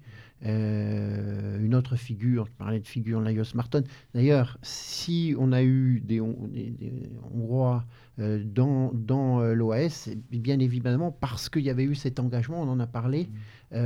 Euh, 0.46 1.60
une 1.64 1.74
autre 1.74 1.96
figure, 1.96 2.46
je 2.46 2.52
parlais 2.52 2.80
de 2.80 2.88
figure 2.88 3.22
Laios 3.22 3.56
Marton. 3.56 3.84
D'ailleurs, 4.14 4.60
si 4.62 5.34
on 5.40 5.52
a 5.52 5.64
eu 5.64 6.02
des, 6.02 6.20
Hongrois 6.22 7.86
euh, 8.20 8.44
dans, 8.44 8.92
dans 8.94 9.42
l'OAS, 9.42 10.10
bien 10.32 10.60
évidemment 10.60 11.12
parce 11.12 11.50
qu'il 11.50 11.64
y 11.64 11.70
avait 11.70 11.86
eu 11.86 11.96
cet 11.96 12.20
engagement, 12.20 12.62
on 12.62 12.70
en 12.70 12.80
a 12.80 12.88
parlé, 12.88 13.30
mmh. 13.74 13.78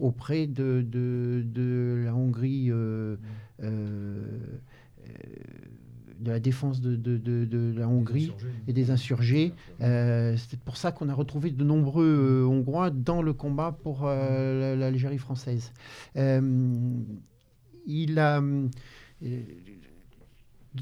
auprès 0.00 0.46
de, 0.46 0.84
de, 0.86 1.42
de, 1.44 2.02
la 2.04 2.14
Hongrie. 2.14 2.70
De 6.20 6.30
la 6.30 6.40
défense 6.40 6.80
de, 6.80 6.96
de, 6.96 7.18
de, 7.18 7.74
la 7.76 7.88
Hongrie 7.88 8.32
et 8.66 8.72
des 8.72 8.90
insurgés. 8.90 9.52
Euh, 9.82 10.36
c'est 10.36 10.58
pour 10.60 10.76
ça 10.76 10.92
qu'on 10.92 11.08
a 11.08 11.14
retrouvé 11.14 11.50
de 11.50 11.62
nombreux 11.62 12.06
euh, 12.06 12.46
Hongrois 12.46 12.90
dans 12.90 13.22
le 13.22 13.32
combat 13.32 13.76
pour 13.82 14.02
euh, 14.04 14.76
l'Algérie 14.76 15.18
française. 15.18 15.72
il 16.14 18.18
a 18.18 18.42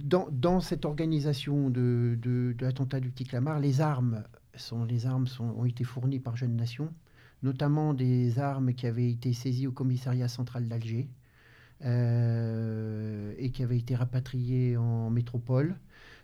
dans, 0.02 0.28
dans, 0.30 0.60
cette 0.60 0.84
organisation 0.84 1.70
de, 1.70 2.18
de, 2.20 2.54
l'attentat 2.60 3.00
du 3.00 3.10
Petit 3.10 3.24
Clamart, 3.24 3.60
les 3.60 3.80
armes, 3.80 4.24
sont, 4.56 4.84
les 4.84 5.06
armes 5.06 5.26
sont, 5.26 5.54
ont 5.56 5.64
été 5.64 5.84
fournies 5.84 6.18
par 6.18 6.36
Jeunes 6.36 6.56
Nations, 6.56 6.92
notamment 7.42 7.94
des 7.94 8.38
armes 8.38 8.74
qui 8.74 8.86
avaient 8.86 9.10
été 9.10 9.32
saisies 9.32 9.66
au 9.66 9.72
commissariat 9.72 10.28
central 10.28 10.68
d'Alger. 10.68 11.08
Euh, 11.84 13.34
et 13.36 13.50
qui 13.50 13.62
avait 13.62 13.76
été 13.76 13.94
rapatrié 13.94 14.76
en 14.76 15.10
métropole. 15.10 15.76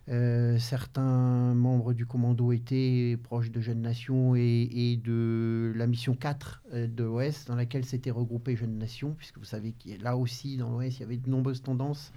Euh, 0.08 0.58
certains 0.58 1.54
membres 1.54 1.92
du 1.92 2.06
commando 2.06 2.50
étaient 2.52 3.18
proches 3.22 3.50
de 3.50 3.60
Jeunes 3.60 3.82
Nations 3.82 4.34
et, 4.34 4.98
de 5.04 5.72
la 5.76 5.86
mission 5.86 6.14
4 6.14 6.62
euh, 6.72 6.86
de 6.86 7.04
l'OS, 7.04 7.44
dans 7.44 7.56
laquelle 7.56 7.84
s'étaient 7.84 8.10
regroupés 8.10 8.56
Jeunes 8.56 8.78
Nations, 8.78 9.14
puisque 9.18 9.36
vous 9.36 9.44
savez 9.44 9.72
que 9.72 10.02
là 10.02 10.16
aussi, 10.16 10.56
dans 10.56 10.70
l'OS, 10.70 10.96
il 10.96 11.00
y 11.00 11.02
avait 11.02 11.18
de 11.18 11.28
nombreuses 11.28 11.62
tendances 11.62 12.10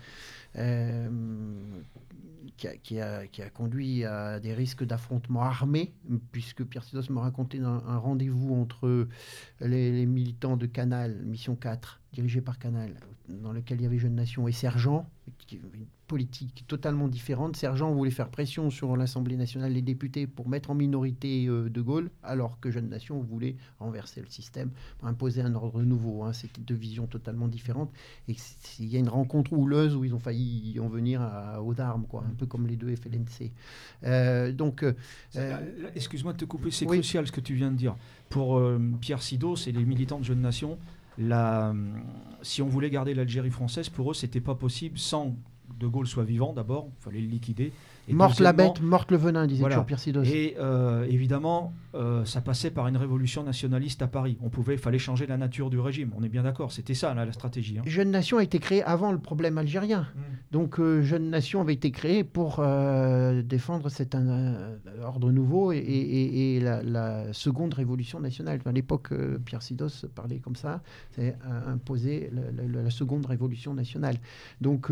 qui, 2.55 2.99
a, 3.01 3.49
conduit 3.53 4.05
à 4.05 4.39
des 4.39 4.53
risques 4.53 4.85
d'affrontements 4.85 5.43
armés, 5.43 5.93
puisque 6.31 6.63
Pierre 6.63 6.83
Sidos 6.83 7.11
me 7.11 7.19
racontait 7.19 7.59
un, 7.59 7.83
un 7.87 7.97
rendez-vous 7.97 8.55
entre 8.55 9.09
les, 9.59 9.91
les, 9.91 10.05
militants 10.05 10.55
de 10.55 10.65
Canal, 10.65 11.21
mission 11.25 11.55
4, 11.55 11.99
dirigé 12.13 12.39
par 12.39 12.57
Canal, 12.59 12.95
dans 13.29 13.53
lequel 13.53 13.79
il 13.79 13.83
y 13.83 13.85
avait 13.85 13.97
Jeunes 13.97 14.15
Nations 14.15 14.47
et 14.47 14.51
Sergent, 14.51 15.09
une 15.51 15.85
politique 16.07 16.65
totalement 16.67 17.07
différente. 17.07 17.55
Sergent 17.55 17.91
voulait 17.93 18.11
faire 18.11 18.29
pression 18.29 18.69
sur 18.69 18.97
l'Assemblée 18.97 19.37
nationale, 19.37 19.71
les 19.71 19.81
députés, 19.81 20.27
pour 20.27 20.49
mettre 20.49 20.71
en 20.71 20.75
minorité 20.75 21.47
euh, 21.47 21.69
De 21.69 21.81
Gaulle, 21.81 22.11
alors 22.21 22.59
que 22.59 22.69
Jeunes 22.69 22.89
Nations 22.89 23.19
voulait 23.21 23.55
renverser 23.79 24.21
le 24.21 24.27
système, 24.27 24.71
imposer 25.01 25.41
un 25.41 25.55
ordre 25.55 25.81
nouveau. 25.83 26.23
Hein. 26.23 26.33
C'était 26.33 26.61
deux 26.61 26.75
visions 26.75 27.07
totalement 27.07 27.47
différentes. 27.47 27.91
Et 28.27 28.35
il 28.79 28.87
y 28.87 28.97
a 28.97 28.99
une 28.99 29.09
rencontre 29.09 29.53
houleuse 29.53 29.95
où 29.95 30.03
ils 30.03 30.13
ont 30.13 30.19
failli 30.19 30.77
en 30.79 30.87
venir 30.87 31.21
à, 31.21 31.63
aux 31.63 31.79
armes, 31.79 32.05
quoi, 32.07 32.23
un 32.29 32.33
peu 32.35 32.45
comme 32.45 32.67
les 32.67 32.75
deux 32.75 32.93
FLNC. 32.95 33.51
Euh, 34.03 34.51
donc, 34.51 34.83
euh, 34.83 34.93
excuse-moi 35.95 36.33
de 36.33 36.37
te 36.37 36.45
couper, 36.45 36.71
c'est 36.71 36.85
crucial 36.85 37.25
ce 37.25 37.31
que 37.31 37.41
tu 37.41 37.55
viens 37.55 37.71
de 37.71 37.77
dire. 37.77 37.95
Pour 38.29 38.61
Pierre 38.99 39.21
Sidos 39.21 39.67
et 39.67 39.71
les 39.71 39.85
militants 39.85 40.19
de 40.19 40.25
Jeunes 40.25 40.41
Nations, 40.41 40.79
la, 41.17 41.73
si 42.41 42.61
on 42.61 42.67
voulait 42.67 42.89
garder 42.89 43.13
l'Algérie 43.13 43.51
française, 43.51 43.89
pour 43.89 44.11
eux, 44.11 44.13
c'était 44.13 44.41
pas 44.41 44.55
possible 44.55 44.97
sans 44.97 45.35
De 45.79 45.87
Gaulle 45.87 46.07
soit 46.07 46.23
vivant 46.23 46.53
d'abord, 46.53 46.89
il 46.99 47.03
fallait 47.03 47.21
le 47.21 47.27
liquider. 47.27 47.71
Morte 48.09 48.39
la 48.39 48.53
bête, 48.53 48.81
morte 48.81 49.11
le 49.11 49.17
venin, 49.17 49.47
disait 49.47 49.61
voilà. 49.61 49.81
Pierre 49.81 49.99
Sidos. 49.99 50.23
Et 50.23 50.55
euh, 50.59 51.05
évidemment, 51.09 51.73
euh, 51.95 52.25
ça 52.25 52.41
passait 52.41 52.71
par 52.71 52.87
une 52.87 52.97
révolution 52.97 53.43
nationaliste 53.43 54.01
à 54.01 54.07
Paris. 54.07 54.37
On 54.41 54.49
pouvait, 54.49 54.77
fallait 54.77 54.99
changer 54.99 55.25
la 55.25 55.37
nature 55.37 55.69
du 55.69 55.79
régime. 55.79 56.11
On 56.17 56.23
est 56.23 56.29
bien 56.29 56.43
d'accord, 56.43 56.71
c'était 56.71 56.93
ça 56.93 57.13
la 57.13 57.31
stratégie. 57.31 57.77
Hein. 57.77 57.83
Jeune 57.85 58.11
Nation 58.11 58.37
a 58.39 58.43
été 58.43 58.59
créée 58.59 58.83
avant 58.83 59.11
le 59.11 59.19
problème 59.19 59.57
algérien. 59.57 60.07
Mm. 60.15 60.19
Donc 60.51 60.79
euh, 60.79 61.01
Jeune 61.01 61.29
Nation 61.29 61.61
avait 61.61 61.73
été 61.73 61.91
créée 61.91 62.23
pour 62.23 62.63
défendre 63.43 63.89
cet 63.89 64.15
ordre 65.01 65.31
nouveau 65.31 65.71
et, 65.71 66.59
la, 66.61 67.33
seconde 67.33 67.73
révolution 67.73 68.19
nationale. 68.19 68.59
À 68.65 68.71
l'époque, 68.71 69.13
Pierre 69.45 69.61
Sidos 69.61 70.07
parlait 70.13 70.39
comme 70.39 70.55
ça, 70.55 70.81
c'est 71.11 71.37
imposer 71.67 72.31
la, 72.33 72.89
seconde 72.89 73.25
révolution 73.25 73.73
nationale. 73.73 74.17
Donc 74.61 74.91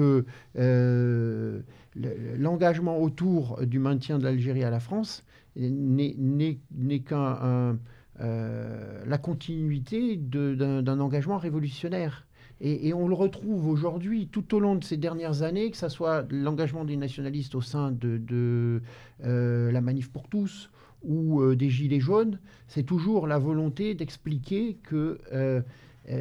l'engagement 1.95 2.99
autour 2.99 3.65
du 3.65 3.79
maintien 3.79 4.17
de 4.17 4.23
l'Algérie 4.23 4.63
à 4.63 4.69
la 4.69 4.79
France 4.79 5.23
n'est 5.55 6.99
qu'un 6.99 7.77
euh, 8.19 9.03
la 9.07 9.17
continuité 9.17 10.15
d'un 10.15 10.99
engagement 10.99 11.37
révolutionnaire. 11.37 12.27
Et, 12.63 12.93
on 12.93 13.07
le 13.07 13.15
retrouve 13.15 13.67
aujourd'hui 13.67 14.27
tout 14.27 14.53
au 14.53 14.59
long 14.59 14.75
de 14.75 14.83
ces 14.83 14.95
dernières 14.95 15.41
années, 15.41 15.71
que 15.71 15.77
ce 15.77 15.89
soit 15.89 16.27
l'engagement 16.29 16.85
des 16.85 16.97
nationalistes 16.97 17.55
au 17.55 17.61
sein 17.61 17.91
de, 17.91 18.81
euh, 19.23 19.71
la 19.71 19.81
manif 19.81 20.11
pour 20.11 20.27
tous 20.27 20.69
ou 21.03 21.41
euh, 21.41 21.55
des 21.55 21.71
Gilets 21.71 21.99
jaunes, 21.99 22.37
c'est 22.67 22.83
toujours 22.83 23.25
la 23.25 23.39
volonté 23.39 23.95
d'expliquer 23.95 24.77
qu'il 24.87 25.17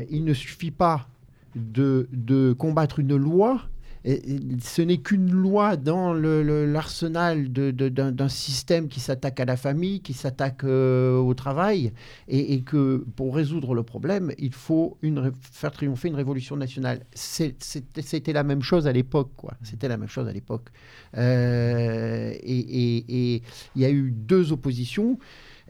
il 0.09 0.24
ne 0.24 0.32
suffit 0.32 0.70
pas 0.70 1.06
de 1.55 2.55
combattre 2.59 3.01
une 3.01 3.16
loi, 3.16 3.68
ce 4.05 4.82
n'est 4.82 4.98
qu'une 4.98 5.31
loi 5.31 5.77
dans 5.77 6.14
l'arsenal 6.14 7.51
d'un 7.52 8.28
système 8.28 8.89
qui 8.89 9.01
s'attaque 9.01 9.40
à 9.40 9.44
la 9.44 9.56
famille, 9.56 10.01
qui 10.01 10.14
s'attaque 10.14 10.64
euh, 10.64 11.18
au 11.18 11.35
travail, 11.35 11.93
et, 12.28 12.60
que 12.62 13.05
pour 13.16 13.35
résoudre 13.35 13.74
le 13.74 13.82
problème, 13.82 14.32
il 14.39 14.55
faut 14.55 14.97
faire 15.52 15.72
triompher 15.72 16.09
une 16.09 16.14
révolution 16.14 16.56
nationale. 16.56 17.05
C'était 17.14 18.32
la 18.32 18.44
même 18.44 18.62
chose 18.62 18.86
à 18.86 18.93
l'époque, 18.93 19.32
quoi. 19.36 19.55
C'était 19.62 19.89
la 19.89 19.97
même 19.97 20.09
chose 20.09 20.28
à 20.28 20.32
l'époque. 20.32 20.68
Euh, 21.16 22.32
et 22.43 23.43
il 23.77 23.82
y 23.82 23.85
a 23.85 23.90
eu 23.90 24.10
deux 24.10 24.52
oppositions. 24.52 25.18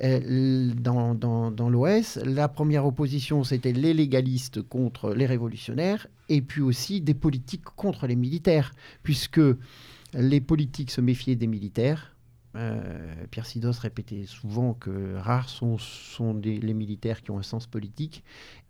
Euh, 0.03 0.71
dans, 0.75 1.69
l'OS. 1.69 2.19
La 2.25 2.49
première 2.49 2.87
opposition, 2.87 3.45
c'était 3.45 3.73
les 3.73 3.93
légalistes 3.93 4.63
contre 4.63 5.13
les 5.13 5.27
révolutionnaires, 5.27 6.07
et 6.31 6.41
puis 6.41 6.63
aussi 6.63 7.03
des 7.03 7.13
politiques 7.13 7.65
contre 7.65 8.07
les 8.07 8.17
militaires, 8.17 8.73
puisque 9.03 9.41
les 10.15 10.41
politiques 10.41 10.91
se 10.91 11.03
méfiaient 11.03 11.37
des 11.37 11.49
militaires. 11.49 12.17
Euh, 12.57 13.15
Pierre 13.31 13.47
Sidos 13.47 13.79
répétait 13.81 14.25
souvent 14.27 14.75
que 14.75 15.17
rares 15.17 15.49
sont, 15.49 15.77
les 16.43 16.75
militaires 16.75 17.23
qui 17.23 17.31
ont 17.31 17.39
un 17.39 17.43
sens 17.43 17.67
politique, 17.67 18.25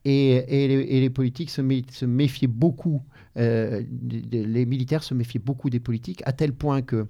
et, 0.05 0.43
les, 0.49 1.11
politiques 1.11 1.51
se, 1.51 1.61
méfiaient 2.05 2.49
beaucoup, 2.49 3.03
euh, 3.37 3.83
militaires 3.93 5.03
se 5.03 5.15
méfiaient 5.15 5.41
beaucoup 5.41 5.71
des 5.71 5.81
politiques, 5.81 6.23
à 6.25 6.33
tel 6.33 6.55
point 6.55 6.83
que 6.83 7.07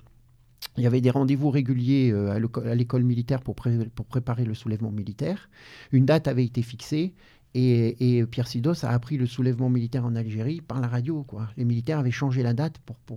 il 0.77 0.85
y 0.85 0.87
avait 0.87 1.01
des 1.01 1.11
rendez-vous 1.11 1.51
réguliers 1.51 2.11
euh, 2.13 2.31
à 2.31 2.75
l'école 2.75 3.03
militaire 3.03 3.41
pour, 3.41 3.55
préparer 3.55 4.45
le 4.45 4.55
soulèvement 4.55 4.91
militaire. 4.91 5.49
Une 5.91 6.07
date 6.07 6.29
avait 6.29 6.45
été 6.45 6.63
fixée 6.63 7.15
et, 7.55 8.25
Pierre 8.31 8.47
Sidos 8.47 8.85
a 8.85 8.91
appris 8.91 9.17
le 9.17 9.27
soulèvement 9.27 9.69
militaire 9.69 10.05
en 10.05 10.15
Algérie 10.15 10.61
par 10.61 10.81
la 10.81 10.87
radio. 10.87 11.27
Les 11.57 11.65
militaires 11.65 11.99
avaient 11.99 12.11
changé 12.11 12.43
la 12.43 12.53
date 12.53 12.77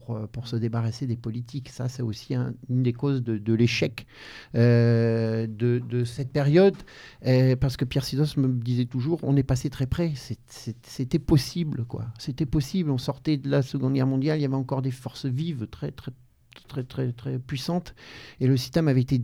euh, 0.09 0.27
pour 0.27 0.47
se 0.47 0.55
débarrasser 0.55 1.05
des 1.05 1.17
politiques. 1.17 1.69
Ça, 1.69 1.87
c'est 1.89 2.01
aussi 2.01 2.35
une 2.69 2.83
des 2.83 2.93
causes 2.93 3.23
de, 3.23 3.53
l'échec 3.53 4.07
euh, 4.55 5.45
de, 5.47 6.03
cette 6.03 6.31
période. 6.31 6.75
parce 7.59 7.77
que 7.77 7.85
Pierre 7.85 8.05
Sidos 8.05 8.37
me 8.37 8.47
disait 8.47 8.85
toujours, 8.85 9.19
on 9.23 9.35
est 9.35 9.43
passé 9.43 9.69
très 9.69 9.85
près. 9.85 10.13
C'était 10.47 11.19
possible. 11.19 11.85
C'était 12.17 12.45
possible. 12.45 12.89
On 12.89 12.97
sortait 12.97 13.37
de 13.37 13.49
la 13.49 13.61
Seconde 13.61 13.93
Guerre 13.93 14.07
mondiale. 14.07 14.39
Il 14.39 14.41
y 14.41 14.45
avait 14.45 14.55
encore 14.55 14.81
des 14.81 14.91
forces 14.91 15.25
vives 15.25 15.67
très, 15.67 15.91
très, 15.91 16.11
très, 16.67 16.83
très, 16.83 17.11
très 17.11 17.39
puissante. 17.39 17.95
Et 18.39 18.47
le 18.47 18.57
système 18.57 18.87
avait 18.87 19.01
été 19.01 19.21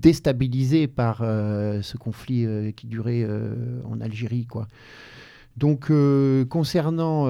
déstabilisé 0.00 0.86
par 0.86 1.20
euh, 1.22 1.82
ce 1.82 1.96
conflit 1.96 2.44
euh, 2.44 2.70
qui 2.70 2.86
durait 2.86 3.24
euh, 3.24 3.80
en 3.84 4.00
Algérie. 4.00 4.46
Quoi. 4.46 4.66
Donc, 5.56 5.90
concernant, 6.48 7.26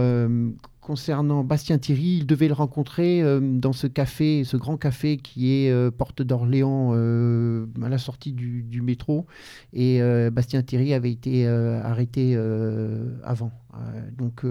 concernant 0.82 1.44
Bastien 1.44 1.78
Thierry, 1.78 2.19
il 2.19 2.27
devait 2.27 2.48
le 2.48 2.52
rencontrer 2.52 3.23
dans 3.40 3.73
ce 3.73 3.86
café, 3.86 4.44
ce 4.44 4.59
grand 4.59 4.77
café 4.77 5.16
qui 5.16 5.51
est 5.51 5.90
Porte 5.93 6.20
d'Orléans, 6.20 6.93
à 6.93 7.89
la 7.89 7.97
sortie 7.97 8.35
du, 8.35 8.65
du 8.65 8.82
métro. 8.82 9.24
Et 9.73 10.02
Bastien 10.31 10.62
Thierry 10.62 10.93
avait 10.93 11.10
été 11.10 11.47
arrêté 11.47 12.36
avant. 13.24 13.51
donc, 14.19 14.44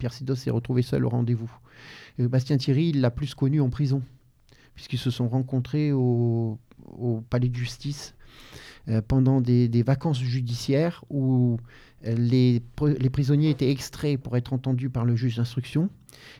Pierre 0.00 0.12
Sidos 0.12 0.34
s'est 0.34 0.50
retrouvé 0.50 0.82
seul 0.82 1.04
au 1.04 1.10
rendez-vous. 1.10 1.52
Bastien 2.18 2.56
Thierry, 2.56 2.92
l'a 2.92 3.10
plus 3.10 3.34
connu 3.34 3.60
en 3.60 3.70
prison, 3.70 4.02
puisqu'ils 4.74 4.98
se 4.98 5.10
sont 5.10 5.28
rencontrés 5.28 5.92
au, 5.92 6.58
palais 7.30 7.48
de 7.48 7.56
justice 7.56 8.14
euh, 8.88 9.00
pendant 9.06 9.40
des, 9.40 9.82
vacances 9.82 10.20
judiciaires 10.20 11.04
où 11.10 11.58
euh, 12.06 12.14
les, 12.14 12.60
prisonniers 13.10 13.50
étaient 13.50 13.70
extraits 13.70 14.20
pour 14.20 14.36
être 14.36 14.52
entendus 14.52 14.90
par 14.90 15.04
le 15.04 15.16
juge 15.16 15.36
d'instruction 15.36 15.88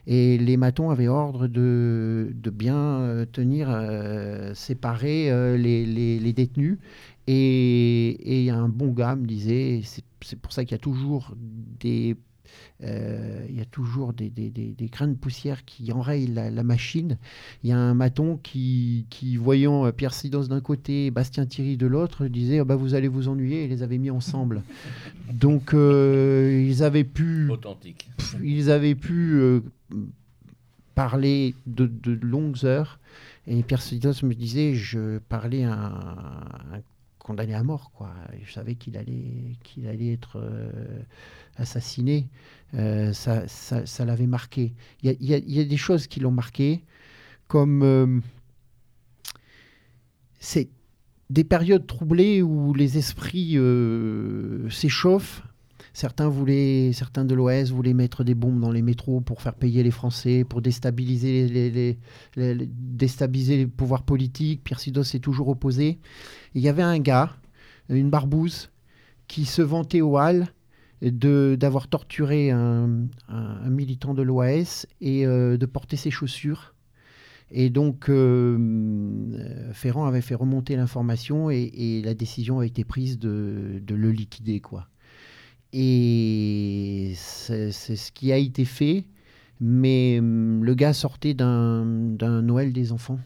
et 0.07 0.37
les 0.37 0.55
matons 0.55 0.91
avaient 0.91 1.07
ordre 1.07 1.47
de, 1.47 2.31
bien 2.53 2.75
euh, 2.75 3.25
tenir 3.25 3.67
séparés 4.55 5.57
les, 5.57 6.33
détenus. 6.33 6.77
Et, 7.27 8.45
et 8.45 8.51
un 8.51 8.69
bon 8.69 8.91
gars 8.91 9.15
me 9.15 9.25
disait, 9.25 9.81
c'est 10.21 10.39
pour 10.39 10.53
ça 10.53 10.63
qu'il 10.63 10.73
y 10.73 10.75
a 10.75 10.79
toujours 10.79 11.33
des 11.79 12.15
il 12.81 13.55
y 13.55 13.61
a 13.61 13.65
toujours 13.65 14.13
des, 14.13 14.29
des, 14.29 14.49
des, 14.49 14.87
grains 14.87 15.07
de 15.07 15.15
poussière 15.15 15.65
qui 15.65 15.91
enrayent 15.91 16.27
la, 16.27 16.63
machine. 16.63 17.17
Il 17.63 17.69
y 17.69 17.73
a 17.73 17.77
un 17.77 17.93
maton 17.93 18.37
qui, 18.41 19.05
qui 19.09 19.37
voyant 19.37 19.85
euh, 19.85 19.91
Pierre 19.91 20.13
Sidos 20.13 20.47
d'un 20.47 20.61
côté 20.61 21.07
et 21.07 21.11
Bastien 21.11 21.45
Thierry 21.45 21.77
de 21.77 21.87
l'autre, 21.87 22.27
disait 22.27 22.59
oh 22.59 22.65
bah, 22.65 22.75
Vous 22.75 22.93
allez 22.93 23.07
vous 23.07 23.27
ennuyer 23.27 23.63
et 23.63 23.67
les 23.67 23.83
avait 23.83 23.97
mis 23.97 24.11
ensemble. 24.11 24.61
Donc 25.31 25.73
euh, 25.73 26.65
ils 26.67 26.83
avaient 26.83 27.03
pu. 27.03 27.49
Authentique. 27.49 28.09
Ils 28.43 28.71
avaient 28.71 28.95
pu 28.95 29.61
parler 30.95 31.55
de, 31.65 31.85
de, 31.85 32.17
longues 32.21 32.65
heures. 32.65 32.99
Et 33.47 33.61
Pierre 33.63 33.81
Sidos 33.81 34.23
me 34.23 34.33
disait 34.33 34.73
Je 34.73 35.19
parlais 35.19 35.63
à 35.63 35.73
un, 35.73 36.81
condamné 37.19 37.53
à 37.53 37.63
mort. 37.63 37.91
Quoi. 37.93 38.11
Je 38.43 38.51
savais 38.51 38.75
qu'il 38.75 38.97
allait, 38.97 39.55
qu'il 39.63 39.87
allait 39.87 40.13
être 40.13 40.39
assassiné, 41.57 42.27
euh, 42.73 43.13
ça, 43.13 43.47
ça, 43.47 44.05
l'avait 44.05 44.27
marqué. 44.27 44.73
Il 45.01 45.15
y, 45.19 45.25
y 45.25 45.59
a, 45.59 45.63
des 45.63 45.77
choses 45.77 46.07
qui 46.07 46.19
l'ont 46.19 46.31
marqué, 46.31 46.83
comme 47.47 47.83
euh, 47.83 48.19
c'est 50.39 50.69
des 51.29 51.43
périodes 51.43 51.87
troublées 51.87 52.41
où 52.41 52.73
les 52.73 52.97
esprits 52.97 53.57
euh, 53.57 54.69
s'échauffent. 54.69 55.43
Certains, 55.93 56.27
voulaient, 56.27 56.91
certains 56.91 57.23
de 57.23 57.33
l'OS 57.33 57.71
voulaient 57.71 57.93
mettre 57.93 58.25
des 58.25 58.35
bombes 58.35 58.59
dans 58.59 58.71
les 58.71 58.81
métros 58.81 59.21
pour 59.21 59.41
faire 59.41 59.55
payer 59.55 59.81
les 59.81 59.91
Français, 59.91 60.43
pour 60.43 60.61
déstabiliser 60.61 61.47
les, 61.47 61.97
les 62.35 63.67
pouvoirs 63.67 64.03
politiques. 64.03 64.61
Pierre 64.65 64.81
Sidos 64.81 65.05
s'est 65.05 65.19
toujours 65.19 65.47
opposé. 65.47 65.99
il 66.53 66.61
y 66.61 66.67
avait 66.67 66.83
un 66.83 66.99
gars, 66.99 67.37
une 67.87 68.09
barbouze, 68.09 68.71
qui 69.27 69.45
se 69.45 69.61
vantait 69.61 70.01
au 70.01 70.17
hall 70.17 70.47
d'avoir 71.01 71.87
torturé 71.87 72.51
un, 72.51 73.07
militant 73.69 74.13
de 74.13 74.21
l'OAS 74.21 74.87
et 75.01 75.25
euh, 75.25 75.57
de 75.57 75.65
porter 75.65 75.97
ses 75.97 76.11
chaussures. 76.11 76.73
Et 77.51 77.69
donc, 77.69 78.09
euh, 78.09 79.71
Ferrand 79.73 80.05
avait 80.05 80.21
fait 80.21 80.35
remonter 80.35 80.75
l'information 80.75 81.49
et, 81.51 82.01
la 82.03 82.13
décision 82.13 82.59
a 82.59 82.65
été 82.65 82.83
prise 82.83 83.19
de, 83.19 83.81
de 83.85 83.95
le 83.95 84.11
liquider. 84.11 84.61
quoi. 84.61 84.87
Et 85.73 87.13
c'est 87.15 87.71
ce 87.71 88.11
qui 88.11 88.31
a 88.31 88.37
été 88.37 88.65
fait. 88.65 89.05
Mais 89.59 90.17
hum, 90.19 90.63
le 90.63 90.73
gars 90.73 90.93
sortait 90.93 91.33
d'un 91.33 91.85
Noël 91.85 92.73
des 92.73 92.91
enfants. 92.91 93.19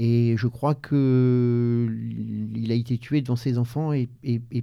Et 0.00 0.36
je 0.36 0.46
crois 0.46 0.76
qu'il 0.76 0.96
a 2.70 2.74
été 2.74 2.98
tué 2.98 3.20
devant 3.20 3.34
ses 3.34 3.58
enfants. 3.58 3.92
Et, 3.92 4.08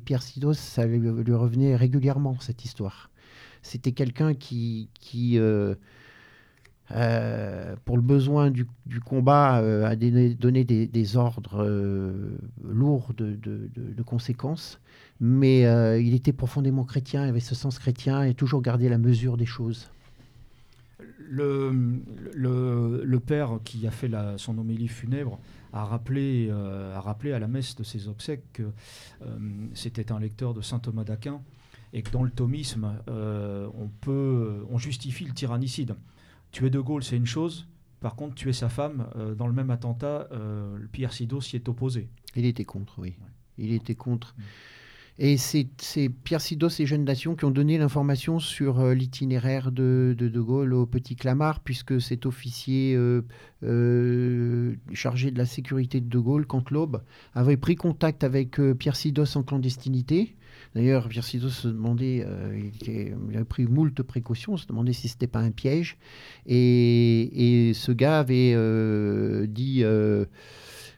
Pierre 0.06 0.24
Sidos, 0.24 0.54
ça 0.54 0.86
lui, 0.86 1.10
revenait 1.34 1.76
régulièrement, 1.76 2.38
cette 2.40 2.64
histoire. 2.64 3.10
C'était 3.62 3.92
quelqu'un 3.92 4.34
qui, 4.34 4.90
euh, 5.36 5.76
euh, 6.92 7.76
pour 7.84 7.98
le 7.98 8.02
besoin 8.02 8.50
du, 8.50 8.66
combat, 9.04 9.60
euh, 9.60 9.86
a 9.86 9.98
donné, 9.98 10.64
des, 10.64 11.18
ordres 11.18 11.68
lourds 12.64 13.14
de, 13.18 14.04
conséquences 14.04 14.80
mais 15.22 15.62
il 16.02 16.14
était 16.14 16.34
profondément 16.34 16.84
chrétien, 16.84 17.26
il 17.26 17.30
avait 17.30 17.40
ce 17.40 17.56
sens 17.56 17.80
chrétien 17.80 18.24
et 18.24 18.34
toujours 18.34 18.62
gardé 18.62 18.90
la 18.90 18.98
mesure 18.98 19.38
des 19.38 19.46
choses. 19.46 19.90
Le, 21.28 22.02
le, 22.34 23.20
père 23.20 23.60
qui 23.64 23.88
a 23.88 23.92
fait 23.92 24.08
la, 24.08 24.38
son 24.38 24.58
homélie 24.58 24.88
funèbre 24.88 25.40
a 25.74 25.84
rappelé, 25.84 26.48
euh, 26.50 26.96
a 26.96 27.02
rappelé 27.02 27.34
à 27.34 27.40
la 27.40 27.48
messe 27.48 27.76
de 27.76 27.84
ses 27.84 28.08
obsèques 28.08 28.44
que 28.54 28.64
euh, 28.64 29.38
c'était 29.74 30.12
un 30.12 30.20
lecteur 30.20 30.54
de 30.54 30.62
saint 30.62 30.80
Thomas 30.80 31.04
d'Aquin 31.04 31.42
et 31.94 32.02
que 32.02 32.12
dans 32.12 32.24
le 32.24 32.30
thomisme, 32.30 33.00
on, 33.08 33.90
peut, 34.02 34.66
on 34.70 34.78
justifie 34.78 35.24
le 35.24 35.34
tyrannicide. 35.34 35.96
Tuer 36.52 36.70
De 36.70 36.80
Gaulle, 36.80 37.04
c'est 37.04 37.16
une 37.16 37.26
chose. 37.26 37.68
Par 38.02 38.16
contre, 38.16 38.36
tuer 38.36 38.52
sa 38.52 38.68
femme, 38.68 39.08
dans 39.38 39.48
le 39.48 39.54
même 39.54 39.70
attentat, 39.70 40.28
Pierre 40.92 41.14
Sido 41.14 41.40
s'y 41.40 41.56
est 41.56 41.70
opposé. 41.70 42.10
Il 42.36 42.46
était 42.46 42.66
contre, 42.66 43.00
oui. 43.00 43.16
Il 43.58 43.72
était 43.72 43.96
contre. 43.96 44.36
Et 45.18 45.38
c'est 45.38 45.70
Pierre 46.26 46.42
Sidos 46.42 46.68
et 46.80 46.86
Jeunes 46.86 47.06
Nations 47.06 47.36
qui 47.36 47.46
ont 47.46 47.52
donné 47.52 47.78
l'information 47.78 48.40
sur 48.40 48.82
euh, 48.82 48.94
l'itinéraire 48.94 49.72
de, 49.72 50.14
de, 50.18 50.42
Gaulle 50.42 50.74
au 50.74 50.86
Petit 50.86 51.16
Clamart, 51.16 51.62
puisque 51.62 52.02
cet 52.02 52.26
officier 52.26 52.96
euh, 52.96 53.22
euh, 53.64 54.76
chargé 54.92 55.32
de 55.32 55.38
la 55.38 55.46
sécurité 55.46 56.02
de 56.02 56.10
De 56.10 56.20
Gaulle, 56.20 56.46
Canteloube, 56.46 57.02
avait 57.34 57.56
pris 57.56 57.76
contact 57.76 58.26
avec 58.26 58.60
Pierre 58.78 58.98
Sidos 58.98 59.38
en 59.38 59.44
clandestinité. 59.44 60.36
D'ailleurs, 60.76 61.08
Pierre 61.08 61.24
Sidos 61.24 61.50
se 61.50 61.70
demandait, 61.70 62.26
il, 62.86 63.16
avait 63.34 63.46
pris 63.46 63.66
moult 63.68 64.04
précautions, 64.04 64.58
se 64.58 64.68
demandait 64.68 64.92
si 64.92 65.08
ce 65.08 65.14
n'était 65.14 65.28
pas 65.28 65.40
un 65.40 65.52
piège. 65.52 65.98
Et, 66.46 67.72
ce 67.74 67.94
gars 67.94 68.20
avait 68.20 69.48
dit 69.48 69.86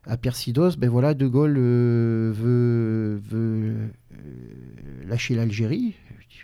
à 0.07 0.17
Persidos, 0.17 0.77
ben 0.77 0.89
voilà, 0.89 1.13
De 1.13 1.27
Gaulle 1.27 1.59
veut, 1.59 3.21
lâcher 5.05 5.35
l'Algérie. 5.35 5.95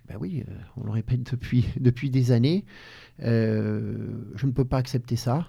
Ben 0.08 0.18
oui, 0.20 0.44
euh, 0.48 0.54
on 0.78 0.84
le 0.84 0.92
répète 0.92 1.32
depuis, 1.32 1.66
depuis 1.80 2.10
des 2.10 2.32
années. 2.32 2.66
Euh, 3.22 4.10
je 4.36 4.46
ne 4.46 4.52
peux 4.52 4.66
pas 4.66 4.78
accepter 4.78 5.16
ça. 5.16 5.48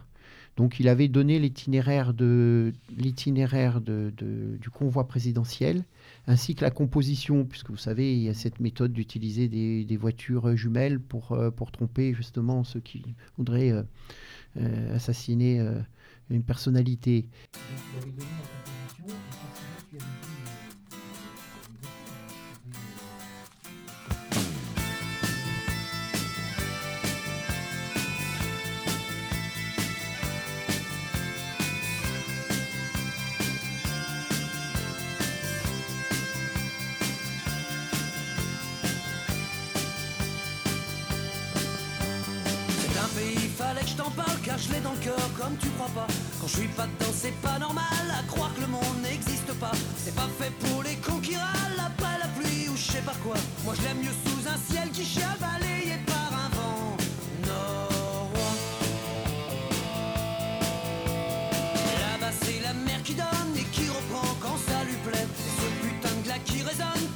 Donc 0.56 0.78
il 0.78 0.88
avait 0.88 1.08
donné 1.08 1.40
l'itinéraire 1.40 2.14
de 2.14 2.72
l'itinéraire 2.96 3.80
de, 3.80 4.12
du 4.16 4.70
convoi 4.70 5.08
présidentiel, 5.08 5.82
ainsi 6.28 6.54
que 6.54 6.62
la 6.62 6.70
composition, 6.70 7.44
puisque 7.44 7.70
vous 7.70 7.76
savez, 7.76 8.14
il 8.14 8.22
y 8.22 8.28
a 8.28 8.34
cette 8.34 8.60
méthode 8.60 8.92
d'utiliser 8.92 9.48
des, 9.48 9.84
des, 9.84 9.96
voitures 9.96 10.56
jumelles 10.56 11.00
pour, 11.00 11.36
pour 11.56 11.72
tromper 11.72 12.14
justement 12.14 12.62
ceux 12.62 12.78
qui 12.78 13.02
voudraient 13.36 13.72
assassiner 14.94 15.60
une 16.30 16.44
personnalité. 16.44 17.26
je 17.90 19.53
l'ai 44.72 44.80
dans 44.80 44.92
le 44.92 44.98
cœur 44.98 45.30
comme 45.38 45.56
tu 45.58 45.68
crois 45.70 45.88
pas. 45.94 46.06
Quand 46.40 46.46
je 46.46 46.56
suis 46.58 46.68
pas 46.68 46.86
dedans, 46.86 47.12
c'est 47.14 47.34
pas 47.40 47.58
normal 47.58 48.06
à 48.10 48.22
croire 48.30 48.52
que 48.54 48.60
le 48.60 48.66
monde 48.66 49.00
n'existe 49.02 49.52
pas. 49.54 49.72
C'est 49.96 50.14
pas 50.14 50.28
fait 50.38 50.52
pour 50.60 50.82
les 50.82 50.96
cons 50.96 51.20
qui 51.20 51.36
râlent 51.36 51.84
après 51.84 52.18
la 52.18 52.28
pluie 52.28 52.68
ou 52.68 52.76
je 52.76 52.92
sais 52.92 53.02
pas 53.02 53.14
quoi. 53.22 53.36
Moi 53.64 53.74
je 53.76 53.82
l'aime 53.82 53.98
mieux 53.98 54.16
sous 54.24 54.48
un 54.48 54.58
ciel 54.70 54.90
qui 54.90 55.04
chie 55.04 55.20
balayé 55.40 55.96
par 56.06 56.30
un 56.44 56.48
vent 56.56 56.96
norois. 57.46 58.56
Là-bas 62.00 62.34
c'est 62.42 62.60
la 62.62 62.74
mer 62.74 63.02
qui 63.02 63.14
donne 63.14 63.54
et 63.56 63.64
qui 63.64 63.88
reprend 63.88 64.28
quand 64.40 64.58
ça 64.68 64.84
lui 64.84 64.96
plaît. 65.08 65.26
Ce 65.58 65.86
putain 65.86 66.14
de 66.16 66.22
glas 66.24 66.38
qui 66.44 66.62
résonne 66.62 67.08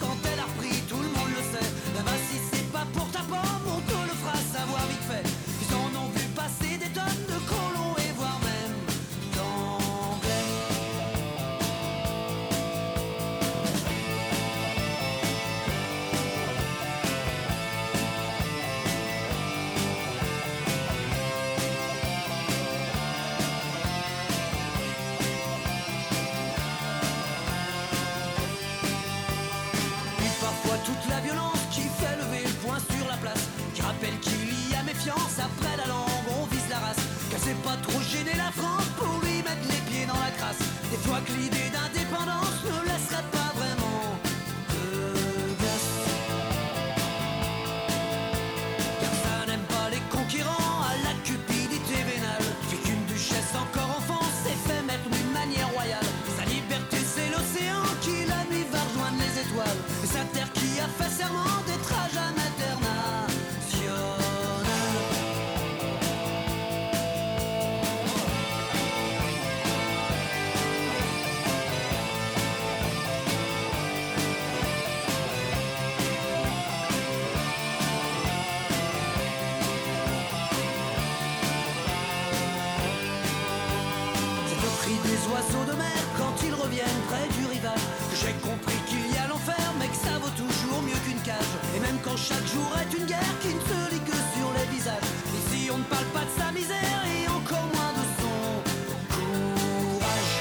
que 41.27 41.33
l'idée 41.33 41.71
d'indépendance 41.73 42.63
nous 42.65 42.83
laisserait 42.83 43.29
pas 43.33 43.51
vraiment 43.57 44.19
de 44.71 45.55
place. 45.59 45.91
Car 49.01 49.15
ça 49.23 49.47
n'aime 49.47 49.67
pas 49.69 49.91
les 49.91 50.03
conquérants 50.17 50.83
à 50.91 50.95
la 51.03 51.15
cupidité 51.25 51.97
vénale. 52.07 52.47
Fait 52.69 52.77
qu'une 52.77 53.05
duchesse 53.07 53.53
encore 53.55 53.91
enfant 53.99 54.25
s'est 54.45 54.61
fait 54.67 54.83
mettre 54.83 55.09
d'une 55.11 55.33
manière 55.33 55.69
royale. 55.71 56.07
Sa 56.37 56.45
liberté 56.45 56.99
c'est 57.03 57.31
l'océan 57.31 57.83
qui 58.01 58.25
l'a 58.27 58.45
mis 58.51 58.65
va 58.71 58.81
rejoindre 58.89 59.19
les 59.19 59.35
étoiles. 59.43 59.81
Et 60.05 60.07
sa 60.07 60.25
terre 60.35 60.53
qui 60.53 60.79
a 60.81 60.89
fait 60.99 61.11
serment 61.11 61.59
Chaque 92.29 92.47
jour 92.53 92.69
est 92.77 92.93
une 92.93 93.07
guerre 93.07 93.37
qui 93.41 93.49
ne 93.49 93.61
se 93.61 93.79
lit 93.89 94.05
que 94.05 94.19
sur 94.37 94.49
les 94.53 94.69
visages. 94.77 95.09
Ici, 95.41 95.71
on 95.73 95.79
ne 95.79 95.89
parle 95.89 96.05
pas 96.13 96.27
de 96.29 96.33
sa 96.37 96.53
misère 96.53 97.01
et 97.09 97.25
encore 97.27 97.69
moins 97.73 97.93
de 97.97 98.05
son 98.21 98.61
courage. 99.17 100.35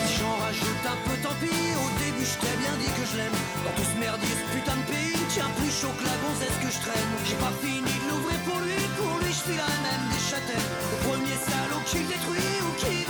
Si 0.00 0.16
j'en 0.16 0.32
rajoute 0.40 0.84
un 0.88 0.98
peu, 1.04 1.16
tant 1.20 1.36
pis. 1.44 1.76
Au 1.76 1.88
début, 2.00 2.24
je 2.24 2.36
t'ai 2.40 2.56
bien 2.56 2.72
dit 2.80 2.88
que 2.96 3.04
je 3.04 3.16
l'aime. 3.20 3.36
Dans 3.68 3.74
tout 3.76 3.84
ce 3.84 3.96
merdier, 4.00 4.32
ce 4.32 4.46
putain 4.56 4.76
de 4.80 4.86
pays, 4.88 5.24
tiens, 5.28 5.52
plus 5.60 5.74
chaud 5.76 5.92
que 6.00 6.04
la 6.08 6.16
gonzesse 6.24 6.56
que 6.64 6.70
je 6.72 6.80
traîne. 6.80 7.10
J'ai 7.28 7.36
pas 7.36 7.52
fini 7.60 7.84
de 7.84 8.04
l'ouvrir 8.08 8.40
pour 8.48 8.64
lui, 8.64 8.80
pour 8.96 9.12
lui, 9.20 9.28
je 9.28 9.42
suis 9.44 9.60
la 9.60 9.68
même 9.84 10.04
des 10.08 10.24
châtaignes. 10.24 10.72
Au 10.88 10.96
premier 11.04 11.36
salaud 11.36 11.84
qu'il 11.84 12.08
détruit 12.08 12.56
ou 12.64 12.72
qui 12.80 13.09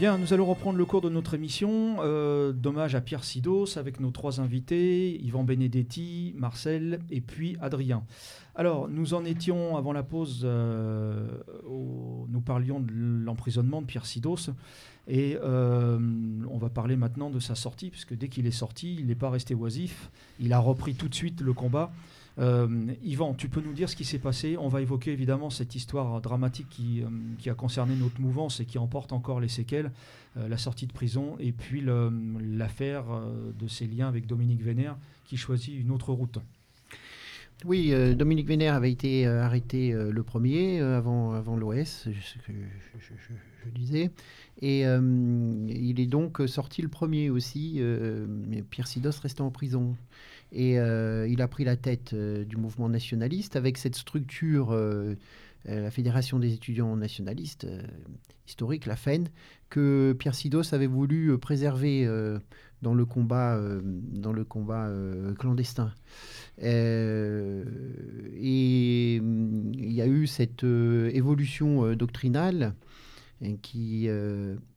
nous 0.00 0.32
allons 0.32 0.46
reprendre 0.46 0.78
le 0.78 0.84
cours 0.84 1.00
de 1.00 1.08
notre 1.08 1.34
émission. 1.34 1.96
Euh, 2.00 2.52
dommage 2.52 2.94
à 2.94 3.00
Pierre 3.00 3.24
Sidos 3.24 3.76
avec 3.76 3.98
nos 3.98 4.10
trois 4.10 4.40
invités, 4.40 5.20
Yvan 5.24 5.42
Benedetti, 5.42 6.34
Marcel 6.36 7.00
et 7.10 7.20
puis 7.20 7.56
Adrien. 7.60 8.04
Alors, 8.54 8.88
nous 8.88 9.14
en 9.14 9.24
étions 9.24 9.76
avant 9.76 9.92
la 9.92 10.04
pause, 10.04 10.42
euh, 10.44 11.26
nous 11.68 12.40
parlions 12.40 12.78
de 12.78 12.92
l'emprisonnement 12.92 13.82
de 13.82 13.86
Pierre 13.86 14.06
Sidos. 14.06 14.50
Et 15.08 15.36
euh, 15.42 15.98
on 16.48 16.58
va 16.58 16.68
parler 16.68 16.94
maintenant 16.94 17.30
de 17.30 17.40
sa 17.40 17.56
sortie, 17.56 17.90
puisque 17.90 18.14
dès 18.14 18.28
qu'il 18.28 18.46
est 18.46 18.52
sorti, 18.52 18.94
il 18.98 19.06
n'est 19.06 19.14
pas 19.16 19.30
resté 19.30 19.54
oisif. 19.54 20.10
Il 20.38 20.52
a 20.52 20.60
repris 20.60 20.94
tout 20.94 21.08
de 21.08 21.14
suite 21.14 21.40
le 21.40 21.52
combat. 21.52 21.90
Euh, 22.38 22.94
Yvan, 23.02 23.34
tu 23.34 23.48
peux 23.48 23.60
nous 23.60 23.72
dire 23.72 23.88
ce 23.88 23.96
qui 23.96 24.04
s'est 24.04 24.18
passé? 24.18 24.56
On 24.56 24.68
va 24.68 24.80
évoquer 24.80 25.12
évidemment 25.12 25.50
cette 25.50 25.74
histoire 25.74 26.20
dramatique 26.20 26.68
qui, 26.70 27.02
euh, 27.02 27.06
qui, 27.38 27.50
a 27.50 27.54
concerné 27.54 27.96
notre 27.96 28.20
mouvance 28.20 28.60
et 28.60 28.64
qui 28.64 28.78
emporte 28.78 29.12
encore 29.12 29.40
les 29.40 29.48
séquelles, 29.48 29.90
euh, 30.36 30.48
la 30.48 30.56
sortie 30.56 30.86
de 30.86 30.92
prison 30.92 31.36
et 31.40 31.52
puis 31.52 31.82
l'affaire 31.82 33.04
de 33.58 33.68
ses 33.68 33.86
liens 33.86 34.08
avec 34.08 34.26
Dominique 34.26 34.62
Vénère 34.62 34.96
qui 35.24 35.36
choisit 35.36 35.74
une 35.78 35.90
autre 35.90 36.12
route. 36.12 36.38
Oui, 37.64 37.92
Dominique 38.14 38.46
Vénère 38.46 38.74
avait 38.74 38.92
été 38.92 39.26
arrêté 39.26 39.92
le 39.92 40.22
premier 40.22 40.78
avant, 40.78 41.32
avant 41.32 41.56
l'OS, 41.56 42.04
ce 42.04 42.08
que 42.08 42.52
je, 42.52 43.70
disais. 43.74 44.12
Et 44.62 44.82
il 44.82 46.00
est 46.00 46.06
donc 46.06 46.40
sorti 46.46 46.82
le 46.82 46.88
premier 46.88 47.30
aussi. 47.30 47.82
Pierre 48.70 48.86
Sidos 48.86 49.20
restait 49.20 49.40
en 49.40 49.50
prison. 49.50 49.96
Et 50.52 50.78
euh, 50.78 51.28
il 51.28 51.42
a 51.42 51.48
pris 51.48 51.64
la 51.64 51.76
tête 51.76 52.12
euh, 52.14 52.44
du 52.44 52.56
mouvement 52.56 52.88
nationaliste 52.88 53.56
avec 53.56 53.76
cette 53.78 53.96
structure, 53.96 54.70
euh, 54.72 55.14
la 55.64 55.90
Fédération 55.90 56.38
des 56.38 56.54
étudiants 56.54 56.96
nationalistes 56.96 57.66
historique, 58.46 58.86
la 58.86 58.96
FEN, 58.96 59.28
que 59.68 60.16
Pierre 60.18 60.34
Sidos 60.34 60.72
avait 60.72 60.86
voulu 60.86 61.36
préserver 61.36 62.08
dans 62.80 62.94
le 62.94 63.04
combat, 63.04 63.60
dans 63.82 64.32
le 64.32 64.44
combat 64.44 64.90
clandestin. 65.38 65.92
et 66.62 67.60
il 69.16 69.92
y 69.92 70.00
a 70.00 70.06
eu 70.06 70.26
cette 70.26 70.64
évolution 70.64 71.92
doctrinale 71.94 72.72
qui 73.60 74.08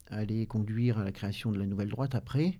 allait 0.09 0.45
conduire 0.45 0.97
à 0.97 1.05
la 1.05 1.13
création 1.13 1.51
de 1.53 1.59
la 1.59 1.65
nouvelle 1.65 1.89
droite 1.89 2.15
après. 2.15 2.59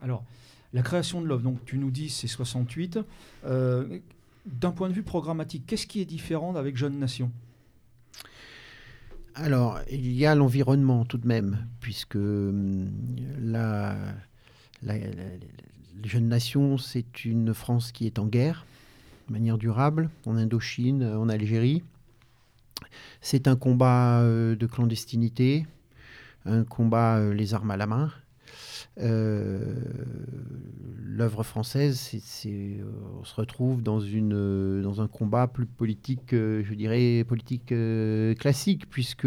Alors, 0.00 0.24
la 0.72 0.82
création 0.82 1.20
de 1.20 1.26
l'œuvre, 1.26 1.42
donc 1.42 1.64
tu 1.64 1.76
nous 1.78 1.90
dis 1.90 2.08
c'est 2.08 2.28
68. 2.28 3.00
D'un 4.44 4.72
point 4.72 4.88
de 4.88 4.94
vue 4.94 5.04
programmatique, 5.04 5.66
qu'est-ce 5.66 5.86
qui 5.86 6.00
est 6.00 6.04
différent 6.04 6.56
avec 6.56 6.76
Jeune 6.76 6.98
Nation? 6.98 7.30
Alors, 9.34 9.80
il 9.90 10.12
y 10.12 10.26
a 10.26 10.34
l'environnement 10.34 11.04
tout 11.04 11.18
de 11.18 11.26
même, 11.26 11.66
puisque 11.80 12.16
hum, 12.16 12.90
la, 13.40 13.96
la, 14.82 14.94
jeune 16.04 16.28
nation, 16.28 16.78
c'est 16.78 17.24
une 17.24 17.54
France 17.54 17.92
qui 17.92 18.06
est 18.06 18.18
en 18.18 18.26
guerre, 18.26 18.66
de 19.28 19.32
manière 19.32 19.58
durable, 19.58 20.10
en 20.26 20.36
Indochine, 20.36 21.04
en 21.04 21.28
Algérie. 21.28 21.82
C'est 23.20 23.48
un 23.48 23.56
combat 23.56 24.20
euh, 24.20 24.56
de 24.56 24.66
clandestinité, 24.66 25.66
un 26.44 26.64
combat 26.64 27.18
euh, 27.18 27.32
les 27.32 27.54
armes 27.54 27.70
à 27.70 27.76
la 27.76 27.86
main. 27.86 28.12
Euh, 29.00 29.74
l'œuvre 31.04 31.42
française, 31.42 31.98
c'est, 31.98 32.80
on 33.20 33.24
se 33.24 33.34
retrouve 33.34 33.82
dans, 33.82 34.00
une, 34.00 34.82
dans 34.82 35.00
un 35.00 35.08
combat 35.08 35.46
plus 35.46 35.66
politique, 35.66 36.30
je 36.30 36.74
dirais 36.74 37.24
politique 37.24 37.74
classique, 38.38 38.88
puisque 38.88 39.26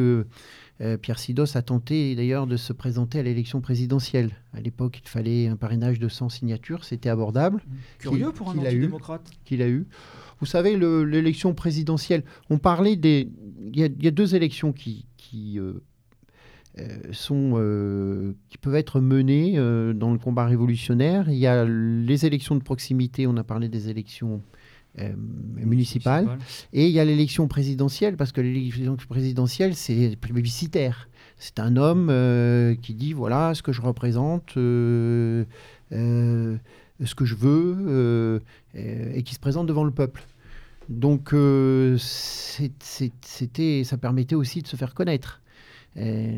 Pierre 1.02 1.20
Sidos 1.20 1.56
a 1.56 1.62
tenté 1.62 2.16
d'ailleurs 2.16 2.48
de 2.48 2.58
se 2.58 2.74
présenter 2.74 3.20
à 3.20 3.24
l'élection 3.24 3.62
présidentielle. 3.62 4.32
À 4.54 4.62
l'époque, 4.62 5.02
il 5.04 5.10
fallait 5.10 5.48
un 5.48 5.56
parrainage 5.56 6.00
de 6.00 6.10
100 6.10 6.30
signatures, 6.30 6.84
c'était 6.84 7.10
abordable. 7.10 7.64
Curieux 8.00 8.32
pour 8.32 8.50
un 8.50 8.58
antidémocrate. 8.58 9.30
Qu'il 9.46 9.62
a 9.62 9.70
eu. 9.70 9.86
Vous 10.40 10.46
savez, 10.46 10.78
l'élection 10.78 11.54
présidentielle, 11.54 12.24
on 12.50 12.58
parlait 12.58 12.96
des... 12.96 13.30
Il 13.74 13.80
y, 13.80 14.08
a, 14.08 14.12
deux 14.12 14.36
élections 14.36 14.74
qui... 14.74 15.06
qui 15.18 15.60
euh, 15.60 15.82
sont, 17.12 17.54
euh, 17.56 18.34
qui 18.50 18.58
peuvent 18.58 18.76
être 18.76 19.00
menées 19.00 19.54
euh, 19.56 19.94
dans 19.94 20.12
le 20.12 20.18
combat 20.18 20.46
révolutionnaire. 20.46 21.30
Il 21.30 21.38
y 21.38 21.48
a 21.48 21.66
les 21.66 22.26
élections 22.26 22.56
de 22.56 22.64
proximité, 22.64 23.28
on 23.28 23.38
a 23.38 23.44
parlé 23.44 23.70
des 23.70 23.90
élections 23.90 24.42
municipales, 25.58 26.38
et 26.72 26.86
il 26.86 26.92
y 26.94 27.02
a 27.02 27.06
l'élection 27.06 27.50
présidentielle, 27.50 28.16
parce 28.16 28.32
que 28.32 28.40
l'élection 28.40 28.96
présidentielle, 28.96 29.76
c'est 29.76 30.16
plébiscitaire. 30.16 31.10
C'est 31.38 31.60
un 31.60 31.76
homme 31.76 32.08
qui 32.82 32.94
dit, 32.94 33.12
voilà 33.12 33.54
ce 33.56 33.62
que 33.62 33.74
je 33.74 33.82
représente, 33.82 34.52
ce 34.54 35.46
que 35.90 37.26
je 37.26 37.36
veux, 37.36 38.42
et 38.74 39.22
qui 39.24 39.36
se 39.36 39.40
présente 39.42 39.68
devant 39.68 39.84
le 39.84 39.92
peuple. 39.92 40.24
Donc, 40.88 41.36
c'était, 41.98 43.84
ça 43.84 43.98
permettait 43.98 44.36
aussi 44.36 44.62
de 44.62 44.68
se 44.68 44.78
faire 44.78 44.94
connaître. 44.94 45.42
Euh, 45.98 46.38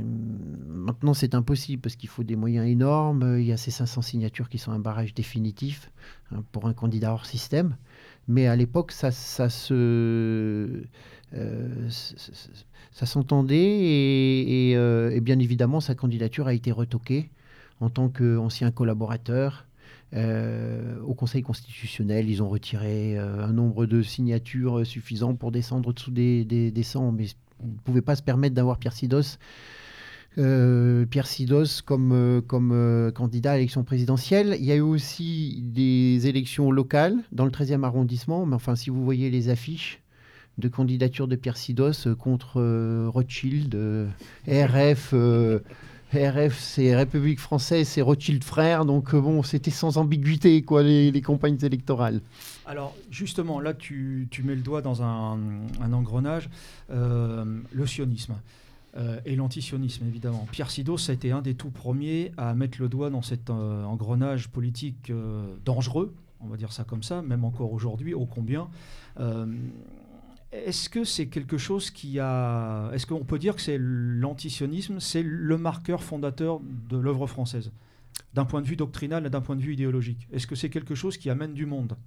maintenant, 0.67 1.13
c'est 1.13 1.33
impossible 1.33 1.81
parce 1.81 1.95
qu'il 1.95 2.09
faut 2.09 2.23
des 2.23 2.35
moyens 2.35 2.67
énormes. 2.67 3.37
Il 3.39 3.45
y 3.45 3.51
a 3.51 3.57
ces 3.57 3.71
500 3.71 4.01
signatures 4.01 4.49
qui 4.49 4.57
sont 4.57 4.71
un 4.71 4.79
barrage 4.79 5.13
définitif 5.13 5.91
hein, 6.31 6.43
pour 6.51 6.67
un 6.67 6.73
candidat 6.73 7.13
hors 7.13 7.25
système. 7.25 7.75
Mais 8.27 8.47
à 8.47 8.55
l'époque, 8.55 8.91
ça, 8.91 9.11
ça. 9.11 9.47
Euh, 11.33 11.89
s'entendait 12.91 13.57
et, 13.57 14.73
euh, 14.75 15.11
et, 15.11 15.19
bien 15.19 15.37
évidemment 15.39 15.81
sa 15.81 15.93
candidature 15.93 16.47
a 16.47 16.53
été 16.53 16.71
retoquée 16.71 17.29
en 17.81 17.89
tant 17.89 18.07
qu'ancien 18.09 18.71
collaborateur 18.71 19.65
Conseil 21.17 21.41
constitutionnel. 21.41 22.29
Ils 22.29 22.41
ont 22.41 22.49
retiré 22.49 23.17
un 23.17 23.51
nombre 23.51 23.85
de 23.85 24.01
signatures 24.01 24.85
suffisant 24.85 25.35
pour 25.35 25.51
descendre 25.51 25.89
au-dessous 25.89 26.11
des, 26.11 26.45
des, 26.45 26.71
des 26.71 26.83
100, 26.83 27.11
mais 27.11 27.25
on 27.61 27.67
ne 27.67 27.77
pouvait 27.83 28.01
pas 28.01 28.15
se 28.15 28.23
permettre 28.23 28.55
d'avoir 28.55 28.77
Pierre 28.77 28.93
Sidos. 28.93 29.37
Euh, 30.37 31.05
Pierre 31.07 31.25
Sidos 31.25 31.81
comme, 31.83 32.11
euh, 32.11 32.41
comme 32.41 32.71
euh, 32.71 33.11
candidat 33.11 33.53
à 33.53 33.55
l'élection 33.55 33.83
présidentielle. 33.83 34.55
Il 34.59 34.65
y 34.65 34.71
a 34.71 34.75
eu 34.75 34.81
aussi 34.81 35.61
des 35.63 36.27
élections 36.27 36.71
locales 36.71 37.15
dans 37.31 37.45
le 37.45 37.51
13e 37.51 37.83
arrondissement, 37.83 38.45
mais 38.45 38.55
enfin, 38.55 38.75
si 38.75 38.89
vous 38.89 39.03
voyez 39.03 39.31
les 39.31 39.49
affiches 39.49 40.01
de 40.59 40.67
candidature 40.67 41.27
de 41.27 41.35
Pierre 41.35 41.57
Sidos 41.57 42.15
contre 42.17 43.07
Rothschild, 43.09 43.77
RF, 44.47 45.13
RF, 46.13 46.57
c'est 46.57 46.95
République 46.95 47.39
française, 47.39 47.87
c'est 47.87 48.01
Rothschild 48.01 48.43
frère, 48.43 48.85
donc 48.85 49.13
bon, 49.15 49.43
c'était 49.43 49.71
sans 49.71 49.97
ambiguïté, 49.97 50.61
quoi, 50.61 50.83
les, 50.83 51.21
campagnes 51.21 51.57
électorales. 51.61 52.21
Alors 52.65 52.95
justement, 53.11 53.59
là 53.59 53.73
tu, 53.73 54.27
mets 54.43 54.55
le 54.55 54.61
doigt 54.61 54.81
dans 54.81 55.03
un, 55.03 55.37
engrenage, 55.91 56.49
euh, 56.91 57.43
le 57.71 57.85
sionisme. 57.85 58.35
euh, 58.97 59.19
et 59.25 59.35
l'antisionisme, 59.35 60.05
évidemment. 60.07 60.47
Pierre 60.51 60.71
Sidos 60.71 61.09
a 61.09 61.13
été 61.13 61.31
un 61.31 61.41
des 61.41 61.53
tout 61.53 61.69
premiers 61.69 62.31
à 62.37 62.53
mettre 62.53 62.79
le 62.81 62.89
doigt 62.89 63.09
dans 63.09 63.21
cet 63.21 63.49
euh, 63.49 63.83
engrenage 63.83 64.47
politique 64.49 65.09
euh, 65.09 65.45
dangereux, 65.65 66.13
on 66.41 66.47
va 66.47 66.57
dire 66.57 66.71
ça 66.71 66.83
comme 66.83 67.03
ça, 67.03 67.21
même 67.21 67.43
encore 67.43 67.73
aujourd'hui, 67.73 68.13
ô 68.13 68.25
combien. 68.25 68.69
Est-ce 70.51 70.89
que 70.89 71.03
c'est 71.03 71.27
quelque 71.27 71.57
chose 71.57 71.91
qui 71.91 72.19
a. 72.19 72.89
Est-ce 72.93 73.05
qu'on 73.05 73.25
peut 73.25 73.39
dire 73.39 73.55
que 73.55 73.61
c'est 73.61 73.77
l'antisionisme, 73.79 74.99
c'est 74.99 75.23
le 75.23 75.57
marqueur 75.57 76.03
fondateur 76.03 76.61
de 76.61 76.97
l'œuvre 76.97 77.27
française, 77.27 77.71
d'un 78.33 78.45
point 78.45 78.61
de 78.61 78.67
vue 78.67 78.77
doctrinal 78.77 79.25
et 79.25 79.29
d'un 79.29 79.41
point 79.41 79.55
de 79.55 79.61
vue 79.61 79.73
idéologique? 79.73 80.27
Est-ce 80.31 80.47
que 80.47 80.55
c'est 80.55 80.69
quelque 80.69 80.95
chose 80.95 81.17
qui 81.17 81.29
amène 81.29 81.53
du 81.53 81.65
monde? 81.65 81.97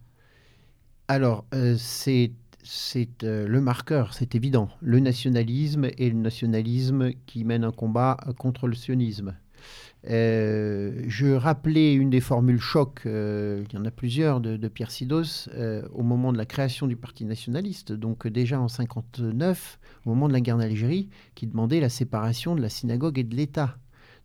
Alors, 1.08 1.44
c'est 1.76 2.32
c'est 2.62 3.24
euh, 3.24 3.46
le 3.46 3.60
marqueur, 3.60 4.14
c'est 4.14 4.34
évident. 4.34 4.68
Le 4.80 5.00
nationalisme 5.00 5.88
et 5.96 6.10
le 6.10 6.16
nationalisme 6.16 7.12
qui 7.26 7.44
mène 7.44 7.64
un 7.64 7.72
combat 7.72 8.16
contre 8.38 8.66
le 8.66 8.74
sionisme. 8.74 9.34
Euh, 10.08 11.04
je 11.08 11.26
rappelais 11.26 11.92
une 11.92 12.08
des 12.08 12.20
formules 12.20 12.60
choc, 12.60 13.02
euh, 13.04 13.64
il 13.68 13.74
y 13.74 13.78
en 13.78 13.84
a 13.84 13.90
plusieurs, 13.90 14.40
de, 14.40 14.68
Pierre 14.68 14.90
Sidos, 14.90 15.48
au 15.92 16.02
moment 16.02 16.32
de 16.32 16.38
la 16.38 16.46
création 16.46 16.86
du 16.86 16.96
Parti 16.96 17.24
nationaliste, 17.24 17.92
donc 17.92 18.26
déjà 18.26 18.60
en 18.60 18.68
59, 18.68 19.78
au 20.06 20.10
moment 20.10 20.28
de 20.28 20.32
la 20.32 20.40
guerre 20.40 20.58
d'Algérie, 20.58 21.08
qui 21.34 21.46
demandait 21.46 21.80
la 21.80 21.88
séparation 21.90 22.54
de 22.54 22.62
la 22.62 22.68
synagogue 22.68 23.18
et 23.18 23.24
de 23.24 23.36
l'État. 23.36 23.76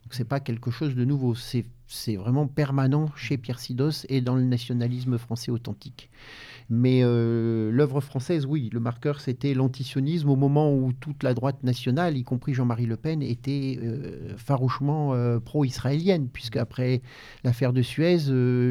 Donc 0.04 0.14
c'est 0.14 0.24
pas 0.24 0.40
quelque 0.40 0.70
chose 0.70 0.96
de 0.96 1.04
nouveau, 1.04 1.34
c'est 1.36 2.16
vraiment 2.16 2.48
permanent 2.48 3.10
chez 3.16 3.38
Pierre 3.38 3.60
Sidos 3.60 4.06
et 4.08 4.22
dans 4.22 4.36
le 4.36 4.44
nationalisme 4.44 5.18
français 5.18 5.52
authentique. 5.52 6.12
Mais 6.70 7.02
euh, 7.04 7.70
l'œuvre 7.72 8.02
française, 8.02 8.46
oui, 8.48 8.70
le 8.74 8.80
marqueur, 8.80 9.22
c'était 9.22 9.54
l'antisionisme 9.54 10.30
au 10.30 10.36
moment 10.36 10.74
où 10.74 10.94
toute 10.94 11.22
la 11.22 11.36
droite 11.36 11.64
nationale, 11.64 12.18
y 12.18 12.24
compris 12.24 12.56
Jean-Marie 12.56 12.88
Le 12.88 12.98
Pen, 12.98 13.22
était 13.22 13.78
euh, 13.84 14.36
farouchement 14.38 15.14
euh, 15.14 15.40
pro-israélienne, 15.40 16.28
puisque 16.28 16.58
après 16.58 17.04
l'affaire 17.44 17.72
de 17.72 17.84
Suez, 17.84 18.18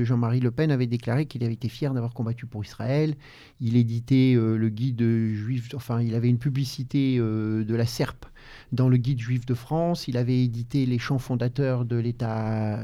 Jean-Marie 0.05 0.41
Le 0.41 0.51
Pen 0.51 0.73
avait 0.73 0.89
déclaré 0.89 1.27
qu'il 1.27 1.45
avait 1.45 1.55
été 1.55 1.69
fier 1.69 1.95
d'avoir 1.95 2.15
combattu 2.15 2.47
pour 2.47 2.65
Israël. 2.65 3.15
Il 3.61 3.77
éditait 3.77 4.35
le 4.35 4.69
guide 4.69 5.03
juif, 5.03 5.69
enfin, 5.75 6.03
il 6.03 6.15
avait 6.15 6.29
une 6.29 6.39
publicité 6.39 7.19
de 7.19 7.75
la 7.75 7.87
SERP 7.87 8.27
dans 8.73 8.89
le 8.89 8.97
guide 8.97 9.21
juif 9.21 9.47
de 9.47 9.55
France. 9.55 10.09
Il 10.09 10.17
avait 10.17 10.43
édité 10.43 10.87
les 10.87 10.99
chants 10.99 11.19
fondateurs 11.19 11.85
de 11.85 11.97
l'État 11.97 12.81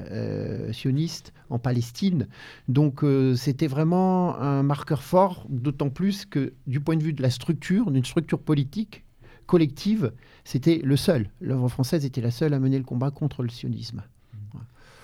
sioniste 0.73 1.32
en 1.48 1.59
Palestine. 1.59 2.28
Donc 2.69 3.05
c'était 3.36 3.66
vraiment 3.66 4.39
un 4.39 4.62
marqueur 4.62 5.02
fort, 5.02 5.47
d'autant 5.48 5.90
plus 5.90 6.24
que 6.24 6.52
du 6.66 6.81
point 6.81 6.97
de 6.97 7.02
vue 7.02 7.12
de 7.12 7.23
la 7.23 7.31
structure, 7.31 7.90
d'une 7.90 8.05
structure 8.05 8.40
politique 8.40 9.05
collective, 9.51 10.12
c'était 10.44 10.81
le 10.85 10.97
seul. 10.97 11.28
L'œuvre 11.40 11.69
française 11.69 12.05
était 12.05 12.20
la 12.20 12.31
seule 12.31 12.55
à 12.55 12.61
mener 12.61 12.78
le 12.78 12.85
combat 12.85 13.11
contre 13.11 13.43
le 13.43 13.48
sionisme. 13.48 14.05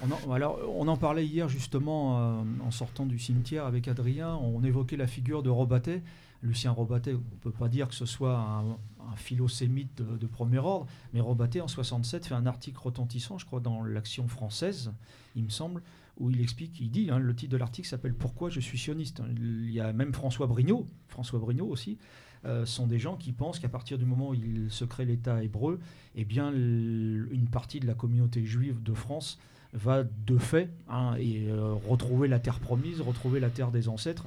On 0.02 0.30
en, 0.30 0.32
alors, 0.32 0.60
on 0.78 0.86
en 0.86 0.96
parlait 0.96 1.26
hier 1.26 1.48
justement 1.48 2.18
euh, 2.20 2.42
en 2.64 2.70
sortant 2.70 3.06
du 3.06 3.18
cimetière 3.18 3.66
avec 3.66 3.88
Adrien. 3.88 4.36
On 4.36 4.62
évoquait 4.62 4.96
la 4.96 5.08
figure 5.08 5.42
de 5.42 5.50
Robatet. 5.50 6.00
Lucien 6.42 6.70
Robatet, 6.70 7.14
on 7.14 7.18
ne 7.18 7.40
peut 7.40 7.50
pas 7.50 7.68
dire 7.68 7.88
que 7.88 7.94
ce 7.94 8.06
soit 8.06 8.38
un, 8.38 8.76
philosémite 9.14 10.02
de, 10.02 10.26
premier 10.26 10.58
ordre, 10.58 10.86
mais 11.14 11.20
Robatet 11.20 11.60
en 11.60 11.68
67 11.68 12.26
fait 12.26 12.34
un 12.34 12.44
article 12.44 12.78
retentissant, 12.78 13.38
je 13.38 13.46
crois, 13.46 13.60
dans 13.60 13.82
l'Action 13.82 14.26
française, 14.28 14.92
il 15.36 15.44
me 15.44 15.48
semble, 15.48 15.80
où 16.18 16.30
il 16.30 16.40
explique, 16.40 16.80
il 16.80 16.90
dit, 16.90 17.08
hein, 17.10 17.18
le 17.18 17.34
titre 17.34 17.52
de 17.52 17.56
l'article 17.56 17.88
s'appelle 17.88 18.14
Pourquoi 18.14 18.50
je 18.50 18.60
suis 18.60 18.78
sioniste? 18.78 19.22
Il 19.36 19.70
y 19.70 19.80
a 19.80 19.92
même 19.92 20.12
François 20.12 20.46
Brignot, 20.46 20.86
François 21.08 21.38
Brignot 21.38 21.66
aussi, 21.66 21.98
euh, 22.44 22.66
sont 22.66 22.86
des 22.86 22.98
gens 22.98 23.16
qui 23.16 23.32
pensent 23.32 23.58
qu'à 23.58 23.68
partir 23.68 23.96
du 23.96 24.04
moment 24.04 24.30
où 24.30 24.34
il 24.34 24.66
se 24.70 24.84
crée 24.84 25.04
l'État 25.04 25.42
hébreu, 25.42 25.80
eh 26.14 26.24
bien, 26.24 26.52
une 26.52 27.48
partie 27.50 27.80
de 27.80 27.86
la 27.86 27.94
communauté 27.94 28.44
juive 28.44 28.82
de 28.82 28.92
France 28.92 29.38
va 29.72 30.04
de 30.04 30.38
fait 30.38 30.70
hein, 30.88 31.16
euh, 31.18 31.74
retrouver 31.88 32.28
la 32.28 32.38
terre 32.38 32.60
promise, 32.60 33.00
retrouver 33.00 33.40
la 33.40 33.50
terre 33.50 33.70
des 33.70 33.88
ancêtres, 33.88 34.26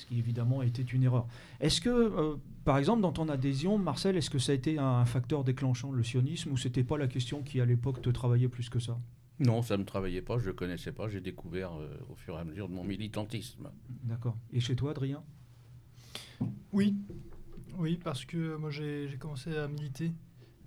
ce 0.00 0.06
qui 0.06 0.18
évidemment 0.18 0.62
était 0.62 0.82
une 0.82 1.02
erreur. 1.02 1.26
Est-ce 1.60 1.80
que, 1.80 1.88
euh, 1.90 2.36
par 2.64 2.78
exemple, 2.78 3.02
dans 3.02 3.12
ton 3.12 3.28
adhésion, 3.28 3.78
Marcel, 3.78 4.16
est-ce 4.16 4.30
que 4.30 4.38
ça 4.38 4.52
a 4.52 4.54
été 4.54 4.78
un 4.78 5.04
facteur 5.04 5.44
déclenchant, 5.44 5.92
le 5.92 6.02
sionisme, 6.02 6.50
ou 6.50 6.56
c'était 6.56 6.84
pas 6.84 6.98
la 6.98 7.06
question 7.06 7.42
qui 7.42 7.60
à 7.60 7.64
l'époque 7.64 8.02
te 8.02 8.10
travaillait 8.10 8.48
plus 8.48 8.68
que 8.68 8.78
ça? 8.78 8.98
Non, 9.40 9.62
ça 9.62 9.76
ne 9.76 9.82
me 9.82 9.86
travaillait 9.86 10.20
pas, 10.20 10.38
je 10.38 10.48
ne 10.48 10.52
connaissais 10.52 10.92
pas, 10.92 11.08
j'ai 11.08 11.22
découvert 11.22 11.72
euh, 11.72 11.88
au 12.10 12.14
fur 12.14 12.36
et 12.36 12.40
à 12.40 12.44
mesure 12.44 12.68
de 12.68 12.74
mon 12.74 12.84
militantisme. 12.84 13.70
D'accord. 14.04 14.36
Et 14.52 14.60
chez 14.60 14.76
toi, 14.76 14.90
Adrien? 14.90 15.22
Oui, 16.72 16.94
oui, 17.78 17.98
parce 18.02 18.26
que 18.26 18.56
moi 18.56 18.70
j'ai 18.70 19.16
commencé 19.18 19.56
à 19.56 19.66
militer 19.66 20.12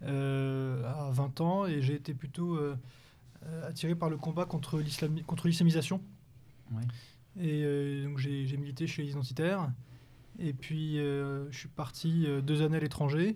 euh, 0.01 0.83
à 0.85 1.11
20 1.11 1.41
ans 1.41 1.65
et 1.67 1.81
j'ai 1.83 1.93
été 1.93 2.15
plutôt 2.15 2.55
euh, 2.55 2.75
attiré 3.63 3.93
par 3.93 4.09
le 4.09 4.17
combat 4.17 4.45
contre 4.45 4.79
l'islamisation. 4.79 6.01
Et 7.41 8.03
donc 8.03 8.17
j'ai 8.17 8.57
milité 8.57 8.87
chez 8.87 9.03
les 9.03 9.11
identitaires. 9.11 9.71
Et 10.39 10.53
puis 10.53 10.97
je 10.97 11.57
suis 11.57 11.69
parti 11.69 12.27
deux 12.43 12.61
années 12.61 12.77
à 12.77 12.79
l'étranger 12.79 13.35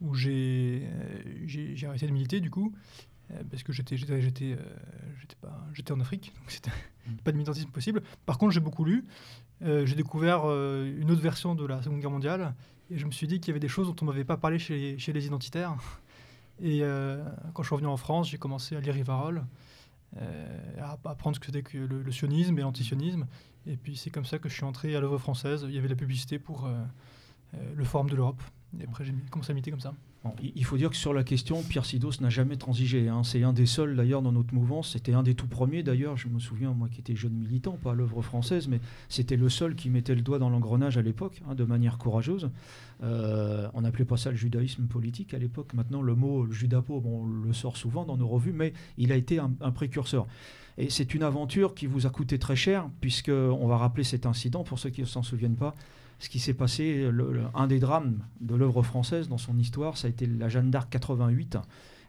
où 0.00 0.14
j'ai 0.14 0.88
arrêté 1.86 2.06
de 2.06 2.12
militer 2.12 2.40
du 2.40 2.50
coup. 2.50 2.72
Euh, 3.32 3.42
parce 3.50 3.64
que 3.64 3.72
j'étais 3.72 3.96
j'étais 3.96 4.56
euh, 4.56 5.94
en 5.94 6.00
Afrique 6.00 6.32
donc 6.38 6.48
c'était 6.48 6.70
mm. 7.08 7.16
pas 7.24 7.32
de 7.32 7.36
militantisme 7.36 7.70
possible 7.70 8.00
par 8.24 8.38
contre 8.38 8.52
j'ai 8.52 8.60
beaucoup 8.60 8.84
lu 8.84 9.04
euh, 9.62 9.84
j'ai 9.84 9.96
découvert 9.96 10.44
une 10.44 11.10
autre 11.10 11.22
version 11.22 11.56
de 11.56 11.66
la 11.66 11.82
Seconde 11.82 11.98
Guerre 11.98 12.12
mondiale 12.12 12.54
et 12.88 12.98
je 12.98 13.04
me 13.04 13.10
suis 13.10 13.26
dit 13.26 13.40
qu'il 13.40 13.48
y 13.48 13.50
avait 13.50 13.58
des 13.58 13.68
choses 13.68 13.88
dont 13.88 13.96
on 14.00 14.04
m'avait 14.04 14.24
pas 14.24 14.36
parlé 14.36 14.60
chez, 14.60 14.96
chez 14.98 15.12
les 15.12 15.26
identitaires 15.26 15.74
et 16.62 16.82
quand 17.52 17.62
je 17.62 17.66
suis 17.66 17.74
revenu 17.74 17.88
en 17.88 17.96
France 17.96 18.30
j'ai 18.30 18.38
commencé 18.38 18.76
à 18.76 18.80
lire 18.80 18.94
Rivarol 18.94 19.44
à 20.78 20.98
apprendre 21.04 21.36
ce 21.36 21.40
que 21.40 21.46
c'était 21.46 21.62
que 21.62 21.78
le, 21.78 22.12
sionisme 22.12 22.58
et 22.58 22.62
l'antisionisme. 22.62 23.26
Et 23.66 23.76
puis 23.76 23.96
c'est 23.96 24.10
comme 24.10 24.24
ça 24.24 24.38
que 24.38 24.48
je 24.48 24.54
suis 24.54 24.64
entré 24.64 24.94
à 24.96 25.00
l'œuvre 25.00 25.18
française. 25.18 25.64
Il 25.68 25.74
y 25.74 25.78
avait 25.78 25.88
la 25.88 25.96
publicité 25.96 26.38
pour 26.38 26.68
le 27.52 27.84
Forum 27.84 28.08
de 28.08 28.16
l'Europe. 28.16 28.42
Et 28.80 28.84
après 28.84 29.04
j'ai 29.04 29.14
commencé 29.30 29.50
à 29.50 29.54
militer 29.54 29.70
comme 29.70 29.80
ça 29.80 29.94
il 30.42 30.64
faut 30.64 30.76
dire 30.76 30.90
que 30.90 30.96
sur 30.96 31.12
la 31.12 31.24
question, 31.24 31.62
Pierre 31.62 31.84
Sidos 31.84 32.20
n'a 32.20 32.30
jamais 32.30 32.56
transigé. 32.56 33.08
Hein. 33.08 33.22
C'est 33.24 33.42
un 33.42 33.52
des 33.52 33.66
seuls 33.66 33.96
d'ailleurs 33.96 34.22
dans 34.22 34.32
notre 34.32 34.54
mouvance. 34.54 34.92
C'était 34.92 35.12
un 35.12 35.22
des 35.22 35.34
tout 35.34 35.46
premiers 35.46 35.82
d'ailleurs. 35.82 36.16
Je 36.16 36.28
me 36.28 36.38
souviens, 36.38 36.72
moi 36.72 36.88
qui 36.88 37.00
étais 37.00 37.16
jeune 37.16 37.34
militant, 37.34 37.72
pas 37.72 37.92
à 37.92 37.94
l'œuvre 37.94 38.22
française, 38.22 38.68
mais 38.68 38.80
c'était 39.08 39.36
le 39.36 39.48
seul 39.48 39.74
qui 39.74 39.90
mettait 39.90 40.14
le 40.14 40.22
doigt 40.22 40.38
dans 40.38 40.50
l'engrenage 40.50 40.98
à 40.98 41.02
l'époque, 41.02 41.42
hein, 41.48 41.54
de 41.54 41.64
manière 41.64 41.98
courageuse. 41.98 42.50
Euh, 43.02 43.68
on 43.74 43.82
n'appelait 43.82 44.04
pas 44.04 44.16
ça 44.16 44.30
le 44.30 44.36
judaïsme 44.36 44.86
politique 44.86 45.34
à 45.34 45.38
l'époque. 45.38 45.74
Maintenant, 45.74 46.02
le 46.02 46.14
mot 46.14 46.44
le 46.44 46.52
judapo, 46.52 47.02
on 47.04 47.26
le 47.26 47.52
sort 47.52 47.76
souvent 47.76 48.04
dans 48.04 48.16
nos 48.16 48.28
revues, 48.28 48.52
mais 48.52 48.72
il 48.98 49.12
a 49.12 49.16
été 49.16 49.38
un, 49.38 49.52
un 49.60 49.70
précurseur. 49.70 50.26
Et 50.78 50.90
c'est 50.90 51.14
une 51.14 51.22
aventure 51.22 51.74
qui 51.74 51.86
vous 51.86 52.06
a 52.06 52.10
coûté 52.10 52.38
très 52.38 52.56
cher, 52.56 52.88
puisque 53.00 53.30
on 53.30 53.66
va 53.66 53.76
rappeler 53.76 54.04
cet 54.04 54.26
incident 54.26 54.62
pour 54.62 54.78
ceux 54.78 54.90
qui 54.90 55.00
ne 55.00 55.06
s'en 55.06 55.22
souviennent 55.22 55.56
pas 55.56 55.74
ce 56.18 56.28
qui 56.28 56.38
s'est 56.38 56.54
passé, 56.54 57.10
un 57.54 57.66
des 57.66 57.78
drames 57.78 58.20
de 58.40 58.54
l'œuvre 58.54 58.82
française 58.82 59.28
dans 59.28 59.38
son 59.38 59.58
histoire, 59.58 59.96
ça 59.96 60.06
a 60.06 60.10
été 60.10 60.26
la 60.26 60.48
Jeanne 60.48 60.70
d'Arc 60.70 60.88
88. 60.90 61.58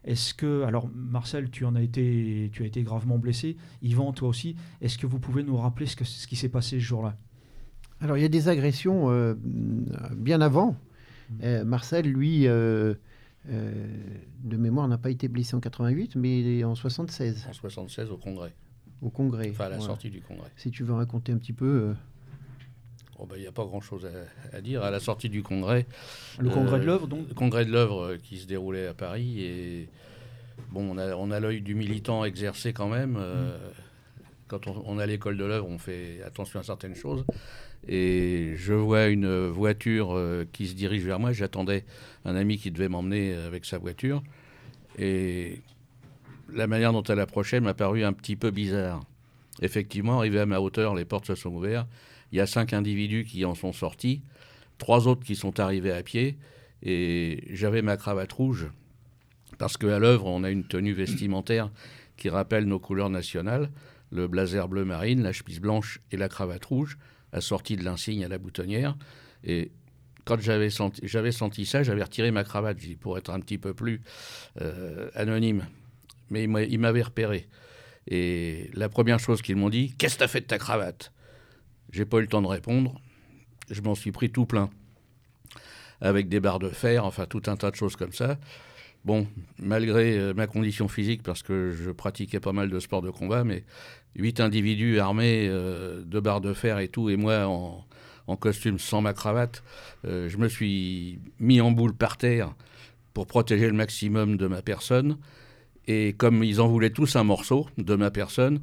Est-ce 0.04 0.32
que, 0.32 0.62
alors 0.62 0.88
Marcel, 0.94 1.50
tu 1.50 1.64
en 1.64 1.74
as 1.74 1.82
été, 1.82 2.50
tu 2.52 2.62
as 2.62 2.66
été 2.66 2.82
gravement 2.82 3.18
blessé. 3.18 3.56
Yvan, 3.82 4.12
toi 4.12 4.28
aussi. 4.28 4.56
Est-ce 4.80 4.96
que 4.96 5.06
vous 5.06 5.18
pouvez 5.18 5.42
nous 5.42 5.56
rappeler 5.56 5.86
ce, 5.86 5.96
que, 5.96 6.04
ce 6.04 6.26
qui 6.26 6.36
s'est 6.36 6.48
passé 6.48 6.78
ce 6.78 6.84
jour-là? 6.84 7.16
Alors 8.00 8.16
il 8.16 8.22
y 8.22 8.24
a 8.24 8.28
des 8.28 8.48
agressions 8.48 9.10
euh, 9.10 9.34
bien 10.16 10.40
avant. 10.40 10.72
Mmh. 11.30 11.34
Euh, 11.42 11.64
Marcel, 11.64 12.10
lui, 12.10 12.46
euh, 12.46 12.94
de 13.48 14.56
mémoire, 14.56 14.88
n'a 14.88 14.98
pas 14.98 15.10
été 15.10 15.28
blessé 15.28 15.56
en 15.56 15.60
88, 15.60 16.16
mais 16.16 16.64
en 16.64 16.74
76. 16.74 17.46
En 17.48 17.52
76 17.52 18.10
au 18.10 18.16
Congrès. 18.16 18.54
Au 19.02 19.10
Congrès. 19.10 19.50
Enfin, 19.50 19.66
à 19.66 19.70
la 19.70 19.80
sortie 19.80 20.10
du 20.10 20.20
Congrès. 20.20 20.50
Si 20.56 20.70
tu 20.70 20.84
veux 20.84 20.94
raconter 20.94 21.32
un 21.32 21.38
petit 21.38 21.52
peu. 21.52 21.94
Ben, 23.26 23.36
il 23.36 23.42
n'y 23.42 23.48
a 23.48 23.52
pas 23.52 23.64
grand-chose 23.64 24.08
à, 24.52 24.60
dire. 24.60 24.82
À 24.82 24.90
la 24.90 25.00
sortie 25.00 25.28
du 25.28 25.42
congrès. 25.42 25.86
Le 26.38 26.50
congrès 26.50 26.78
de 26.78 26.84
l'œuvre, 26.84 27.06
donc 27.08 27.28
Le 27.28 27.34
congrès 27.34 27.64
de 27.64 27.72
l'œuvre 27.72 28.00
euh, 28.02 28.16
qui 28.16 28.38
se 28.38 28.46
déroulait 28.46 28.86
à 28.86 28.94
Paris. 28.94 29.42
Et 29.42 29.88
bon, 30.70 30.88
on 30.92 30.98
a, 30.98 31.14
on 31.16 31.30
a 31.30 31.40
l'œil 31.40 31.60
du 31.60 31.74
militant 31.74 32.24
exercé 32.24 32.72
quand 32.72 32.88
même. 32.88 33.16
Euh, 33.18 33.58
quand 34.46 34.68
on, 34.68 34.82
on, 34.86 34.98
a 34.98 35.06
l'école 35.06 35.36
de 35.36 35.44
l'œuvre, 35.44 35.66
on 35.68 35.78
fait 35.78 36.22
attention 36.24 36.60
à 36.60 36.62
certaines 36.62 36.94
choses. 36.94 37.24
Et 37.88 38.54
je 38.56 38.72
vois 38.72 39.06
une 39.08 39.48
voiture 39.48 40.16
euh, 40.16 40.46
qui 40.52 40.68
se 40.68 40.74
dirige 40.74 41.02
vers 41.02 41.18
moi. 41.18 41.32
J'attendais 41.32 41.84
un 42.24 42.36
ami 42.36 42.56
qui 42.56 42.70
devait 42.70 42.88
m'emmener 42.88 43.34
avec 43.34 43.64
sa 43.64 43.78
voiture. 43.78 44.22
Et 44.96 45.60
la 46.52 46.68
manière 46.68 46.92
dont 46.92 47.02
elle 47.02 47.20
approchait 47.20 47.60
m'a 47.60 47.74
paru 47.74 48.04
un 48.04 48.12
petit 48.12 48.36
peu 48.36 48.52
bizarre. 48.52 49.02
Effectivement, 49.60 50.18
arrivé 50.18 50.38
à 50.38 50.46
ma 50.46 50.60
hauteur, 50.60 50.94
les 50.94 51.04
portes 51.04 51.26
se 51.26 51.34
sont 51.34 51.50
ouvertes. 51.50 51.88
Il 52.32 52.38
y 52.38 52.40
a 52.40 52.46
cinq 52.46 52.72
individus 52.72 53.24
qui 53.24 53.44
en 53.44 53.54
sont 53.54 53.72
sortis, 53.72 54.22
trois 54.78 55.08
autres 55.08 55.24
qui 55.24 55.36
sont 55.36 55.60
arrivés 55.60 55.92
à 55.92 56.02
pied, 56.02 56.36
et 56.82 57.44
j'avais 57.50 57.82
ma 57.82 57.96
cravate 57.96 58.32
rouge, 58.32 58.70
parce 59.58 59.76
qu'à 59.76 59.98
l'œuvre, 59.98 60.26
on 60.26 60.44
a 60.44 60.50
une 60.50 60.64
tenue 60.64 60.92
vestimentaire 60.92 61.70
qui 62.16 62.28
rappelle 62.28 62.64
nos 62.64 62.78
couleurs 62.78 63.10
nationales, 63.10 63.70
le 64.10 64.28
blazer 64.28 64.68
bleu 64.68 64.84
marine, 64.84 65.22
la 65.22 65.32
chemise 65.32 65.60
blanche 65.60 66.00
et 66.12 66.16
la 66.16 66.28
cravate 66.28 66.64
rouge, 66.64 66.98
assortie 67.32 67.76
de 67.76 67.84
l'insigne 67.84 68.24
à 68.24 68.28
la 68.28 68.38
boutonnière. 68.38 68.96
Et 69.44 69.70
quand 70.24 70.40
j'avais 70.40 70.70
senti, 70.70 71.02
senti 71.32 71.66
ça, 71.66 71.82
j'avais 71.82 72.02
retiré 72.02 72.30
ma 72.30 72.44
cravate 72.44 72.78
pour 73.00 73.18
être 73.18 73.30
un 73.30 73.40
petit 73.40 73.58
peu 73.58 73.74
plus 73.74 74.02
euh, 74.60 75.10
anonyme. 75.14 75.66
Mais 76.30 76.44
il 76.44 76.78
m'avait 76.78 77.02
repéré. 77.02 77.48
Et 78.06 78.70
la 78.74 78.88
première 78.88 79.18
chose 79.18 79.42
qu'ils 79.42 79.56
m'ont 79.56 79.70
dit, 79.70 79.94
qu'est-ce 79.96 80.14
que 80.14 80.18
tu 80.18 80.24
as 80.24 80.28
fait 80.28 80.40
de 80.40 80.46
ta 80.46 80.58
cravate? 80.58 81.12
J'ai 81.90 82.04
pas 82.04 82.18
eu 82.18 82.22
le 82.22 82.28
temps 82.28 82.42
de 82.42 82.46
répondre. 82.46 83.00
Je 83.70 83.80
m'en 83.80 83.94
suis 83.94 84.12
pris 84.12 84.30
tout 84.30 84.46
plein. 84.46 84.70
Avec 86.00 86.28
des 86.28 86.40
barres 86.40 86.60
de 86.60 86.68
fer, 86.68 87.04
enfin 87.04 87.26
tout 87.26 87.42
un 87.46 87.56
tas 87.56 87.70
de 87.70 87.76
choses 87.76 87.96
comme 87.96 88.12
ça. 88.12 88.38
Bon, 89.04 89.26
malgré 89.58 90.18
euh, 90.18 90.34
ma 90.34 90.46
condition 90.46 90.88
physique, 90.88 91.22
parce 91.22 91.42
que 91.42 91.72
je 91.72 91.90
pratiquais 91.90 92.40
pas 92.40 92.52
mal 92.52 92.68
de 92.68 92.80
sports 92.80 93.02
de 93.02 93.10
combat, 93.10 93.44
mais 93.44 93.64
huit 94.16 94.40
individus 94.40 94.98
armés 94.98 95.46
euh, 95.48 96.02
de 96.04 96.20
barres 96.20 96.40
de 96.40 96.52
fer 96.52 96.78
et 96.78 96.88
tout, 96.88 97.08
et 97.08 97.16
moi 97.16 97.46
en, 97.46 97.84
costume 98.36 98.78
sans 98.78 99.00
ma 99.00 99.14
cravate. 99.14 99.62
Euh, 100.04 100.28
je 100.28 100.36
me 100.36 100.48
suis 100.48 101.20
mis 101.40 101.60
en 101.60 101.70
boule 101.70 101.94
par 101.94 102.18
terre 102.18 102.54
pour 103.14 103.26
protéger 103.26 103.66
le 103.66 103.72
maximum 103.72 104.36
de 104.36 104.46
ma 104.46 104.60
personne. 104.60 105.16
Et 105.86 106.12
comme 106.12 106.44
ils 106.44 106.60
en 106.60 106.68
voulaient 106.68 106.90
tous 106.90 107.16
un 107.16 107.24
morceau 107.24 107.66
de 107.78 107.94
ma 107.94 108.10
personne, 108.10 108.60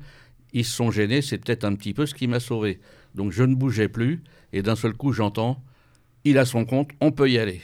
ils 0.54 0.64
se 0.64 0.76
sont 0.76 0.92
gênés. 0.92 1.24
C'est 1.24 1.40
peut-être 1.40 1.64
un 1.64 1.74
petit 1.74 1.96
peu 1.96 2.06
ce 2.06 2.14
qui 2.14 2.28
m'a 2.28 2.40
sauvé. 2.40 2.80
Donc 3.16 3.32
je 3.32 3.44
ne 3.44 3.56
bougeais 3.56 3.90
plus. 3.90 4.24
Et 4.54 4.62
d'un 4.62 4.76
seul 4.76 4.94
coup, 4.94 5.12
j'entends 5.12 5.64
il 6.26 6.40
a 6.40 6.46
son 6.46 6.66
compte, 6.66 6.90
on 7.00 7.12
peut 7.12 7.30
y 7.30 7.38
aller. 7.38 7.62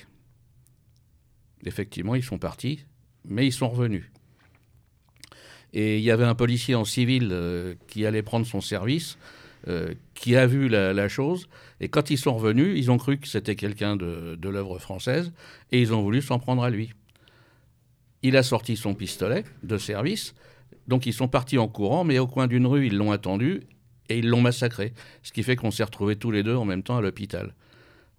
Effectivement, 1.65 2.15
ils 2.15 2.23
sont 2.23 2.38
partis, 2.38 2.86
mais 3.26 3.45
ils 3.45 3.52
sont 3.52 3.68
revenus. 3.68 4.06
Et 5.73 5.98
il 5.98 6.03
y 6.03 6.11
avait 6.11 6.26
un 6.26 6.36
policier 6.36 6.76
en 6.76 6.86
civil 6.86 7.30
euh, 7.32 7.73
qui 7.88 8.06
allait 8.06 8.22
prendre 8.22 8.45
son 8.45 8.61
service. 8.61 9.18
Euh, 9.68 9.94
qui 10.15 10.36
a 10.36 10.48
vu 10.48 10.69
la, 10.69 11.07
chose. 11.07 11.48
Et 11.80 11.88
quand 11.88 12.10
ils 12.10 12.18
sont 12.18 12.34
revenus, 12.34 12.73
ils 12.80 12.90
ont 12.90 12.98
cru 12.98 13.19
que 13.19 13.28
c'était 13.28 13.56
quelqu'un 13.56 13.95
de, 13.95 14.36
de 14.36 14.49
l'œuvre 14.49 14.80
française 14.80 15.32
et 15.72 15.80
ils 15.80 15.94
ont 15.94 16.02
voulu 16.02 16.23
s'en 16.23 16.40
prendre 16.40 16.64
à 16.64 16.72
lui. 16.72 16.94
Il 18.23 18.38
a 18.38 18.41
sorti 18.41 18.76
son 18.76 18.95
pistolet 18.95 19.44
de 19.61 19.78
service. 19.78 20.34
Donc 20.88 21.06
ils 21.06 21.14
sont 21.14 21.28
partis 21.28 21.60
en 21.60 21.68
courant, 21.68 22.03
mais 22.03 22.18
au 22.18 22.26
coin 22.26 22.48
d'une 22.48 22.65
rue, 22.65 22.88
ils 22.88 22.98
l'ont 22.98 23.11
attendu 23.11 23.61
et 24.12 24.20
ils 24.20 24.28
l'ont 24.28 24.42
massacré. 24.42 24.94
Ce 25.24 25.32
qui 25.32 25.44
fait 25.44 25.56
qu'on 25.56 25.72
s'est 25.72 25.84
retrouvés 25.84 26.16
tous 26.16 26.32
les 26.32 26.44
deux 26.44 26.56
en 26.56 26.66
même 26.66 26.84
temps 26.84 26.98
à 26.98 27.02
l'hôpital. 27.02 27.54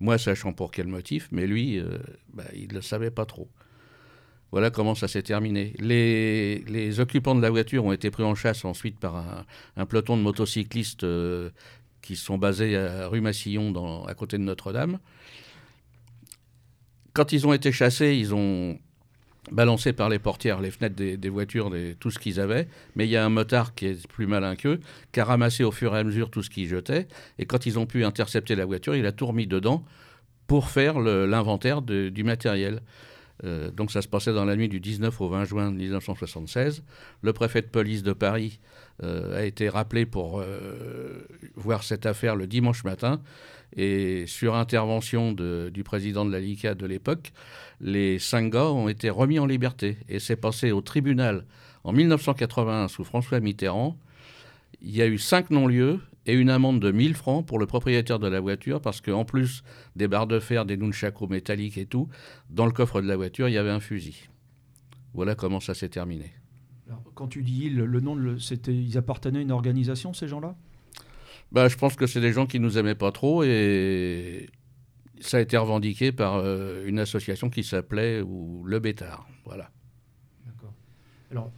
Moi, 0.00 0.18
sachant 0.18 0.52
pour 0.52 0.70
quel 0.70 0.88
motif, 0.88 1.28
mais 1.30 1.46
lui, 1.46 1.78
euh, 1.78 1.98
bah, 2.34 2.44
il 2.54 2.68
ne 2.68 2.74
le 2.74 2.82
savait 2.82 3.10
pas 3.10 3.24
trop. 3.24 3.48
Voilà 4.50 4.70
comment 4.70 4.94
ça 4.94 5.08
s'est 5.08 5.22
terminé. 5.22 5.74
Les, 5.78 7.00
occupants 7.00 7.34
de 7.34 7.40
la 7.40 7.50
voiture 7.50 7.84
ont 7.84 7.92
été 7.92 8.10
pris 8.10 8.22
en 8.22 8.34
chasse 8.34 8.64
ensuite 8.64 8.98
par 8.98 9.46
un, 9.76 9.86
peloton 9.86 10.16
de 10.16 10.22
motocyclistes 10.22 11.04
euh, 11.04 11.50
qui 12.02 12.16
sont 12.16 12.36
basés 12.36 12.76
à 12.76 13.08
rue 13.08 13.22
Massillon, 13.22 14.04
à 14.06 14.14
côté 14.14 14.36
de 14.36 14.42
Notre-Dame. 14.42 14.98
Quand 17.14 17.32
ils 17.32 17.46
ont 17.46 17.52
été 17.52 17.72
chassés, 17.72 18.14
ils 18.14 18.34
ont 18.34 18.78
balancé 19.50 19.92
par 19.92 20.08
les 20.08 20.18
portières 20.18 20.60
les 20.60 20.70
fenêtres 20.70 20.94
des, 20.94 21.28
voitures, 21.28 21.72
tout 21.98 22.10
ce 22.10 22.18
qu'ils 22.18 22.38
avaient. 22.40 22.68
Mais 22.94 23.06
il 23.06 23.10
y 23.10 23.16
a 23.16 23.24
un 23.24 23.28
motard 23.28 23.74
qui 23.74 23.86
est 23.86 24.06
plus 24.06 24.26
malin 24.26 24.54
qu'eux, 24.54 24.80
qui 25.12 25.20
a 25.20 25.24
ramassé 25.24 25.64
au 25.64 25.72
fur 25.72 25.94
et 25.96 25.98
à 25.98 26.04
mesure 26.04 26.30
tout 26.30 26.42
ce 26.42 26.50
qu'ils 26.50 26.68
jetaient. 26.68 27.08
Et 27.38 27.46
quand 27.46 27.66
ils 27.66 27.78
ont 27.78 27.86
pu 27.86 28.04
intercepter 28.04 28.54
la 28.54 28.64
voiture, 28.64 28.94
il 28.94 29.06
a 29.06 29.12
tout 29.12 29.26
remis 29.26 29.46
dedans 29.46 29.84
pour 30.46 30.68
faire 30.68 31.00
l'inventaire 31.00 31.82
du 31.82 32.24
matériel. 32.24 32.82
Euh, 33.44 33.70
donc 33.70 33.90
ça 33.90 34.02
se 34.02 34.08
passait 34.08 34.32
dans 34.32 34.44
la 34.44 34.56
nuit 34.56 34.68
du 34.68 34.80
19 34.80 35.20
au 35.20 35.28
20 35.28 35.44
juin 35.44 35.70
1976. 35.70 36.84
Le 37.22 37.32
préfet 37.32 37.62
de 37.62 37.66
police 37.66 38.02
de 38.02 38.12
Paris 38.12 38.60
euh, 39.02 39.38
a 39.38 39.44
été 39.44 39.68
rappelé 39.68 40.06
pour 40.06 40.40
euh, 40.40 41.26
voir 41.56 41.82
cette 41.82 42.06
affaire 42.06 42.36
le 42.36 42.46
dimanche 42.46 42.84
matin. 42.84 43.20
Et 43.74 44.26
sur 44.26 44.54
intervention 44.54 45.32
du 45.32 45.82
président 45.82 46.26
de 46.26 46.30
la 46.30 46.40
LICA 46.40 46.74
de 46.74 46.84
l'époque, 46.84 47.32
les 47.82 48.18
cinq 48.20 48.52
gars 48.52 48.70
ont 48.70 48.88
été 48.88 49.10
remis 49.10 49.38
en 49.38 49.46
liberté. 49.46 49.98
Et 50.08 50.20
c'est 50.20 50.36
passé 50.36 50.70
au 50.72 50.80
tribunal 50.80 51.44
en 51.84 51.92
1981 51.92 52.88
sous 52.88 53.04
François 53.04 53.40
Mitterrand. 53.40 53.98
Il 54.80 54.96
y 54.96 55.02
a 55.02 55.06
eu 55.06 55.18
cinq 55.18 55.50
non-lieux 55.50 56.00
et 56.24 56.34
une 56.34 56.48
amende 56.48 56.80
de 56.80 56.92
1000 56.92 57.14
francs 57.14 57.44
pour 57.44 57.58
le 57.58 57.66
propriétaire 57.66 58.20
de 58.20 58.28
la 58.28 58.40
voiture 58.40 58.80
parce 58.80 59.00
qu'en 59.00 59.24
plus 59.24 59.64
des 59.96 60.06
barres 60.06 60.28
de 60.28 60.38
fer, 60.38 60.64
des 60.64 60.76
nunchakus 60.76 61.28
métalliques 61.28 61.76
et 61.76 61.86
tout, 61.86 62.08
dans 62.48 62.66
le 62.66 62.72
coffre 62.72 63.02
de 63.02 63.08
la 63.08 63.16
voiture, 63.16 63.48
il 63.48 63.52
y 63.52 63.58
avait 63.58 63.70
un 63.70 63.80
fusil. 63.80 64.28
Voilà 65.12 65.34
comment 65.34 65.60
ça 65.60 65.74
s'est 65.74 65.88
terminé. 65.88 66.32
quand 67.14 67.26
tu 67.26 67.42
dis 67.42 67.68
le, 67.68 67.84
le 67.84 68.00
nom, 68.00 68.38
c'était, 68.38 68.74
ils 68.74 68.96
appartenaient 68.96 69.40
à 69.40 69.42
une 69.42 69.50
organisation, 69.50 70.14
ces 70.14 70.28
gens-là? 70.28 70.56
Bah, 71.50 71.68
Je 71.68 71.76
pense 71.76 71.96
que 71.96 72.06
c'est 72.06 72.20
des 72.20 72.32
gens 72.32 72.46
qui 72.46 72.60
nous 72.60 72.78
aimaient 72.78 72.94
pas 72.94 73.12
trop 73.12 73.42
et 73.42 74.48
ça 75.22 75.38
a 75.38 75.40
été 75.40 75.56
revendiqué 75.56 76.12
par 76.12 76.36
euh, 76.36 76.86
une 76.86 76.98
association 76.98 77.50
qui 77.50 77.64
s'appelait 77.64 78.20
ou 78.20 78.62
Le 78.64 78.78
Bétard. 78.78 79.26
Voilà. 79.44 79.70
D'accord. 80.46 80.72
Alors, 81.30 81.50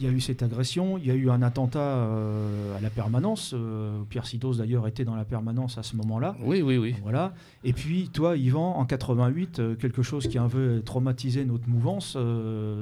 il 0.00 0.04
y 0.04 0.06
a 0.06 0.10
eu 0.10 0.20
cette 0.20 0.42
agression, 0.42 0.98
il 0.98 1.06
y 1.06 1.10
a 1.10 1.14
eu 1.14 1.30
un 1.30 1.42
attentat 1.42 1.80
euh, 1.80 2.76
à 2.76 2.80
la 2.80 2.90
permanence. 2.90 3.52
Euh, 3.54 4.02
Pierre 4.08 4.26
Sidos, 4.26 4.54
d'ailleurs, 4.54 4.86
était 4.86 5.04
dans 5.04 5.16
la 5.16 5.24
permanence 5.24 5.78
à 5.78 5.82
ce 5.82 5.96
moment-là. 5.96 6.36
Oui, 6.40 6.62
oui, 6.62 6.78
oui. 6.78 6.94
Voilà. 7.02 7.34
Et 7.64 7.72
puis, 7.72 8.08
toi, 8.08 8.36
Yvan, 8.36 8.76
en 8.76 8.86
88, 8.86 9.58
euh, 9.58 9.74
quelque 9.74 10.02
chose 10.02 10.28
qui 10.28 10.38
a 10.38 10.42
un 10.42 10.48
peu 10.48 10.80
traumatisé 10.84 11.44
notre 11.44 11.68
mouvance, 11.68 12.16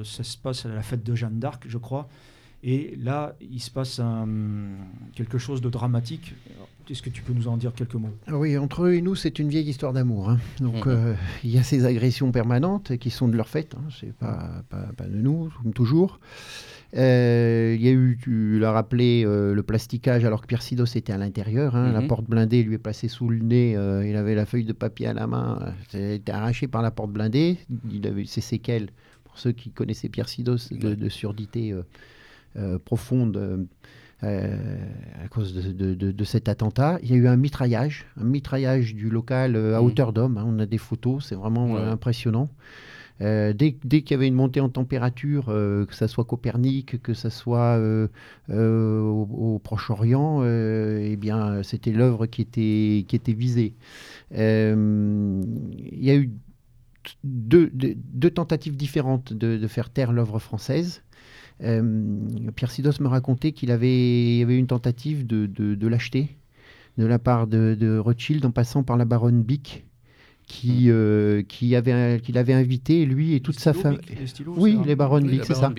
ça 0.04 0.22
se 0.22 0.36
passe 0.36 0.66
à 0.66 0.68
la 0.68 0.82
fête 0.82 1.02
de 1.02 1.14
Jeanne 1.14 1.38
d'Arc, 1.38 1.64
je 1.66 1.78
crois. 1.78 2.08
Et 2.62 2.96
là, 3.00 3.34
il 3.40 3.60
se 3.60 3.70
passe 3.70 4.00
quelque 5.14 5.38
chose 5.38 5.60
de 5.60 5.68
dramatique. 5.68 6.34
Est-ce 6.90 7.02
que 7.02 7.10
tu 7.10 7.22
peux 7.22 7.34
nous 7.34 7.48
en 7.48 7.58
dire 7.58 7.74
quelques 7.74 7.94
mots? 7.94 8.14
Ah 8.26 8.38
Oui, 8.38 8.56
entre 8.56 8.84
eux 8.84 8.94
et 8.94 9.02
nous, 9.02 9.14
c'est 9.14 9.38
une 9.38 9.48
vieille 9.48 9.68
histoire 9.68 9.92
d'amour. 9.92 10.30
Hein. 10.30 10.38
Donc, 10.58 10.86
mhm. 10.86 11.16
il 11.44 11.50
y 11.50 11.58
a 11.58 11.62
ces 11.62 11.84
agressions 11.84 12.32
permanentes 12.32 12.96
qui 12.96 13.10
sont 13.10 13.28
de 13.28 13.36
leur 13.36 13.48
fait. 13.48 13.74
Hein. 13.74 13.88
C'est 14.00 14.14
pas, 14.14 14.64
pas, 14.70 14.88
pas, 14.96 15.04
de 15.04 15.16
nous, 15.16 15.52
comme 15.62 15.74
toujours. 15.74 16.18
Euh, 16.96 17.76
il 17.78 17.84
y 17.84 17.88
a 17.88 17.92
eu, 17.92 18.18
tu 18.22 18.58
l'as 18.58 18.72
rappelé, 18.72 19.22
euh, 19.26 19.52
le 19.54 19.62
plasticage 19.62 20.24
alors 20.24 20.40
que 20.40 20.46
Pierre 20.46 20.62
Sidos 20.62 20.86
était 20.96 21.12
à 21.12 21.18
l'intérieur. 21.18 21.76
Hein. 21.76 21.92
La 21.92 22.00
mhm. 22.00 22.08
porte 22.08 22.24
blindée 22.24 22.62
lui 22.62 22.76
est 22.76 22.78
placée 22.78 23.08
sous 23.08 23.28
le 23.28 23.38
nez. 23.38 23.76
Euh, 23.76 24.06
il 24.06 24.16
avait 24.16 24.34
la 24.34 24.46
feuille 24.46 24.64
de 24.64 24.72
papier 24.72 25.08
à 25.08 25.12
la 25.12 25.26
main. 25.26 25.74
Il 25.92 26.00
a 26.00 26.12
été 26.12 26.32
arraché 26.32 26.68
par 26.68 26.80
la 26.80 26.90
porte 26.90 27.10
blindée. 27.10 27.58
Il 27.92 28.06
avait 28.06 28.24
ses 28.24 28.40
séquelles, 28.40 28.88
pour 29.24 29.38
ceux 29.38 29.52
qui 29.52 29.70
connaissaient 29.70 30.08
Pierre 30.08 30.28
Sidos, 30.28 30.70
de, 30.70 31.08
surdité 31.10 31.74
profonde. 32.84 33.66
à 34.22 35.28
cause 35.30 35.54
de, 35.54 36.24
cet 36.24 36.48
attentat. 36.48 36.98
Il 37.02 37.10
y 37.10 37.14
a 37.14 37.16
eu 37.16 37.28
un 37.28 37.36
mitraillage, 37.36 38.06
un 38.20 38.24
mitraillage 38.24 38.94
du 38.94 39.10
local 39.10 39.56
à 39.56 39.80
mhm. 39.80 39.86
hauteur 39.86 40.12
d'homme. 40.12 40.38
Hein. 40.38 40.44
On 40.46 40.58
a 40.58 40.66
des 40.66 40.78
photos, 40.78 41.26
c'est 41.26 41.36
vraiment 41.36 41.76
impressionnant. 41.76 42.48
Euh, 43.20 43.52
dès, 43.52 43.72
qu'il 43.72 44.10
y 44.10 44.14
avait 44.14 44.28
une 44.28 44.34
montée 44.34 44.60
en 44.60 44.68
température, 44.68 45.46
euh, 45.48 45.84
que 45.86 45.94
ce 45.94 46.06
soit 46.06 46.24
Copernic, 46.24 47.02
que 47.02 47.14
ce 47.14 47.30
soit 47.30 47.76
euh, 47.78 48.08
au, 48.48 49.60
Proche-Orient, 49.62 50.44
eh 50.44 51.16
bien, 51.16 51.62
c'était 51.62 51.92
l'œuvre 51.92 52.26
qui 52.26 52.42
était, 52.42 53.04
qui 53.08 53.16
était 53.16 53.32
visée. 53.32 53.74
Il 54.30 54.38
y 56.00 56.10
a 56.10 56.14
eu 56.14 56.30
deux, 57.24 58.30
tentatives 58.30 58.76
différentes 58.76 59.32
de, 59.32 59.66
faire 59.66 59.90
taire 59.90 60.12
l'œuvre 60.12 60.38
française. 60.38 61.02
Pierre 61.60 62.70
Sidos 62.70 63.00
me 63.00 63.08
racontait 63.08 63.52
qu'il 63.52 63.70
avait, 63.70 64.36
y 64.36 64.42
avait 64.42 64.56
une 64.56 64.66
tentative 64.66 65.26
de, 65.26 65.46
de 65.46 65.86
l'acheter 65.88 66.38
de 66.98 67.06
la 67.06 67.18
part 67.18 67.46
de, 67.46 67.98
Rothschild 67.98 68.44
en 68.44 68.50
passant 68.50 68.82
par 68.82 68.96
la 68.96 69.04
baronne 69.04 69.42
Bick, 69.42 69.84
qui, 70.46 70.86
mm. 70.86 70.90
euh, 70.90 71.42
qui 71.42 71.76
avait, 71.76 72.20
qu'il 72.20 72.36
avait 72.36 72.52
invité, 72.52 73.06
lui 73.06 73.34
et 73.34 73.40
toute 73.40 73.58
sa 73.58 73.72
famille. 73.72 74.00
Oui, 74.46 74.76
les 74.84 74.96
Baron 74.96 75.20
Bic, 75.20 75.44
c'est 75.44 75.54
ça. 75.54 75.72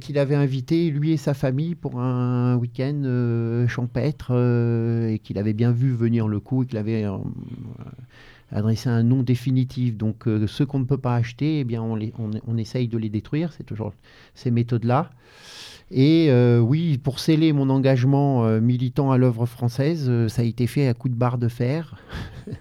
Qu'il 0.00 0.18
avait 0.18 0.34
invité, 0.34 0.90
lui 0.90 1.12
et 1.12 1.16
sa 1.16 1.34
famille, 1.34 1.74
pour 1.74 2.00
un 2.00 2.56
week-end 2.56 3.02
euh, 3.04 3.68
champêtre, 3.68 4.28
euh, 4.30 5.10
et 5.10 5.18
qu'il 5.18 5.38
avait 5.38 5.52
bien 5.52 5.70
vu 5.70 5.92
venir 5.92 6.26
le 6.26 6.40
coup, 6.40 6.62
et 6.62 6.66
qu'il 6.66 6.78
avait 6.78 7.04
adressé 8.50 8.88
un 8.88 9.02
nom 9.02 9.22
définitif. 9.22 9.96
Donc, 9.96 10.24
ceux 10.46 10.66
qu'on 10.66 10.80
ne 10.80 10.84
peut 10.84 10.98
pas 10.98 11.14
acheter, 11.14 11.60
eh 11.60 11.64
bien, 11.64 11.82
on, 11.82 12.56
essaye 12.56 12.88
de 12.88 12.98
les 12.98 13.08
détruire. 13.08 13.52
C'est 13.52 13.64
toujours 13.64 13.92
ces 14.34 14.50
méthodes-là. 14.50 15.10
Et 15.90 16.30
oui, 16.60 16.98
pour 16.98 17.18
sceller 17.18 17.52
mon 17.52 17.70
engagement 17.70 18.60
militant 18.60 19.10
à 19.10 19.18
l'œuvre 19.18 19.46
française, 19.46 20.10
ça 20.28 20.42
a 20.42 20.44
été 20.44 20.66
fait 20.66 20.88
à 20.88 20.94
coup 20.94 21.08
de 21.08 21.14
barre 21.14 21.38
de 21.38 21.48
fer. 21.48 21.96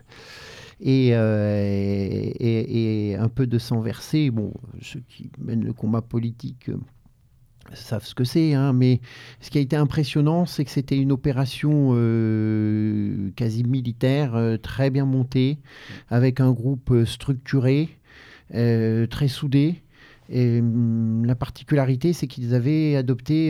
Euh, 0.85 2.31
et, 2.39 3.09
et, 3.11 3.15
un 3.15 3.29
peu 3.29 3.47
de 3.47 3.57
sang 3.57 3.79
versé. 3.79 4.29
Bon, 4.29 4.53
ceux 4.81 5.01
qui 5.07 5.29
mènent 5.39 5.65
le 5.65 5.73
combat 5.73 6.01
politique 6.01 6.69
euh, 6.69 6.77
savent 7.73 8.05
ce 8.05 8.15
que 8.15 8.23
c'est, 8.23 8.53
hein, 8.53 8.73
mais 8.73 9.01
ce 9.41 9.49
qui 9.49 9.57
a 9.57 9.61
été 9.61 9.75
impressionnant, 9.75 10.45
c'est 10.45 10.65
que 10.65 10.71
c'était 10.71 10.97
une 10.97 11.11
opération 11.11 11.91
euh, 11.93 13.29
quasi 13.35 13.63
militaire, 13.63 14.57
très 14.61 14.89
bien 14.89 15.05
montée, 15.05 15.57
avec 16.09 16.39
un 16.39 16.51
groupe 16.51 16.93
structuré, 17.05 17.89
très 18.51 19.27
soudé. 19.27 19.81
Et 20.29 20.59
hum, 20.59 21.25
la 21.25 21.35
particularité, 21.35 22.13
c'est 22.13 22.27
qu'ils 22.27 22.53
avaient 22.53 22.95
adopté 22.95 23.49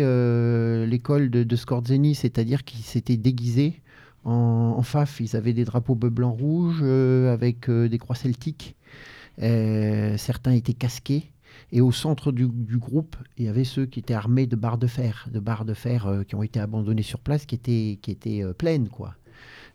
l'école 0.87 1.29
de, 1.29 1.43
de 1.43 1.55
Scorzeni, 1.55 2.15
c'est-à-dire 2.15 2.63
qu'ils 2.63 2.83
s'étaient 2.83 3.17
déguisés 3.17 3.81
En, 4.25 4.81
FAF, 4.83 5.19
ils 5.19 5.35
avaient 5.35 5.53
des 5.53 5.65
drapeaux 5.65 5.95
bleu, 5.95 6.09
blanc, 6.09 6.31
rouge 6.31 6.83
avec 6.83 7.69
des 7.69 7.97
croix 7.97 8.15
celtiques. 8.15 8.75
certains 9.37 10.51
étaient 10.51 10.73
casqués. 10.73 11.31
Et 11.71 11.81
au 11.81 11.91
centre 11.91 12.31
du, 12.31 12.47
groupe, 12.77 13.17
il 13.37 13.45
y 13.45 13.47
avait 13.49 13.65
ceux 13.65 13.85
qui 13.85 13.99
étaient 13.99 14.13
armés 14.13 14.47
de 14.47 14.55
barres 14.55 14.77
de 14.77 14.87
fer, 14.87 15.27
de 15.31 15.39
barres 15.39 15.65
de 15.65 15.73
fer 15.73 16.23
qui 16.27 16.35
ont 16.35 16.43
été 16.43 16.59
abandonnées 16.59 17.01
sur 17.01 17.19
place, 17.19 17.45
qui 17.45 17.55
étaient, 17.55 17.99
qui 18.01 18.11
étaient 18.11 18.43
pleines, 18.57 18.87
quoi. 18.87 19.15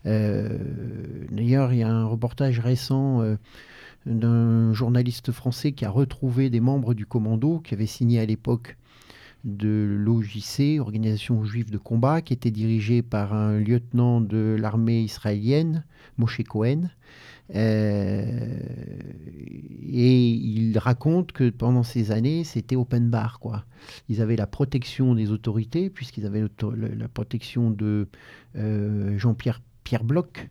D'ailleurs, 0.05 1.73
il 1.73 1.79
y 1.79 1.83
a 1.83 1.91
un 1.91 2.07
reportage 2.07 2.61
récent 2.61 3.23
d'un 4.07 4.73
journaliste 4.73 5.33
français 5.33 5.73
qui 5.73 5.85
a 5.85 5.91
retrouvé 5.91 6.51
des 6.51 6.61
membres 6.61 6.95
du 6.95 7.07
commando 7.07 7.59
qui 7.61 7.75
avaient 7.75 7.87
signé 7.87 8.21
à 8.21 8.27
l'époque 8.27 8.77
de 9.45 9.97
l'OJC, 9.99 10.79
Organisation 10.81 11.45
juive 11.45 11.71
de 11.71 11.79
combat, 11.79 12.23
qui 12.23 12.33
était 12.33 12.51
dirigée 12.51 13.03
par 13.03 13.35
un 13.35 13.59
lieutenant 13.59 14.21
de 14.21 14.57
l'armée 14.59 15.03
israélienne, 15.03 15.85
Moshe 16.19 16.43
Cohen. 16.45 16.91
Euh, 17.55 18.59
et 19.95 20.31
il 20.31 20.79
raconte 20.79 21.33
que 21.33 21.51
pendant 21.51 21.83
ces 21.83 22.11
années, 22.13 22.45
c'était 22.45 22.77
open 22.77 23.11
bar. 23.11 23.41
Quoi. 23.41 23.65
Ils 24.09 24.23
avaient 24.23 24.37
la 24.37 24.47
protection 24.47 25.15
des 25.15 25.31
autorités, 25.31 25.91
puisqu'ils 25.91 26.27
avaient 26.27 26.43
la 26.43 27.09
protection 27.09 27.71
de 27.71 28.09
euh, 28.57 29.19
Jean-Pierre 29.19 29.61
Pierre 29.85 30.05
Bloch, 30.05 30.49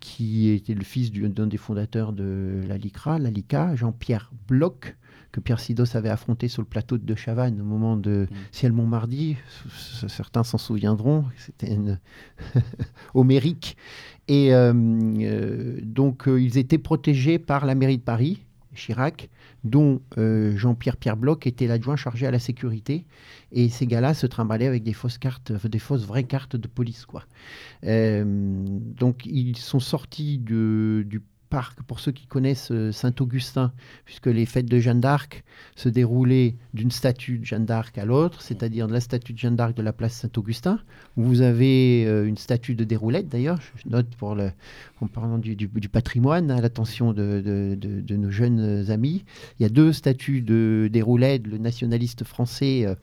qui 0.00 0.50
était 0.50 0.74
le 0.74 0.84
fils 0.84 1.10
d'un 1.10 1.46
des 1.46 1.56
fondateurs 1.56 2.12
de 2.12 2.62
la 2.68 2.76
LICRA, 2.76 3.18
la 3.18 3.30
LICA, 3.30 3.74
Jean-Pierre 3.74 4.30
Bloch, 4.46 4.94
que 5.32 5.40
Pierre 5.40 5.60
Sidos 5.60 5.96
avait 5.96 6.10
affronté 6.10 6.48
sur 6.48 6.62
le 6.62 6.66
plateau 6.68 6.98
de 6.98 7.14
Chavannes 7.14 7.60
au 7.60 7.64
moment 7.64 7.96
de 7.96 8.28
mm. 8.30 8.34
Ciel 8.52 8.72
Montmardi. 8.72 9.36
Certains 10.08 10.44
s'en 10.44 10.58
souviendront, 10.58 11.24
c'était 11.36 11.74
une 11.74 11.98
homérique. 13.14 13.76
Et 14.28 14.52
euh, 14.52 14.72
euh, 14.74 15.78
donc, 15.82 16.28
euh, 16.28 16.40
ils 16.40 16.58
étaient 16.58 16.78
protégés 16.78 17.38
par 17.38 17.66
la 17.66 17.74
mairie 17.74 17.98
de 17.98 18.02
Paris, 18.02 18.42
Chirac, 18.74 19.30
dont 19.64 20.00
Jean-Pierre 20.16 20.96
Pierre 20.96 21.16
Bloch 21.16 21.46
était 21.46 21.66
l'adjoint 21.66 21.96
chargé 21.96 22.26
à 22.26 22.30
la 22.30 22.38
sécurité. 22.38 23.04
Et 23.52 23.68
ces 23.68 23.86
gars-là 23.86 24.12
se 24.12 24.26
trimballaient 24.26 24.66
avec 24.66 24.82
des 24.82 24.92
fausses 24.92 25.18
cartes, 25.18 25.52
des 25.66 25.78
fausses 25.78 26.04
vraies 26.04 26.24
cartes 26.24 26.56
de 26.56 26.68
police. 26.68 27.06
Quoi. 27.06 27.24
donc, 27.82 29.24
ils 29.24 29.56
sont 29.56 29.80
sortis 29.80 30.38
de, 30.38 31.04
du 31.06 31.22
pour 31.86 32.00
ceux 32.00 32.12
qui 32.12 32.26
connaissent 32.26 32.70
euh, 32.70 32.92
Saint-Augustin, 32.92 33.72
puisque 34.04 34.26
les 34.26 34.46
fêtes 34.46 34.66
de 34.66 34.78
Jeanne 34.78 35.00
d'Arc 35.00 35.44
se 35.74 35.88
déroulaient 35.88 36.56
d'une 36.74 36.90
statue 36.90 37.38
de 37.38 37.44
Jeanne 37.44 37.64
d'Arc 37.64 37.96
à 37.98 38.04
l'autre, 38.04 38.42
c'est-à-dire 38.42 38.88
de 38.88 38.92
la 38.92 39.00
statue 39.00 39.32
de 39.32 39.38
Jeanne 39.38 39.56
d'Arc 39.56 39.74
de 39.74 39.82
la 39.82 39.92
place 39.92 40.14
Saint-Augustin, 40.14 40.80
où 41.16 41.24
vous 41.24 41.40
avez 41.40 42.04
euh, 42.06 42.26
une 42.26 42.36
statue 42.36 42.74
de 42.74 42.84
Déroulette 42.84 43.28
d'ailleurs, 43.28 43.58
je 43.60 43.88
note 43.88 44.14
pour 44.16 44.34
le, 44.34 44.50
en 45.00 45.06
parlant 45.06 45.38
du, 45.38 45.68
patrimoine, 45.88 46.50
à 46.50 46.60
l'attention 46.60 47.12
de, 47.12 47.76
nos 48.10 48.30
jeunes 48.30 48.90
amis. 48.90 49.24
Il 49.58 49.62
y 49.62 49.66
a 49.66 49.70
deux 49.70 49.92
statues 49.92 50.42
de 50.42 50.88
Déroulette, 50.92 51.46
le 51.46 51.58
nationaliste 51.58 52.24
français. 52.24 52.84
Euh, 52.86 52.94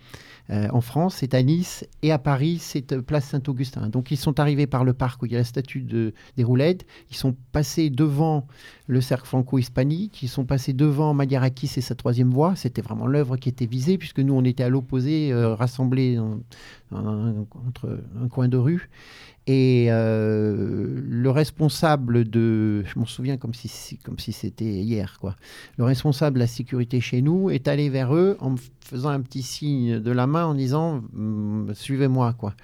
euh, 0.49 0.68
en 0.72 0.82
France, 0.82 1.18
c'est 1.20 1.34
à 1.34 1.41
Nice, 1.41 1.86
et 2.02 2.11
à 2.11 2.20
Paris, 2.20 2.57
c'est 2.60 2.91
euh, 2.91 3.02
place 3.02 3.26
Saint-Augustin. 3.26 3.88
Donc 3.88 4.11
ils 4.11 4.18
sont 4.18 4.40
arrivés 4.40 4.68
par 4.68 4.84
le 4.84 4.94
parc 4.94 5.22
où 5.22 5.26
il 5.26 5.32
y 5.32 5.36
a 5.36 5.38
la 5.38 5.44
statue 5.45 5.82
de, 5.82 6.14
des 6.36 6.44
Roulettes, 6.44 6.86
ils 7.10 7.15
sont 7.15 7.36
passés 7.52 7.90
devant 7.90 8.45
le 8.88 8.99
cercle 8.99 9.26
franco-hispanique, 9.26 10.22
ils 10.22 10.28
sont 10.28 10.45
passés 10.45 10.74
devant 10.74 11.14
Magliarakis 11.14 11.72
et 11.78 11.82
sa 11.82 11.95
troisième 11.95 12.32
voie, 12.32 12.56
c'était 12.56 12.82
vraiment 12.82 13.07
l'œuvre 13.07 13.38
qui 13.38 13.48
était 13.48 13.65
visée, 13.65 13.98
puisque 13.98 14.20
nous 14.20 14.34
on 14.34 14.44
était 14.44 14.64
à 14.64 14.70
l'opposé, 14.70 15.32
euh, 15.32 15.56
rassemblés 15.56 16.20
entre 16.91 17.99
un 18.22 18.28
coin 18.28 18.48
de 18.49 18.57
rue. 18.57 18.90
Et 19.45 19.88
euh, 19.90 21.02
le 21.03 21.30
responsable 21.30 22.30
de, 22.30 22.84
je 22.86 22.98
m'en 22.98 23.06
souviens 23.06 23.36
comme 23.36 23.53
si, 23.53 23.98
comme 23.98 24.18
si 24.18 24.32
c'était 24.32 24.64
hier, 24.64 25.18
quoi. 25.20 25.36
Le 25.78 25.84
responsable 25.84 26.36
de 26.36 26.40
la 26.40 26.48
sécurité 26.48 27.02
chez 27.02 27.22
nous 27.22 27.49
est 27.49 27.68
allé 27.68 27.90
vers 27.90 28.15
eux 28.15 28.38
en 28.40 28.56
faisant 28.80 29.10
un 29.10 29.20
petit 29.20 29.41
signe 29.41 29.99
de 29.99 30.11
la 30.11 30.28
main 30.28 30.45
en 30.45 30.53
disant 30.53 31.02
mm, 31.11 31.74
suivez-moi, 31.74 32.34
quoi. 32.34 32.56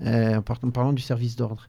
Euh, 0.00 0.36
en, 0.36 0.70
parlant 0.70 0.92
du 0.92 1.02
service 1.02 1.36
d'ordre. 1.36 1.68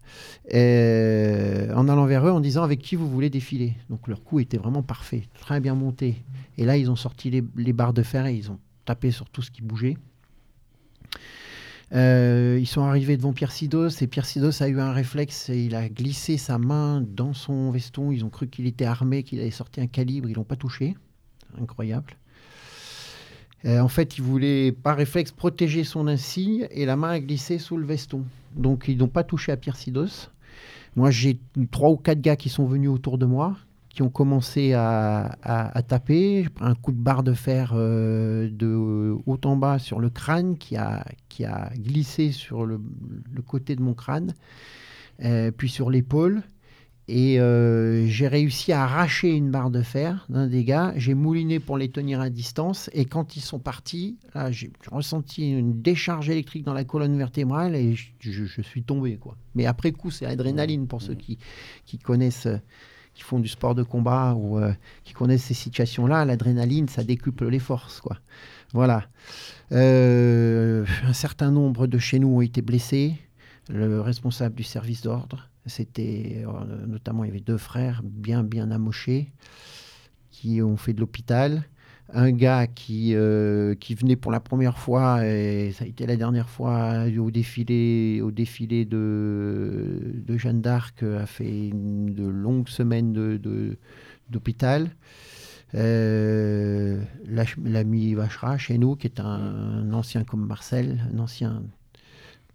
En 0.52 1.88
allant 1.88 2.06
vers 2.08 2.26
eux 2.26 2.32
en 2.32 2.40
disant 2.40 2.64
avec 2.64 2.80
qui 2.80 2.96
vous 2.96 3.08
voulez 3.08 3.30
défiler. 3.30 3.76
Donc 3.92 4.08
leur 4.08 4.24
coup 4.24 4.40
était 4.40 4.58
vraiment 4.58 4.82
parfait, 4.82 5.24
très 5.40 5.60
bien 5.60 5.76
monté. 5.76 6.24
Et 6.58 6.66
là, 6.66 6.76
ils 6.76 6.90
ont 6.90 6.96
sorti 6.96 7.30
les, 7.30 7.44
les 7.56 7.74
barres 7.74 7.94
de 7.94 8.04
fer 8.04 8.26
et 8.26 8.34
ils 8.34 8.50
ont 8.50 8.60
tapé 8.86 9.12
sur 9.12 9.30
tout 9.30 9.44
ce 9.44 9.52
qui 9.52 9.62
bougeait. 9.62 9.96
Euh, 11.94 12.58
ils 12.60 12.68
sont 12.68 12.84
arrivés 12.84 13.18
devant 13.18 13.34
Pierre 13.34 13.52
Sidos 13.52 13.90
et 14.02 14.08
Pierre 14.08 14.26
Sidos 14.26 14.62
a 14.62 14.68
eu 14.68 14.80
un 14.80 14.92
réflexe 14.92 15.50
et 15.50 15.66
il 15.66 15.76
a 15.76 15.90
glissé 15.90 16.38
sa 16.38 16.58
main 16.58 17.02
dans 17.02 17.34
son 17.34 17.72
veston. 17.72 18.12
Ils 18.12 18.24
ont 18.24 18.30
cru 18.30 18.48
qu'il 18.48 18.68
était 18.68 18.86
armé, 18.86 19.24
qu'il 19.24 19.40
avait 19.40 19.52
sorti 19.52 19.82
un 19.82 19.88
calibre. 19.88 20.30
Ils 20.30 20.36
l'ont 20.36 20.44
pas 20.44 20.56
touché. 20.56 20.96
Incroyable. 21.60 22.16
Euh, 23.66 23.80
en 23.80 23.88
fait, 23.88 24.18
il 24.18 24.22
voulait 24.22 24.72
par 24.72 24.98
réflexe 24.98 25.32
protéger 25.32 25.84
son 25.84 26.08
insigne 26.08 26.68
et 26.72 26.86
la 26.86 26.96
main 26.96 27.10
a 27.10 27.20
glissé 27.20 27.58
sous 27.58 27.76
le 27.76 27.86
veston. 27.86 28.24
Donc, 28.56 28.86
ils 28.88 28.98
n'ont 28.98 29.08
pas 29.08 29.24
touché 29.24 29.52
à 29.52 29.58
Pierre 29.58 29.76
Sidos. 29.76 30.30
Moi, 30.96 31.12
j'ai 31.12 31.40
trois 31.72 31.90
ou 31.90 31.98
quatre 31.98 32.22
gars 32.22 32.36
qui 32.36 32.50
sont 32.50 32.66
venus 32.66 32.90
autour 32.90 33.18
de 33.18 33.26
moi, 33.26 33.58
qui 34.00 34.04
ont 34.04 34.10
commencé 34.10 34.72
à, 34.72 35.84
taper. 35.86 36.48
Un 36.62 36.74
coup 36.74 36.94
de 36.94 36.98
barre 36.98 37.22
de 37.22 37.34
fer 37.34 37.74
euh, 37.76 38.50
de 38.50 39.14
haut 39.26 39.42
en 39.44 39.58
bas 39.58 39.78
sur 39.78 40.00
le 40.00 40.10
crâne 40.10 40.58
qui 40.58 40.78
a, 40.78 41.04
qui 41.28 41.44
a 41.44 41.70
glissé 41.76 42.32
sur 42.32 42.66
le, 42.66 42.80
côté 43.46 43.76
de 43.76 43.82
mon 43.82 43.94
crâne, 43.94 44.36
euh, 45.26 45.52
puis 45.52 45.68
sur 45.68 45.90
l'épaule. 45.90 46.44
Et 47.10 47.42
euh, 47.42 48.06
j'ai 48.06 48.30
réussi 48.30 48.72
à 48.72 48.84
arracher 48.84 49.32
une 49.32 49.52
barre 49.52 49.70
de 49.70 49.82
fer 49.82 50.26
d'un 50.30 50.48
des 50.48 50.64
gars. 50.64 50.94
J'ai 50.96 51.14
mouliné 51.14 51.60
pour 51.60 51.78
les 51.78 51.90
tenir 51.90 52.22
à 52.22 52.30
distance. 52.30 52.90
Et 52.94 53.04
quand 53.04 53.36
ils 53.36 53.42
sont 53.42 53.60
partis, 53.60 54.18
j'ai 54.52 54.72
ressenti 54.90 55.52
une 55.52 55.82
décharge 55.82 56.30
électrique 56.30 56.64
dans 56.64 56.74
la 56.74 56.86
colonne 56.86 57.18
vertébrale 57.18 57.76
et 57.76 57.96
je, 58.22 58.62
suis 58.62 58.84
tombé. 58.84 59.18
Quoi. 59.18 59.36
Mais 59.56 59.66
après 59.66 59.92
coup, 59.92 60.10
c'est 60.10 60.24
l'adrénaline 60.24 60.88
pour 60.88 61.02
ceux 61.02 61.16
qui, 61.16 61.38
qui 61.86 61.98
connaissent 61.98 62.48
qui 63.20 63.26
font 63.26 63.40
du 63.40 63.50
sport 63.50 63.76
de 63.76 63.84
combat 63.84 64.34
ou 64.34 64.58
euh, 64.58 64.72
qui 65.04 65.12
connaissent 65.12 65.44
ces 65.44 65.54
situations-là, 65.54 66.24
l'adrénaline, 66.24 66.88
ça 66.88 67.04
décuple 67.04 67.50
les 67.50 67.60
forces. 67.60 68.00
Quoi. 68.00 68.18
Voilà. 68.72 69.10
Euh, 69.74 70.86
un 71.04 71.12
certain 71.12 71.52
nombre 71.52 71.86
de 71.86 71.98
chez 71.98 72.18
nous 72.18 72.30
ont 72.30 72.42
été 72.42 72.62
blessés. 72.62 73.16
Le 73.68 74.00
responsable 74.00 74.56
du 74.56 74.64
service 74.64 75.02
d'ordre, 75.02 75.50
c'était 75.66 76.46
euh, 76.48 76.88
notamment, 76.88 77.26
il 77.26 77.28
y 77.28 77.32
avait 77.32 77.42
deux 77.42 77.58
frères 77.58 78.02
bien, 78.06 78.42
bien 78.42 78.72
amochés 78.72 79.34
qui 80.32 80.62
ont 80.62 80.78
fait 80.78 80.94
de 80.94 81.02
l'hôpital 81.02 81.66
un 82.14 82.32
gars 82.32 82.68
qui, 82.68 83.14
euh, 83.14 83.76
qui 83.76 83.96
venait 83.96 84.16
pour 84.16 84.32
la 84.32 84.40
première 84.40 84.78
fois, 84.78 85.26
et 85.26 85.72
ça 85.72 85.86
a 85.86 85.88
été 85.88 86.06
la 86.06 86.16
dernière 86.16 86.50
fois 86.50 87.06
au 87.18 87.32
défilé, 87.32 88.22
au 88.22 88.32
défilé 88.32 88.86
de, 88.86 90.14
Jeanne 90.28 90.62
d'Arc, 90.62 91.04
a 91.04 91.26
fait 91.26 91.72
de 91.74 92.28
longues 92.28 92.70
semaines 92.70 93.14
d'hôpital. 94.30 94.86
De, 94.86 94.90
euh, 95.76 97.02
L'ami 97.28 98.14
Vachera, 98.16 98.58
chez 98.58 98.78
nous, 98.78 98.96
qui 98.96 99.08
est 99.08 99.20
un, 99.20 99.94
ancien 99.94 100.24
comme 100.24 100.46
Marcel, 100.46 101.06
un 101.14 101.20
ancien 101.20 101.64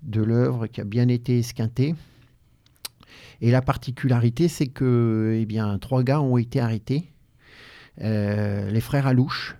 de 0.02 0.22
l'œuvre, 0.22 0.66
qui 0.66 0.81
a 0.81 0.85
bien 0.85 1.09
été 1.09 1.39
esquinté. 1.39 1.94
Et 3.40 3.51
la 3.51 3.62
particularité, 3.62 4.48
c'est 4.48 4.66
que 4.66 5.44
eh 5.48 5.78
trois 5.81 6.02
gars 6.02 6.20
ont 6.20 6.39
été 6.39 6.60
arrêtés 6.60 7.05
euh, 7.05 7.13
les 7.98 8.80
frères 8.80 9.06
Alouche 9.06 9.56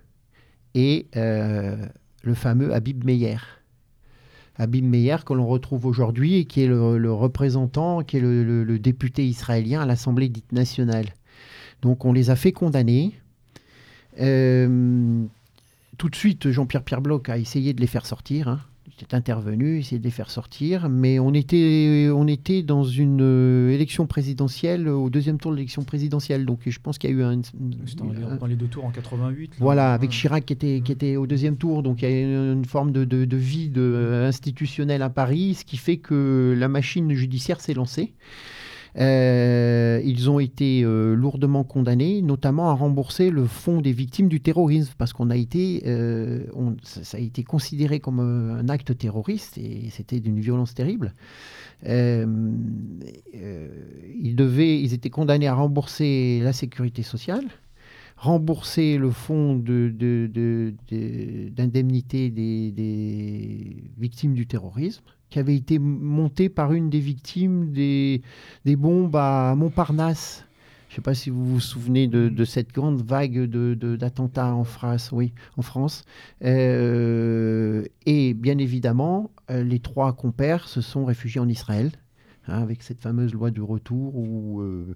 et 0.75 1.07
euh, 1.15 1.87
le 2.21 2.33
fameux 2.35 2.73
Habib 2.73 3.03
Meyer. 3.03 3.37
Habib 4.57 4.85
Meyer 4.85 5.17
que 5.25 5.33
l'on 5.33 5.47
retrouve 5.47 5.85
aujourd'hui 5.85 6.35
et 6.35 6.45
qui 6.45 6.61
est 6.61 6.67
le, 6.67 7.11
représentant, 7.11 8.03
qui 8.03 8.17
est 8.17 8.21
le, 8.21 8.79
député 8.79 9.25
israélien 9.25 9.81
à 9.81 9.85
l'Assemblée 9.85 10.29
dite 10.29 10.51
nationale. 10.51 11.07
Donc 11.81 12.05
on 12.05 12.13
les 12.13 12.29
a 12.29 12.35
fait 12.35 12.51
condamner. 12.51 13.13
Euh, 14.21 15.23
tout 15.97 16.09
de 16.09 16.15
suite, 16.15 16.51
Jean-Pierre 16.51 16.83
Pierre 16.83 17.01
Bloch 17.01 17.27
a 17.29 17.37
essayé 17.37 17.73
de 17.73 17.81
les 17.81 17.87
faire 17.87 18.05
sortir. 18.05 18.47
Hein 18.47 18.61
est 19.03 19.13
intervenu, 19.13 19.79
essayé 19.79 19.99
de 19.99 20.03
les 20.03 20.11
faire 20.11 20.29
sortir, 20.29 20.87
mais 20.89 21.19
on 21.19 21.33
était, 21.33 22.09
on 22.13 22.27
était 22.27 22.63
dans 22.63 22.83
une 22.83 23.21
euh, 23.21 23.71
élection 23.71 24.07
présidentielle, 24.07 24.87
au 24.87 25.09
deuxième 25.09 25.37
tour 25.37 25.51
de 25.51 25.57
l'élection 25.57 25.83
présidentielle, 25.83 26.45
donc 26.45 26.59
je 26.65 26.79
pense 26.79 26.97
qu'il 26.97 27.09
y 27.09 27.13
a 27.13 27.15
eu 27.17 27.23
un... 27.23 27.41
dans 28.39 28.45
les 28.45 28.55
deux 28.55 28.67
tours 28.67 28.85
en 28.85 28.91
88. 28.91 29.55
voilà, 29.59 29.93
avec 29.93 30.11
Chirac 30.11 30.45
qui 30.45 30.53
était, 30.53 30.81
qui 30.83 30.91
était 30.91 31.17
au 31.17 31.27
deuxième 31.27 31.57
tour, 31.57 31.83
donc 31.83 32.01
il 32.01 32.09
y 32.09 32.13
a 32.13 32.21
une, 32.21 32.53
une 32.53 32.65
forme 32.65 32.91
de, 32.91 33.03
de, 33.03 33.25
de 33.25 33.37
vide 33.37 33.77
euh, 33.77 34.27
institutionnel 34.27 35.01
à 35.01 35.09
Paris, 35.09 35.55
ce 35.55 35.65
qui 35.65 35.77
fait 35.77 35.97
que 35.97 36.55
la 36.57 36.67
machine 36.67 37.11
judiciaire 37.13 37.59
s'est 37.59 37.73
lancée. 37.73 38.13
Euh, 38.97 40.01
ils 40.05 40.29
ont 40.29 40.39
été 40.39 40.83
euh, 40.83 41.15
lourdement 41.15 41.65
condamnés, 41.65 42.21
notamment 42.21 42.69
à 42.69 42.73
rembourser 42.73 43.29
le 43.29 43.45
fonds 43.45 43.81
des 43.81 43.91
victimes 43.91 44.29
du 44.29 44.39
terrorisme, 44.39 44.93
parce 44.97 45.11
qu'on 45.11 45.29
a 45.29 45.35
été, 45.35 45.83
euh, 45.85 46.45
ça, 46.83 47.17
a 47.17 47.19
été 47.19 47.43
considéré 47.43 47.99
comme 47.99 48.21
un 48.21 48.69
acte 48.69 48.97
terroriste 48.97 49.57
et 49.57 49.89
c'était 49.89 50.21
d'une 50.21 50.39
violence 50.39 50.73
terrible. 50.73 51.13
ils, 51.83 52.25
devaient, 54.35 54.81
ils 54.81 54.93
étaient 54.93 55.09
condamnés 55.09 55.47
à 55.47 55.55
rembourser 55.55 56.39
la 56.41 56.53
sécurité 56.53 57.03
sociale, 57.03 57.43
rembourser 58.15 58.97
le 58.97 59.11
fonds 59.11 59.55
d'indemnité 59.55 62.29
de, 62.29 62.35
de, 62.35 62.75
des, 62.75 63.83
victimes 63.97 64.35
du 64.35 64.47
terrorisme, 64.47 65.03
qui 65.29 65.39
avait 65.39 65.55
été 65.55 65.79
monté 65.79 66.49
par 66.49 66.73
une 66.73 66.89
des 66.89 66.99
victimes 66.99 67.71
des, 67.71 68.21
des 68.63 68.75
bombes 68.75 69.15
à 69.15 69.55
Montparnasse. 69.55 70.45
Je 70.89 70.93
ne 70.93 70.95
sais 70.97 71.01
pas 71.01 71.13
si 71.13 71.29
vous 71.29 71.45
vous 71.45 71.59
souvenez 71.59 72.07
de, 72.07 72.45
cette 72.45 72.71
grande 72.71 73.01
vague 73.01 73.43
d'attentats 73.45 74.53
en 74.53 74.63
France. 74.63 75.09
Oui, 75.11 75.33
en 75.57 75.61
France. 75.61 76.05
Euh, 76.43 77.83
et 78.05 78.33
bien 78.33 78.57
évidemment, 78.59 79.29
euh, 79.51 79.61
les 79.61 79.79
trois 79.79 80.13
compères 80.13 80.69
se 80.69 80.79
sont 80.79 81.03
réfugiés 81.03 81.41
en 81.41 81.49
Israël. 81.49 81.91
Hein, 82.47 82.61
avec 82.61 82.83
cette 82.83 83.01
fameuse 83.01 83.33
loi 83.33 83.49
du 83.49 83.61
retour 83.61 84.15
où 84.15 84.61
euh, 84.61 84.95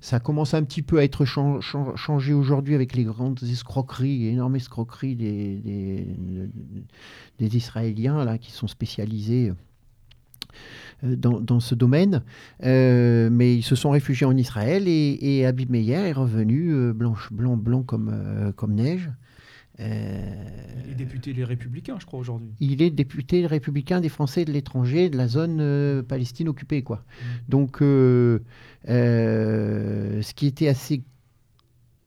ça 0.00 0.20
commence 0.20 0.54
un 0.54 0.62
petit 0.62 0.82
peu 0.82 0.98
à 1.00 1.04
être 1.04 1.24
changé 1.24 2.32
aujourd'hui 2.32 2.76
avec 2.76 2.94
les 2.94 3.02
grandes 3.02 3.42
escroqueries, 3.42 4.28
énormes 4.28 4.54
escroqueries 4.54 5.16
des, 5.16 6.06
des, 7.38 7.56
Israéliens 7.56 8.24
là, 8.24 8.38
qui 8.38 8.52
sont 8.52 8.68
spécialisés 8.68 9.52
euh, 11.02 11.16
dans, 11.16 11.60
ce 11.60 11.74
domaine. 11.74 12.22
Euh, 12.62 13.30
mais 13.32 13.56
ils 13.56 13.64
se 13.64 13.74
sont 13.74 13.90
réfugiés 13.90 14.26
en 14.26 14.36
Israël 14.36 14.86
et, 14.86 15.18
et 15.20 15.44
Abib 15.44 15.70
Meyer 15.70 16.08
est 16.08 16.12
revenu 16.12 16.92
blanc, 16.92 17.16
blanc, 17.32 17.56
blanc 17.56 17.82
comme, 17.82 18.52
comme 18.54 18.74
neige. 18.74 19.10
Euh, 19.80 20.34
il 20.84 20.92
est 20.92 20.94
député 20.94 21.32
des 21.34 21.44
Républicains, 21.44 21.96
je 22.00 22.06
crois, 22.06 22.18
aujourd'hui. 22.18 22.48
Il 22.60 22.82
est 22.82 22.90
député 22.90 23.46
républicain 23.46 24.00
des 24.00 24.08
Français 24.08 24.44
de 24.44 24.52
l'étranger, 24.52 25.10
de 25.10 25.16
la 25.16 25.28
zone 25.28 25.58
euh, 25.60 26.02
Palestine 26.02 26.48
occupée. 26.48 26.82
Quoi. 26.82 26.96
Mm. 26.96 27.24
Donc, 27.48 27.82
euh, 27.82 28.38
ce 28.86 30.34
qui 30.34 30.46
était 30.46 30.68
assez 30.68 31.02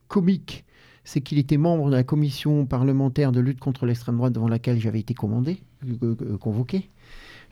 comique, 0.08 0.64
c'est 1.04 1.20
qu'il 1.20 1.38
était 1.38 1.56
membre 1.56 1.90
de 1.90 1.96
la 1.96 2.04
commission 2.04 2.66
parlementaire 2.66 3.32
de 3.32 3.40
lutte 3.40 3.60
contre 3.60 3.86
l'extrême 3.86 4.16
droite 4.16 4.32
devant 4.32 4.48
laquelle 4.48 4.80
j'avais 4.80 5.00
été 5.00 5.14
commandé, 5.14 5.58
convoqué. 6.40 6.90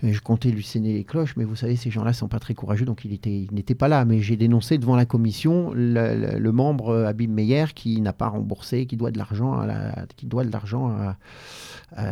Je 0.02 0.20
comptais 0.20 0.50
lui 0.50 0.62
sonner 0.62 0.94
les 0.94 1.04
cloches, 1.04 1.34
mais 1.36 1.44
vous 1.44 1.56
savez, 1.56 1.74
ces 1.74 1.90
gens-là 1.90 2.12
sont 2.12 2.28
pas 2.28 2.38
très 2.38 2.54
courageux, 2.54 2.84
donc 2.84 3.04
il 3.04 3.10
n'était 3.10 3.74
pas 3.74 3.88
là. 3.88 4.04
Mais 4.04 4.20
j'ai 4.20 4.36
dénoncé 4.36 4.78
devant 4.78 4.94
la 4.94 5.06
commission 5.06 5.72
le, 5.74 6.50
membre 6.52 6.90
euh, 6.90 7.06
Abim 7.06 7.28
Meyer 7.28 7.66
qui 7.74 8.00
n'a 8.00 8.12
pas 8.12 8.28
remboursé, 8.28 8.86
qui 8.86 8.96
doit 8.96 9.10
de 9.10 9.18
l'argent 9.18 9.58
à 9.58 9.66
la, 9.66 10.06
qui 10.16 10.26
doit 10.26 10.44
de 10.44 10.52
l'argent 10.52 11.14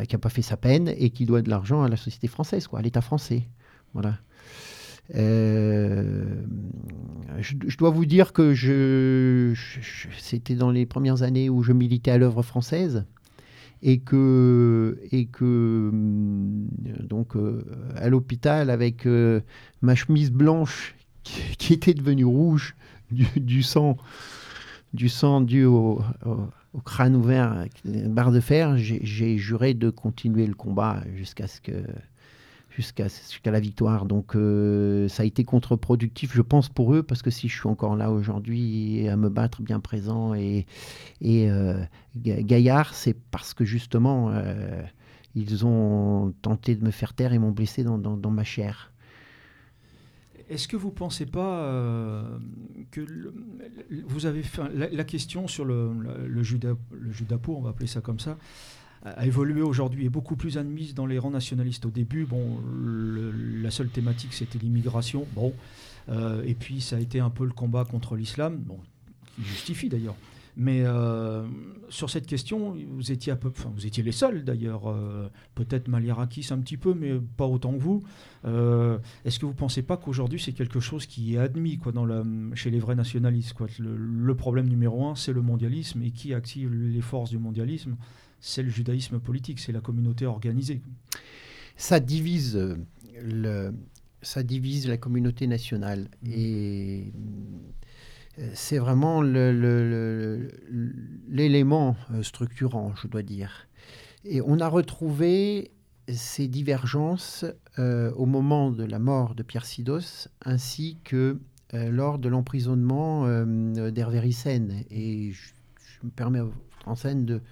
qui 0.08 0.14
n'a 0.14 0.18
pas 0.18 0.30
fait 0.30 0.42
sa 0.42 0.56
peine 0.56 0.92
et 0.96 1.10
qui 1.10 1.26
doit 1.26 1.42
de 1.42 1.50
l'argent 1.50 1.82
à 1.82 1.88
la 1.88 1.96
société 1.96 2.28
française, 2.28 2.66
quoi, 2.66 2.80
à 2.80 2.82
l'État 2.82 3.02
français. 3.02 3.44
Voilà. 3.94 4.16
Euh, 5.14 6.24
je, 7.38 7.76
dois 7.76 7.90
vous 7.90 8.06
dire 8.06 8.32
que 8.32 8.54
je 8.54 9.54
c'était 10.18 10.56
dans 10.56 10.70
les 10.70 10.84
premières 10.84 11.22
années 11.22 11.48
où 11.48 11.62
je 11.62 11.72
militais 11.72 12.10
à 12.10 12.18
l'œuvre 12.18 12.42
française 12.42 13.04
et 13.82 13.98
que, 13.98 14.98
et 15.12 15.26
que 15.26 15.90
hum, 15.92 16.66
donc 17.02 17.36
euh, 17.36 17.64
à 17.96 18.08
l'hôpital 18.08 18.70
avec 18.70 19.06
euh, 19.06 19.40
ma 19.82 19.94
chemise 19.94 20.30
blanche 20.30 20.94
qui, 21.22 21.72
était 21.72 21.94
devenue 21.94 22.24
rouge 22.24 22.74
du, 23.10 23.62
sang 23.62 23.96
du 24.92 25.08
sang 25.08 25.40
dû 25.40 25.64
au, 25.64 26.00
crâne 26.84 27.16
ouvert 27.16 27.64
barre 27.84 28.32
de 28.32 28.40
fer, 28.40 28.76
j'ai 28.76 29.38
juré 29.38 29.74
de 29.74 29.90
continuer 29.90 30.46
le 30.46 30.54
combat 30.54 31.02
jusqu'à 31.14 31.46
ce 31.46 31.60
que 31.60 31.72
jusqu'à 32.76 33.50
la 33.50 33.60
victoire. 33.60 34.04
Donc 34.04 34.36
euh, 34.36 35.08
ça 35.08 35.22
a 35.22 35.26
été 35.26 35.44
contre-productif, 35.44 36.34
je 36.34 36.42
pense, 36.42 36.68
pour 36.68 36.94
eux, 36.94 37.02
parce 37.02 37.22
que 37.22 37.30
si 37.30 37.48
je 37.48 37.58
suis 37.58 37.68
encore 37.68 37.96
là 37.96 38.10
aujourd'hui 38.10 39.08
à 39.08 39.16
me 39.16 39.28
battre 39.28 39.62
bien 39.62 39.80
présent 39.80 40.34
et, 40.34 40.66
et 41.20 41.50
euh, 41.50 41.82
gaillard, 42.16 42.94
c'est 42.94 43.16
parce 43.30 43.54
que 43.54 43.64
justement, 43.64 44.30
euh, 44.30 44.82
ils 45.34 45.64
ont 45.66 46.34
tenté 46.42 46.76
de 46.76 46.84
me 46.84 46.90
faire 46.90 47.14
taire 47.14 47.32
et 47.32 47.38
m'ont 47.38 47.52
blessé 47.52 47.82
dans, 47.82 47.98
dans, 47.98 48.30
ma 48.30 48.44
chair. 48.44 48.92
Est-ce 50.48 50.68
que 50.68 50.76
vous 50.76 50.88
ne 50.88 50.94
pensez 50.94 51.26
pas 51.26 52.22
que 52.92 53.00
vous 54.06 54.26
avez 54.26 54.42
fait 54.42 54.62
la, 54.74 55.04
question 55.04 55.48
sur 55.48 55.64
le, 55.64 55.92
le, 55.92 56.28
le, 56.28 56.42
judas, 56.42 56.74
le 56.92 57.10
judapo, 57.10 57.56
on 57.56 57.62
va 57.62 57.70
appeler 57.70 57.88
ça 57.88 58.00
comme 58.00 58.20
ça, 58.20 58.38
a 59.04 59.26
évolué 59.26 59.62
aujourd'hui 59.62 60.06
est 60.06 60.10
beaucoup 60.10 60.36
plus 60.36 60.58
admise 60.58 60.94
dans 60.94 61.06
les 61.06 61.18
rangs 61.18 61.30
nationalistes. 61.30 61.86
Au 61.86 61.90
début, 61.90 62.24
bon, 62.24 62.58
la 63.62 63.70
seule 63.70 63.88
thématique 63.88 64.32
c'était 64.32 64.58
l'immigration, 64.58 65.26
bon, 65.34 65.52
euh, 66.08 66.42
et 66.44 66.54
puis 66.54 66.80
ça 66.80 66.96
a 66.96 67.00
été 67.00 67.20
un 67.20 67.30
peu 67.30 67.44
le 67.44 67.52
combat 67.52 67.84
contre 67.84 68.16
l'islam, 68.16 68.56
bon, 68.56 68.78
qui 69.34 69.42
justifie 69.42 69.88
d'ailleurs. 69.88 70.16
Mais 70.58 70.84
euh, 70.84 71.46
sur 71.90 72.08
cette 72.08 72.26
question, 72.26 72.74
vous 72.88 73.12
étiez 73.12 73.30
à 73.30 73.36
peu, 73.36 73.48
enfin, 73.48 73.70
vous 73.74 73.84
étiez 73.84 74.02
les 74.02 74.12
seuls 74.12 74.42
d'ailleurs. 74.42 74.88
Euh, 74.88 75.28
peut-être 75.54 75.88
Maliarakis 75.88 76.46
un 76.50 76.58
petit 76.58 76.78
peu, 76.78 76.94
mais 76.94 77.12
pas 77.36 77.44
autant 77.44 77.74
que 77.74 77.78
vous. 77.78 78.02
Est-ce 78.44 79.38
que 79.38 79.44
vous 79.44 79.52
ne 79.52 79.56
pensez 79.56 79.82
pas 79.82 79.96
qu'aujourd'hui 79.98 80.40
c'est 80.40 80.52
quelque 80.52 80.80
chose 80.80 81.04
qui 81.04 81.34
est 81.34 81.38
admis 81.38 81.76
quoi, 81.76 81.92
dans 81.92 82.06
chez 82.54 82.70
les 82.70 82.78
vrais 82.78 82.94
nationalistes 82.94 83.52
quoi? 83.52 83.66
Le, 83.78 84.34
problème 84.34 84.68
numéro 84.68 85.06
un, 85.06 85.14
c'est 85.14 85.32
le 85.32 85.42
mondialisme 85.42 86.02
et 86.02 86.10
qui 86.10 86.32
active 86.32 86.72
les 86.72 87.02
forces 87.02 87.30
du 87.30 87.38
mondialisme 87.38 87.96
c'est 88.46 88.62
le 88.62 88.70
judaïsme 88.70 89.18
politique, 89.18 89.58
c'est 89.58 89.72
la 89.72 89.80
communauté 89.80 90.24
organisée. 90.24 90.80
Ça 91.76 91.98
divise, 91.98 92.56
euh, 92.56 92.76
le, 93.20 93.74
ça 94.22 94.44
divise 94.44 94.86
la 94.86 94.96
communauté 94.96 95.48
nationale. 95.48 96.08
Mmh. 96.22 96.30
Et 96.32 97.12
euh, 98.38 98.48
c'est 98.54 98.78
vraiment 98.78 99.20
l'élément 101.28 101.96
euh, 102.12 102.22
structurant, 102.22 102.94
je 103.02 103.08
dois 103.08 103.22
dire. 103.22 103.66
Et 104.24 104.40
on 104.40 104.60
a 104.60 104.68
retrouvé 104.68 105.72
ces 106.08 106.46
divergences 106.46 107.44
au 107.78 108.26
moment 108.26 108.70
de 108.70 108.84
la 108.84 109.00
mort 109.00 109.34
de 109.34 109.42
Pierre 109.42 109.66
Sidos, 109.66 110.28
ainsi 110.44 110.98
que 111.02 111.40
lors 111.72 112.20
de 112.20 112.28
l'emprisonnement 112.28 113.26
d'Hervé 113.90 114.20
Ryssen. 114.20 114.84
Et 114.90 115.32
je, 115.32 115.52
je, 115.84 116.06
me 116.06 116.10
permets 116.10 116.42
en 116.86 116.94
scène 116.94 117.26
de, 117.26 117.42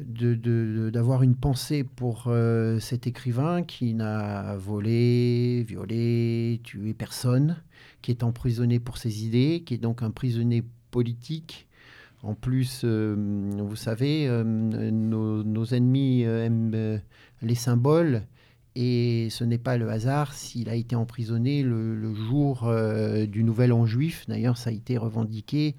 d'avoir 0.00 1.22
une 1.22 1.34
pensée 1.34 1.84
pour 1.84 2.24
euh, 2.26 2.78
cet 2.80 3.06
écrivain 3.06 3.62
qui 3.62 3.94
n'a 3.94 4.56
volé, 4.56 5.64
violé, 5.66 6.60
tué 6.64 6.94
personne, 6.94 7.62
qui 8.02 8.10
est 8.10 8.22
emprisonné 8.22 8.78
pour 8.78 8.98
ses 8.98 9.24
idées, 9.24 9.62
qui 9.64 9.74
est 9.74 9.78
donc 9.78 10.02
un 10.02 10.10
prisonnier 10.10 10.64
politique. 10.90 11.66
En 12.22 12.34
plus, 12.34 12.82
euh, 12.84 13.14
vous 13.58 13.76
savez, 13.76 14.26
euh, 14.28 14.42
nos, 14.44 15.64
ennemis 15.66 16.22
aiment 16.22 17.00
les 17.42 17.54
symboles 17.54 18.22
et 18.76 19.28
ce 19.30 19.44
n'est 19.44 19.58
pas 19.58 19.76
le 19.76 19.90
hasard 19.90 20.32
s'il 20.32 20.68
a 20.68 20.74
été 20.74 20.96
emprisonné 20.96 21.62
le, 21.62 21.94
le 21.94 22.14
jour 22.14 22.72
du 23.28 23.42
Nouvel 23.42 23.72
An 23.72 23.86
juif. 23.86 24.24
D'ailleurs, 24.28 24.56
ça 24.56 24.70
a 24.70 24.72
été 24.72 24.96
revendiqué 24.96 25.76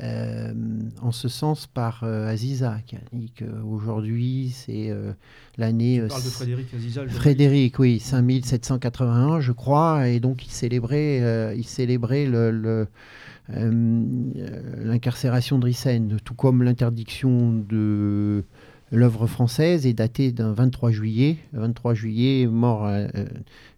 euh, 0.00 0.54
en 1.02 1.12
ce 1.12 1.28
sens 1.28 1.66
par 1.66 2.00
euh, 2.02 2.26
Aziza, 2.26 2.78
qui 2.86 2.96
a 2.96 3.00
dit 3.12 3.30
qu'aujourd'hui, 3.38 4.50
c'est 4.54 4.90
euh, 4.90 5.12
l'année. 5.58 6.00
Parles 6.08 6.22
de 6.22 6.28
Frédéric 6.28 6.74
Aziza. 6.74 7.06
Frédéric, 7.08 7.78
oui, 7.78 8.00
5781, 8.00 9.40
je 9.40 9.52
crois, 9.52 10.08
et 10.08 10.18
donc 10.18 10.46
il 10.46 10.50
célébrait, 10.50 11.54
il 11.56 11.64
célébrait 11.64 12.24
le, 12.24 12.86
l'incarcération 13.48 15.58
de 15.58 15.66
Rissen, 15.66 16.16
tout 16.24 16.34
comme 16.34 16.62
l'interdiction 16.62 17.52
de 17.52 18.44
l'œuvre 18.92 19.26
française 19.26 19.86
est 19.86 19.92
datée 19.92 20.32
d'un 20.32 20.52
23 20.52 20.90
juillet. 20.90 21.36
23 21.52 21.92
juillet, 21.92 22.46
mort, 22.46 22.90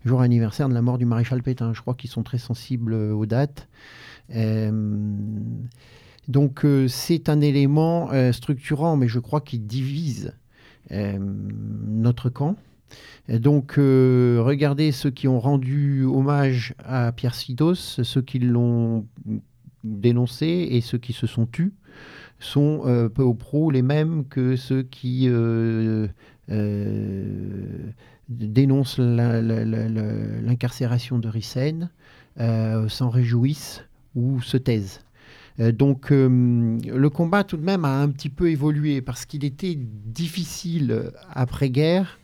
jour 0.04 0.20
anniversaire 0.20 0.68
de 0.68 0.74
la 0.74 0.82
mort 0.82 0.98
du 0.98 1.06
maréchal 1.06 1.42
Pétain. 1.42 1.74
Je 1.74 1.80
crois 1.80 1.94
qu'ils 1.94 2.10
sont 2.10 2.22
très 2.22 2.38
sensibles 2.38 2.94
aux 2.94 3.26
dates. 3.26 3.66
Donc 6.28 6.64
euh, 6.64 6.88
c'est 6.88 7.28
un 7.28 7.40
élément 7.40 8.10
euh, 8.12 8.32
structurant, 8.32 8.96
mais 8.96 9.08
je 9.08 9.18
crois 9.18 9.40
qu'il 9.40 9.66
divise 9.66 10.32
euh, 10.92 11.18
notre 11.18 12.30
camp. 12.30 12.56
donc 13.28 13.74
regardez 13.76 14.92
ceux 14.92 15.10
qui 15.10 15.28
ont 15.28 15.40
rendu 15.40 16.04
hommage 16.04 16.74
à 16.84 17.12
Pierre 17.12 17.34
Sidos, 17.34 17.74
ceux 17.74 18.22
qui 18.22 18.38
l'ont 18.38 19.06
dénoncé 19.82 20.68
et 20.70 20.80
ceux 20.80 20.98
qui 20.98 21.12
se 21.12 21.26
sont 21.26 21.46
tus 21.46 21.72
sont 22.38 22.82
peu 23.14 23.22
ou 23.22 23.34
prou 23.34 23.70
les 23.70 23.82
mêmes 23.82 24.24
que 24.26 24.56
ceux 24.56 24.82
qui 24.82 25.28
dénoncent 28.28 28.98
l'incarcération 28.98 31.18
de 31.18 31.28
Rissen, 31.28 31.88
s'en 32.36 33.08
réjouissent 33.08 33.84
ou 34.14 34.42
se 34.42 34.58
taisent. 34.58 35.00
Euh, 35.60 35.72
donc 35.72 36.10
euh, 36.10 36.28
le 36.84 37.10
combat 37.10 37.44
tout 37.44 37.56
de 37.56 37.64
même 37.64 37.84
a 37.84 38.00
un 38.00 38.08
petit 38.08 38.28
peu 38.28 38.50
évolué 38.50 39.00
parce 39.00 39.24
qu'il 39.24 39.44
était 39.44 39.76
difficile 39.76 41.12
après-guerre 41.30 42.18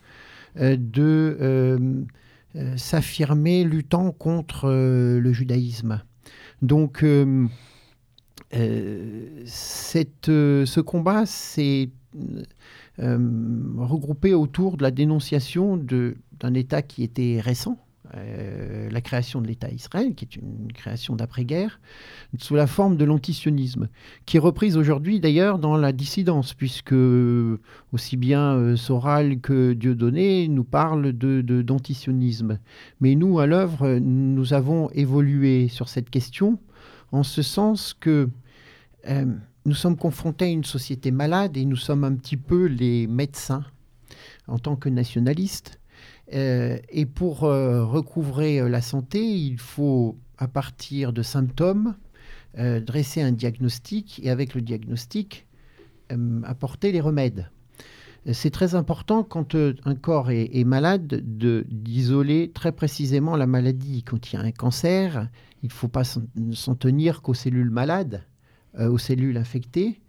euh, 0.59 0.77
de, 0.79 2.07
s'affirmer 2.77 3.63
luttant 3.63 4.11
contre 4.11 4.69
le 4.69 5.33
judaïsme. 5.33 6.03
Donc, 6.63 7.05
ce 7.05 7.47
combat 10.81 11.27
s'est 11.27 11.91
regroupé 12.99 14.35
autour 14.35 14.77
de 14.79 14.83
la 14.83 14.91
dénonciation 14.91 15.77
d'un 15.77 16.55
État 16.55 16.83
qui 16.83 17.05
était 17.05 17.39
récent, 17.41 17.79
euh, 18.17 18.91
la 18.91 19.01
création 19.01 19.41
de 19.41 19.47
l'État 19.47 19.71
Israël, 19.71 20.15
qui 20.15 20.25
est 20.25 20.37
une 20.37 20.73
création 20.73 21.15
d'après-guerre, 21.15 21.81
sous 22.39 22.57
la 22.57 22.67
forme 22.67 22.97
de 22.97 23.05
l'antisionisme, 23.05 23.89
qui 24.27 24.37
est 24.37 24.41
reprise 24.41 24.77
aujourd'hui 24.77 25.21
d'ailleurs 25.21 25.59
dans 25.59 25.77
la 25.77 25.93
dissidence, 25.93 26.55
puisque 26.55 26.93
aussi 26.93 28.17
bien 28.17 28.55
euh, 28.55 28.77
Soral 28.77 29.41
que 29.41 29.75
Dieudonné 29.75 30.49
nous 30.49 30.65
parlent 30.65 31.13
d'antisionisme. 31.13 32.55
De, 32.55 32.59
Mais 33.01 33.15
nous, 33.15 33.39
à 33.39 33.47
l'œuvre, 33.47 33.99
nous 33.99 34.55
avons 34.55 34.91
évolué 34.91 35.69
sur 35.69 35.89
cette 35.89 36.11
question, 36.11 36.59
en 37.13 37.23
ce 37.23 37.43
sens 37.43 37.95
que 37.95 38.29
euh, 39.09 39.27
nous 39.67 39.75
sommes 39.75 39.97
confrontés 39.97 40.47
à 40.47 40.49
une 40.49 40.65
société 40.65 41.11
malade 41.11 41.57
et 41.57 41.65
nous 41.65 41.77
sommes 41.77 42.05
un 42.05 42.15
petit 42.15 42.37
peu 42.37 42.67
les 42.67 43.07
médecins 43.07 43.65
en 44.49 44.59
tant 44.59 44.77
que 44.77 44.89
nationalistes 44.89 45.80
et 46.33 47.07
pour 47.07 47.45
euh, 47.45 47.85
recouvrer 47.85 48.61
euh, 48.61 48.69
la 48.69 48.81
santé, 48.81 49.25
il 49.25 49.59
faut, 49.59 50.17
à 50.39 50.49
partir 50.49 51.13
de 51.13 51.23
symptômes, 51.23 51.95
dresser 52.57 53.23
un 53.23 53.31
diagnostic 53.31 54.21
et 54.25 54.31
avec 54.31 54.57
le 54.57 54.61
diagnostic, 54.61 55.47
apporter 56.43 56.91
les 56.91 57.01
remèdes. 57.01 57.49
C'est 58.33 58.51
très 58.51 58.75
important 58.75 59.23
quand 59.23 59.55
un 59.55 59.95
corps 59.95 60.33
est, 60.33 60.65
malade 60.65 61.23
d'isoler 61.25 62.51
très 62.53 62.73
précisément 62.73 63.37
la 63.37 63.47
maladie. 63.47 64.03
Quand 64.03 64.33
il 64.33 64.35
y 64.35 64.37
a 64.37 64.43
un 64.43 64.51
cancer, 64.51 65.29
il 65.63 65.67
ne 65.67 65.73
faut 65.73 65.87
pas 65.87 66.03
s'en 66.03 66.75
tenir 66.75 67.23
qu'aux 67.23 67.35
cellules 67.35 67.71
malades, 67.71 68.25
aux 68.77 68.99
cellules 68.99 69.37
infectées 69.37 70.01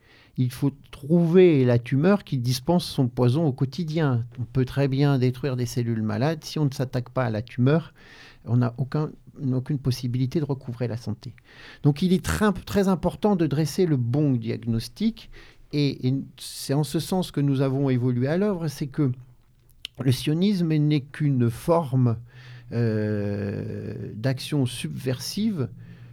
il 0.41 0.51
faut 0.51 0.71
trouver 0.91 1.65
la 1.65 1.79
tumeur 1.79 2.23
qui 2.23 2.37
dispense 2.37 2.85
son 2.85 3.07
poison 3.07 3.45
au 3.45 3.51
quotidien. 3.51 4.25
On 4.39 4.43
peut 4.43 4.65
très 4.65 4.87
bien 4.87 5.17
détruire 5.17 5.55
des 5.55 5.65
cellules 5.65 6.01
malades. 6.01 6.43
Si 6.43 6.59
on 6.59 6.65
ne 6.65 6.73
s'attaque 6.73 7.09
pas 7.09 7.25
à 7.25 7.29
la 7.29 7.41
tumeur, 7.41 7.93
on 8.45 8.57
n'a 8.57 8.73
aucune 8.77 9.79
possibilité 9.79 10.39
de 10.39 10.45
recouvrer 10.45 10.87
la 10.87 10.97
santé. 10.97 11.33
Donc 11.83 12.01
il 12.01 12.13
est 12.13 12.23
très, 12.23 12.87
important 12.87 13.35
de 13.35 13.47
dresser 13.47 13.85
le 13.85 13.97
bon 13.97 14.31
diagnostic. 14.31 15.29
Et, 15.73 16.13
c'est 16.37 16.73
en 16.73 16.83
ce 16.83 16.99
sens 16.99 17.31
que 17.31 17.39
nous 17.39 17.61
avons 17.61 17.89
évolué 17.89 18.27
à 18.27 18.37
l'œuvre, 18.37 18.67
c'est 18.67 18.87
que 18.87 19.11
le 19.99 20.11
sionisme 20.11 20.73
n'est 20.73 21.01
qu'une 21.01 21.49
forme 21.49 22.17
euh, 22.71 23.93
d'action 24.15 24.65
subversive 24.65 25.69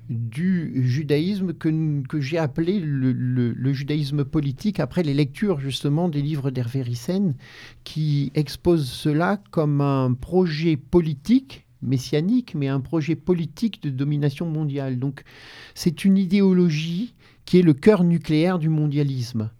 du 0.09 0.73
judaïsme 0.87 1.53
que, 1.53 2.03
que 2.07 2.21
j'ai 2.21 2.39
appelé 2.39 2.81
le, 2.81 3.73
judaïsme 3.73 4.25
politique 4.25 4.81
après 4.81 5.03
les 5.03 5.15
lectures 5.15 5.61
justement 5.61 6.09
des 6.09 6.23
livres 6.23 6.51
d'Hervé 6.51 6.83
Ryssen 6.83 7.35
qui 7.85 8.33
exposent 8.35 8.89
cela 8.89 9.41
comme 9.51 9.81
un 9.81 10.15
projet 10.15 10.77
politique 10.77 11.67
messianique, 11.83 12.55
mais 12.55 12.69
un 12.69 12.81
projet 12.81 13.15
politique 13.15 13.83
de 13.83 13.91
domination 13.91 14.47
mondiale. 14.47 14.99
Donc 14.99 15.23
c'est 15.75 16.05
une 16.05 16.17
idéologie 16.17 17.15
qui 17.45 17.59
est 17.59 17.63
le 17.63 17.75
cœur 17.75 18.05
nucléaire 18.05 18.59
du 18.59 18.69
mondialisme 18.69 19.51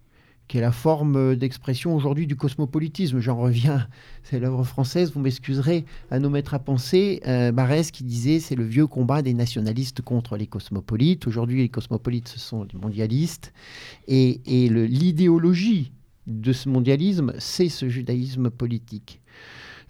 qui 0.49 0.57
est 0.57 0.61
la 0.61 0.71
forme 0.71 1.35
d'expression 1.35 1.95
aujourd'hui 1.95 2.25
du 2.25 2.35
cosmopolitisme. 2.35 3.19
J'en 3.19 3.37
reviens, 3.37 3.87
c'est 4.23 4.39
l'œuvre 4.39 4.63
française, 4.63 5.13
vous 5.13 5.21
m'excuserez, 5.21 5.85
à 6.09 6.19
nous 6.19 6.29
mettre 6.29 6.55
à 6.55 6.59
penser. 6.59 7.21
Euh, 7.27 7.51
Barès 7.53 7.91
qui 7.91 8.03
disait 8.03 8.39
c'est 8.39 8.55
le 8.55 8.65
vieux 8.65 8.87
combat 8.87 9.21
des 9.21 9.35
nationalistes 9.35 10.01
contre 10.01 10.35
les 10.35 10.47
cosmopolites. 10.47 11.27
Aujourd'hui, 11.27 11.59
les 11.59 11.69
cosmopolites, 11.69 12.27
ce 12.27 12.39
sont 12.39 12.63
les 12.63 12.79
mondialistes. 12.79 13.53
Et, 14.07 14.41
et 14.47 14.69
l'idéologie 14.69 15.91
de 16.25 16.51
ce 16.51 16.67
mondialisme, 16.67 17.33
c'est 17.37 17.69
ce 17.69 17.87
judaïsme 17.87 18.49
politique. 18.49 19.21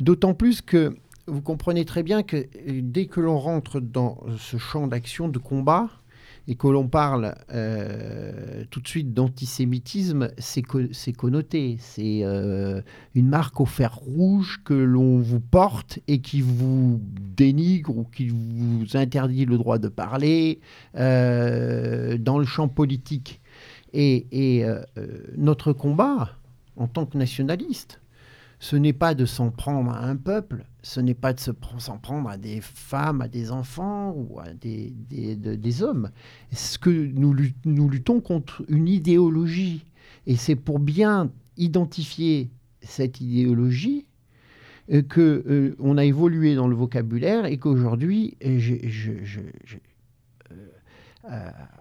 D'autant 0.02 0.34
plus 0.34 0.62
que 0.62 0.94
vous 1.26 1.42
comprenez 1.42 1.86
très 1.86 2.04
bien 2.04 2.22
que 2.22 2.48
dès 2.68 3.06
que 3.06 3.22
l'on 3.22 3.40
rentre 3.40 3.80
dans 3.80 4.20
ce 4.38 4.58
champ 4.58 4.88
d'action, 4.88 5.30
de 5.30 5.40
combat, 5.40 5.90
et 6.50 6.56
que 6.56 6.68
l'on 6.68 6.88
parle 6.88 7.36
euh, 7.54 8.64
tout 8.72 8.82
de 8.82 8.88
suite 8.88 9.14
d'antisémitisme, 9.14 10.32
c'est 10.40 10.64
connoté. 11.14 11.78
C'est 11.80 12.22
euh, 12.24 12.82
une 13.14 13.28
marque 13.28 13.62
au 13.62 13.68
fer 13.68 13.96
rouge 13.96 14.60
que 14.66 14.74
l'on 14.74 15.20
vous 15.20 15.42
porte 15.42 16.00
et 16.08 16.22
qui 16.22 16.42
vous 16.42 17.00
dénigre 17.38 17.96
ou 17.96 18.04
qui 18.04 18.30
vous 18.30 18.98
interdit 18.98 19.46
le 19.46 19.60
droit 19.60 19.78
de 19.78 19.90
parler 19.90 20.60
euh, 20.96 22.18
dans 22.18 22.40
le 22.40 22.46
champ 22.46 22.68
politique. 22.68 23.42
Et, 23.94 24.66
notre 25.38 25.72
combat, 25.72 26.32
en 26.78 26.88
tant 26.88 27.06
que 27.06 27.18
nationaliste, 27.18 28.02
ce 28.60 28.76
n'est 28.76 28.94
pas 28.94 29.16
de 29.16 29.26
s'en 29.26 29.52
prendre 29.52 29.92
à 29.92 30.04
un 30.06 30.18
peuple, 30.18 30.66
ce 30.82 31.00
n'est 31.00 31.14
pas 31.14 31.34
de 31.34 31.40
s'en 31.40 31.98
prendre 31.98 32.30
à 32.30 32.38
des 32.38 32.60
femmes, 32.62 33.22
à 33.22 33.28
des 33.28 33.52
enfants 33.52 34.14
ou 34.16 34.40
à 34.40 34.54
des, 34.54 35.84
hommes. 35.84 36.10
Ce 36.52 36.78
que 36.78 36.90
nous, 36.90 37.36
nous 37.66 37.90
luttons 37.90 38.20
contre 38.20 38.64
une 38.68 38.88
idéologie. 38.88 39.86
Et 40.28 40.36
c'est 40.36 40.56
pour 40.56 40.80
bien 40.80 41.32
identifier 41.58 42.50
cette 42.82 43.22
idéologie 43.22 44.06
euh, 44.92 45.02
que 45.02 45.44
euh, 45.48 45.76
on 45.80 45.98
a 45.98 46.06
évolué 46.06 46.56
dans 46.56 46.68
le 46.68 46.76
vocabulaire 46.76 47.46
et 47.46 47.58
qu'aujourd'hui, 47.58 48.36
euh, 48.44 48.60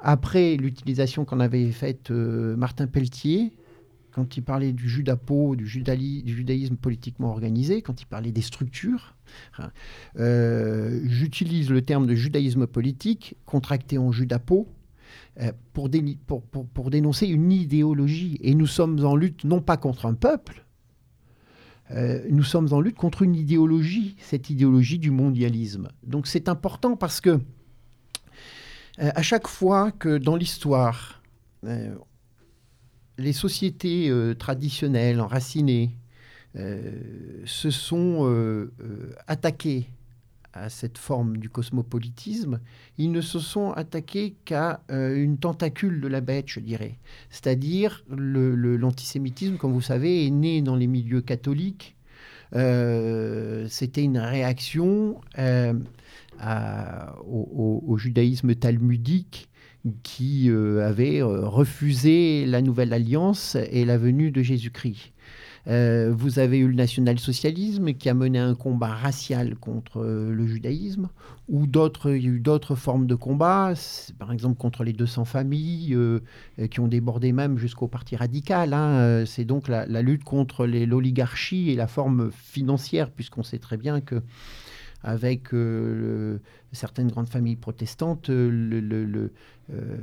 après 0.00 0.56
l'utilisation 0.56 1.24
qu'en 1.24 1.40
avait 1.40 1.70
faite 1.70 2.10
Martin 2.10 2.86
Pelletier, 2.86 3.52
quand 4.12 4.36
il 4.36 4.42
parlait 4.42 4.72
du 4.72 4.88
judapo, 4.88 5.56
du, 5.56 5.66
judaïsme 5.66 6.76
politiquement 6.76 7.30
organisé, 7.30 7.82
quand 7.82 8.00
il 8.00 8.06
parlait 8.06 8.32
des 8.32 8.42
structures, 8.42 9.14
hein, 9.58 9.70
euh, 10.18 11.00
j'utilise 11.04 11.70
le 11.70 11.82
terme 11.82 12.06
de 12.06 12.14
judaïsme 12.14 12.66
politique, 12.66 13.36
contracté 13.44 13.98
en 13.98 14.10
judapo, 14.12 14.68
euh, 15.40 15.52
pour, 15.72 16.42
pour, 16.42 16.90
dénoncer 16.90 17.26
une 17.26 17.52
idéologie. 17.52 18.38
Et 18.42 18.54
nous 18.54 18.66
sommes 18.66 19.04
en 19.04 19.14
lutte 19.14 19.44
non 19.44 19.60
pas 19.60 19.76
contre 19.76 20.06
un 20.06 20.14
peuple, 20.14 20.64
euh, 21.90 22.22
nous 22.30 22.42
sommes 22.42 22.72
en 22.72 22.80
lutte 22.80 22.96
contre 22.96 23.22
une 23.22 23.34
idéologie, 23.34 24.16
cette 24.20 24.50
idéologie 24.50 24.98
du 24.98 25.10
mondialisme. 25.10 25.88
Donc 26.02 26.26
c'est 26.26 26.48
important 26.48 26.96
parce 26.96 27.20
que 27.20 27.40
à 28.98 29.22
chaque 29.22 29.46
fois 29.46 29.92
que 29.92 30.18
dans 30.18 30.34
l'histoire, 30.34 31.22
les 33.18 33.32
sociétés 33.32 34.08
euh, 34.08 34.34
traditionnelles, 34.34 35.20
enracinées, 35.20 35.90
euh, 36.56 37.42
se 37.44 37.70
sont 37.70 38.20
euh, 38.22 38.72
attaquées 39.26 39.90
à 40.54 40.70
cette 40.70 40.96
forme 40.96 41.36
du 41.36 41.50
cosmopolitisme, 41.50 42.60
ils 42.96 43.12
ne 43.12 43.20
se 43.20 43.38
sont 43.38 43.72
attaqués 43.72 44.34
qu'à 44.44 44.80
une 44.88 45.36
tentacule 45.36 46.00
de 46.00 46.08
la 46.08 46.22
bête, 46.22 46.46
je 46.48 46.58
dirais. 46.58 46.98
C'est-à-dire 47.28 48.02
l'antisémitisme, 48.08 49.56
comme 49.56 49.72
vous 49.72 49.82
savez, 49.82 50.26
est 50.26 50.30
né 50.30 50.62
dans 50.62 50.74
les 50.74 50.86
milieux 50.86 51.20
catholiques. 51.20 51.96
C'était 52.52 54.02
une 54.02 54.18
réaction 54.18 55.20
au, 56.40 57.96
judaïsme 57.98 58.54
talmudique 58.54 59.47
qui 60.02 60.50
euh, 60.50 60.86
avait 60.86 61.20
euh, 61.20 61.48
refusé 61.48 62.46
la 62.46 62.62
nouvelle 62.62 62.92
alliance 62.92 63.56
et 63.70 63.84
la 63.84 63.98
venue 63.98 64.30
de 64.30 64.42
Jésus-Christ. 64.42 65.12
Euh, 65.66 66.12
vous 66.16 66.38
avez 66.38 66.58
eu 66.58 66.68
le 66.68 66.74
national-socialisme 66.74 67.92
qui 67.92 68.08
a 68.08 68.14
mené 68.14 68.38
un 68.38 68.54
combat 68.54 68.94
racial 68.94 69.54
contre 69.56 70.02
le 70.02 70.46
judaïsme, 70.46 71.08
ou 71.48 71.66
d'autres, 71.66 72.10
il 72.10 72.24
y 72.24 72.26
a 72.26 72.30
eu 72.30 72.40
d'autres 72.40 72.74
formes 72.74 73.06
de 73.06 73.14
combat, 73.14 73.74
par 74.18 74.32
exemple 74.32 74.56
contre 74.56 74.82
les 74.82 74.94
200 74.94 75.26
familles, 75.26 75.94
qui 76.70 76.80
ont 76.80 76.88
débordé 76.88 77.32
même 77.32 77.58
jusqu'au 77.58 77.86
parti 77.86 78.16
radical. 78.16 78.72
Hein. 78.72 79.24
C'est 79.26 79.44
donc 79.44 79.68
la, 79.68 79.84
lutte 80.00 80.24
contre 80.24 80.66
l'oligarchie 80.66 81.70
et 81.70 81.74
la 81.74 81.86
forme 81.86 82.30
financière, 82.32 83.10
puisqu'on 83.10 83.42
sait 83.42 83.58
très 83.58 83.76
bien 83.76 84.00
que 84.00 84.22
avec 85.02 85.52
certaines 86.72 87.08
grandes 87.08 87.28
familles 87.28 87.56
protestantes, 87.56 88.30
euh, 88.30 89.28
euh, 89.70 89.96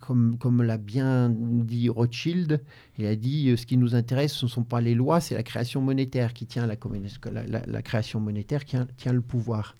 comme, 0.00 0.62
l'a 0.62 0.78
bien 0.78 1.30
dit 1.30 1.88
Rothschild, 1.88 2.62
il 2.98 3.06
a 3.06 3.16
dit 3.16 3.54
ce 3.56 3.66
qui 3.66 3.76
nous 3.76 3.94
intéresse, 3.94 4.32
ce 4.32 4.46
ne 4.46 4.50
sont 4.50 4.64
pas 4.64 4.80
les 4.80 4.94
lois, 4.94 5.20
c'est 5.20 5.34
la 5.34 5.42
création 5.42 5.80
monétaire 5.80 6.32
qui 6.32 6.46
tient 6.46 6.66
la, 6.66 7.82
création 7.82 8.20
monétaire 8.20 8.64
qui 8.64 8.76
tient, 8.96 9.12
le 9.12 9.20
pouvoir. 9.20 9.76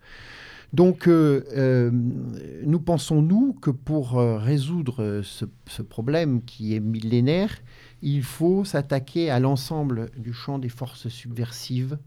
Donc, 0.75 1.07
nous 1.09 2.81
pensons, 2.81 3.23
nous, 3.23 3.55
que 3.55 3.71
pour 3.71 4.13
résoudre 4.19 5.23
ce, 5.23 5.83
problème 5.83 6.43
qui 6.43 6.75
est 6.75 6.81
millénaire, 6.81 7.57
il 8.03 8.23
faut 8.23 8.65
s'attaquer 8.65 9.31
à 9.31 9.41
l'ensemble 9.41 10.11
du 10.17 10.33
champ 10.33 10.59
des 10.59 10.69
forces 10.69 11.09
subversives 11.09 11.99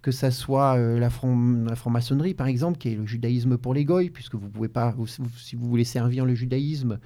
que 0.00 0.12
ça 0.12 0.30
soit 0.30 0.76
euh, 0.76 0.98
la, 0.98 1.10
franc-maçonnerie, 1.10 2.34
par 2.34 2.46
exemple, 2.46 2.78
qui 2.78 2.90
est 2.90 2.94
le 2.94 3.06
judaïsme 3.06 3.58
pour 3.58 3.74
les 3.74 3.84
goy, 3.84 4.10
puisque 4.10 4.36
vous 4.36 4.48
pouvez 4.48 4.68
pas, 4.68 4.94
si 5.36 5.56
vous 5.56 5.68
voulez 5.68 5.84
servir 5.84 6.24
le 6.24 6.34
judaïsme, 6.34 6.98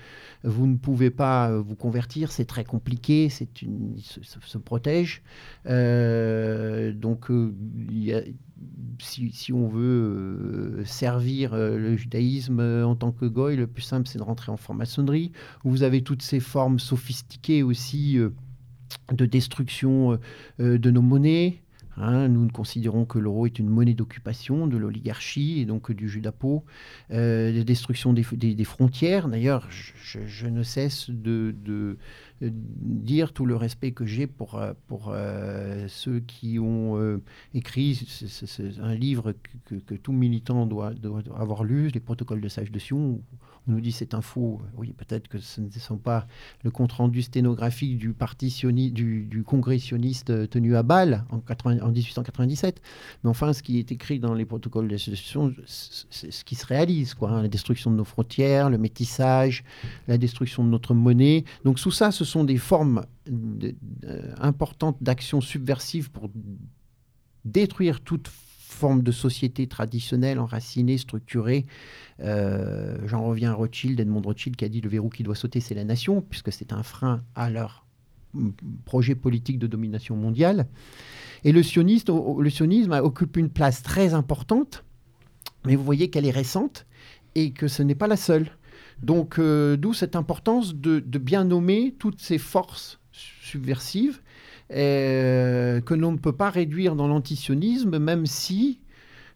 vous 0.44 0.66
ne 0.66 0.76
pouvez 0.76 1.10
pas 1.10 1.50
euh, 1.50 1.62
vous 1.62 1.74
convertir, 1.74 2.30
c'est 2.30 2.44
très 2.44 2.64
compliqué, 2.64 3.30
c'est 3.30 3.48
se, 3.98 4.58
protège. 4.58 5.22
Euh, 5.66 6.92
donc, 6.92 7.30
si, 8.98 9.32
si, 9.32 9.52
on 9.52 9.68
veut 9.68 10.82
servir 10.84 11.56
le 11.56 11.96
judaïsme 11.96 12.60
en 12.60 12.94
tant 12.94 13.10
que 13.10 13.24
goy, 13.24 13.56
le 13.56 13.66
plus 13.66 13.82
simple, 13.82 14.06
c'est 14.06 14.18
de 14.18 14.22
rentrer 14.22 14.52
en 14.52 14.58
franc-maçonnerie. 14.58 15.32
Vous 15.64 15.82
avez 15.82 16.02
toutes 16.02 16.22
ces 16.22 16.40
formes 16.40 16.78
sophistiquées 16.78 17.62
aussi 17.62 18.18
de 19.12 19.26
destruction 19.26 20.18
de 20.58 20.90
nos 20.90 21.02
monnaies. 21.02 21.61
Hein, 21.98 22.28
nous 22.28 22.48
considérons 22.48 23.04
que 23.04 23.18
l'euro 23.18 23.44
est 23.46 23.58
une 23.58 23.68
monnaie 23.68 23.92
d'occupation 23.92 24.66
de 24.66 24.76
l'oligarchie 24.78 25.60
et 25.60 25.66
donc 25.66 25.92
du 25.92 26.08
Judapo, 26.08 26.64
euh, 27.10 27.52
la 27.52 27.64
destruction 27.64 28.14
des, 28.14 28.64
frontières. 28.64 29.28
D'ailleurs, 29.28 29.68
je, 29.70 30.46
ne 30.46 30.62
cesse 30.62 31.10
de, 31.10 31.98
dire 32.40 33.32
tout 33.32 33.44
le 33.44 33.56
respect 33.56 33.92
que 33.92 34.06
j'ai 34.06 34.26
pour, 34.26 34.60
pour 34.88 35.10
euh, 35.10 35.86
ceux 35.88 36.20
qui 36.20 36.58
ont 36.58 36.98
euh, 36.98 37.22
écrit 37.54 38.00
un 38.80 38.94
livre 38.94 39.34
que, 39.66 39.94
tout 39.94 40.12
militant 40.12 40.66
doit, 40.66 40.94
doit, 40.94 41.22
avoir 41.36 41.62
lu, 41.62 41.88
les 41.88 42.00
protocoles 42.00 42.40
de 42.40 42.48
sage 42.48 42.72
de 42.72 42.78
Sion, 42.78 43.20
on 43.68 43.72
nous 43.72 43.80
dit 43.80 43.92
c'est 43.92 44.14
un 44.14 44.20
faux. 44.20 44.60
Oui, 44.76 44.92
peut-être 44.92 45.28
que 45.28 45.38
ce 45.38 45.60
ne 45.60 45.70
sont 45.70 45.96
pas 45.96 46.26
le 46.64 46.70
compte-rendu 46.70 47.22
sténographique 47.22 47.98
du 47.98 48.12
parti 48.12 48.48
du, 48.92 49.22
du, 49.24 49.42
congrès 49.44 49.78
sioniste 49.78 50.48
tenu 50.50 50.76
à 50.76 50.82
Bâle 50.82 51.24
en, 51.30 51.40
en, 51.64 51.90
1897. 51.90 52.82
Mais 53.22 53.30
enfin, 53.30 53.52
ce 53.52 53.62
qui 53.62 53.78
est 53.78 53.92
écrit 53.92 54.18
dans 54.18 54.34
les 54.34 54.44
protocoles 54.44 54.88
d'association, 54.88 55.54
c'est 55.66 56.32
ce 56.32 56.44
qui 56.44 56.54
se 56.54 56.66
réalise. 56.66 57.14
Quoi, 57.14 57.30
hein. 57.30 57.42
la 57.42 57.48
destruction 57.48 57.90
de 57.90 57.96
nos 57.96 58.04
frontières, 58.04 58.70
le 58.70 58.78
métissage, 58.78 59.64
la 60.08 60.18
destruction 60.18 60.64
de 60.64 60.68
notre 60.68 60.94
monnaie. 60.94 61.44
Donc, 61.64 61.78
sous 61.78 61.92
ça, 61.92 62.10
ce 62.10 62.24
sont 62.24 62.44
des 62.44 62.58
formes 62.58 63.04
euh, 63.30 64.34
importantes 64.38 64.96
d'action 65.00 65.40
subversive 65.40 66.10
pour 66.10 66.30
détruire 67.44 68.00
toute 68.00 68.28
forme 68.28 68.51
de 68.80 69.12
société 69.12 69.66
traditionnelle, 69.66 70.38
enracinée, 70.38 70.98
structurée. 70.98 71.66
Euh, 72.20 72.98
j'en 73.06 73.24
reviens 73.24 73.52
à 73.52 73.54
Rothschild, 73.54 73.98
Edmond 74.00 74.22
Rothschild, 74.22 74.56
qui 74.56 74.64
a 74.64 74.68
dit 74.68 74.80
le 74.80 74.88
verrou 74.88 75.08
qui 75.08 75.22
doit 75.22 75.34
sauter, 75.34 75.60
c'est 75.60 75.74
la 75.74 75.84
nation, 75.84 76.20
puisque 76.20 76.52
c'est 76.52 76.72
un 76.72 76.82
frein 76.82 77.22
à 77.34 77.50
leur 77.50 77.86
projet 78.84 79.14
politique 79.14 79.58
de 79.58 79.66
domination 79.66 80.16
mondiale. 80.16 80.66
Et 81.44 81.52
le, 81.52 81.62
sionisme 81.62 82.92
occupe 82.92 83.36
une 83.36 83.50
place 83.50 83.82
très 83.82 84.14
importante, 84.14 84.84
mais 85.64 85.76
vous 85.76 85.84
voyez 85.84 86.10
qu'elle 86.10 86.26
est 86.26 86.30
récente 86.30 86.86
et 87.34 87.52
que 87.52 87.68
ce 87.68 87.82
n'est 87.82 87.94
pas 87.94 88.06
la 88.06 88.16
seule. 88.16 88.48
Donc, 89.02 89.38
euh, 89.38 89.76
d'où 89.76 89.92
cette 89.92 90.16
importance 90.16 90.74
de, 90.74 91.00
bien 91.00 91.44
nommer 91.44 91.94
toutes 91.98 92.20
ces 92.20 92.38
forces 92.38 93.00
subversives 93.12 94.21
que 94.72 95.94
l'on 95.94 96.12
ne 96.12 96.18
peut 96.18 96.32
pas 96.32 96.50
réduire 96.50 96.96
dans 96.96 97.08
l'antisionisme, 97.08 97.98
même 97.98 98.26
si 98.26 98.80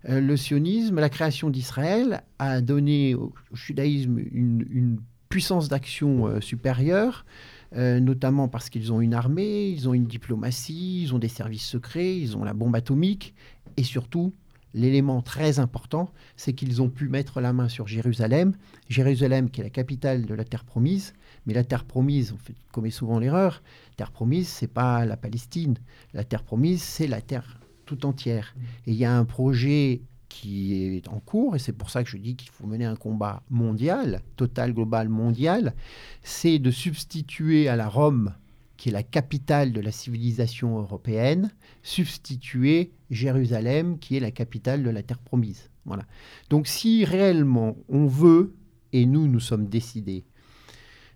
euh, 0.09 0.21
le 0.21 0.37
sionisme, 0.37 1.01
la 1.01 1.09
création 1.09 1.51
d'Israël, 1.51 2.23
a 2.39 2.61
donné 2.61 3.15
au 3.15 3.33
judaïsme 3.53 4.19
une, 4.19 4.99
puissance 5.29 5.69
d'action 5.69 6.29
euh, 6.29 6.41
supérieure, 6.41 7.27
notamment 7.75 8.49
parce 8.49 8.71
qu'ils 8.71 8.91
ont 8.91 9.03
une 9.03 9.13
armée, 9.13 9.69
ils 9.69 9.87
ont 9.87 9.93
une 9.93 10.07
diplomatie, 10.07 11.03
ils 11.03 11.15
ont 11.15 11.19
des 11.19 11.29
services 11.29 11.67
secrets, 11.67 12.17
ils 12.17 12.35
ont 12.35 12.43
la 12.43 12.55
bombe 12.55 12.75
atomique, 12.75 13.35
et 13.77 13.83
surtout, 13.83 14.33
l'élément 14.77 15.23
très 15.23 15.59
important, 15.59 16.11
c'est 16.37 16.53
qu'ils 16.53 16.83
ont 16.83 16.91
pu 16.91 17.09
mettre 17.09 17.41
la 17.41 17.53
main 17.53 17.69
sur 17.69 17.87
Jérusalem, 17.87 18.55
Jérusalem 18.89 19.51
qui 19.51 19.63
est 19.63 19.65
la 19.65 19.71
capitale 19.71 20.27
de 20.27 20.35
la 20.35 20.45
terre 20.45 20.65
promise, 20.65 21.15
mais 21.47 21.55
la 21.55 21.65
terre 21.65 21.85
promise, 21.85 22.33
on 22.33 22.39
fait, 22.39 22.55
commet 22.73 22.91
souvent 22.91 23.19
l'erreur, 23.19 23.63
terre 23.97 24.13
promise, 24.13 24.49
c'est 24.49 24.73
pas 24.73 25.05
la 25.05 25.17
Palestine. 25.17 25.77
La 26.13 26.25
terre 26.25 26.43
promise, 26.43 26.83
c'est 26.83 27.07
la 27.07 27.21
terre 27.21 27.61
tout 27.87 28.07
entière. 28.07 28.55
Et 28.87 28.93
il 28.93 28.97
y 28.97 29.05
a 29.05 29.17
un 29.17 29.25
projet 29.25 30.03
qui 30.29 30.75
est 30.75 31.09
en 31.09 31.21
cours, 31.21 31.57
et 31.57 31.59
c'est 31.59 31.73
pour 31.73 31.89
ça 31.89 32.05
que 32.05 32.11
je 32.11 32.19
dis 32.19 32.37
qu'il 32.37 32.51
faut 32.51 32.67
mener 32.67 32.85
un 32.85 32.97
combat 32.97 33.43
mondial, 33.49 34.21
total, 34.37 34.75
global, 34.75 35.09
mondial, 35.09 35.75
c'est 36.23 36.59
de 36.59 36.71
substituer 36.71 37.69
à 37.69 37.77
la 37.77 37.89
Rome, 37.89 38.35
qui 38.77 38.91
est 38.91 38.93
la 38.93 39.03
capitale 39.03 39.73
de 39.73 39.81
la 39.81 39.93
civilisation 39.93 40.79
européenne, 40.79 41.51
substituer 41.83 42.93
Jérusalem, 43.09 43.99
qui 43.99 44.17
est 44.17 44.21
la 44.21 44.31
capitale 44.31 44.83
de 44.83 44.91
la 44.91 45.03
terre 45.03 45.21
promise. 45.21 45.71
Voilà. 45.87 46.05
Donc 46.51 46.67
si 46.67 47.05
réellement 47.05 47.77
on 47.89 48.07
veut, 48.07 48.55
et 48.93 49.07
nous, 49.07 49.29
nous 49.29 49.41
sommes 49.41 49.69
décidés, 49.69 50.25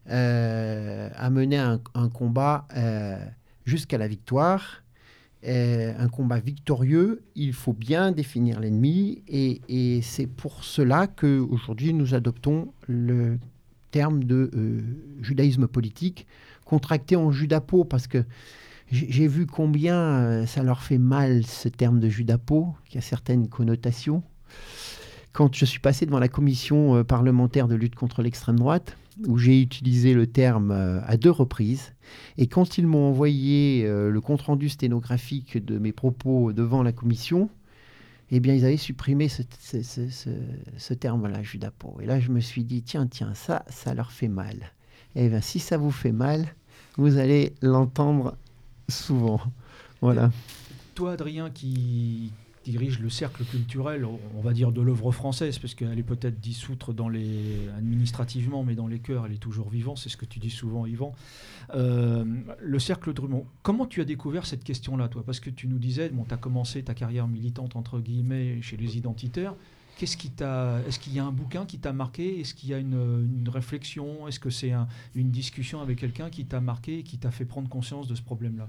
euh, 0.09 1.09
à 1.15 1.31
mener 1.31 1.59
un, 1.59 2.09
combat 2.09 2.67
euh, 2.77 3.17
jusqu'à 3.65 3.99
la 3.99 4.09
victoire. 4.09 4.83
Euh, 5.47 5.95
un 5.99 6.09
combat 6.09 6.39
victorieux, 6.39 7.23
il 7.35 7.53
faut 7.53 7.73
bien 7.73 8.13
définir 8.13 8.61
l'ennemi 8.61 9.23
et, 9.29 10.01
c'est 10.03 10.27
pour 10.27 10.65
cela 10.65 11.07
qu'aujourd'hui 11.07 11.95
nous 11.95 12.15
adoptons 12.15 12.73
le 12.89 13.39
terme 13.91 14.25
de 14.25 14.51
judaïsme 15.21 15.67
politique 15.67 16.27
contracté 16.65 17.17
en 17.17 17.33
judapo 17.33 17.85
parce 17.85 18.07
que 18.07 18.25
j'ai 18.91 19.29
vu 19.29 19.47
combien 19.47 20.45
ça 20.47 20.63
leur 20.63 20.83
fait 20.83 20.99
mal 20.99 21.47
ce 21.47 21.69
terme 21.69 22.01
de 22.01 22.09
judapo 22.09 22.75
qui 22.87 22.99
a 22.99 23.01
certaines 23.01 23.49
connotations. 23.49 24.23
Quand 25.33 25.55
je 25.55 25.65
suis 25.65 25.81
passé 25.81 26.05
devant 26.05 26.19
la 26.19 26.29
commission 26.29 27.03
parlementaire 27.05 27.67
de 27.67 27.77
lutte 27.77 27.95
contre 27.95 28.23
l'extrême 28.23 28.59
droite, 28.59 28.97
où 29.27 29.39
j'ai 29.39 29.61
utilisé 29.61 30.15
le 30.15 30.27
terme 30.27 30.71
euh, 30.71 31.01
à 31.07 31.17
deux 31.17 31.31
reprises. 31.31 31.93
Et 32.39 32.47
quand 32.47 32.79
ils 32.79 32.87
m'ont 32.87 33.09
envoyé 33.09 33.85
euh, 33.85 34.11
le 34.11 34.21
compte-rendu 34.21 34.69
sténographique 34.69 35.65
de 35.65 35.79
mes 35.79 35.93
propos 35.93 36.53
devant 36.53 36.83
la 36.83 36.93
commission, 36.93 37.51
eh 38.31 38.41
bien, 38.41 38.55
ils 38.55 38.65
avaient 38.65 38.77
supprimé 38.77 39.29
ce, 39.29 40.95
terme-là, 40.95 41.43
Judapo. 41.43 41.99
Et 42.01 42.07
là, 42.07 42.21
je 42.21 42.31
me 42.31 42.41
suis 42.41 42.65
dit, 42.65 42.83
tiens, 42.83 43.07
tiens, 43.07 43.35
ça, 43.35 43.65
ça 43.69 43.93
leur 43.93 44.13
fait 44.13 44.29
mal. 44.29 44.73
Eh 45.17 45.29
bien, 45.29 45.41
si 45.41 45.59
ça 45.59 45.77
vous 45.77 45.91
fait 45.91 46.13
mal, 46.13 46.55
vous 46.97 47.19
allez 47.19 47.55
l'entendre 47.61 48.37
souvent. 48.89 49.41
Voilà. 50.01 50.31
Toi, 50.95 51.13
Adrien, 51.13 51.51
qui, 51.51 52.33
dirige 52.65 53.01
le 53.01 53.09
cercle 53.09 53.45
culturel, 53.45 54.05
on 54.05 54.41
va 54.41 54.53
dire 54.53 54.73
de 54.73 54.81
l'œuvre 54.81 55.13
française, 55.13 55.59
parce 55.59 55.75
qu'elle 55.75 55.99
est 55.99 56.05
peut-être 56.05 56.41
dissoute 56.41 56.91
dans 56.91 57.09
les, 57.09 57.69
administrativement, 57.77 58.65
mais 58.65 58.75
dans 58.75 58.87
les 58.87 58.99
cœurs, 58.99 59.27
elle 59.27 59.33
est 59.33 59.43
toujours 59.43 59.71
vivante, 59.71 59.99
c'est 59.99 60.09
ce 60.09 60.17
que 60.17 60.27
tu 60.27 60.39
dis 60.39 60.51
souvent, 60.51 60.87
Yvan. 60.87 61.15
Euh, 61.75 62.25
le 62.61 62.79
cercle 62.79 63.13
Drummond, 63.13 63.47
comment 63.63 63.87
tu 63.87 64.01
as 64.01 64.05
découvert 64.05 64.47
cette 64.47 64.65
question-là, 64.65 65.09
toi? 65.09 65.23
Parce 65.25 65.41
que 65.41 65.51
tu 65.51 65.69
nous 65.69 65.79
disais, 65.79 66.11
bon, 66.11 66.25
tu 66.25 66.35
as 66.35 66.37
commencé 66.37 66.83
ta 66.83 66.95
carrière 66.95 67.29
militante, 67.29 67.77
entre 67.77 68.01
guillemets, 68.01 68.61
chez 68.61 68.77
les 68.77 68.97
identitaires. 68.97 69.55
Qu'est-ce 69.97 70.17
qui 70.17 70.31
t'a, 70.31 70.81
est-ce 70.89 70.99
qu'il 70.99 71.15
y 71.15 71.19
a 71.19 71.25
un 71.25 71.33
bouquin 71.33 71.67
qui 71.67 71.79
t'a 71.79 71.93
marqué? 71.93 72.41
Est-ce 72.41 72.55
qu'il 72.55 72.71
y 72.71 72.75
a 72.75 72.79
une, 72.79 73.49
réflexion? 73.49 74.29
Est-ce 74.29 74.41
que 74.41 74.51
c'est 74.51 74.73
une 75.15 75.31
discussion 75.31 75.81
avec 75.83 75.99
quelqu'un 75.99 76.31
qui 76.31 76.47
t'a 76.47 76.61
marqué 76.61 77.01
et 77.01 77.03
qui 77.03 77.19
t'a 77.19 77.31
fait 77.31 77.45
prendre 77.45 77.69
conscience 77.69 78.09
de 78.09 78.15
ce 78.15 78.23
problème-là? 78.23 78.69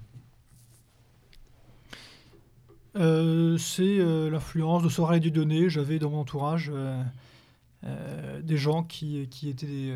Euh, 2.98 3.58
c'est 3.58 4.00
euh, 4.00 4.30
l'influence 4.30 4.84
de 4.84 4.90
Sorel 4.90 5.26
et 5.26 5.32
donné 5.32 5.70
J'avais 5.70 5.98
dans 5.98 6.10
mon 6.10 6.20
entourage 6.20 6.72
euh, 6.74 8.42
des 8.42 8.58
gens 8.58 8.84
qui, 8.84 9.22
étaient, 9.22 9.96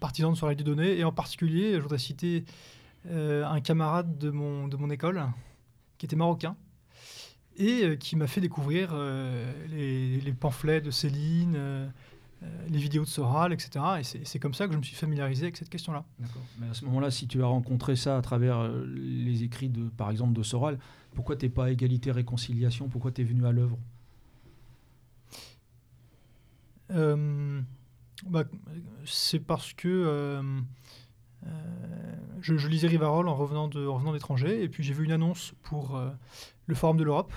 partisans 0.00 0.32
de 0.32 0.36
Sorel 0.36 0.56
donné 0.56 0.98
Et 0.98 1.04
en 1.04 1.12
particulier, 1.12 1.74
je 1.74 1.80
voudrais 1.80 1.98
citer 1.98 2.44
un 3.10 3.60
camarade 3.60 4.18
de 4.18 4.30
mon, 4.30 4.90
école 4.90 5.22
qui 5.98 6.06
était 6.06 6.16
marocain 6.16 6.56
et 7.56 7.96
qui 7.98 8.16
m'a 8.16 8.26
fait 8.26 8.40
découvrir 8.40 8.94
les, 9.68 10.34
pamphlets 10.38 10.80
de 10.80 10.90
Céline 10.90 11.90
les 12.68 12.78
vidéos 12.78 13.04
de 13.04 13.08
Soral, 13.08 13.52
etc. 13.52 13.84
Et 14.00 14.24
c'est 14.24 14.38
comme 14.38 14.54
ça 14.54 14.66
que 14.66 14.72
je 14.72 14.78
me 14.78 14.82
suis 14.82 14.96
familiarisé 14.96 15.44
avec 15.44 15.56
cette 15.56 15.68
question-là. 15.68 16.04
Mais 16.58 16.68
à 16.68 16.74
ce 16.74 16.84
moment-là, 16.86 17.10
si 17.10 17.26
tu 17.26 17.42
as 17.42 17.46
rencontré 17.46 17.96
ça 17.96 18.16
à 18.16 18.22
travers 18.22 18.58
euh, 18.58 18.84
les 18.86 19.42
écrits, 19.42 19.68
de, 19.68 19.88
par 19.88 20.10
exemple, 20.10 20.32
de 20.32 20.42
Soral, 20.42 20.78
pourquoi 21.14 21.36
tu 21.36 21.46
n'es 21.46 21.50
pas 21.50 21.70
égalité-réconciliation 21.70 22.88
Pourquoi 22.88 23.12
tu 23.12 23.22
es 23.22 23.24
venu 23.24 23.46
à 23.46 23.52
l'œuvre? 23.52 23.78
Euh, 26.90 27.60
bah, 28.26 28.44
C'est 29.04 29.40
parce 29.40 29.72
que 29.72 30.42
je, 32.40 32.68
lisais 32.68 32.88
Rivarol 32.88 33.28
en 33.28 33.34
revenant 33.34 33.68
d'étranger, 33.68 34.62
et 34.62 34.68
puis 34.68 34.82
j'ai 34.82 34.92
vu 34.92 35.04
une 35.04 35.12
annonce 35.12 35.54
pour 35.62 36.00
le 36.66 36.74
Forum 36.74 36.96
de 36.96 37.04
l'Europe, 37.04 37.32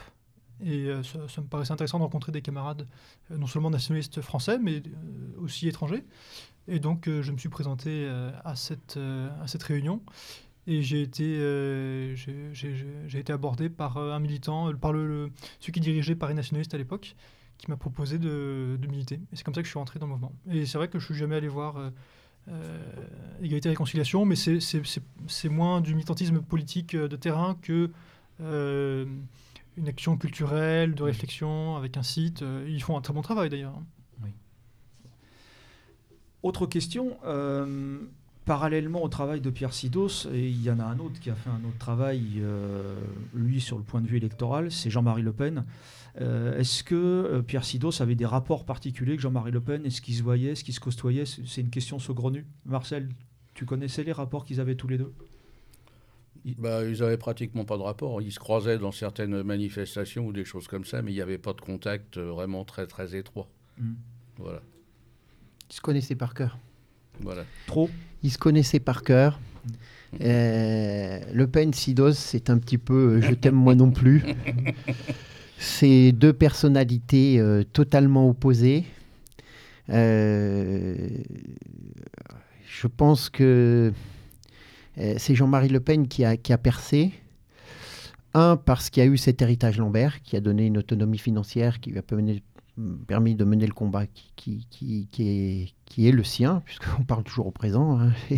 et 0.64 0.88
euh, 0.88 1.04
ça, 1.04 1.42
me 1.42 1.48
paraissait 1.48 1.72
intéressant 1.74 1.98
de 2.00 2.04
rencontrer 2.04 2.32
des 2.32 2.42
camarades, 2.42 2.88
euh, 3.32 3.38
non 3.38 3.48
seulement 3.48 3.70
nationalistes 3.70 4.22
français, 4.22 4.58
mais 4.60 4.78
euh, 4.78 5.42
aussi 5.44 5.68
étrangers. 5.68 6.04
Et 6.68 6.80
donc, 6.80 7.06
je 7.08 7.32
me 7.32 7.38
suis 7.38 7.48
présenté 7.48 8.10
à, 8.44 8.56
cette, 8.58 8.98
à 8.98 9.48
cette 9.48 9.64
réunion. 9.64 10.02
Et 10.70 10.82
j'ai 10.82 11.02
été, 11.02 11.24
euh, 11.40 12.14
j'ai- 12.16 13.18
été 13.18 13.32
abordé 13.32 13.70
par 13.70 13.98
un 13.98 14.20
militant, 14.20 14.74
par 14.76 14.92
le, 14.92 15.08
le- 15.08 15.32
celui 15.62 15.72
qui 15.72 15.80
dirigeait 15.80 16.14
Paris 16.16 16.34
Nationaliste 16.34 16.74
à 16.74 16.78
l'époque, 16.78 17.16
qui 17.58 17.72
m'a 17.72 17.78
proposé 17.78 18.20
de, 18.20 18.78
de 18.78 18.88
militer. 18.88 19.16
Et 19.32 19.36
c'est 19.38 19.44
comme 19.46 19.54
ça 19.54 19.62
que 19.62 19.66
je 19.66 19.70
suis 19.72 19.80
rentré 19.80 19.98
dans 19.98 20.08
le 20.08 20.12
mouvement. 20.12 20.34
Et 20.52 20.66
c'est 20.66 20.78
vrai 20.78 20.90
que 20.90 21.00
je 21.00 21.06
suis 21.06 21.16
jamais 21.16 21.38
allé 21.38 21.48
voir 21.48 21.78
Égalité 23.42 23.70
et 23.70 23.72
Réconciliation, 23.72 24.26
mais 24.26 24.36
c'est- 24.36 25.50
moins 25.50 25.80
du 25.80 25.94
militantisme 25.96 26.42
politique 26.42 26.98
de 26.98 27.16
terrain 27.16 27.56
que 27.62 27.92
une 29.78 29.88
action 29.88 30.18
culturelle, 30.18 30.96
de 30.96 31.04
réflexion, 31.04 31.76
avec 31.76 31.98
un 31.98 32.04
site. 32.04 32.42
Euh, 32.42 32.66
Ils 32.68 32.82
font 32.82 32.98
un 32.98 33.02
très 33.02 33.14
bon 33.14 33.22
travail 33.22 33.50
d'ailleurs. 33.50 33.80
Autre 36.44 36.66
question. 36.66 37.18
euh, 37.26 37.98
parallèlement 38.46 39.04
au 39.04 39.10
travail 39.10 39.42
de 39.42 39.50
Pierre 39.50 39.74
Sidos, 39.74 40.26
et 40.32 40.48
il 40.48 40.64
y 40.64 40.72
en 40.72 40.80
a 40.80 40.86
un 40.86 41.00
autre 41.00 41.20
qui 41.20 41.30
a 41.30 41.36
fait 41.36 41.50
un 41.50 41.62
autre 41.68 41.78
travail, 41.80 42.22
euh, 42.38 42.96
lui, 43.34 43.60
sur 43.60 43.78
le 43.78 43.84
point 43.84 44.00
de 44.00 44.08
vue 44.08 44.16
électoral, 44.16 44.72
c'est 44.72 44.90
Jean-Marie 44.90 45.22
Le 45.22 45.34
Pen. 45.34 45.66
Euh, 46.22 46.58
Est-ce 46.58 46.82
que 46.86 47.44
Pierre 47.46 47.66
Sidos 47.66 48.02
avait 48.02 48.16
des 48.16 48.26
rapports 48.26 48.64
particuliers 48.64 49.12
avec 49.12 49.20
Jean-Marie 49.20 49.52
Le 49.52 49.60
Pen? 49.60 49.86
Est-ce 49.86 50.00
qu'ils 50.00 50.16
se 50.16 50.24
voyaient 50.24 50.52
Est-ce 50.52 50.64
qu'ils 50.64 50.74
se 50.74 50.80
costoyaient 50.80 51.26
C'est 51.26 51.46
c'est 51.46 51.60
une 51.60 51.70
question 51.70 52.00
saugrenue. 52.00 52.46
Marcel, 52.66 53.10
tu 53.54 53.66
connaissais 53.66 54.06
les 54.06 54.14
rapports 54.14 54.46
qu'ils 54.46 54.62
avaient 54.62 54.76
tous 54.76 54.88
les 54.88 54.98
deux? 54.98 55.12
Bah, 56.58 56.84
ils 56.84 57.00
n'avaient 57.00 57.18
pratiquement 57.18 57.66
pas 57.66 57.78
de 57.78 57.82
rapport. 57.82 58.22
Ils 58.22 58.32
se 58.32 58.40
croisaient 58.40 58.78
dans 58.78 58.92
certaines 58.92 59.44
manifestations 59.44 60.26
ou 60.26 60.34
des 60.34 60.46
choses 60.46 60.68
comme 60.68 60.86
ça, 60.86 61.02
mais 61.02 61.12
il 61.12 61.16
n'y 61.16 61.22
avait 61.22 61.38
pas 61.38 61.54
de 61.54 61.62
contact 61.62 62.18
euh, 62.18 62.32
vraiment 62.32 62.64
très 62.64 62.88
très 62.88 63.16
étroit. 63.16 63.50
Hmm. 63.78 63.94
Voilà. 64.38 64.62
Ils 65.70 65.76
se 65.76 65.82
connaissaient 65.82 66.16
par 66.16 66.34
cœur. 66.34 66.58
voilà. 67.20 67.44
Trop 67.66 67.90
Ils 68.24 68.32
se 68.32 68.38
connaissaient 68.38 68.80
par 68.80 69.04
cœur. 69.04 69.40
Euh, 70.22 71.20
le 71.34 71.48
Pen, 71.48 71.74
Sidos, 71.74 72.14
c'est 72.14 72.50
un 72.50 72.58
petit 72.58 72.78
peu 72.78 73.18
euh, 73.18 73.22
je 73.22 73.34
t'aime 73.34 73.56
moi 73.56 73.76
non 73.76 73.92
plus. 73.92 74.24
C'est 75.60 76.12
deux 76.12 76.34
personnalités 76.34 77.40
euh, 77.40 77.64
totalement 77.64 78.30
opposées. 78.30 78.86
Euh, 79.90 81.10
je 82.68 82.88
pense 82.88 83.30
que 83.30 83.92
c'est 85.18 85.36
Jean-Marie 85.36 85.70
Le 85.70 85.80
Pen 85.80 86.08
qui 86.08 86.24
a, 86.26 86.38
percé. 86.58 87.12
Un, 88.34 88.56
parce 88.58 88.90
qu'il 88.90 89.04
y 89.04 89.08
a 89.08 89.10
eu 89.10 89.18
cet 89.18 89.42
héritage 89.42 89.78
Lambert 89.78 90.22
qui 90.22 90.36
a 90.36 90.42
donné 90.42 90.66
une 90.66 90.78
autonomie 90.78 91.18
financière 91.18 91.80
qui 91.80 91.92
lui 91.92 91.98
a 91.98 92.02
permis, 92.02 92.42
de 93.36 93.46
mener 93.46 93.66
le 93.66 93.74
combat 93.74 94.06
qui, 94.36 94.68
est, 95.98 96.12
le 96.12 96.24
sien, 96.24 96.62
puisqu'on 96.66 97.04
parle 97.04 97.24
toujours 97.24 97.48
au 97.48 97.52
présent. 97.52 98.00
hein. 98.00 98.12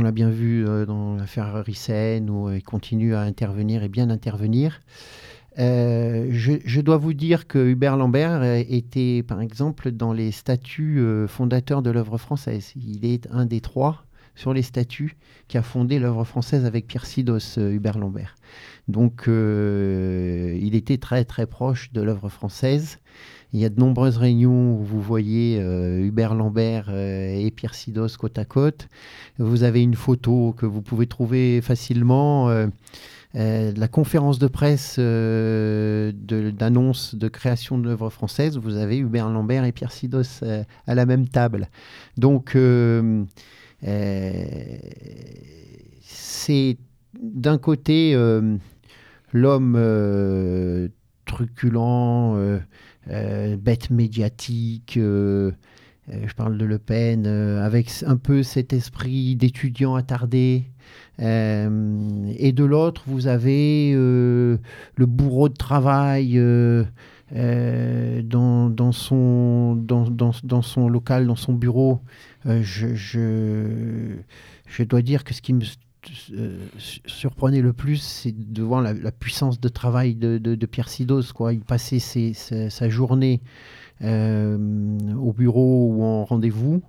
On 0.00 0.04
l'a 0.04 0.12
bien 0.12 0.30
vu 0.30 0.64
euh, 0.64 0.86
dans 0.86 1.16
l'affaire 1.16 1.64
Rissen, 1.64 2.30
où 2.30 2.48
euh, 2.48 2.58
il 2.58 2.62
continue 2.62 3.16
à 3.16 3.22
intervenir 3.22 3.82
et 3.82 3.88
bien 3.88 4.10
intervenir. 4.10 4.80
Euh, 5.58 6.28
je, 6.30 6.52
je 6.64 6.80
dois 6.80 6.98
vous 6.98 7.14
dire 7.14 7.48
que 7.48 7.58
Hubert 7.58 7.96
Lambert 7.96 8.42
euh, 8.42 8.62
était, 8.68 9.24
par 9.24 9.40
exemple, 9.40 9.90
dans 9.90 10.12
les 10.12 10.30
statuts 10.30 11.00
euh, 11.00 11.26
fondateurs 11.26 11.82
de 11.82 11.90
l'œuvre 11.90 12.16
française. 12.16 12.72
Il 12.76 13.04
est 13.04 13.28
un 13.32 13.44
des 13.44 13.60
trois 13.60 14.04
sur 14.38 14.54
les 14.54 14.62
statuts 14.62 15.16
qui 15.48 15.58
a 15.58 15.62
fondé 15.62 15.98
l'œuvre 15.98 16.22
française 16.22 16.64
avec 16.64 16.86
Pierre 16.86 17.06
Sidos, 17.06 17.58
euh, 17.58 17.72
Hubert 17.72 17.98
Lambert. 17.98 18.36
Donc, 18.86 19.24
euh, 19.26 20.56
il 20.62 20.76
était 20.76 20.98
très 20.98 21.24
très 21.24 21.46
proche 21.46 21.92
de 21.92 22.00
l'œuvre 22.00 22.28
française. 22.28 23.00
Il 23.52 23.58
y 23.58 23.64
a 23.64 23.68
de 23.68 23.80
nombreuses 23.80 24.16
réunions 24.16 24.78
où 24.78 24.84
vous 24.84 25.00
voyez 25.00 25.58
euh, 25.60 26.04
Hubert 26.04 26.34
Lambert 26.34 26.88
et 26.90 27.50
Pierre 27.50 27.74
Sidos 27.74 28.16
côte 28.16 28.38
à 28.38 28.44
côte. 28.44 28.88
Vous 29.38 29.64
avez 29.64 29.82
une 29.82 29.96
photo 29.96 30.54
que 30.56 30.66
vous 30.66 30.82
pouvez 30.82 31.08
trouver 31.08 31.60
facilement. 31.60 32.48
la 33.34 33.88
conférence 33.88 34.38
de 34.38 34.46
presse 34.46 34.98
d'annonce 34.98 37.14
de, 37.14 37.28
création 37.28 37.78
de 37.78 37.88
l'œuvre 37.88 38.10
française, 38.10 38.58
vous 38.58 38.76
avez 38.76 38.98
Hubert 38.98 39.30
Lambert 39.30 39.64
et 39.64 39.72
Pierre 39.72 39.92
Sidos 39.92 40.44
à 40.86 40.94
la 40.94 41.06
même 41.06 41.26
table. 41.26 41.68
Donc, 42.18 42.54
c'est 46.02 46.78
d'un 47.20 47.58
côté 47.58 48.14
euh, 48.14 48.56
l'homme 49.32 49.74
euh, 49.76 50.88
truculent, 51.26 52.34
euh, 52.36 52.58
euh, 53.10 53.56
bête 53.56 53.90
médiatique, 53.90 54.96
euh, 54.96 55.52
euh, 56.10 56.26
je 56.26 56.34
parle 56.34 56.56
de 56.56 56.64
Le 56.64 56.78
Pen, 56.78 57.26
euh, 57.26 57.64
avec 57.64 57.90
un 58.06 58.16
peu 58.16 58.42
cet 58.42 58.72
esprit 58.72 59.36
d'étudiant 59.36 59.94
attardé. 59.94 60.64
Euh, 61.20 62.32
et 62.38 62.52
de 62.52 62.64
l'autre, 62.64 63.02
vous 63.06 63.26
avez 63.26 63.92
euh, 63.94 64.56
le 64.96 65.06
bourreau 65.06 65.48
de 65.48 65.54
travail 65.54 66.38
euh, 66.38 66.84
euh, 67.34 68.22
dans 68.22 68.92
son 68.92 69.76
local, 70.88 71.26
dans 71.26 71.36
son 71.36 71.52
bureau. 71.52 72.00
Euh, 72.46 72.62
je, 72.62 74.14
dois 74.84 75.02
dire 75.02 75.24
que 75.24 75.34
ce 75.34 75.42
qui 75.42 75.52
me 75.52 75.64
euh, 76.32 76.58
su- 76.78 77.00
surprenait 77.06 77.60
le 77.60 77.72
plus, 77.72 77.96
c'est 77.96 78.32
de 78.32 78.62
voir 78.62 78.80
la, 78.80 78.94
la 78.94 79.12
puissance 79.12 79.60
de 79.60 79.68
travail 79.68 80.14
de, 80.14 80.66
Pierre 80.66 80.88
Sidos. 80.88 81.22
Il 81.50 81.60
passait 81.60 81.98
sa- 81.98 82.88
journée 82.88 83.40
euh, 84.02 84.98
au 85.16 85.32
bureau 85.32 85.92
ou 85.92 86.02
en 86.02 86.24
rendez-vous. 86.24 86.82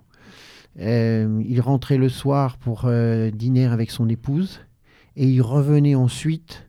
Il 0.78 1.60
rentrait 1.60 1.98
le 1.98 2.08
soir 2.08 2.56
pour 2.56 2.88
dîner 3.32 3.66
avec 3.66 3.90
son 3.90 4.08
épouse 4.08 4.60
et 5.16 5.26
il 5.26 5.42
revenait 5.42 5.96
ensuite 5.96 6.68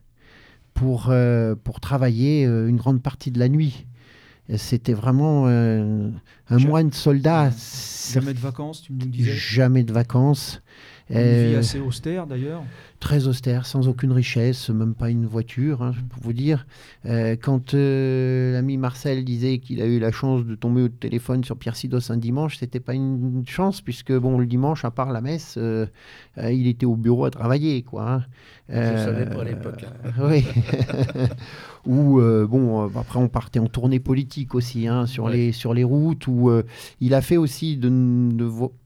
pour, 0.74 1.14
travailler 1.80 2.44
une 2.44 2.76
grande 2.76 3.00
partie 3.00 3.30
de 3.30 3.38
la 3.38 3.48
nuit. 3.48 3.86
C'était 4.56 4.92
vraiment 4.92 5.44
euh, 5.46 6.10
un 6.50 6.58
Ja- 6.58 6.68
moine 6.68 6.92
soldat. 6.92 7.50
Jamais 8.12 8.34
de 8.34 8.38
vacances, 8.38 8.82
tu 8.82 8.92
nous 8.92 9.06
disais 9.06 9.30
Jamais 9.32 9.84
de 9.84 9.92
vacances. 9.92 10.60
Une 11.10 11.16
vie 11.18 11.54
Euh, 11.54 11.58
assez 11.58 11.78
austère 11.78 12.26
d'ailleurs. 12.26 12.62
très 12.98 13.26
austère, 13.26 13.66
sans 13.66 13.86
aucune 13.88 14.12
richesse, 14.12 14.70
même 14.70 14.94
pas 14.94 15.10
une 15.10 15.26
voiture, 15.26 15.82
hein, 15.82 15.92
pour 16.10 16.22
vous 16.22 16.32
dire. 16.32 16.66
Euh, 17.04 17.36
quand 17.40 17.72
l'ami 17.74 18.76
Marcel 18.78 19.24
disait 19.24 19.58
qu'il 19.58 19.82
a 19.82 19.86
eu 19.86 19.98
la 19.98 20.10
chance 20.12 20.44
de 20.46 20.54
tomber 20.54 20.82
au 20.82 20.88
téléphone 20.88 21.44
sur 21.44 21.56
Pierre 21.56 21.76
Sidos 21.76 22.10
un 22.10 22.16
dimanche, 22.16 22.56
c'était 22.58 22.80
pas 22.80 22.94
une 22.94 23.42
chance, 23.46 23.80
puisque 23.80 24.12
bon, 24.12 24.38
le 24.38 24.46
dimanche, 24.46 24.84
à 24.84 24.90
part 24.90 25.12
la 25.12 25.20
messe, 25.20 25.58
il 26.38 26.66
était 26.66 26.86
au 26.86 26.96
bureau 26.96 27.24
à 27.26 27.30
travailler, 27.30 27.82
quoi. 27.82 28.10
hein. 28.10 28.24
Je 28.72 28.96
savais 29.04 29.26
pas 29.26 29.42
à 29.42 29.44
l'époque, 29.44 29.84
euh, 29.84 30.10
oui. 30.30 30.44
Ou 31.86 32.20
euh, 32.20 32.46
bon, 32.46 32.84
euh, 32.84 32.88
après 32.98 33.18
on 33.18 33.28
partait 33.28 33.58
en 33.58 33.66
tournée 33.66 34.00
politique 34.00 34.54
aussi 34.54 34.86
hein, 34.88 35.06
sur 35.06 35.24
Ouais. 35.24 35.32
les 35.36 35.52
sur 35.52 35.74
les 35.74 35.84
routes. 35.84 36.26
Où 36.26 36.48
euh, 36.50 36.62
il 37.00 37.12
a 37.14 37.20
fait 37.20 37.36
aussi 37.36 37.76
de, 37.76 37.90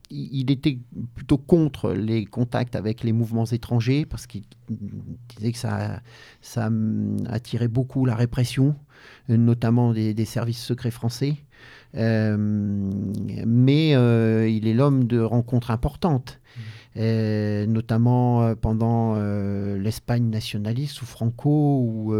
il 0.09 0.51
était 0.51 0.79
plutôt 1.15 1.37
contre 1.37 1.91
les 1.93 2.25
contacts 2.25 2.75
avec 2.75 3.03
les 3.03 3.13
mouvements 3.13 3.45
étrangers 3.45 4.05
parce 4.05 4.25
qu'il 4.27 4.43
disait 5.37 5.51
que 5.51 5.57
ça 5.57 6.01
ça 6.41 6.67
hum, 6.67 7.17
attirait 7.29 7.67
beaucoup 7.67 8.05
la 8.05 8.15
répression, 8.15 8.75
euh, 9.29 9.37
notamment 9.37 9.93
des, 9.93 10.13
des 10.13 10.25
services 10.25 10.63
secrets 10.63 10.91
français. 10.91 11.35
Euh, 11.95 12.35
mais 13.45 13.95
euh, 13.95 14.47
il 14.49 14.67
est 14.67 14.73
l'homme 14.73 15.05
de 15.05 15.19
rencontres 15.19 15.71
importantes. 15.71 16.36
Euh, 16.97 17.67
notamment 17.67 18.41
euh, 18.41 18.55
pendant 18.55 19.13
euh, 19.17 19.77
l'Espagne 19.77 20.29
nationaliste 20.29 20.93
sous 20.95 21.05
Franco, 21.05 21.81
où 21.81 22.13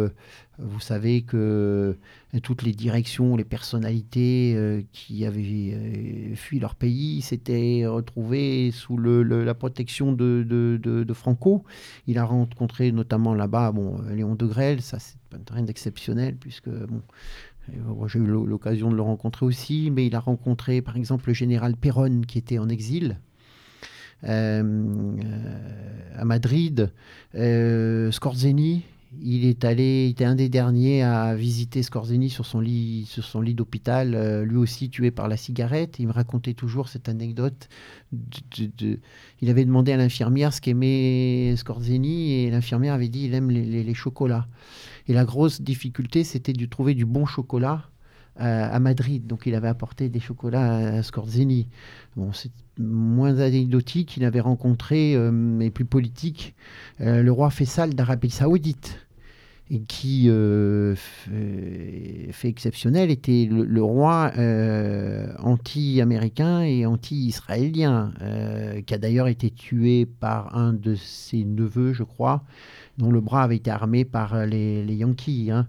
vous 0.59 0.79
savez 0.79 1.21
que 1.21 1.97
toutes 2.43 2.63
les 2.63 2.73
directions, 2.73 3.35
les 3.35 3.43
personnalités 3.43 4.85
qui 4.91 5.25
avaient 5.25 6.33
fui 6.35 6.59
leur 6.59 6.75
pays 6.75 7.21
s'étaient 7.21 7.85
retrouvées 7.85 8.71
sous 8.71 8.97
la 8.97 9.53
protection 9.53 10.13
de, 10.13 11.05
Franco. 11.13 11.63
Il 12.07 12.17
a 12.17 12.25
rencontré 12.25 12.91
notamment 12.91 13.35
là-bas 13.35 13.71
bon, 13.71 14.01
Léon 14.09 14.35
de 14.35 14.45
Grelle, 14.47 14.81
ça 14.81 14.97
c'est 14.99 15.17
rien 15.51 15.63
d'exceptionnel, 15.63 16.35
puisque 16.37 16.69
bon, 16.69 17.01
j'ai 18.07 18.19
eu 18.19 18.25
l'o- 18.25 18.45
l'occasion 18.47 18.89
de 18.89 18.95
le 18.95 19.03
rencontrer 19.03 19.45
aussi, 19.45 19.91
mais 19.91 20.07
il 20.07 20.15
a 20.15 20.19
rencontré 20.19 20.81
par 20.81 20.97
exemple 20.97 21.27
le 21.27 21.33
général 21.33 21.75
Perron 21.75 22.21
qui 22.21 22.39
était 22.39 22.57
en 22.57 22.69
exil 22.69 23.19
à 24.23 24.63
Madrid. 26.25 26.91
Euh, 27.35 28.11
Scorzeni, 28.11 28.83
il 29.21 29.45
est 29.45 29.63
allé, 29.63 30.05
il 30.05 30.11
était 30.11 30.25
un 30.25 30.35
des 30.35 30.49
derniers 30.49 31.03
à 31.03 31.35
visiter 31.35 31.83
Scorzeni 31.83 32.29
sur 32.29 32.45
son 32.45 32.59
lit, 32.59 33.05
sur 33.07 33.23
son 33.23 33.41
lit 33.41 33.53
d'hôpital, 33.53 34.15
euh, 34.15 34.43
lui 34.43 34.57
aussi 34.57 34.89
tué 34.89 35.11
par 35.11 35.27
la 35.27 35.37
cigarette. 35.37 35.99
Il 35.99 36.07
me 36.07 36.13
racontait 36.13 36.53
toujours 36.53 36.89
cette 36.89 37.07
anecdote. 37.07 37.69
il 38.11 39.49
avait 39.49 39.65
demandé 39.65 39.91
à 39.91 39.97
l'infirmière 39.97 40.53
ce 40.53 40.61
qu'aimait 40.61 41.55
Scorzeni 41.55 42.33
et 42.33 42.51
l'infirmière 42.51 42.93
avait 42.93 43.09
dit 43.09 43.25
il 43.25 43.33
aime 43.33 43.51
les 43.51 43.93
chocolats. 43.93 44.47
Et 45.07 45.13
la 45.13 45.23
grosse 45.23 45.61
difficulté, 45.61 46.23
c'était 46.23 46.53
de 46.53 46.65
trouver 46.65 46.93
du 46.93 47.05
bon 47.05 47.25
chocolat 47.25 47.89
à, 48.37 48.79
Madrid. 48.79 49.25
Donc 49.25 49.45
il 49.45 49.55
avait 49.55 49.67
apporté 49.67 50.09
des 50.09 50.19
chocolats 50.19 50.97
à, 50.97 51.03
Scorzini. 51.03 51.67
Bon, 52.15 52.33
c'est 52.33 52.51
moins 52.77 53.39
anecdotique. 53.39 54.17
Il 54.17 54.25
avait 54.25 54.39
rencontré, 54.39 55.17
mais 55.31 55.69
plus 55.69 55.85
politique, 55.85 56.55
le 56.99 57.29
roi 57.29 57.49
Faisal 57.49 57.93
d'Arabie 57.93 58.29
Saoudite 58.29 59.06
qui 59.87 60.29
euh, 60.29 60.95
fait 60.95 62.47
exceptionnel 62.47 63.11
était 63.11 63.47
le, 63.51 63.83
roi 63.83 64.31
euh, 64.37 65.33
anti-américain 65.39 66.61
et 66.61 66.85
anti-israélien, 66.85 68.13
euh, 68.21 68.81
qui 68.81 68.93
a 68.93 68.97
d'ailleurs 68.97 69.27
été 69.27 69.51
tué 69.51 70.05
par 70.05 70.55
un 70.55 70.71
de 70.73 70.95
ses 70.95 71.43
neveux, 71.43 71.91
je 71.91 72.03
crois, 72.03 72.43
dont 72.97 73.11
le 73.11 73.19
bras 73.19 73.43
avait 73.43 73.57
été 73.57 73.69
armé 73.69 74.05
par 74.05 74.45
les, 74.45 74.85
Yankees. 74.95 75.51
Hein. 75.51 75.67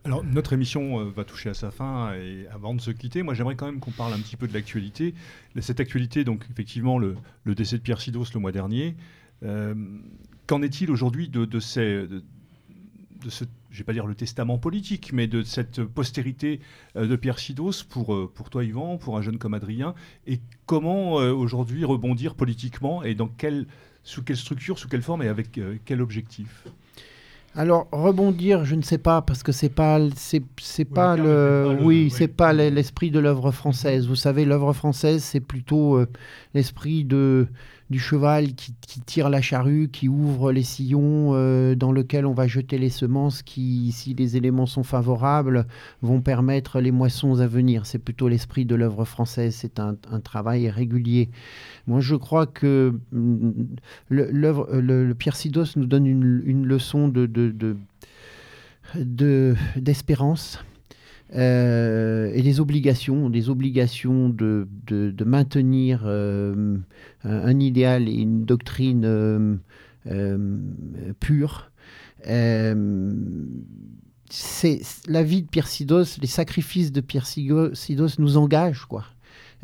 Alors, 0.03 0.23
notre 0.23 0.53
émission 0.53 0.99
euh, 0.99 1.09
va 1.09 1.25
toucher 1.25 1.49
à 1.49 1.53
sa 1.53 1.71
fin 1.71 2.13
et 2.13 2.47
avant 2.53 2.73
de 2.73 2.79
se 2.79 2.91
quitter, 2.91 3.23
moi 3.23 3.33
j'aimerais 3.33 3.55
quand 3.55 3.65
même 3.65 3.79
qu'on 3.79 3.91
parle 3.91 4.13
un 4.13 4.19
petit 4.19 4.37
peu 4.37 4.47
de 4.47 4.53
l'actualité. 4.53 5.13
Cette 5.59 5.81
actualité, 5.81 6.23
donc 6.23 6.45
effectivement, 6.49 6.97
le, 6.97 7.15
décès 7.45 7.77
de 7.77 7.81
Pierre 7.81 7.99
Sidos 7.99 8.25
le 8.33 8.39
mois 8.39 8.51
dernier. 8.51 8.95
Euh, 9.43 9.75
qu'en 10.47 10.61
est-il 10.61 10.91
aujourd'hui 10.91 11.27
de, 11.27 11.45
de 11.45 11.59
ce, 11.59 12.07
je 13.77 13.83
vais 13.83 13.85
pas 13.85 13.93
dire 13.93 14.07
le 14.07 14.15
testament 14.15 14.57
politique, 14.57 15.11
mais 15.13 15.27
de 15.27 15.43
cette 15.43 15.83
postérité 15.83 16.61
euh, 16.95 17.05
de 17.05 17.15
Pierre 17.15 17.37
Sidos 17.37 17.83
pour, 17.87 18.15
euh, 18.15 18.31
pour 18.33 18.49
toi, 18.49 18.63
Yvan, 18.63 18.97
pour 18.97 19.17
un 19.17 19.21
jeune 19.21 19.37
comme 19.37 19.53
Adrien, 19.53 19.93
et 20.25 20.39
comment 20.65 21.19
euh, 21.19 21.31
aujourd'hui 21.31 21.85
rebondir 21.85 22.33
politiquement 22.33 23.03
et 23.03 23.13
dans 23.13 23.27
quelle, 23.27 23.67
sous 24.03 24.23
quelle 24.23 24.35
structure, 24.35 24.79
sous 24.79 24.87
quelle 24.87 25.03
forme 25.03 25.21
et 25.21 25.27
avec 25.27 25.59
quel 25.85 26.01
objectif? 26.01 26.65
Alors 27.53 27.87
rebondir, 27.91 28.65
je 28.65 28.73
ne 28.73 28.81
sais 28.81 28.97
pas 28.97 29.21
parce 29.21 29.43
que 29.43 29.51
c'est 29.51 29.69
pas 29.69 29.99
c'est, 30.15 30.85
pas 30.85 31.15
le, 31.15 31.77
oui 31.81 32.09
c'est 32.11 32.27
pas 32.27 32.53
l'esprit 32.53 33.09
de 33.09 33.19
l'œuvre 33.19 33.51
française. 33.51 34.07
Vous 34.07 34.15
savez 34.15 34.45
l'œuvre 34.45 34.73
française 34.73 35.23
c'est 35.23 35.39
plutôt 35.39 35.99
l'esprit 36.53 37.03
de 37.03 37.47
du 37.89 37.99
cheval 37.99 38.53
qui, 38.53 38.73
tire 39.05 39.29
la 39.29 39.41
charrue, 39.41 39.89
qui 39.91 40.09
ouvre 40.09 40.51
les 40.51 40.63
sillons 40.63 41.31
euh, 41.33 41.75
dans 41.75 41.91
lequel 41.91 42.25
on 42.25 42.33
va 42.33 42.47
jeter 42.47 42.77
les 42.77 42.89
semences 42.89 43.41
qui, 43.41 43.91
si 43.93 44.13
les 44.13 44.35
éléments 44.35 44.65
sont 44.65 44.83
favorables, 44.83 45.65
vont 46.01 46.21
permettre 46.21 46.81
les 46.81 46.91
moissons 46.91 47.39
à 47.39 47.47
venir. 47.47 47.85
C'est 47.85 47.99
plutôt 47.99 48.27
l'esprit 48.27 48.65
de 48.65 48.75
l'œuvre 48.75 49.05
française, 49.05 49.55
c'est 49.55 49.79
un, 49.79 49.95
travail 50.23 50.69
régulier. 50.69 51.29
Moi, 51.85 52.01
je 52.01 52.15
crois 52.15 52.45
que 52.45 52.99
mm, 53.11 53.51
le, 54.09 54.31
le, 54.31 55.13
Pierre 55.13 55.35
Sidos 55.35 55.77
nous 55.77 55.85
donne 55.85 56.05
une, 56.05 56.65
leçon 56.65 57.07
de, 57.07 57.25
d'espérance. 59.77 60.59
Euh, 61.35 62.31
et 62.33 62.41
les 62.41 62.59
obligations, 62.59 63.29
des 63.29 63.49
obligations 63.49 64.29
de, 64.29 64.67
de, 64.87 65.23
maintenir 65.25 66.03
euh, 66.05 66.77
un, 67.23 67.59
idéal 67.59 68.07
et 68.07 68.13
une 68.13 68.45
doctrine 68.45 69.03
euh, 70.07 70.57
pure. 71.19 71.71
c'est 74.29 74.81
la 75.07 75.23
vie 75.23 75.41
de 75.41 75.47
Pierre 75.47 75.67
Sidos, 75.67 76.17
les 76.21 76.27
sacrifices 76.27 76.91
de 76.91 77.01
Pierre 77.01 77.25
Sidos 77.27 78.09
nous 78.19 78.37
engagent, 78.37 78.85
quoi. 78.85 79.03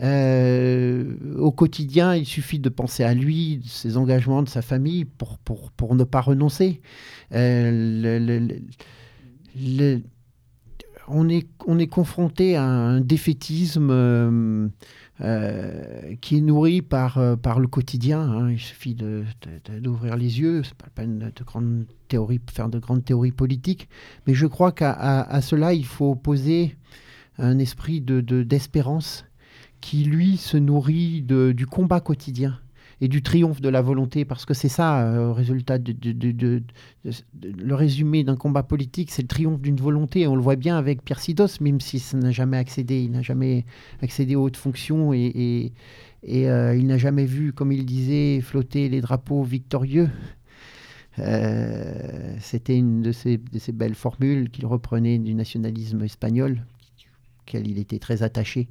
au 0.01 1.51
quotidien, 1.53 2.15
il 2.15 2.25
suffit 2.25 2.59
de 2.59 2.69
penser 2.69 3.05
à 3.05 3.13
lui, 3.13 3.59
de 3.59 3.67
ses 3.67 3.95
engagements, 3.95 4.43
de 4.43 4.49
sa 4.49 4.61
famille, 4.61 5.05
pour, 5.05 5.37
pour, 5.37 5.71
pour 5.71 5.95
ne 5.95 6.03
pas 6.03 6.19
renoncer. 6.19 6.81
On 11.07 11.29
est, 11.29 11.47
on 11.65 11.79
est 11.79 11.87
confronté 11.87 12.55
à 12.55 12.63
un 12.63 13.01
défaitisme 13.01 13.89
euh, 13.91 14.67
euh, 15.21 16.15
qui 16.21 16.37
est 16.37 16.41
nourri 16.41 16.81
par, 16.81 17.17
euh, 17.17 17.35
le 17.57 17.67
quotidien. 17.67 18.21
Hein. 18.21 18.51
Il 18.51 18.59
suffit 18.59 18.95
d'ouvrir 18.95 20.15
les 20.15 20.39
yeux, 20.39 20.63
c'est 20.63 20.75
pas 20.75 20.85
la 20.85 20.91
peine 20.91 21.31
de 21.35 21.43
grande 21.43 21.85
théorie, 22.07 22.39
faire 22.51 22.69
de 22.69 22.79
grandes 22.79 23.05
théories 23.05 23.31
politiques, 23.31 23.89
mais 24.27 24.33
je 24.33 24.47
crois 24.47 24.71
qu'à 24.71 25.41
cela, 25.41 25.73
il 25.73 25.85
faut 25.85 26.11
opposer 26.11 26.75
un 27.37 27.57
esprit 27.59 28.01
d'espérance 28.01 29.23
de, 29.23 29.77
qui, 29.81 30.03
lui, 30.03 30.37
se 30.37 30.57
nourrit 30.57 31.21
du 31.21 31.65
combat 31.65 31.99
quotidien 31.99 32.59
et 33.03 33.09
du 33.09 33.21
triomphe 33.21 33.59
de 33.59 33.67
la 33.67 33.81
volonté, 33.81 34.23
parce 34.23 34.45
que 34.45 34.53
c'est 34.53 34.69
ça, 34.69 35.01
euh, 35.01 35.33
résultat, 35.33 35.77
le 35.77 37.75
résumé 37.75 38.23
d'un 38.23 38.37
combat 38.37 38.63
politique, 38.63 39.11
c'est 39.11 39.23
le 39.23 39.27
triomphe 39.27 39.59
d'une 39.59 39.75
volonté. 39.75 40.25
On 40.25 40.37
le 40.37 40.41
voit 40.41 40.55
bien 40.55 40.77
avec 40.77 41.03
Pierre 41.03 41.19
Sidos, 41.19 41.59
même 41.59 41.81
si 41.81 42.01
n'a 42.15 42.31
jamais 42.31 42.55
accédé, 42.55 43.03
il 43.03 43.11
n'a 43.11 43.21
jamais 43.21 43.65
accédé 44.01 44.37
aux 44.37 44.43
hautes 44.43 44.55
fonctions 44.55 45.11
et, 45.11 45.73
et, 46.23 46.49
euh, 46.49 46.77
il 46.77 46.87
n'a 46.87 46.97
jamais 46.97 47.25
vu, 47.25 47.51
comme 47.51 47.73
il 47.73 47.85
disait, 47.85 48.39
flotter 48.39 48.87
les 48.87 49.01
drapeaux 49.01 49.43
victorieux. 49.43 50.09
Euh, 51.19 52.37
c'était 52.39 52.77
une 52.77 53.01
de 53.01 53.11
ces, 53.11 53.37
de 53.37 53.59
ces, 53.59 53.73
belles 53.73 53.95
formules 53.95 54.49
qu'il 54.49 54.65
reprenait 54.65 55.19
du 55.19 55.33
nationalisme 55.33 56.01
espagnol, 56.05 56.65
auquel 57.41 57.67
il 57.67 57.79
était 57.79 57.99
très 57.99 58.23
attaché. 58.23 58.69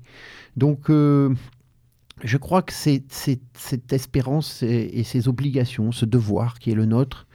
Donc, 0.56 0.88
je 2.24 2.36
crois 2.36 2.62
que 2.62 2.72
c'est 2.72 3.02
cette 3.10 3.92
espérance 3.92 4.62
et, 4.62 5.02
ces 5.04 5.28
obligations, 5.28 5.92
ce 5.92 6.04
devoir 6.04 6.58
qui 6.58 6.70
est 6.70 6.74
le 6.74 6.86
nôtre, 6.86 7.26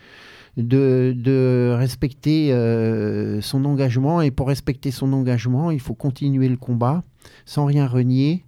de, 0.55 1.73
respecter 1.77 2.51
euh, 2.51 3.41
son 3.41 3.65
engagement. 3.65 4.21
Et 4.21 4.31
pour 4.31 4.47
respecter 4.47 4.91
son 4.91 5.13
engagement, 5.13 5.71
il 5.71 5.79
faut 5.79 5.93
continuer 5.93 6.47
le 6.47 6.57
combat 6.57 7.03
sans 7.45 7.65
rien 7.65 7.85
renier 7.85 8.45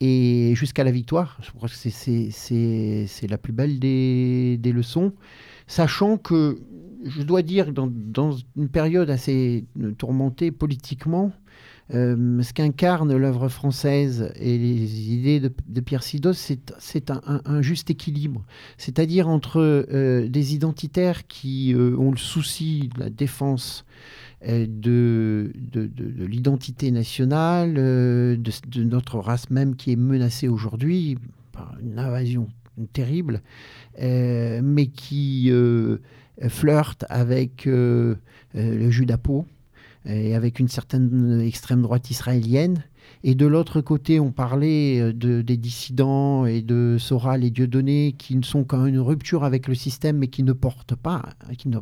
et 0.00 0.54
jusqu'à 0.54 0.84
la 0.84 0.90
victoire. 0.90 1.38
Je 1.42 1.50
crois 1.50 1.68
que 1.68 1.74
c'est 1.74 3.26
la 3.28 3.38
plus 3.38 3.52
belle 3.52 3.78
des, 3.78 4.72
leçons, 4.72 5.12
sachant 5.66 6.18
que, 6.18 6.60
je 7.04 7.22
dois 7.22 7.42
dire, 7.42 7.72
dans, 7.72 7.88
dans 7.90 8.36
une 8.56 8.68
période 8.68 9.08
assez 9.08 9.64
tourmentée 9.98 10.50
politiquement, 10.50 11.32
euh, 11.92 12.42
ce 12.42 12.52
qu'incarne 12.52 13.14
l'œuvre 13.16 13.48
française 13.48 14.32
et 14.36 14.58
les 14.58 15.12
idées 15.12 15.40
de, 15.40 15.80
Pierre 15.80 16.02
Sidos, 16.02 16.34
c'est 16.34 17.10
un, 17.10 17.62
juste 17.62 17.90
équilibre. 17.90 18.44
C'est-à-dire 18.78 19.28
entre 19.28 19.60
euh, 19.60 20.28
des 20.28 20.54
identitaires 20.54 21.26
qui 21.26 21.74
euh, 21.74 21.96
ont 21.96 22.12
le 22.12 22.16
souci 22.16 22.90
de 22.94 23.00
la 23.00 23.10
défense 23.10 23.84
de, 24.42 25.52
de, 25.54 26.24
l'identité 26.24 26.90
nationale, 26.90 27.74
de, 27.74 28.84
notre 28.84 29.18
race 29.18 29.50
même 29.50 29.76
qui 29.76 29.92
est 29.92 29.96
menacée 29.96 30.48
aujourd'hui 30.48 31.18
par 31.52 31.76
une 31.82 31.98
invasion 31.98 32.48
terrible, 32.94 33.42
mais 34.00 34.86
qui 34.86 35.52
flirte 36.48 37.04
avec 37.10 37.66
le 37.66 38.16
Judapo 38.54 39.44
et 40.06 40.34
avec 40.34 40.58
une 40.58 40.68
certaine 40.68 41.40
extrême 41.40 41.82
droite 41.82 42.10
israélienne. 42.10 42.84
Et 43.22 43.34
de 43.34 43.46
l'autre 43.46 43.80
côté, 43.80 44.20
on 44.20 44.32
parlait 44.32 45.00
euh, 45.00 45.12
de, 45.12 45.42
des 45.42 45.56
dissidents 45.56 46.46
et 46.46 46.62
de 46.62 46.96
Soral 46.98 47.44
et 47.44 47.50
Dieudonné 47.50 48.14
qui 48.16 48.36
ne 48.36 48.42
sont 48.42 48.64
qu'en 48.64 48.86
une 48.86 48.98
rupture 48.98 49.44
avec 49.44 49.68
le 49.68 49.74
système, 49.74 50.18
mais 50.18 50.28
qui 50.28 50.42
ne 50.42 50.52
portent 50.52 50.96
pas, 50.96 51.22
qui 51.58 51.68
ne 51.68 51.78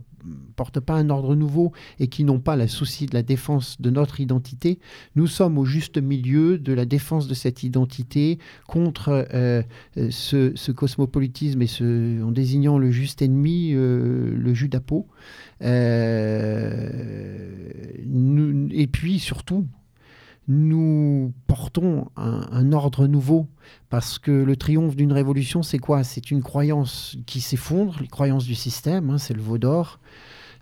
portent 0.57 0.81
pas 0.81 0.95
un 0.95 1.11
ordre 1.11 1.35
nouveau 1.35 1.73
et 1.99 2.09
qui 2.09 2.25
n'ont 2.25 2.41
pas 2.41 2.57
le 2.57 2.67
souci 2.67 3.07
de 3.07 3.15
la 3.15 3.23
défense 3.23 3.81
de 3.81 3.91
notre 3.91 4.21
identité. 4.21 4.79
Nous 5.15 5.27
sommes 5.27 5.59
au 5.59 5.65
juste 5.65 5.99
milieu 5.99 6.59
de 6.59 6.73
la 6.73 6.85
défense 6.85 7.29
de 7.29 7.35
cette 7.35 7.63
identité 7.63 8.39
contre 8.67 9.27
euh, 9.33 9.63
ce, 10.11 10.53
ce, 10.55 10.73
cosmopolitisme 10.73 11.63
et 11.63 12.23
en 12.23 12.33
désignant 12.33 12.79
le 12.79 12.91
juste 12.91 13.23
ennemi, 13.23 13.73
euh, 13.75 14.35
le 14.37 14.55
judapo. 14.55 15.07
Euh, 15.63 16.89
et 18.71 18.87
puis 18.87 19.19
surtout, 19.19 19.67
nous 20.49 21.35
portons 21.47 22.09
un, 22.17 22.73
ordre 22.73 23.07
nouveau 23.07 23.47
parce 23.91 24.19
que 24.19 24.31
le 24.31 24.57
triomphe 24.57 24.97
d'une 24.97 25.13
révolution, 25.13 25.63
c'est 25.63 25.79
quoi? 25.79 26.05
C'est 26.05 26.31
une 26.31 26.43
croyance 26.43 27.17
qui 27.27 27.41
s'effondre, 27.41 27.99
les 28.01 28.09
croyances 28.09 28.45
du 28.45 28.55
système, 28.55 29.11
hein, 29.11 29.19
c'est 29.19 29.35
le 29.35 29.43
veau 29.43 29.59
d'or 29.59 30.01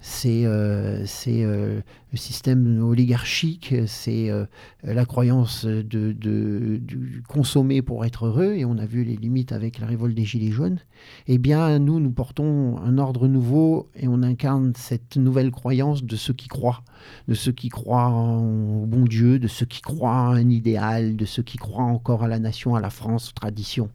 c'est 0.01 0.45
euh, 0.45 1.05
euh, 1.27 1.81
le 2.13 2.19
système 2.19 2.83
oligarchique, 2.83 3.75
c'est 3.87 4.31
euh, 4.31 4.45
la 4.85 5.05
croyance 5.07 5.65
de, 5.65 5.83
de, 6.13 6.81
consommer 7.29 7.83
pour 7.83 8.05
être 8.05 8.27
heureux, 8.27 8.55
et 8.55 8.65
on 8.65 8.79
a 8.79 8.87
vu 8.87 9.05
les 9.05 9.17
limites 9.17 9.53
avec 9.53 9.79
la 9.79 9.87
révolte 9.87 10.15
des 10.15 10.25
Gilets 10.25 10.53
jaunes. 10.53 10.79
Eh 11.27 11.39
bien, 11.39 11.79
nous, 11.79 11.99
nous 11.99 12.11
portons 12.11 12.79
un 12.79 12.99
ordre 12.99 13.27
nouveau 13.27 13.89
et 13.97 14.07
on 14.07 14.23
incarne 14.23 14.73
cette 14.77 15.17
nouvelle 15.17 15.51
croyance 15.51 16.05
de 16.05 16.17
ceux 16.17 16.35
qui 16.35 16.49
croient, 16.49 16.83
de 17.29 17.35
ceux 17.35 17.53
qui 17.53 17.69
croient 17.69 18.09
au 18.09 18.87
bon 18.87 19.05
Dieu, 19.05 19.39
de 19.39 19.49
ceux 19.49 19.67
qui 19.67 19.81
croient 19.81 20.13
à 20.13 20.35
un 20.35 20.51
idéal, 20.51 21.17
de 21.17 21.25
ceux 21.25 21.43
qui 21.43 21.57
croient 21.57 21.85
encore 21.85 22.23
à 22.23 22.29
la 22.29 22.39
nation, 22.39 22.75
à 22.75 22.81
la 22.81 22.91
France, 22.91 23.31
aux 23.31 23.35
traditions, 23.35 23.91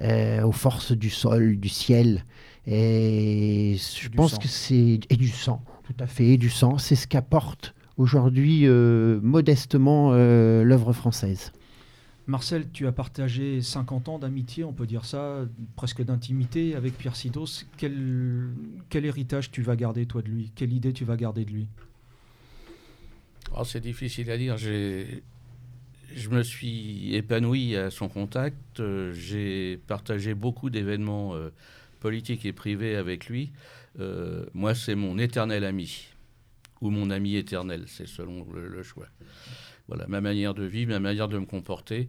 aux 0.00 0.52
forces 0.52 0.92
du 0.92 1.10
sol, 1.10 1.56
du 1.58 1.68
ciel. 1.68 2.24
Et 2.66 3.76
je 3.78 4.08
du 4.08 4.16
pense 4.16 4.32
sang. 4.32 4.38
que 4.38 4.48
c'est. 4.48 5.00
Et 5.08 5.16
du 5.16 5.28
sang, 5.28 5.64
tout 5.84 5.94
à 5.98 6.06
fait, 6.06 6.26
et 6.26 6.36
du 6.36 6.50
sang. 6.50 6.78
C'est 6.78 6.96
ce 6.96 7.06
qu'apporte 7.06 7.74
aujourd'hui 7.96 8.66
euh, 8.66 9.20
modestement 9.22 10.10
euh, 10.12 10.62
l'œuvre 10.62 10.92
française. 10.92 11.52
Marcel, 12.26 12.70
tu 12.70 12.86
as 12.86 12.92
partagé 12.92 13.60
50 13.60 14.08
ans 14.08 14.18
d'amitié, 14.18 14.62
on 14.62 14.72
peut 14.72 14.86
dire 14.86 15.04
ça, 15.04 15.46
presque 15.74 16.02
d'intimité 16.04 16.76
avec 16.76 16.96
Pierre 16.96 17.16
Sidos. 17.16 17.64
Quel, 17.76 18.50
quel, 18.88 19.04
héritage 19.04 19.50
tu 19.50 19.62
vas 19.62 19.74
garder, 19.74 20.06
toi, 20.06 20.22
de 20.22 20.28
lui? 20.28 20.52
Quelle 20.54 20.72
idée 20.72 20.92
tu 20.92 21.04
vas 21.04 21.16
garder 21.16 21.44
de 21.44 21.50
lui? 21.50 21.66
Oh, 23.56 23.64
C'est 23.64 23.80
difficile 23.80 24.30
à 24.30 24.38
dire. 24.38 24.56
J'ai 24.56 25.24
je 26.14 26.28
me 26.28 26.42
suis 26.42 27.14
épanoui 27.14 27.76
à 27.76 27.90
son 27.90 28.08
contact. 28.08 28.80
Euh, 28.80 29.12
j'ai 29.12 29.78
partagé 29.86 30.34
beaucoup 30.34 30.70
d'événements 30.70 31.34
euh, 31.34 31.50
politique 32.00 32.44
et 32.44 32.52
privé 32.52 32.96
avec 32.96 33.26
lui, 33.28 33.52
euh, 33.98 34.44
moi, 34.54 34.74
c'est 34.74 34.94
mon 34.94 35.18
éternel 35.18 35.64
ami, 35.64 36.06
ou 36.80 36.90
mon 36.90 37.10
ami 37.10 37.36
éternel, 37.36 37.84
c'est 37.86 38.06
selon 38.06 38.46
le, 38.52 38.82
choix. 38.82 39.08
Voilà, 39.88 40.06
ma 40.06 40.20
manière 40.20 40.54
de 40.54 40.64
vivre, 40.64 40.92
ma 40.92 41.00
manière 41.00 41.28
de 41.28 41.38
me 41.38 41.46
comporter, 41.46 42.08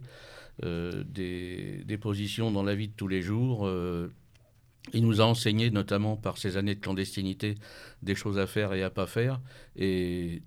euh, 0.64 1.04
des, 1.04 1.98
positions 1.98 2.50
dans 2.50 2.62
la 2.62 2.74
vie 2.74 2.88
de 2.88 2.94
tous 2.96 3.08
les 3.08 3.22
jours. 3.22 3.66
Euh, 3.66 4.12
il 4.92 5.02
nous 5.04 5.20
a 5.20 5.24
enseigné, 5.24 5.70
notamment 5.70 6.16
par 6.16 6.38
ces 6.38 6.56
années 6.56 6.74
de 6.74 6.80
clandestinité, 6.80 7.56
des 8.02 8.14
choses 8.14 8.38
à 8.38 8.46
faire 8.46 8.72
et 8.72 8.82
à 8.82 8.90
pas 8.90 9.06
faire. 9.06 9.40
Et 9.76 10.42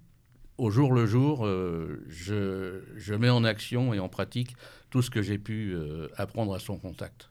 au 0.57 0.69
jour 0.69 0.91
le 0.91 1.05
jour, 1.05 1.45
je, 1.45 3.13
mets 3.15 3.29
en 3.29 3.45
action 3.45 3.93
et 3.93 3.99
en 3.99 4.09
pratique 4.09 4.55
tout 4.89 5.01
ce 5.01 5.09
que 5.09 5.21
j'ai 5.21 5.37
pu 5.37 5.73
apprendre 6.17 6.53
à 6.53 6.59
son 6.59 6.77
contact. 6.77 7.29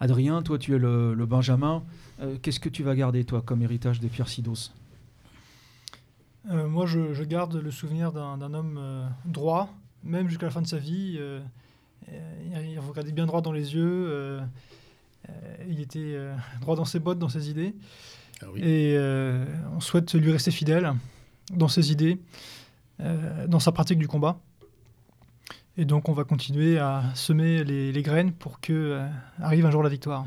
Adrien, 0.00 0.42
toi 0.42 0.58
tu 0.58 0.74
es 0.74 0.78
le, 0.78 1.14
le 1.14 1.26
Benjamin. 1.26 1.82
Euh, 2.20 2.36
Qu'est-ce 2.40 2.60
que 2.60 2.68
tu 2.68 2.82
vas 2.82 2.94
garder 2.94 3.24
toi 3.24 3.42
comme 3.42 3.62
héritage 3.62 4.00
de 4.00 4.08
Pierre 4.08 4.28
Sidos? 4.28 4.70
Euh, 6.50 6.68
Moi 6.68 6.86
je, 6.86 7.12
je, 7.14 7.24
garde 7.24 7.56
le 7.56 7.70
souvenir 7.70 8.12
d'un 8.12 8.54
homme 8.54 8.76
euh, 8.78 9.06
droit, 9.24 9.74
même 10.04 10.28
jusqu'à 10.28 10.46
la 10.46 10.52
fin 10.52 10.62
de 10.62 10.66
sa 10.66 10.78
vie. 10.78 11.16
Euh, 11.18 11.40
il 12.10 12.78
regardait 12.78 13.12
bien 13.12 13.26
droit 13.26 13.42
dans 13.42 13.52
les 13.52 13.74
yeux. 13.74 14.06
euh, 14.08 14.40
il 15.68 15.80
était 15.80 15.98
euh, 16.14 16.34
droit 16.60 16.76
dans 16.76 16.84
ses 16.86 17.00
bottes, 17.00 17.18
dans 17.18 17.28
ses 17.28 17.50
idées. 17.50 17.74
Ah 18.40 18.46
oui. 18.52 18.60
Et 18.60 18.94
euh, 18.96 19.44
on 19.74 19.80
souhaite 19.80 20.14
lui 20.14 20.30
rester 20.30 20.50
fidèle 20.50 20.92
dans 21.52 21.68
ses 21.68 21.90
idées, 21.92 22.18
euh, 23.00 23.46
dans 23.46 23.58
sa 23.60 23.72
pratique 23.72 23.98
du 23.98 24.08
combat. 24.08 24.38
Et 25.80 25.84
donc 25.84 26.08
on 26.08 26.12
va 26.12 26.24
continuer 26.24 26.76
à 26.76 27.04
semer 27.14 27.62
les, 27.62 27.92
les 27.92 28.02
graines 28.02 28.32
pour 28.32 28.60
que 28.60 28.72
euh, 28.72 29.08
arrive 29.40 29.64
un 29.64 29.70
jour 29.70 29.84
la 29.84 29.88
victoire. 29.88 30.26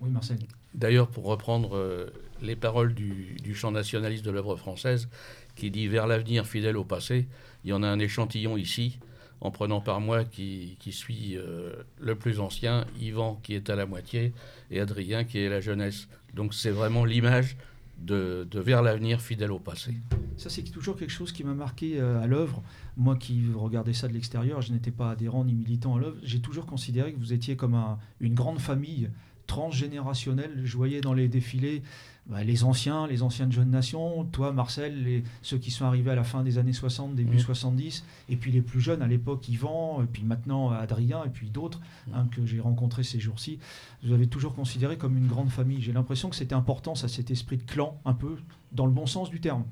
Oui, 0.00 0.08
Marcel. 0.08 0.38
D'ailleurs, 0.72 1.08
pour 1.08 1.24
reprendre 1.24 1.76
euh, 1.76 2.06
les 2.40 2.54
paroles 2.54 2.94
du, 2.94 3.34
du 3.42 3.56
chant 3.56 3.72
nationaliste 3.72 4.24
de 4.24 4.30
l'œuvre 4.30 4.54
française, 4.54 5.08
qui 5.56 5.72
dit 5.72 5.88
Vers 5.88 6.06
l'avenir, 6.06 6.46
fidèle 6.46 6.76
au 6.76 6.84
passé, 6.84 7.26
il 7.64 7.70
y 7.70 7.72
en 7.72 7.82
a 7.82 7.88
un 7.88 7.98
échantillon 7.98 8.56
ici, 8.56 9.00
en 9.40 9.50
prenant 9.50 9.80
par 9.80 10.00
moi 10.00 10.24
qui, 10.24 10.76
qui 10.78 10.92
suis 10.92 11.36
euh, 11.36 11.72
le 11.98 12.14
plus 12.14 12.38
ancien, 12.38 12.84
Yvan 13.00 13.40
qui 13.42 13.54
est 13.54 13.68
à 13.68 13.74
la 13.74 13.84
moitié, 13.84 14.32
et 14.70 14.78
Adrien 14.78 15.24
qui 15.24 15.40
est 15.40 15.48
la 15.48 15.60
jeunesse. 15.60 16.06
Donc 16.34 16.54
c'est 16.54 16.70
vraiment 16.70 17.04
l'image 17.04 17.56
de, 18.00 18.46
de, 18.50 18.60
vers 18.60 18.82
l'avenir, 18.82 19.20
fidèle 19.20 19.52
au 19.52 19.58
passé. 19.58 19.94
Ça, 20.36 20.48
c'est 20.48 20.62
toujours 20.62 20.96
quelque 20.96 21.12
chose 21.12 21.32
qui 21.32 21.44
m'a 21.44 21.54
marqué 21.54 22.00
euh, 22.00 22.22
à 22.22 22.26
l'œuvre. 22.26 22.62
Moi 23.00 23.16
qui 23.16 23.44
regardais 23.54 23.94
ça 23.94 24.08
de 24.08 24.12
l'extérieur, 24.12 24.60
je 24.60 24.74
n'étais 24.74 24.90
pas 24.90 25.10
adhérent 25.12 25.42
ni 25.42 25.54
militant 25.54 25.96
à 25.96 26.00
l'œuvre. 26.00 26.18
J'ai 26.22 26.40
toujours 26.40 26.66
considéré 26.66 27.14
que 27.14 27.18
vous 27.18 27.32
étiez 27.32 27.56
comme 27.56 27.74
un, 27.74 27.98
une 28.20 28.34
grande 28.34 28.58
famille 28.58 29.08
transgénérationnelle. 29.46 30.60
Je 30.64 30.76
voyais 30.76 31.00
dans 31.00 31.14
les 31.14 31.26
défilés 31.26 31.82
bah, 32.26 32.44
les 32.44 32.62
anciens, 32.62 33.06
les 33.06 33.22
anciennes 33.22 33.50
jeunes 33.50 33.70
nations, 33.70 34.24
toi 34.26 34.52
Marcel, 34.52 35.02
les, 35.02 35.24
ceux 35.40 35.56
qui 35.56 35.70
sont 35.70 35.86
arrivés 35.86 36.10
à 36.10 36.14
la 36.14 36.24
fin 36.24 36.42
des 36.42 36.58
années 36.58 36.74
60, 36.74 37.14
début 37.14 37.38
mmh. 37.38 37.40
70, 37.40 38.04
et 38.28 38.36
puis 38.36 38.52
les 38.52 38.60
plus 38.60 38.82
jeunes 38.82 39.00
à 39.00 39.06
l'époque, 39.06 39.48
Yvan, 39.48 40.02
et 40.02 40.06
puis 40.06 40.22
maintenant 40.22 40.70
Adrien, 40.70 41.24
et 41.24 41.30
puis 41.30 41.48
d'autres 41.48 41.80
mmh. 41.80 42.14
hein, 42.14 42.28
que 42.30 42.44
j'ai 42.44 42.60
rencontrés 42.60 43.02
ces 43.02 43.18
jours-ci. 43.18 43.58
Vous 44.04 44.12
avez 44.12 44.26
toujours 44.26 44.54
considéré 44.54 44.98
comme 44.98 45.16
une 45.16 45.26
grande 45.26 45.48
famille. 45.48 45.80
J'ai 45.80 45.94
l'impression 45.94 46.28
que 46.28 46.36
c'était 46.36 46.54
important, 46.54 46.94
ça, 46.94 47.08
cet 47.08 47.30
esprit 47.30 47.56
de 47.56 47.62
clan, 47.62 47.98
un 48.04 48.14
peu, 48.14 48.36
dans 48.72 48.84
le 48.84 48.92
bon 48.92 49.06
sens 49.06 49.30
du 49.30 49.40
terme. 49.40 49.64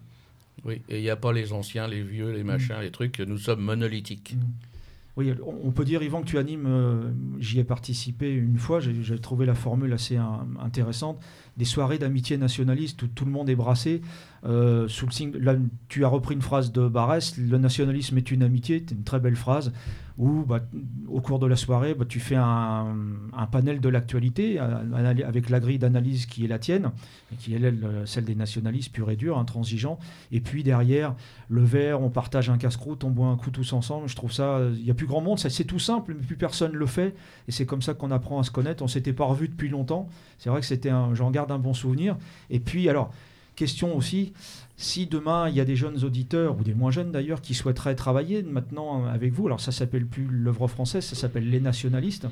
Oui, 0.64 0.82
et 0.89 0.98
il 0.98 1.02
n'y 1.02 1.10
a 1.10 1.16
pas 1.16 1.32
les 1.32 1.52
anciens, 1.52 1.86
les 1.86 2.02
vieux, 2.02 2.30
les 2.30 2.44
machins, 2.44 2.76
mmh. 2.78 2.82
les 2.82 2.90
trucs, 2.90 3.20
nous 3.20 3.39
sommes 3.39 3.60
monolithiques. 3.60 4.36
Oui, 5.18 5.35
on 5.44 5.72
peut 5.72 5.85
dire, 5.85 6.01
Yvan, 6.05 6.22
que 6.22 6.28
tu 6.28 6.39
animes, 6.39 6.66
euh, 6.68 7.10
j'y 7.40 7.59
ai 7.59 7.64
participé 7.64 8.32
une 8.32 8.56
fois, 8.56 8.78
j'ai 8.78 9.18
trouvé 9.18 9.47
la 9.47 9.56
formule 9.56 9.93
assez 9.93 10.16
un, 10.16 10.47
intéressante, 10.60 11.18
des 11.56 11.64
soirées 11.64 11.98
d'amitié 11.98 12.36
nationaliste 12.36 13.02
où 13.02 13.09
tout 13.09 13.24
le 13.24 13.32
monde 13.32 13.51
est 13.51 13.56
brassé. 13.56 14.01
Euh, 14.44 14.89
sous 14.89 15.06
le 15.06 15.12
signe, 15.12 15.32
là, 15.39 15.56
tu 15.89 16.05
as 16.05 16.09
repris 16.09 16.35
une 16.35 16.43
phrase 16.43 16.73
de 16.73 16.86
Barès, 16.86 17.36
le 17.36 17.59
nationalisme 17.59 18.16
est 18.19 18.31
une 18.31 18.43
amitié, 18.43 18.85
c'est 18.86 18.94
une 18.94 19.05
très 19.05 19.20
belle 19.20 19.36
phrase, 19.36 19.73
où 20.16 20.44
bah, 20.44 20.60
au 21.09 21.20
cours 21.20 21.39
de 21.39 21.47
la 21.47 21.56
soirée, 21.56 21.94
bah, 21.94 22.05
tu 22.09 22.20
fais 22.20 22.36
un, 22.36 22.97
panel 23.51 23.81
de 23.81 23.89
l'actualité 23.89 24.59
avec 24.59 25.48
la 25.48 25.60
grille 25.60 25.78
d'analyse 25.78 26.27
qui 26.27 26.44
est 26.44 26.48
la 26.48 26.59
tienne, 26.59 26.90
qui 27.39 27.55
est 27.55 27.60
elle, 27.60 28.02
celle 28.05 28.24
des 28.24 28.35
nationalistes 28.35 28.93
purs 28.93 29.10
et 29.10 29.16
durs, 29.16 29.39
intransigeants, 29.39 29.98
et 30.32 30.40
puis 30.40 30.62
derrière, 30.62 31.15
le 31.48 31.62
verre, 31.62 32.02
on 32.02 32.10
partage 32.10 32.51
un 32.51 32.59
casse-croûte, 32.59 33.05
on 33.05 33.10
boit 33.10 33.28
un 33.28 33.36
coup 33.36 33.51
tous 33.51 33.73
ensemble, 33.73 34.09
je 34.09 34.16
trouve 34.16 34.32
ça, 34.32 34.60
il 34.77 34.85
n'y 34.85 34.90
a 34.90 34.94
plus 34.94 35.06
grand 35.06 35.20
monde, 35.20 35.39
c'est 35.39 35.65
tout 35.65 35.78
simple, 35.78 36.15
mais 36.16 36.24
plus 36.24 36.36
personne 36.36 36.73
le 36.73 36.86
fait, 36.86 37.15
et 37.47 37.52
c'est 37.52 37.66
comme 37.66 37.82
ça 37.82 37.94
qu'on 37.94 38.10
apprend 38.10 38.39
à 38.39 38.43
se 38.43 38.51
connaître, 38.51 38.82
on 38.82 38.89
s'était 38.89 39.12
pas 39.12 39.24
revu 39.24 39.48
depuis 39.48 39.69
longtemps, 39.69 40.09
c'est 40.39 40.51
vrai 40.51 40.60
que 40.60 40.66
c'était 40.66 40.90
j'en 41.15 41.31
garde 41.31 41.51
un 41.51 41.59
bon 41.59 41.74
souvenir, 41.74 42.16
et 42.51 42.60
puis 42.60 42.89
alors, 42.89 43.12
question 43.59 43.97
aussi, 43.97 44.32
si 44.76 45.06
demain 45.06 45.48
il 45.48 45.56
y 45.56 45.60
a 45.60 45.64
des 45.64 45.76
jeunes 45.76 46.05
auditeurs, 46.05 46.56
ou 46.59 46.62
des 46.62 46.74
moins 46.74 46.90
jeunes 46.90 47.12
d'ailleurs, 47.12 47.40
qui 47.40 47.55
souhaiteraient 47.55 47.97
travailler 47.97 48.43
maintenant 48.43 49.05
avec 49.06 49.32
vous, 49.32 49.47
alors 49.47 49.60
ça 49.60 49.72
s'appelle 49.72 50.06
plus 50.06 50.26
l'œuvre 50.30 50.68
française, 50.68 51.05
ça 51.05 51.16
s'appelle 51.16 51.51
les 51.51 51.60
nationalistes, 51.60 52.28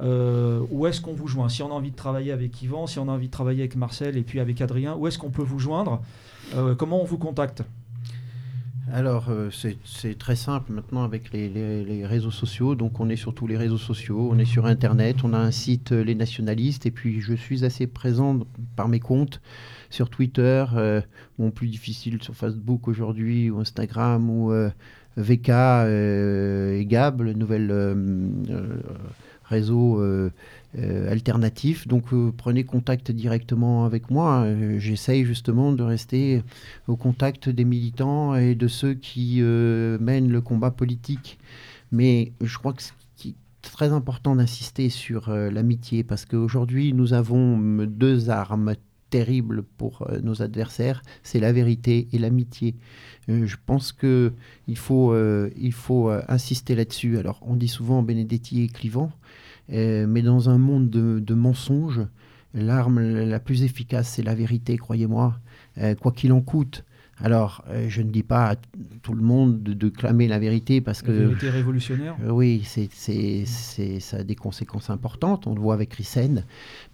euh, 0.00 0.60
où 0.70 0.86
est-ce 0.86 1.00
qu'on 1.00 1.12
vous 1.12 1.28
joint? 1.28 1.48
Si 1.50 1.62
on 1.62 1.70
a 1.70 1.74
envie 1.74 1.90
de 1.90 1.96
travailler 1.96 2.32
avec 2.32 2.62
Yvan, 2.62 2.86
si 2.86 2.98
on 2.98 3.08
a 3.08 3.12
envie 3.12 3.26
de 3.26 3.32
travailler 3.32 3.60
avec 3.60 3.76
Marcel 3.76 4.16
et 4.16 4.22
puis 4.22 4.40
avec 4.40 4.60
Adrien, 4.60 4.96
où 4.96 5.06
est-ce 5.06 5.18
qu'on 5.18 5.30
peut 5.30 5.42
vous 5.42 5.58
joindre? 5.58 6.00
Euh, 6.54 6.74
Comment 6.74 7.02
on 7.02 7.04
vous 7.04 7.18
contacte? 7.18 7.62
Alors, 8.94 9.30
euh, 9.30 9.48
c'est 9.84 10.18
très 10.18 10.36
simple 10.36 10.70
maintenant 10.70 11.02
avec 11.02 11.32
les, 11.32 12.04
réseaux 12.04 12.30
sociaux. 12.30 12.74
Donc, 12.74 13.00
on 13.00 13.08
est 13.08 13.16
sur 13.16 13.34
tous 13.34 13.46
les 13.46 13.56
réseaux 13.56 13.78
sociaux, 13.78 14.28
on 14.30 14.38
est 14.38 14.44
sur 14.44 14.66
Internet, 14.66 15.24
on 15.24 15.32
a 15.32 15.38
un 15.38 15.50
site 15.50 15.92
euh, 15.92 16.04
Les 16.04 16.14
Nationalistes, 16.14 16.84
et 16.84 16.90
puis 16.90 17.22
je 17.22 17.32
suis 17.32 17.64
assez 17.64 17.86
présent 17.86 18.40
par 18.76 18.88
mes 18.88 19.00
comptes 19.00 19.40
sur 19.88 20.10
Twitter, 20.10 20.66
euh, 20.74 21.00
bon, 21.38 21.50
plus 21.50 21.68
difficile 21.68 22.22
sur 22.22 22.34
Facebook 22.34 22.86
aujourd'hui, 22.86 23.50
ou 23.50 23.60
Instagram, 23.60 24.28
ou 24.28 24.52
VK 25.16 25.48
et 25.48 26.84
Gab, 26.86 27.22
le 27.22 27.32
nouvel 27.32 27.72
réseaux 29.52 30.02
alternatifs. 31.08 31.86
Donc 31.86 32.06
prenez 32.36 32.64
contact 32.64 33.10
directement 33.12 33.84
avec 33.84 34.10
moi. 34.10 34.46
J'essaye 34.78 35.24
justement 35.24 35.72
de 35.72 35.82
rester 35.82 36.42
au 36.88 36.96
contact 36.96 37.48
des 37.48 37.64
militants 37.64 38.34
et 38.34 38.54
de 38.54 38.68
ceux 38.68 38.94
qui 38.94 39.40
mènent 39.42 40.30
le 40.30 40.40
combat 40.40 40.70
politique. 40.70 41.38
Mais 41.92 42.32
je 42.40 42.58
crois 42.58 42.72
que 42.72 42.82
très 43.62 43.92
important 43.92 44.36
d'insister 44.36 44.90
sur 44.90 45.28
euh, 45.28 45.50
l'amitié 45.50 46.04
parce 46.04 46.26
qu'aujourd'hui, 46.26 46.92
nous 46.92 47.14
avons 47.14 47.56
deux 47.86 48.28
armes 48.28 48.74
terribles 49.08 49.62
pour 49.62 50.02
euh, 50.02 50.20
nos 50.20 50.42
adversaires, 50.42 51.02
c'est 51.22 51.40
la 51.40 51.52
vérité 51.52 52.08
et 52.12 52.18
l'amitié. 52.18 52.74
Euh, 53.28 53.46
je 53.46 53.56
pense 53.64 53.92
qu'il 53.92 54.32
faut, 54.76 55.14
il 55.56 55.72
faut 55.72 56.10
insister 56.28 56.74
là-dessus. 56.74 57.18
Alors, 57.18 57.38
on 57.42 57.56
dit 57.56 57.68
souvent 57.68 58.02
Benedetti 58.02 58.62
et 58.62 58.68
Clivant, 58.68 59.12
mais 59.72 60.22
dans 60.22 60.50
un 60.50 60.58
monde 60.58 60.90
de, 60.90 61.18
de 61.18 61.34
mensonges, 61.34 62.02
l'arme 62.54 63.00
la 63.00 63.40
plus 63.40 63.62
efficace, 63.62 64.08
c'est 64.08 64.22
la 64.22 64.34
vérité, 64.34 64.76
croyez-moi, 64.76 65.38
quoi 66.00 66.12
qu'il 66.12 66.32
en 66.32 66.40
coûte. 66.40 66.84
Alors, 67.24 67.62
euh, 67.68 67.86
je 67.88 68.02
ne 68.02 68.10
dis 68.10 68.24
pas 68.24 68.50
à 68.50 68.56
tout 69.02 69.14
le 69.14 69.22
monde 69.22 69.62
de, 69.62 69.88
clamer 69.88 70.26
la 70.26 70.40
vérité 70.40 70.80
parce 70.80 71.02
que... 71.02 71.12
La 71.12 71.26
vérité 71.28 71.50
révolutionnaire 71.50 72.16
euh, 72.24 72.30
Oui, 72.30 72.62
c'est, 72.64 73.44
ça 74.00 74.16
a 74.16 74.22
des 74.24 74.34
conséquences 74.34 74.90
importantes, 74.90 75.46
on 75.46 75.54
le 75.54 75.60
voit 75.60 75.74
avec 75.74 75.92
Rissen. 75.94 76.44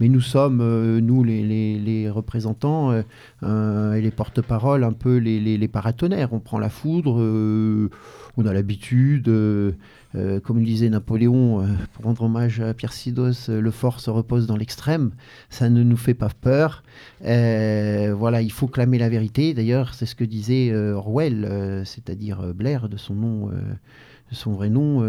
Mais 0.01 0.09
nous 0.09 0.21
sommes, 0.21 0.61
euh, 0.61 1.01
nous 1.01 1.25
les, 1.25 2.11
représentants 2.11 2.93
et 2.93 4.01
les 4.01 4.11
porte-paroles, 4.11 4.85
un 4.85 4.93
peu 4.93 5.17
les, 5.17 5.41
les, 5.41 5.69
paratonnerres. 5.69 6.33
On 6.33 6.41
prend 6.41 6.59
la 6.59 6.71
foudre, 6.71 7.17
on 8.37 8.47
a 8.47 8.53
l'habitude... 8.53 9.31
Euh, 10.15 10.41
comme 10.41 10.59
le 10.59 10.65
disait 10.65 10.89
Napoléon, 10.89 11.61
euh, 11.61 11.67
pour 11.93 12.07
rendre 12.07 12.23
hommage 12.23 12.61
à 12.61 12.73
Pierre 12.73 12.95
Sidos, 12.95 13.51
euh, 13.51 13.61
le 13.61 13.71
fort 13.71 14.01
se 14.01 14.09
repose 14.09 14.47
dans 14.47 14.57
l'extrême. 14.57 15.11
Ça 15.51 15.69
ne 15.69 15.83
nous 15.83 15.99
fait 15.99 16.15
pas 16.15 16.31
peur. 16.31 16.83
voilà, 17.21 18.41
il 18.41 18.53
faut 18.53 18.69
clamer 18.69 18.97
la 18.99 19.11
vérité. 19.11 19.55
D'ailleurs, 19.55 19.95
c'est 19.95 20.07
ce 20.07 20.15
que 20.15 20.25
disait 20.25 20.75
Orwell, 20.75 21.83
c'est-à-dire 21.85 22.55
Blair, 22.55 22.89
de 22.89 22.97
son 22.97 23.15
nom, 23.15 23.49
de 23.49 24.35
son 24.35 24.53
vrai 24.53 24.71
nom, 24.71 25.01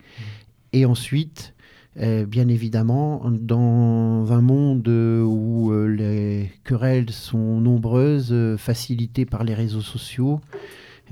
Et 0.72 0.84
ensuite, 0.84 1.54
euh, 1.98 2.26
bien 2.26 2.48
évidemment, 2.48 3.22
dans 3.30 4.30
un 4.30 4.42
monde 4.42 4.86
où 4.88 5.72
euh, 5.72 5.86
les 5.86 6.50
querelles 6.64 7.08
sont 7.10 7.60
nombreuses, 7.60 8.32
euh, 8.32 8.58
facilitées 8.58 9.24
par 9.24 9.44
les 9.44 9.54
réseaux 9.54 9.80
sociaux, 9.80 10.40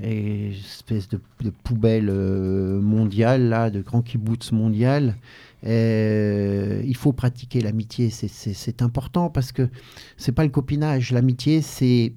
et 0.03 0.51
espèce 0.51 1.07
de, 1.07 1.19
poubelle 1.63 2.11
mondiale, 2.11 3.47
là, 3.47 3.69
de 3.69 3.81
grand 3.81 4.01
kibbutz 4.01 4.51
mondial, 4.51 5.15
il 5.63 6.95
faut 6.97 7.13
pratiquer 7.13 7.61
l'amitié. 7.61 8.09
C'est 8.09 8.81
important 8.81 9.29
parce 9.29 9.53
que 9.53 9.69
c'est 10.17 10.33
pas 10.33 10.43
le 10.43 10.49
copinage. 10.49 11.11
L'amitié, 11.13 11.61
c'est 11.61 12.11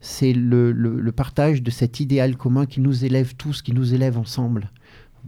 c'est 0.00 0.32
le, 0.32 0.72
le, 0.72 1.12
partage 1.12 1.62
de 1.62 1.70
cet 1.70 2.00
idéal 2.00 2.38
commun 2.38 2.64
qui 2.64 2.80
nous 2.80 3.04
élève 3.04 3.36
tous, 3.36 3.60
qui 3.60 3.74
nous 3.74 3.92
élève 3.92 4.16
ensemble. 4.16 4.70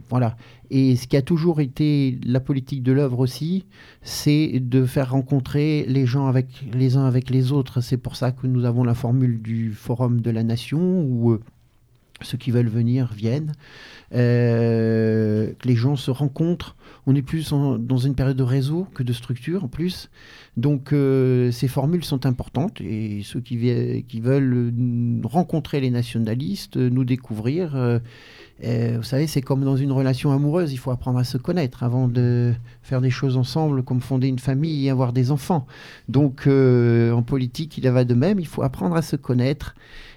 Voilà. 0.09 0.35
Et 0.69 0.95
ce 0.95 1.07
qui 1.07 1.17
a 1.17 1.21
toujours 1.21 1.61
été 1.61 2.19
la 2.25 2.39
politique 2.39 2.83
de 2.83 2.91
l'œuvre 2.91 3.19
aussi, 3.19 3.65
c'est 4.01 4.59
de 4.59 4.85
faire 4.85 5.11
rencontrer 5.11 5.85
les 5.87 6.05
gens 6.05 6.27
avec 6.27 6.47
les 6.73 6.97
uns 6.97 7.05
avec 7.05 7.29
les 7.29 7.51
autres. 7.51 7.81
C'est 7.81 7.97
pour 7.97 8.15
ça 8.15 8.31
que 8.31 8.47
nous 8.47 8.65
avons 8.65 8.83
la 8.83 8.95
formule 8.95 9.41
du 9.41 9.71
Forum 9.71 10.21
de 10.21 10.31
la 10.31 10.43
Nation 10.43 11.01
où 11.03 11.31
euh, 11.31 11.39
ceux 12.21 12.37
qui 12.37 12.51
veulent 12.51 12.69
venir 12.69 13.11
viennent, 13.13 13.51
euh, 14.13 15.51
les 15.63 15.75
gens 15.75 15.95
se 15.95 16.11
rencontrent. 16.11 16.75
On 17.05 17.15
est 17.15 17.21
plus 17.21 17.49
dans 17.51 17.97
une 17.97 18.15
période 18.15 18.37
de 18.37 18.43
réseau 18.43 18.87
que 18.93 19.03
de 19.03 19.13
structure 19.13 19.63
en 19.63 19.67
plus. 19.67 20.09
Donc 20.55 20.93
euh, 20.93 21.51
ces 21.51 21.67
formules 21.67 22.03
sont 22.03 22.25
importantes 22.25 22.79
et 22.81 23.21
ceux 23.23 23.41
qui 23.41 23.57
veulent 23.57 24.73
rencontrer 25.23 25.81
les 25.81 25.89
nationalistes, 25.89 26.77
nous 26.77 27.03
découvrir, 27.03 27.99
vous 28.97 29.03
savez, 29.03 29.27
c'est 29.27 29.41
comme 29.41 29.63
dans 29.63 29.75
une 29.75 29.91
relation 29.91 30.31
amoureuse, 30.31 30.71
il 30.71 30.77
faut 30.77 30.91
apprendre 30.91 31.19
à 31.19 31.23
se 31.23 31.37
connaître 31.37 31.83
avant 31.83 32.07
de 32.07 32.53
faire 32.81 33.01
des 33.01 33.09
choses 33.09 33.35
ensemble, 33.35 33.83
comme 33.83 34.01
fonder 34.01 34.27
une 34.27 34.39
famille 34.39 34.85
et 34.85 34.89
avoir 34.89 35.11
des 35.11 35.31
enfants. 35.31 35.67
Donc, 36.07 36.47
euh, 36.47 37.11
en 37.11 37.23
politique, 37.23 37.77
il 37.77 37.89
va 37.89 38.05
de 38.05 38.13
même, 38.13 38.39
il 38.39 38.47
faut 38.47 38.63
apprendre 38.63 38.95
à 38.95 39.01
se 39.01 39.15
connaître, 39.15 39.75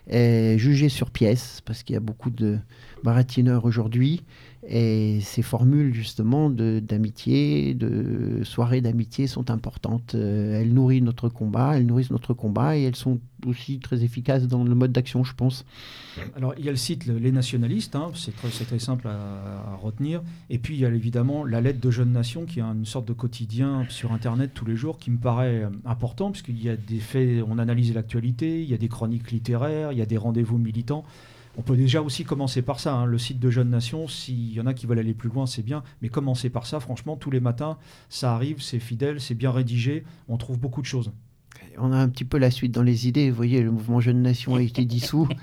et 0.08 0.56
juger 0.58 0.88
sur 0.88 1.10
pièce, 1.10 1.60
parce 1.64 1.82
qu'il 1.82 1.94
y 1.94 1.96
a 1.96 2.00
beaucoup 2.00 2.30
de 2.30 2.58
baratineurs 3.02 3.64
aujourd'hui. 3.64 4.22
Et 4.68 5.20
ces 5.20 5.42
formules 5.42 5.94
justement 5.94 6.50
d'amitié, 6.50 7.74
de, 7.74 8.40
soirées 8.42 8.80
d'amitié 8.80 9.28
sont 9.28 9.52
importantes. 9.52 10.16
Euh, 10.16 10.60
elles 10.60 10.74
nourrissent 10.74 11.02
notre 11.02 11.28
combat, 11.28 11.76
elles 11.76 11.86
nourrissent 11.86 12.10
notre 12.10 12.34
combat 12.34 12.76
et 12.76 12.82
elles 12.82 12.96
sont 12.96 13.20
aussi 13.46 13.78
très 13.78 14.02
efficaces 14.02 14.48
dans 14.48 14.64
le 14.64 14.74
mode 14.74 14.90
d'action, 14.90 15.22
je 15.22 15.34
pense. 15.34 15.64
Alors 16.34 16.54
il 16.58 16.64
y 16.64 16.68
a 16.68 16.72
le 16.72 16.76
site 16.76 17.06
Les 17.06 17.30
Nationalistes, 17.30 17.94
hein, 17.94 18.10
c'est 18.14 18.34
très, 18.34 18.48
très, 18.48 18.80
simple 18.80 19.06
à, 19.06 19.76
retenir. 19.80 20.22
Et 20.50 20.58
puis 20.58 20.74
il 20.74 20.80
y 20.80 20.84
a 20.84 20.88
évidemment 20.88 21.44
la 21.44 21.60
lettre 21.60 21.80
de 21.80 21.90
Jeunes 21.92 22.12
Nations 22.12 22.44
qui 22.44 22.58
est 22.58 22.62
une 22.62 22.86
sorte 22.86 23.06
de 23.06 23.12
quotidien 23.12 23.86
sur 23.88 24.10
Internet 24.12 24.50
tous 24.52 24.64
les 24.64 24.74
jours 24.74 24.98
qui 24.98 25.12
me 25.12 25.18
paraît 25.18 25.62
euh, 25.62 25.70
important 25.84 26.32
puisqu'il 26.32 26.60
y 26.60 26.68
a 26.68 26.76
des 26.76 26.98
faits, 26.98 27.44
on 27.46 27.58
analyse 27.58 27.94
l'actualité, 27.94 28.62
il 28.64 28.68
y 28.68 28.74
a 28.74 28.78
des 28.78 28.88
chroniques 28.88 29.30
littéraires, 29.30 29.92
il 29.92 29.98
y 29.98 30.02
a 30.02 30.06
des 30.06 30.16
rendez-vous 30.16 30.58
militants. 30.58 31.04
On 31.58 31.62
peut 31.62 31.76
déjà 31.76 32.02
aussi 32.02 32.24
commencer 32.24 32.60
par 32.60 32.80
ça. 32.80 32.94
Hein. 32.94 33.06
Le 33.06 33.18
site 33.18 33.40
de 33.40 33.50
Jeunes 33.50 33.70
Nations, 33.70 34.08
s'il 34.08 34.52
y 34.52 34.60
en 34.60 34.66
a 34.66 34.74
qui 34.74 34.86
veulent 34.86 34.98
aller 34.98 35.14
plus 35.14 35.30
loin, 35.30 35.46
c'est 35.46 35.62
bien. 35.62 35.82
Mais 36.02 36.08
commencer 36.08 36.50
par 36.50 36.66
ça, 36.66 36.80
franchement, 36.80 37.16
tous 37.16 37.30
les 37.30 37.40
matins, 37.40 37.78
ça 38.10 38.34
arrive, 38.34 38.60
c'est 38.60 38.78
fidèle, 38.78 39.20
c'est 39.20 39.34
bien 39.34 39.50
rédigé. 39.50 40.04
On 40.28 40.36
trouve 40.36 40.58
beaucoup 40.58 40.82
de 40.82 40.86
choses 40.86 41.12
on 41.78 41.92
a 41.92 41.96
un 41.96 42.08
petit 42.08 42.24
peu 42.24 42.38
la 42.38 42.50
suite 42.50 42.72
dans 42.72 42.82
les 42.82 43.08
idées. 43.08 43.30
Vous 43.30 43.36
voyez, 43.36 43.62
le 43.62 43.70
mouvement 43.70 44.00
Jeune 44.00 44.22
Nation 44.22 44.54
a 44.56 44.62
été 44.62 44.84
dissous. 44.84 45.28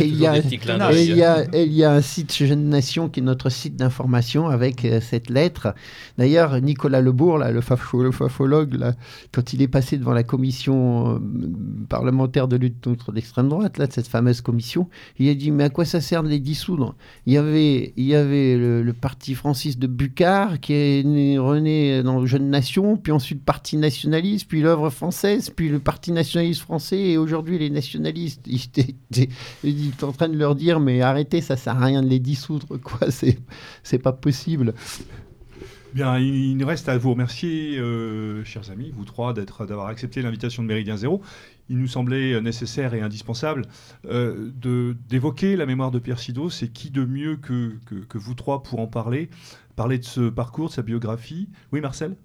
il 0.00 0.16
y, 0.16 0.26
a, 0.26 0.38
il, 0.38 1.72
y 1.72 1.84
a, 1.84 1.92
un 1.92 2.00
site 2.00 2.34
Jeune 2.34 2.68
Nation 2.68 3.08
qui 3.08 3.20
est 3.20 3.22
notre 3.22 3.50
site 3.50 3.76
d'information 3.76 4.48
avec 4.48 4.84
euh, 4.84 5.00
cette 5.00 5.28
lettre. 5.28 5.74
D'ailleurs, 6.18 6.60
Nicolas 6.60 7.00
Lebourg, 7.00 7.38
là, 7.38 7.50
le, 7.50 7.60
fafologue, 7.60 8.74
là, 8.74 8.94
quand 9.32 9.52
il 9.52 9.62
est 9.62 9.68
passé 9.68 9.98
devant 9.98 10.12
la 10.12 10.22
commission 10.22 11.16
euh, 11.16 11.18
parlementaire 11.88 12.48
de 12.48 12.56
lutte 12.56 12.82
contre 12.82 13.12
l'extrême 13.12 13.48
droite, 13.48 13.78
là, 13.78 13.86
de 13.86 13.92
cette 13.92 14.08
fameuse 14.08 14.40
commission, 14.40 14.88
il 15.18 15.28
a 15.28 15.34
dit 15.34 15.50
Mais 15.50 15.64
à 15.64 15.70
quoi 15.70 15.84
ça 15.84 16.00
sert 16.00 16.22
de 16.22 16.28
les 16.28 16.40
dissoudre? 16.40 16.94
Il 17.26 17.34
y 17.34 17.36
avait, 17.36 17.92
il 17.96 18.04
y 18.04 18.14
avait 18.14 18.56
le, 18.56 18.92
parti 18.92 19.34
Francis 19.34 19.78
de 19.78 19.86
Bucard 19.86 20.60
qui 20.60 20.74
est 20.74 21.02
né, 21.04 21.38
rené 21.38 22.02
dans 22.02 22.24
Jeune 22.26 22.50
Nation, 22.50 22.96
puis 22.96 23.12
ensuite 23.12 23.44
Parti 23.44 23.76
nationaliste, 23.76 24.46
puis 24.48 24.60
l'œuvre 24.60 24.90
française, 24.90 25.31
puis 25.54 25.68
le 25.68 25.78
Parti 25.78 26.12
nationaliste 26.12 26.62
français, 26.62 26.98
et 26.98 27.18
aujourd'hui 27.18 27.58
les 27.58 27.70
nationalistes. 27.70 28.46
Il 28.46 29.88
est 29.88 30.04
en 30.04 30.12
train 30.12 30.28
de 30.28 30.36
leur 30.36 30.54
dire 30.54 30.80
mais 30.80 31.00
arrêtez, 31.00 31.40
ça 31.40 31.56
sert 31.56 31.80
à 31.80 31.86
rien 31.86 32.02
de 32.02 32.08
les 32.08 32.18
dissoudre, 32.18 32.78
quoi. 32.78 33.08
C'est, 33.82 33.98
pas 33.98 34.12
possible. 34.12 34.74
Bien, 35.94 36.18
il 36.18 36.56
nous 36.56 36.66
reste 36.66 36.88
à 36.88 36.96
vous 36.96 37.10
remercier, 37.10 37.78
euh, 37.78 38.42
chers 38.44 38.70
amis, 38.70 38.90
vous 38.94 39.04
trois, 39.04 39.34
d'avoir 39.34 39.88
accepté 39.88 40.22
l'invitation 40.22 40.62
de 40.62 40.68
Méridien 40.68 40.96
Zéro. 40.96 41.20
Il 41.68 41.78
nous 41.78 41.86
semblait 41.86 42.40
nécessaire 42.40 42.94
et 42.94 43.00
indispensable 43.00 43.66
euh, 44.06 44.50
d'évoquer 45.08 45.56
la 45.56 45.66
mémoire 45.66 45.90
de 45.90 45.98
Pierre 45.98 46.18
Sido. 46.18 46.50
C'est 46.50 46.68
qui 46.68 46.90
de 46.90 47.04
mieux 47.04 47.36
que, 47.36 47.78
que, 47.86 48.18
vous 48.18 48.34
trois 48.34 48.62
pour 48.62 48.80
en 48.80 48.86
parler 48.86 49.28
Parler 49.76 49.98
de 49.98 50.04
ce 50.04 50.28
parcours, 50.28 50.68
de 50.68 50.74
sa 50.74 50.82
biographie? 50.82 51.48
Oui, 51.72 51.80
Marcel? 51.80 52.16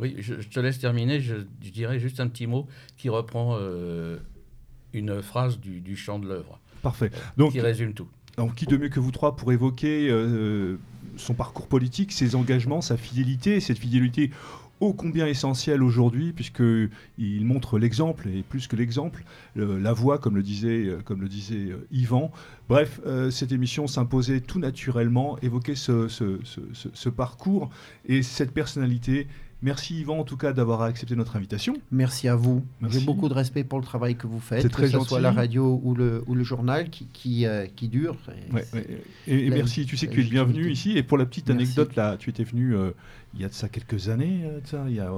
Oui, 0.00 0.16
je, 0.18 0.34
te 0.34 0.60
laisse 0.60 0.78
terminer. 0.78 1.20
Je, 1.20 1.34
dirais 1.60 1.98
juste 1.98 2.20
un 2.20 2.28
petit 2.28 2.46
mot 2.46 2.66
qui 2.96 3.08
reprend 3.08 3.56
euh, 3.58 4.18
une 4.92 5.22
phrase 5.22 5.58
du, 5.58 5.80
du 5.80 5.96
chant 5.96 6.18
de 6.18 6.28
l'œuvre. 6.28 6.60
Parfait. 6.82 7.10
Donc, 7.36 7.52
qui 7.52 7.60
résume 7.60 7.94
tout. 7.94 8.08
Donc, 8.38 8.54
qui 8.54 8.66
de 8.66 8.76
mieux 8.76 8.88
que 8.88 9.00
vous 9.00 9.10
trois 9.10 9.34
pour 9.34 9.52
évoquer 9.52 10.08
euh, 10.08 10.76
son 11.16 11.34
parcours 11.34 11.66
politique, 11.66 12.12
ses 12.12 12.36
engagements, 12.36 12.80
sa 12.80 12.96
fidélité, 12.96 13.58
cette 13.58 13.78
fidélité 13.78 14.30
ô 14.78 14.92
combien 14.92 15.26
essentiel 15.26 15.82
aujourd'hui, 15.82 16.32
puisqu'il 16.32 17.44
montre 17.44 17.80
l'exemple, 17.80 18.28
et 18.28 18.44
plus 18.44 18.68
que 18.68 18.76
l'exemple, 18.76 19.24
la 19.56 19.92
voix, 19.92 20.18
comme 20.18 20.36
le 20.36 20.44
disait, 20.44 20.86
euh, 20.86 21.00
comme 21.04 21.20
le 21.20 21.28
disait 21.28 21.72
euh, 21.72 21.84
Yvan. 21.90 22.30
Bref, 22.68 23.00
cette 23.30 23.50
émission 23.50 23.88
s'imposait 23.88 24.40
tout 24.40 24.60
naturellement, 24.60 25.36
évoquer 25.40 25.74
ce, 25.74 26.06
ce, 26.06 27.08
parcours 27.08 27.70
et 28.06 28.22
cette 28.22 28.52
personnalité 28.52 29.26
Merci 29.60 30.00
Yvan 30.00 30.20
en 30.20 30.24
tout 30.24 30.36
cas 30.36 30.52
d'avoir 30.52 30.82
accepté 30.82 31.16
notre 31.16 31.34
invitation. 31.36 31.74
Merci 31.90 32.28
à 32.28 32.36
vous. 32.36 32.64
J'ai 32.88 33.00
beaucoup 33.00 33.28
de 33.28 33.34
respect 33.34 33.64
pour 33.64 33.80
le 33.80 33.84
travail 33.84 34.14
que 34.16 34.26
vous 34.26 34.38
faites, 34.38 34.68
que 34.68 34.86
ce 34.86 35.00
soit 35.00 35.20
la 35.20 35.32
radio 35.32 35.80
ou 35.82 35.94
le, 35.94 36.22
ou 36.26 36.34
le 36.34 36.44
journal 36.44 36.90
qui, 36.90 37.08
qui, 37.12 37.44
euh, 37.44 37.66
qui 37.66 37.88
dure. 37.88 38.16
Et, 39.26 39.50
merci, 39.50 39.84
tu 39.84 39.96
sais 39.96 40.06
que 40.06 40.12
tu 40.12 40.20
es 40.20 40.24
le 40.24 40.30
bienvenu 40.30 40.70
ici. 40.70 40.96
Et 40.96 41.02
pour 41.02 41.18
la 41.18 41.26
petite 41.26 41.50
anecdote, 41.50 41.96
là, 41.96 42.16
tu 42.16 42.30
étais 42.30 42.44
venu 42.44 42.76
euh, 42.76 42.92
il 43.34 43.40
y 43.40 43.44
a 43.44 43.48
de 43.48 43.52
ça 43.52 43.68
quelques 43.68 44.08
années, 44.08 44.42
euh, 44.44 44.60
ça, 44.64 44.84
il 44.88 44.94
y 44.94 45.00
a, 45.00 45.10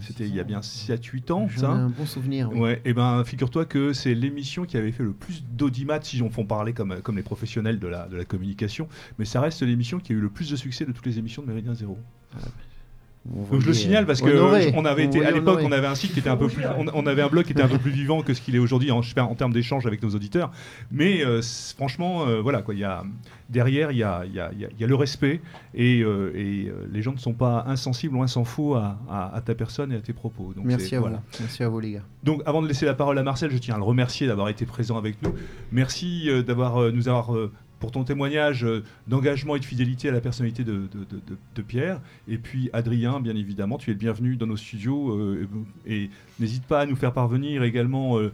c'était 0.00 0.26
il 0.26 0.34
y 0.34 0.40
a 0.40 0.44
bien 0.44 0.60
7-8 0.60 1.32
ans. 1.32 1.46
Ai 1.46 1.64
un 1.64 1.88
bon 1.88 2.06
souvenir. 2.06 2.50
Ouais, 2.52 2.80
et 2.84 2.92
ben 2.92 3.22
figure-toi 3.24 3.64
que 3.64 3.92
c'est 3.92 4.14
l'émission 4.14 4.64
qui 4.64 4.76
avait 4.76 4.92
fait 4.92 5.04
le 5.04 5.12
plus 5.12 5.44
d'audimat, 5.44 6.00
si 6.02 6.20
on 6.22 6.30
font 6.30 6.46
parler 6.46 6.72
comme, 6.72 7.00
comme 7.02 7.16
les 7.16 7.22
professionnels 7.22 7.78
de 7.78 7.86
la, 7.86 8.08
de 8.08 8.16
la 8.16 8.24
communication, 8.24 8.88
mais 9.18 9.24
ça 9.24 9.40
reste 9.40 9.62
l'émission 9.62 9.98
qui 9.98 10.12
a 10.12 10.16
eu 10.16 10.20
le 10.20 10.30
plus 10.30 10.50
de 10.50 10.56
succès 10.56 10.84
de 10.84 10.92
toutes 10.92 11.06
les 11.06 11.18
émissions 11.18 11.42
de 11.42 11.48
Méridien 11.48 11.74
Zéro. 11.74 11.98
Ah, 12.34 12.48
donc 13.24 13.60
je 13.60 13.66
le 13.66 13.74
signale 13.74 14.06
parce 14.06 14.22
que 14.22 14.74
on 14.74 14.84
avait 14.84 15.04
été 15.04 15.24
à 15.24 15.30
l'époque, 15.30 15.60
on 15.62 15.72
avait 15.72 15.86
un 15.86 15.94
site 15.94 16.12
qui 16.12 16.20
était 16.20 16.30
un 16.30 16.36
peu 16.36 16.48
plus, 16.48 16.64
on, 16.94 17.06
avait 17.06 17.22
un 17.22 17.28
blog 17.28 17.44
qui 17.44 17.52
était 17.52 17.62
un 17.62 17.68
peu 17.68 17.78
plus 17.78 17.90
vivant 17.90 18.22
que 18.22 18.34
ce 18.34 18.40
qu'il 18.40 18.54
est 18.56 18.58
aujourd'hui 18.58 18.90
en, 18.90 19.00
en, 19.00 19.34
termes 19.34 19.52
d'échange 19.52 19.86
avec 19.86 20.02
nos 20.02 20.10
auditeurs. 20.10 20.50
Mais 20.90 21.24
euh, 21.24 21.40
franchement, 21.76 22.26
euh, 22.26 22.40
voilà 22.40 22.62
quoi, 22.62 22.74
il 22.74 22.80
y 22.80 22.84
a 22.84 23.02
derrière, 23.48 23.92
il 23.92 23.98
y 23.98 24.02
a, 24.02 24.24
y, 24.26 24.40
a, 24.40 24.50
y 24.52 24.84
a, 24.84 24.86
le 24.86 24.94
respect 24.94 25.40
et, 25.74 26.02
euh, 26.02 26.32
et 26.34 26.70
les 26.90 27.02
gens 27.02 27.12
ne 27.12 27.18
sont 27.18 27.32
pas 27.32 27.64
insensibles 27.66 28.16
ou 28.16 28.26
s'en 28.26 28.44
fout 28.44 28.76
à, 28.76 28.98
à, 29.34 29.40
ta 29.40 29.54
personne 29.54 29.92
et 29.92 29.96
à 29.96 30.00
tes 30.00 30.12
propos. 30.12 30.52
Donc 30.54 30.64
Merci 30.64 30.96
à 30.96 31.00
vous. 31.00 31.08
Merci 31.40 31.62
à 31.62 31.68
vous 31.68 31.80
les 31.80 31.92
gars. 31.92 32.02
Donc 32.24 32.42
avant 32.46 32.62
de 32.62 32.68
laisser 32.68 32.86
la 32.86 32.94
parole 32.94 33.18
à 33.18 33.22
Marcel, 33.22 33.50
je 33.50 33.58
tiens 33.58 33.74
à 33.74 33.78
le 33.78 33.84
remercier 33.84 34.26
d'avoir 34.26 34.48
été 34.48 34.66
présent 34.66 34.96
avec 34.96 35.22
nous. 35.22 35.32
Merci 35.72 36.28
d'avoir 36.46 36.92
nous 36.92 37.08
avoir 37.08 37.30
pour 37.78 37.92
ton 37.92 38.04
témoignage 38.04 38.64
euh, 38.64 38.82
d'engagement 39.06 39.56
et 39.56 39.60
de 39.60 39.64
fidélité 39.64 40.08
à 40.08 40.12
la 40.12 40.20
personnalité 40.20 40.64
de, 40.64 40.88
Pierre. 41.66 42.00
Et 42.28 42.38
puis 42.38 42.70
Adrien, 42.72 43.20
bien 43.20 43.36
évidemment, 43.36 43.78
tu 43.78 43.90
es 43.90 43.92
le 43.92 43.98
bienvenu 43.98 44.36
dans 44.36 44.46
nos 44.46 44.56
studios 44.56 45.12
euh, 45.12 45.48
et 45.86 46.08
n'hésite 46.38 46.64
pas 46.64 46.80
à 46.80 46.86
nous 46.86 46.96
faire 46.96 47.12
parvenir 47.12 47.62
également, 47.62 48.18
euh, 48.18 48.30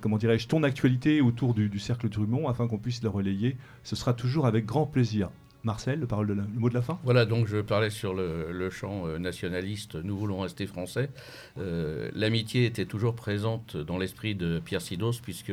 comment 0.00 0.16
dirais-je, 0.16 0.48
ton 0.48 0.62
actualité 0.62 1.20
autour 1.20 1.54
du, 1.54 1.78
cercle 1.78 2.08
Drummond 2.08 2.48
afin 2.48 2.66
qu'on 2.66 2.78
puisse 2.78 3.02
la 3.02 3.10
relayer. 3.10 3.56
Ce 3.84 3.96
sera 3.96 4.14
toujours 4.14 4.46
avec 4.46 4.66
grand 4.66 4.86
plaisir. 4.86 5.30
Marcel, 5.62 6.00
le, 6.00 6.34
le 6.34 6.42
mot 6.56 6.68
de 6.68 6.74
la 6.74 6.82
fin? 6.82 6.98
Voilà, 7.04 7.24
donc 7.24 7.46
je 7.46 7.56
parlais 7.56 7.88
sur 7.88 8.12
le, 8.12 8.68
champ 8.70 9.06
nationaliste, 9.18 9.94
nous 9.94 10.14
voulons 10.14 10.40
rester 10.40 10.66
français. 10.66 11.08
L'amitié 11.56 12.66
était 12.66 12.84
toujours 12.84 13.14
présente 13.14 13.78
dans 13.78 13.96
l'esprit 13.96 14.34
de 14.34 14.60
Pierre 14.62 14.82
Sidos, 14.82 15.20
puisque 15.22 15.52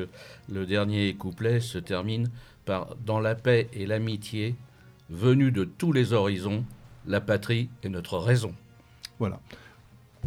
le 0.52 0.66
dernier 0.66 1.14
couplet 1.14 1.62
se 1.62 1.78
termine 1.78 2.30
par 2.72 2.96
Dans 3.06 3.20
la 3.20 3.36
paix 3.36 3.68
et 3.74 3.86
l'amitié, 3.86 4.56
venus 5.10 5.52
de 5.52 5.66
tous 5.66 5.92
les 5.92 6.14
horizons, 6.14 6.64
la 7.06 7.20
patrie 7.20 7.70
est 7.84 7.90
notre 7.90 8.18
raison. 8.18 8.54
Voilà. 9.20 9.42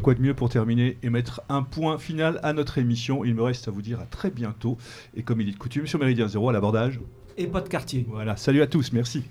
Quoi 0.02 0.12
de 0.12 0.20
mieux 0.20 0.34
pour 0.34 0.50
terminer 0.50 0.98
et 1.02 1.08
mettre 1.08 1.40
un 1.48 1.62
point 1.62 1.96
final 1.96 2.40
à 2.42 2.52
notre 2.52 2.76
émission? 2.76 3.24
Il 3.24 3.34
me 3.34 3.42
reste 3.42 3.66
à 3.66 3.70
vous 3.70 3.80
dire 3.80 3.98
à 3.98 4.04
très 4.04 4.30
bientôt. 4.30 4.76
Et 5.16 5.22
comme 5.22 5.40
il 5.40 5.48
est 5.48 5.52
de 5.52 5.56
coutume, 5.56 5.86
sur 5.86 5.98
Méridien 5.98 6.28
Zéro, 6.28 6.50
à 6.50 6.52
l'abordage. 6.52 7.00
Et 7.38 7.46
pas 7.46 7.62
de 7.62 7.68
quartier. 7.70 8.04
Voilà, 8.10 8.36
salut 8.36 8.60
à 8.60 8.66
tous, 8.66 8.92
merci. 8.92 9.24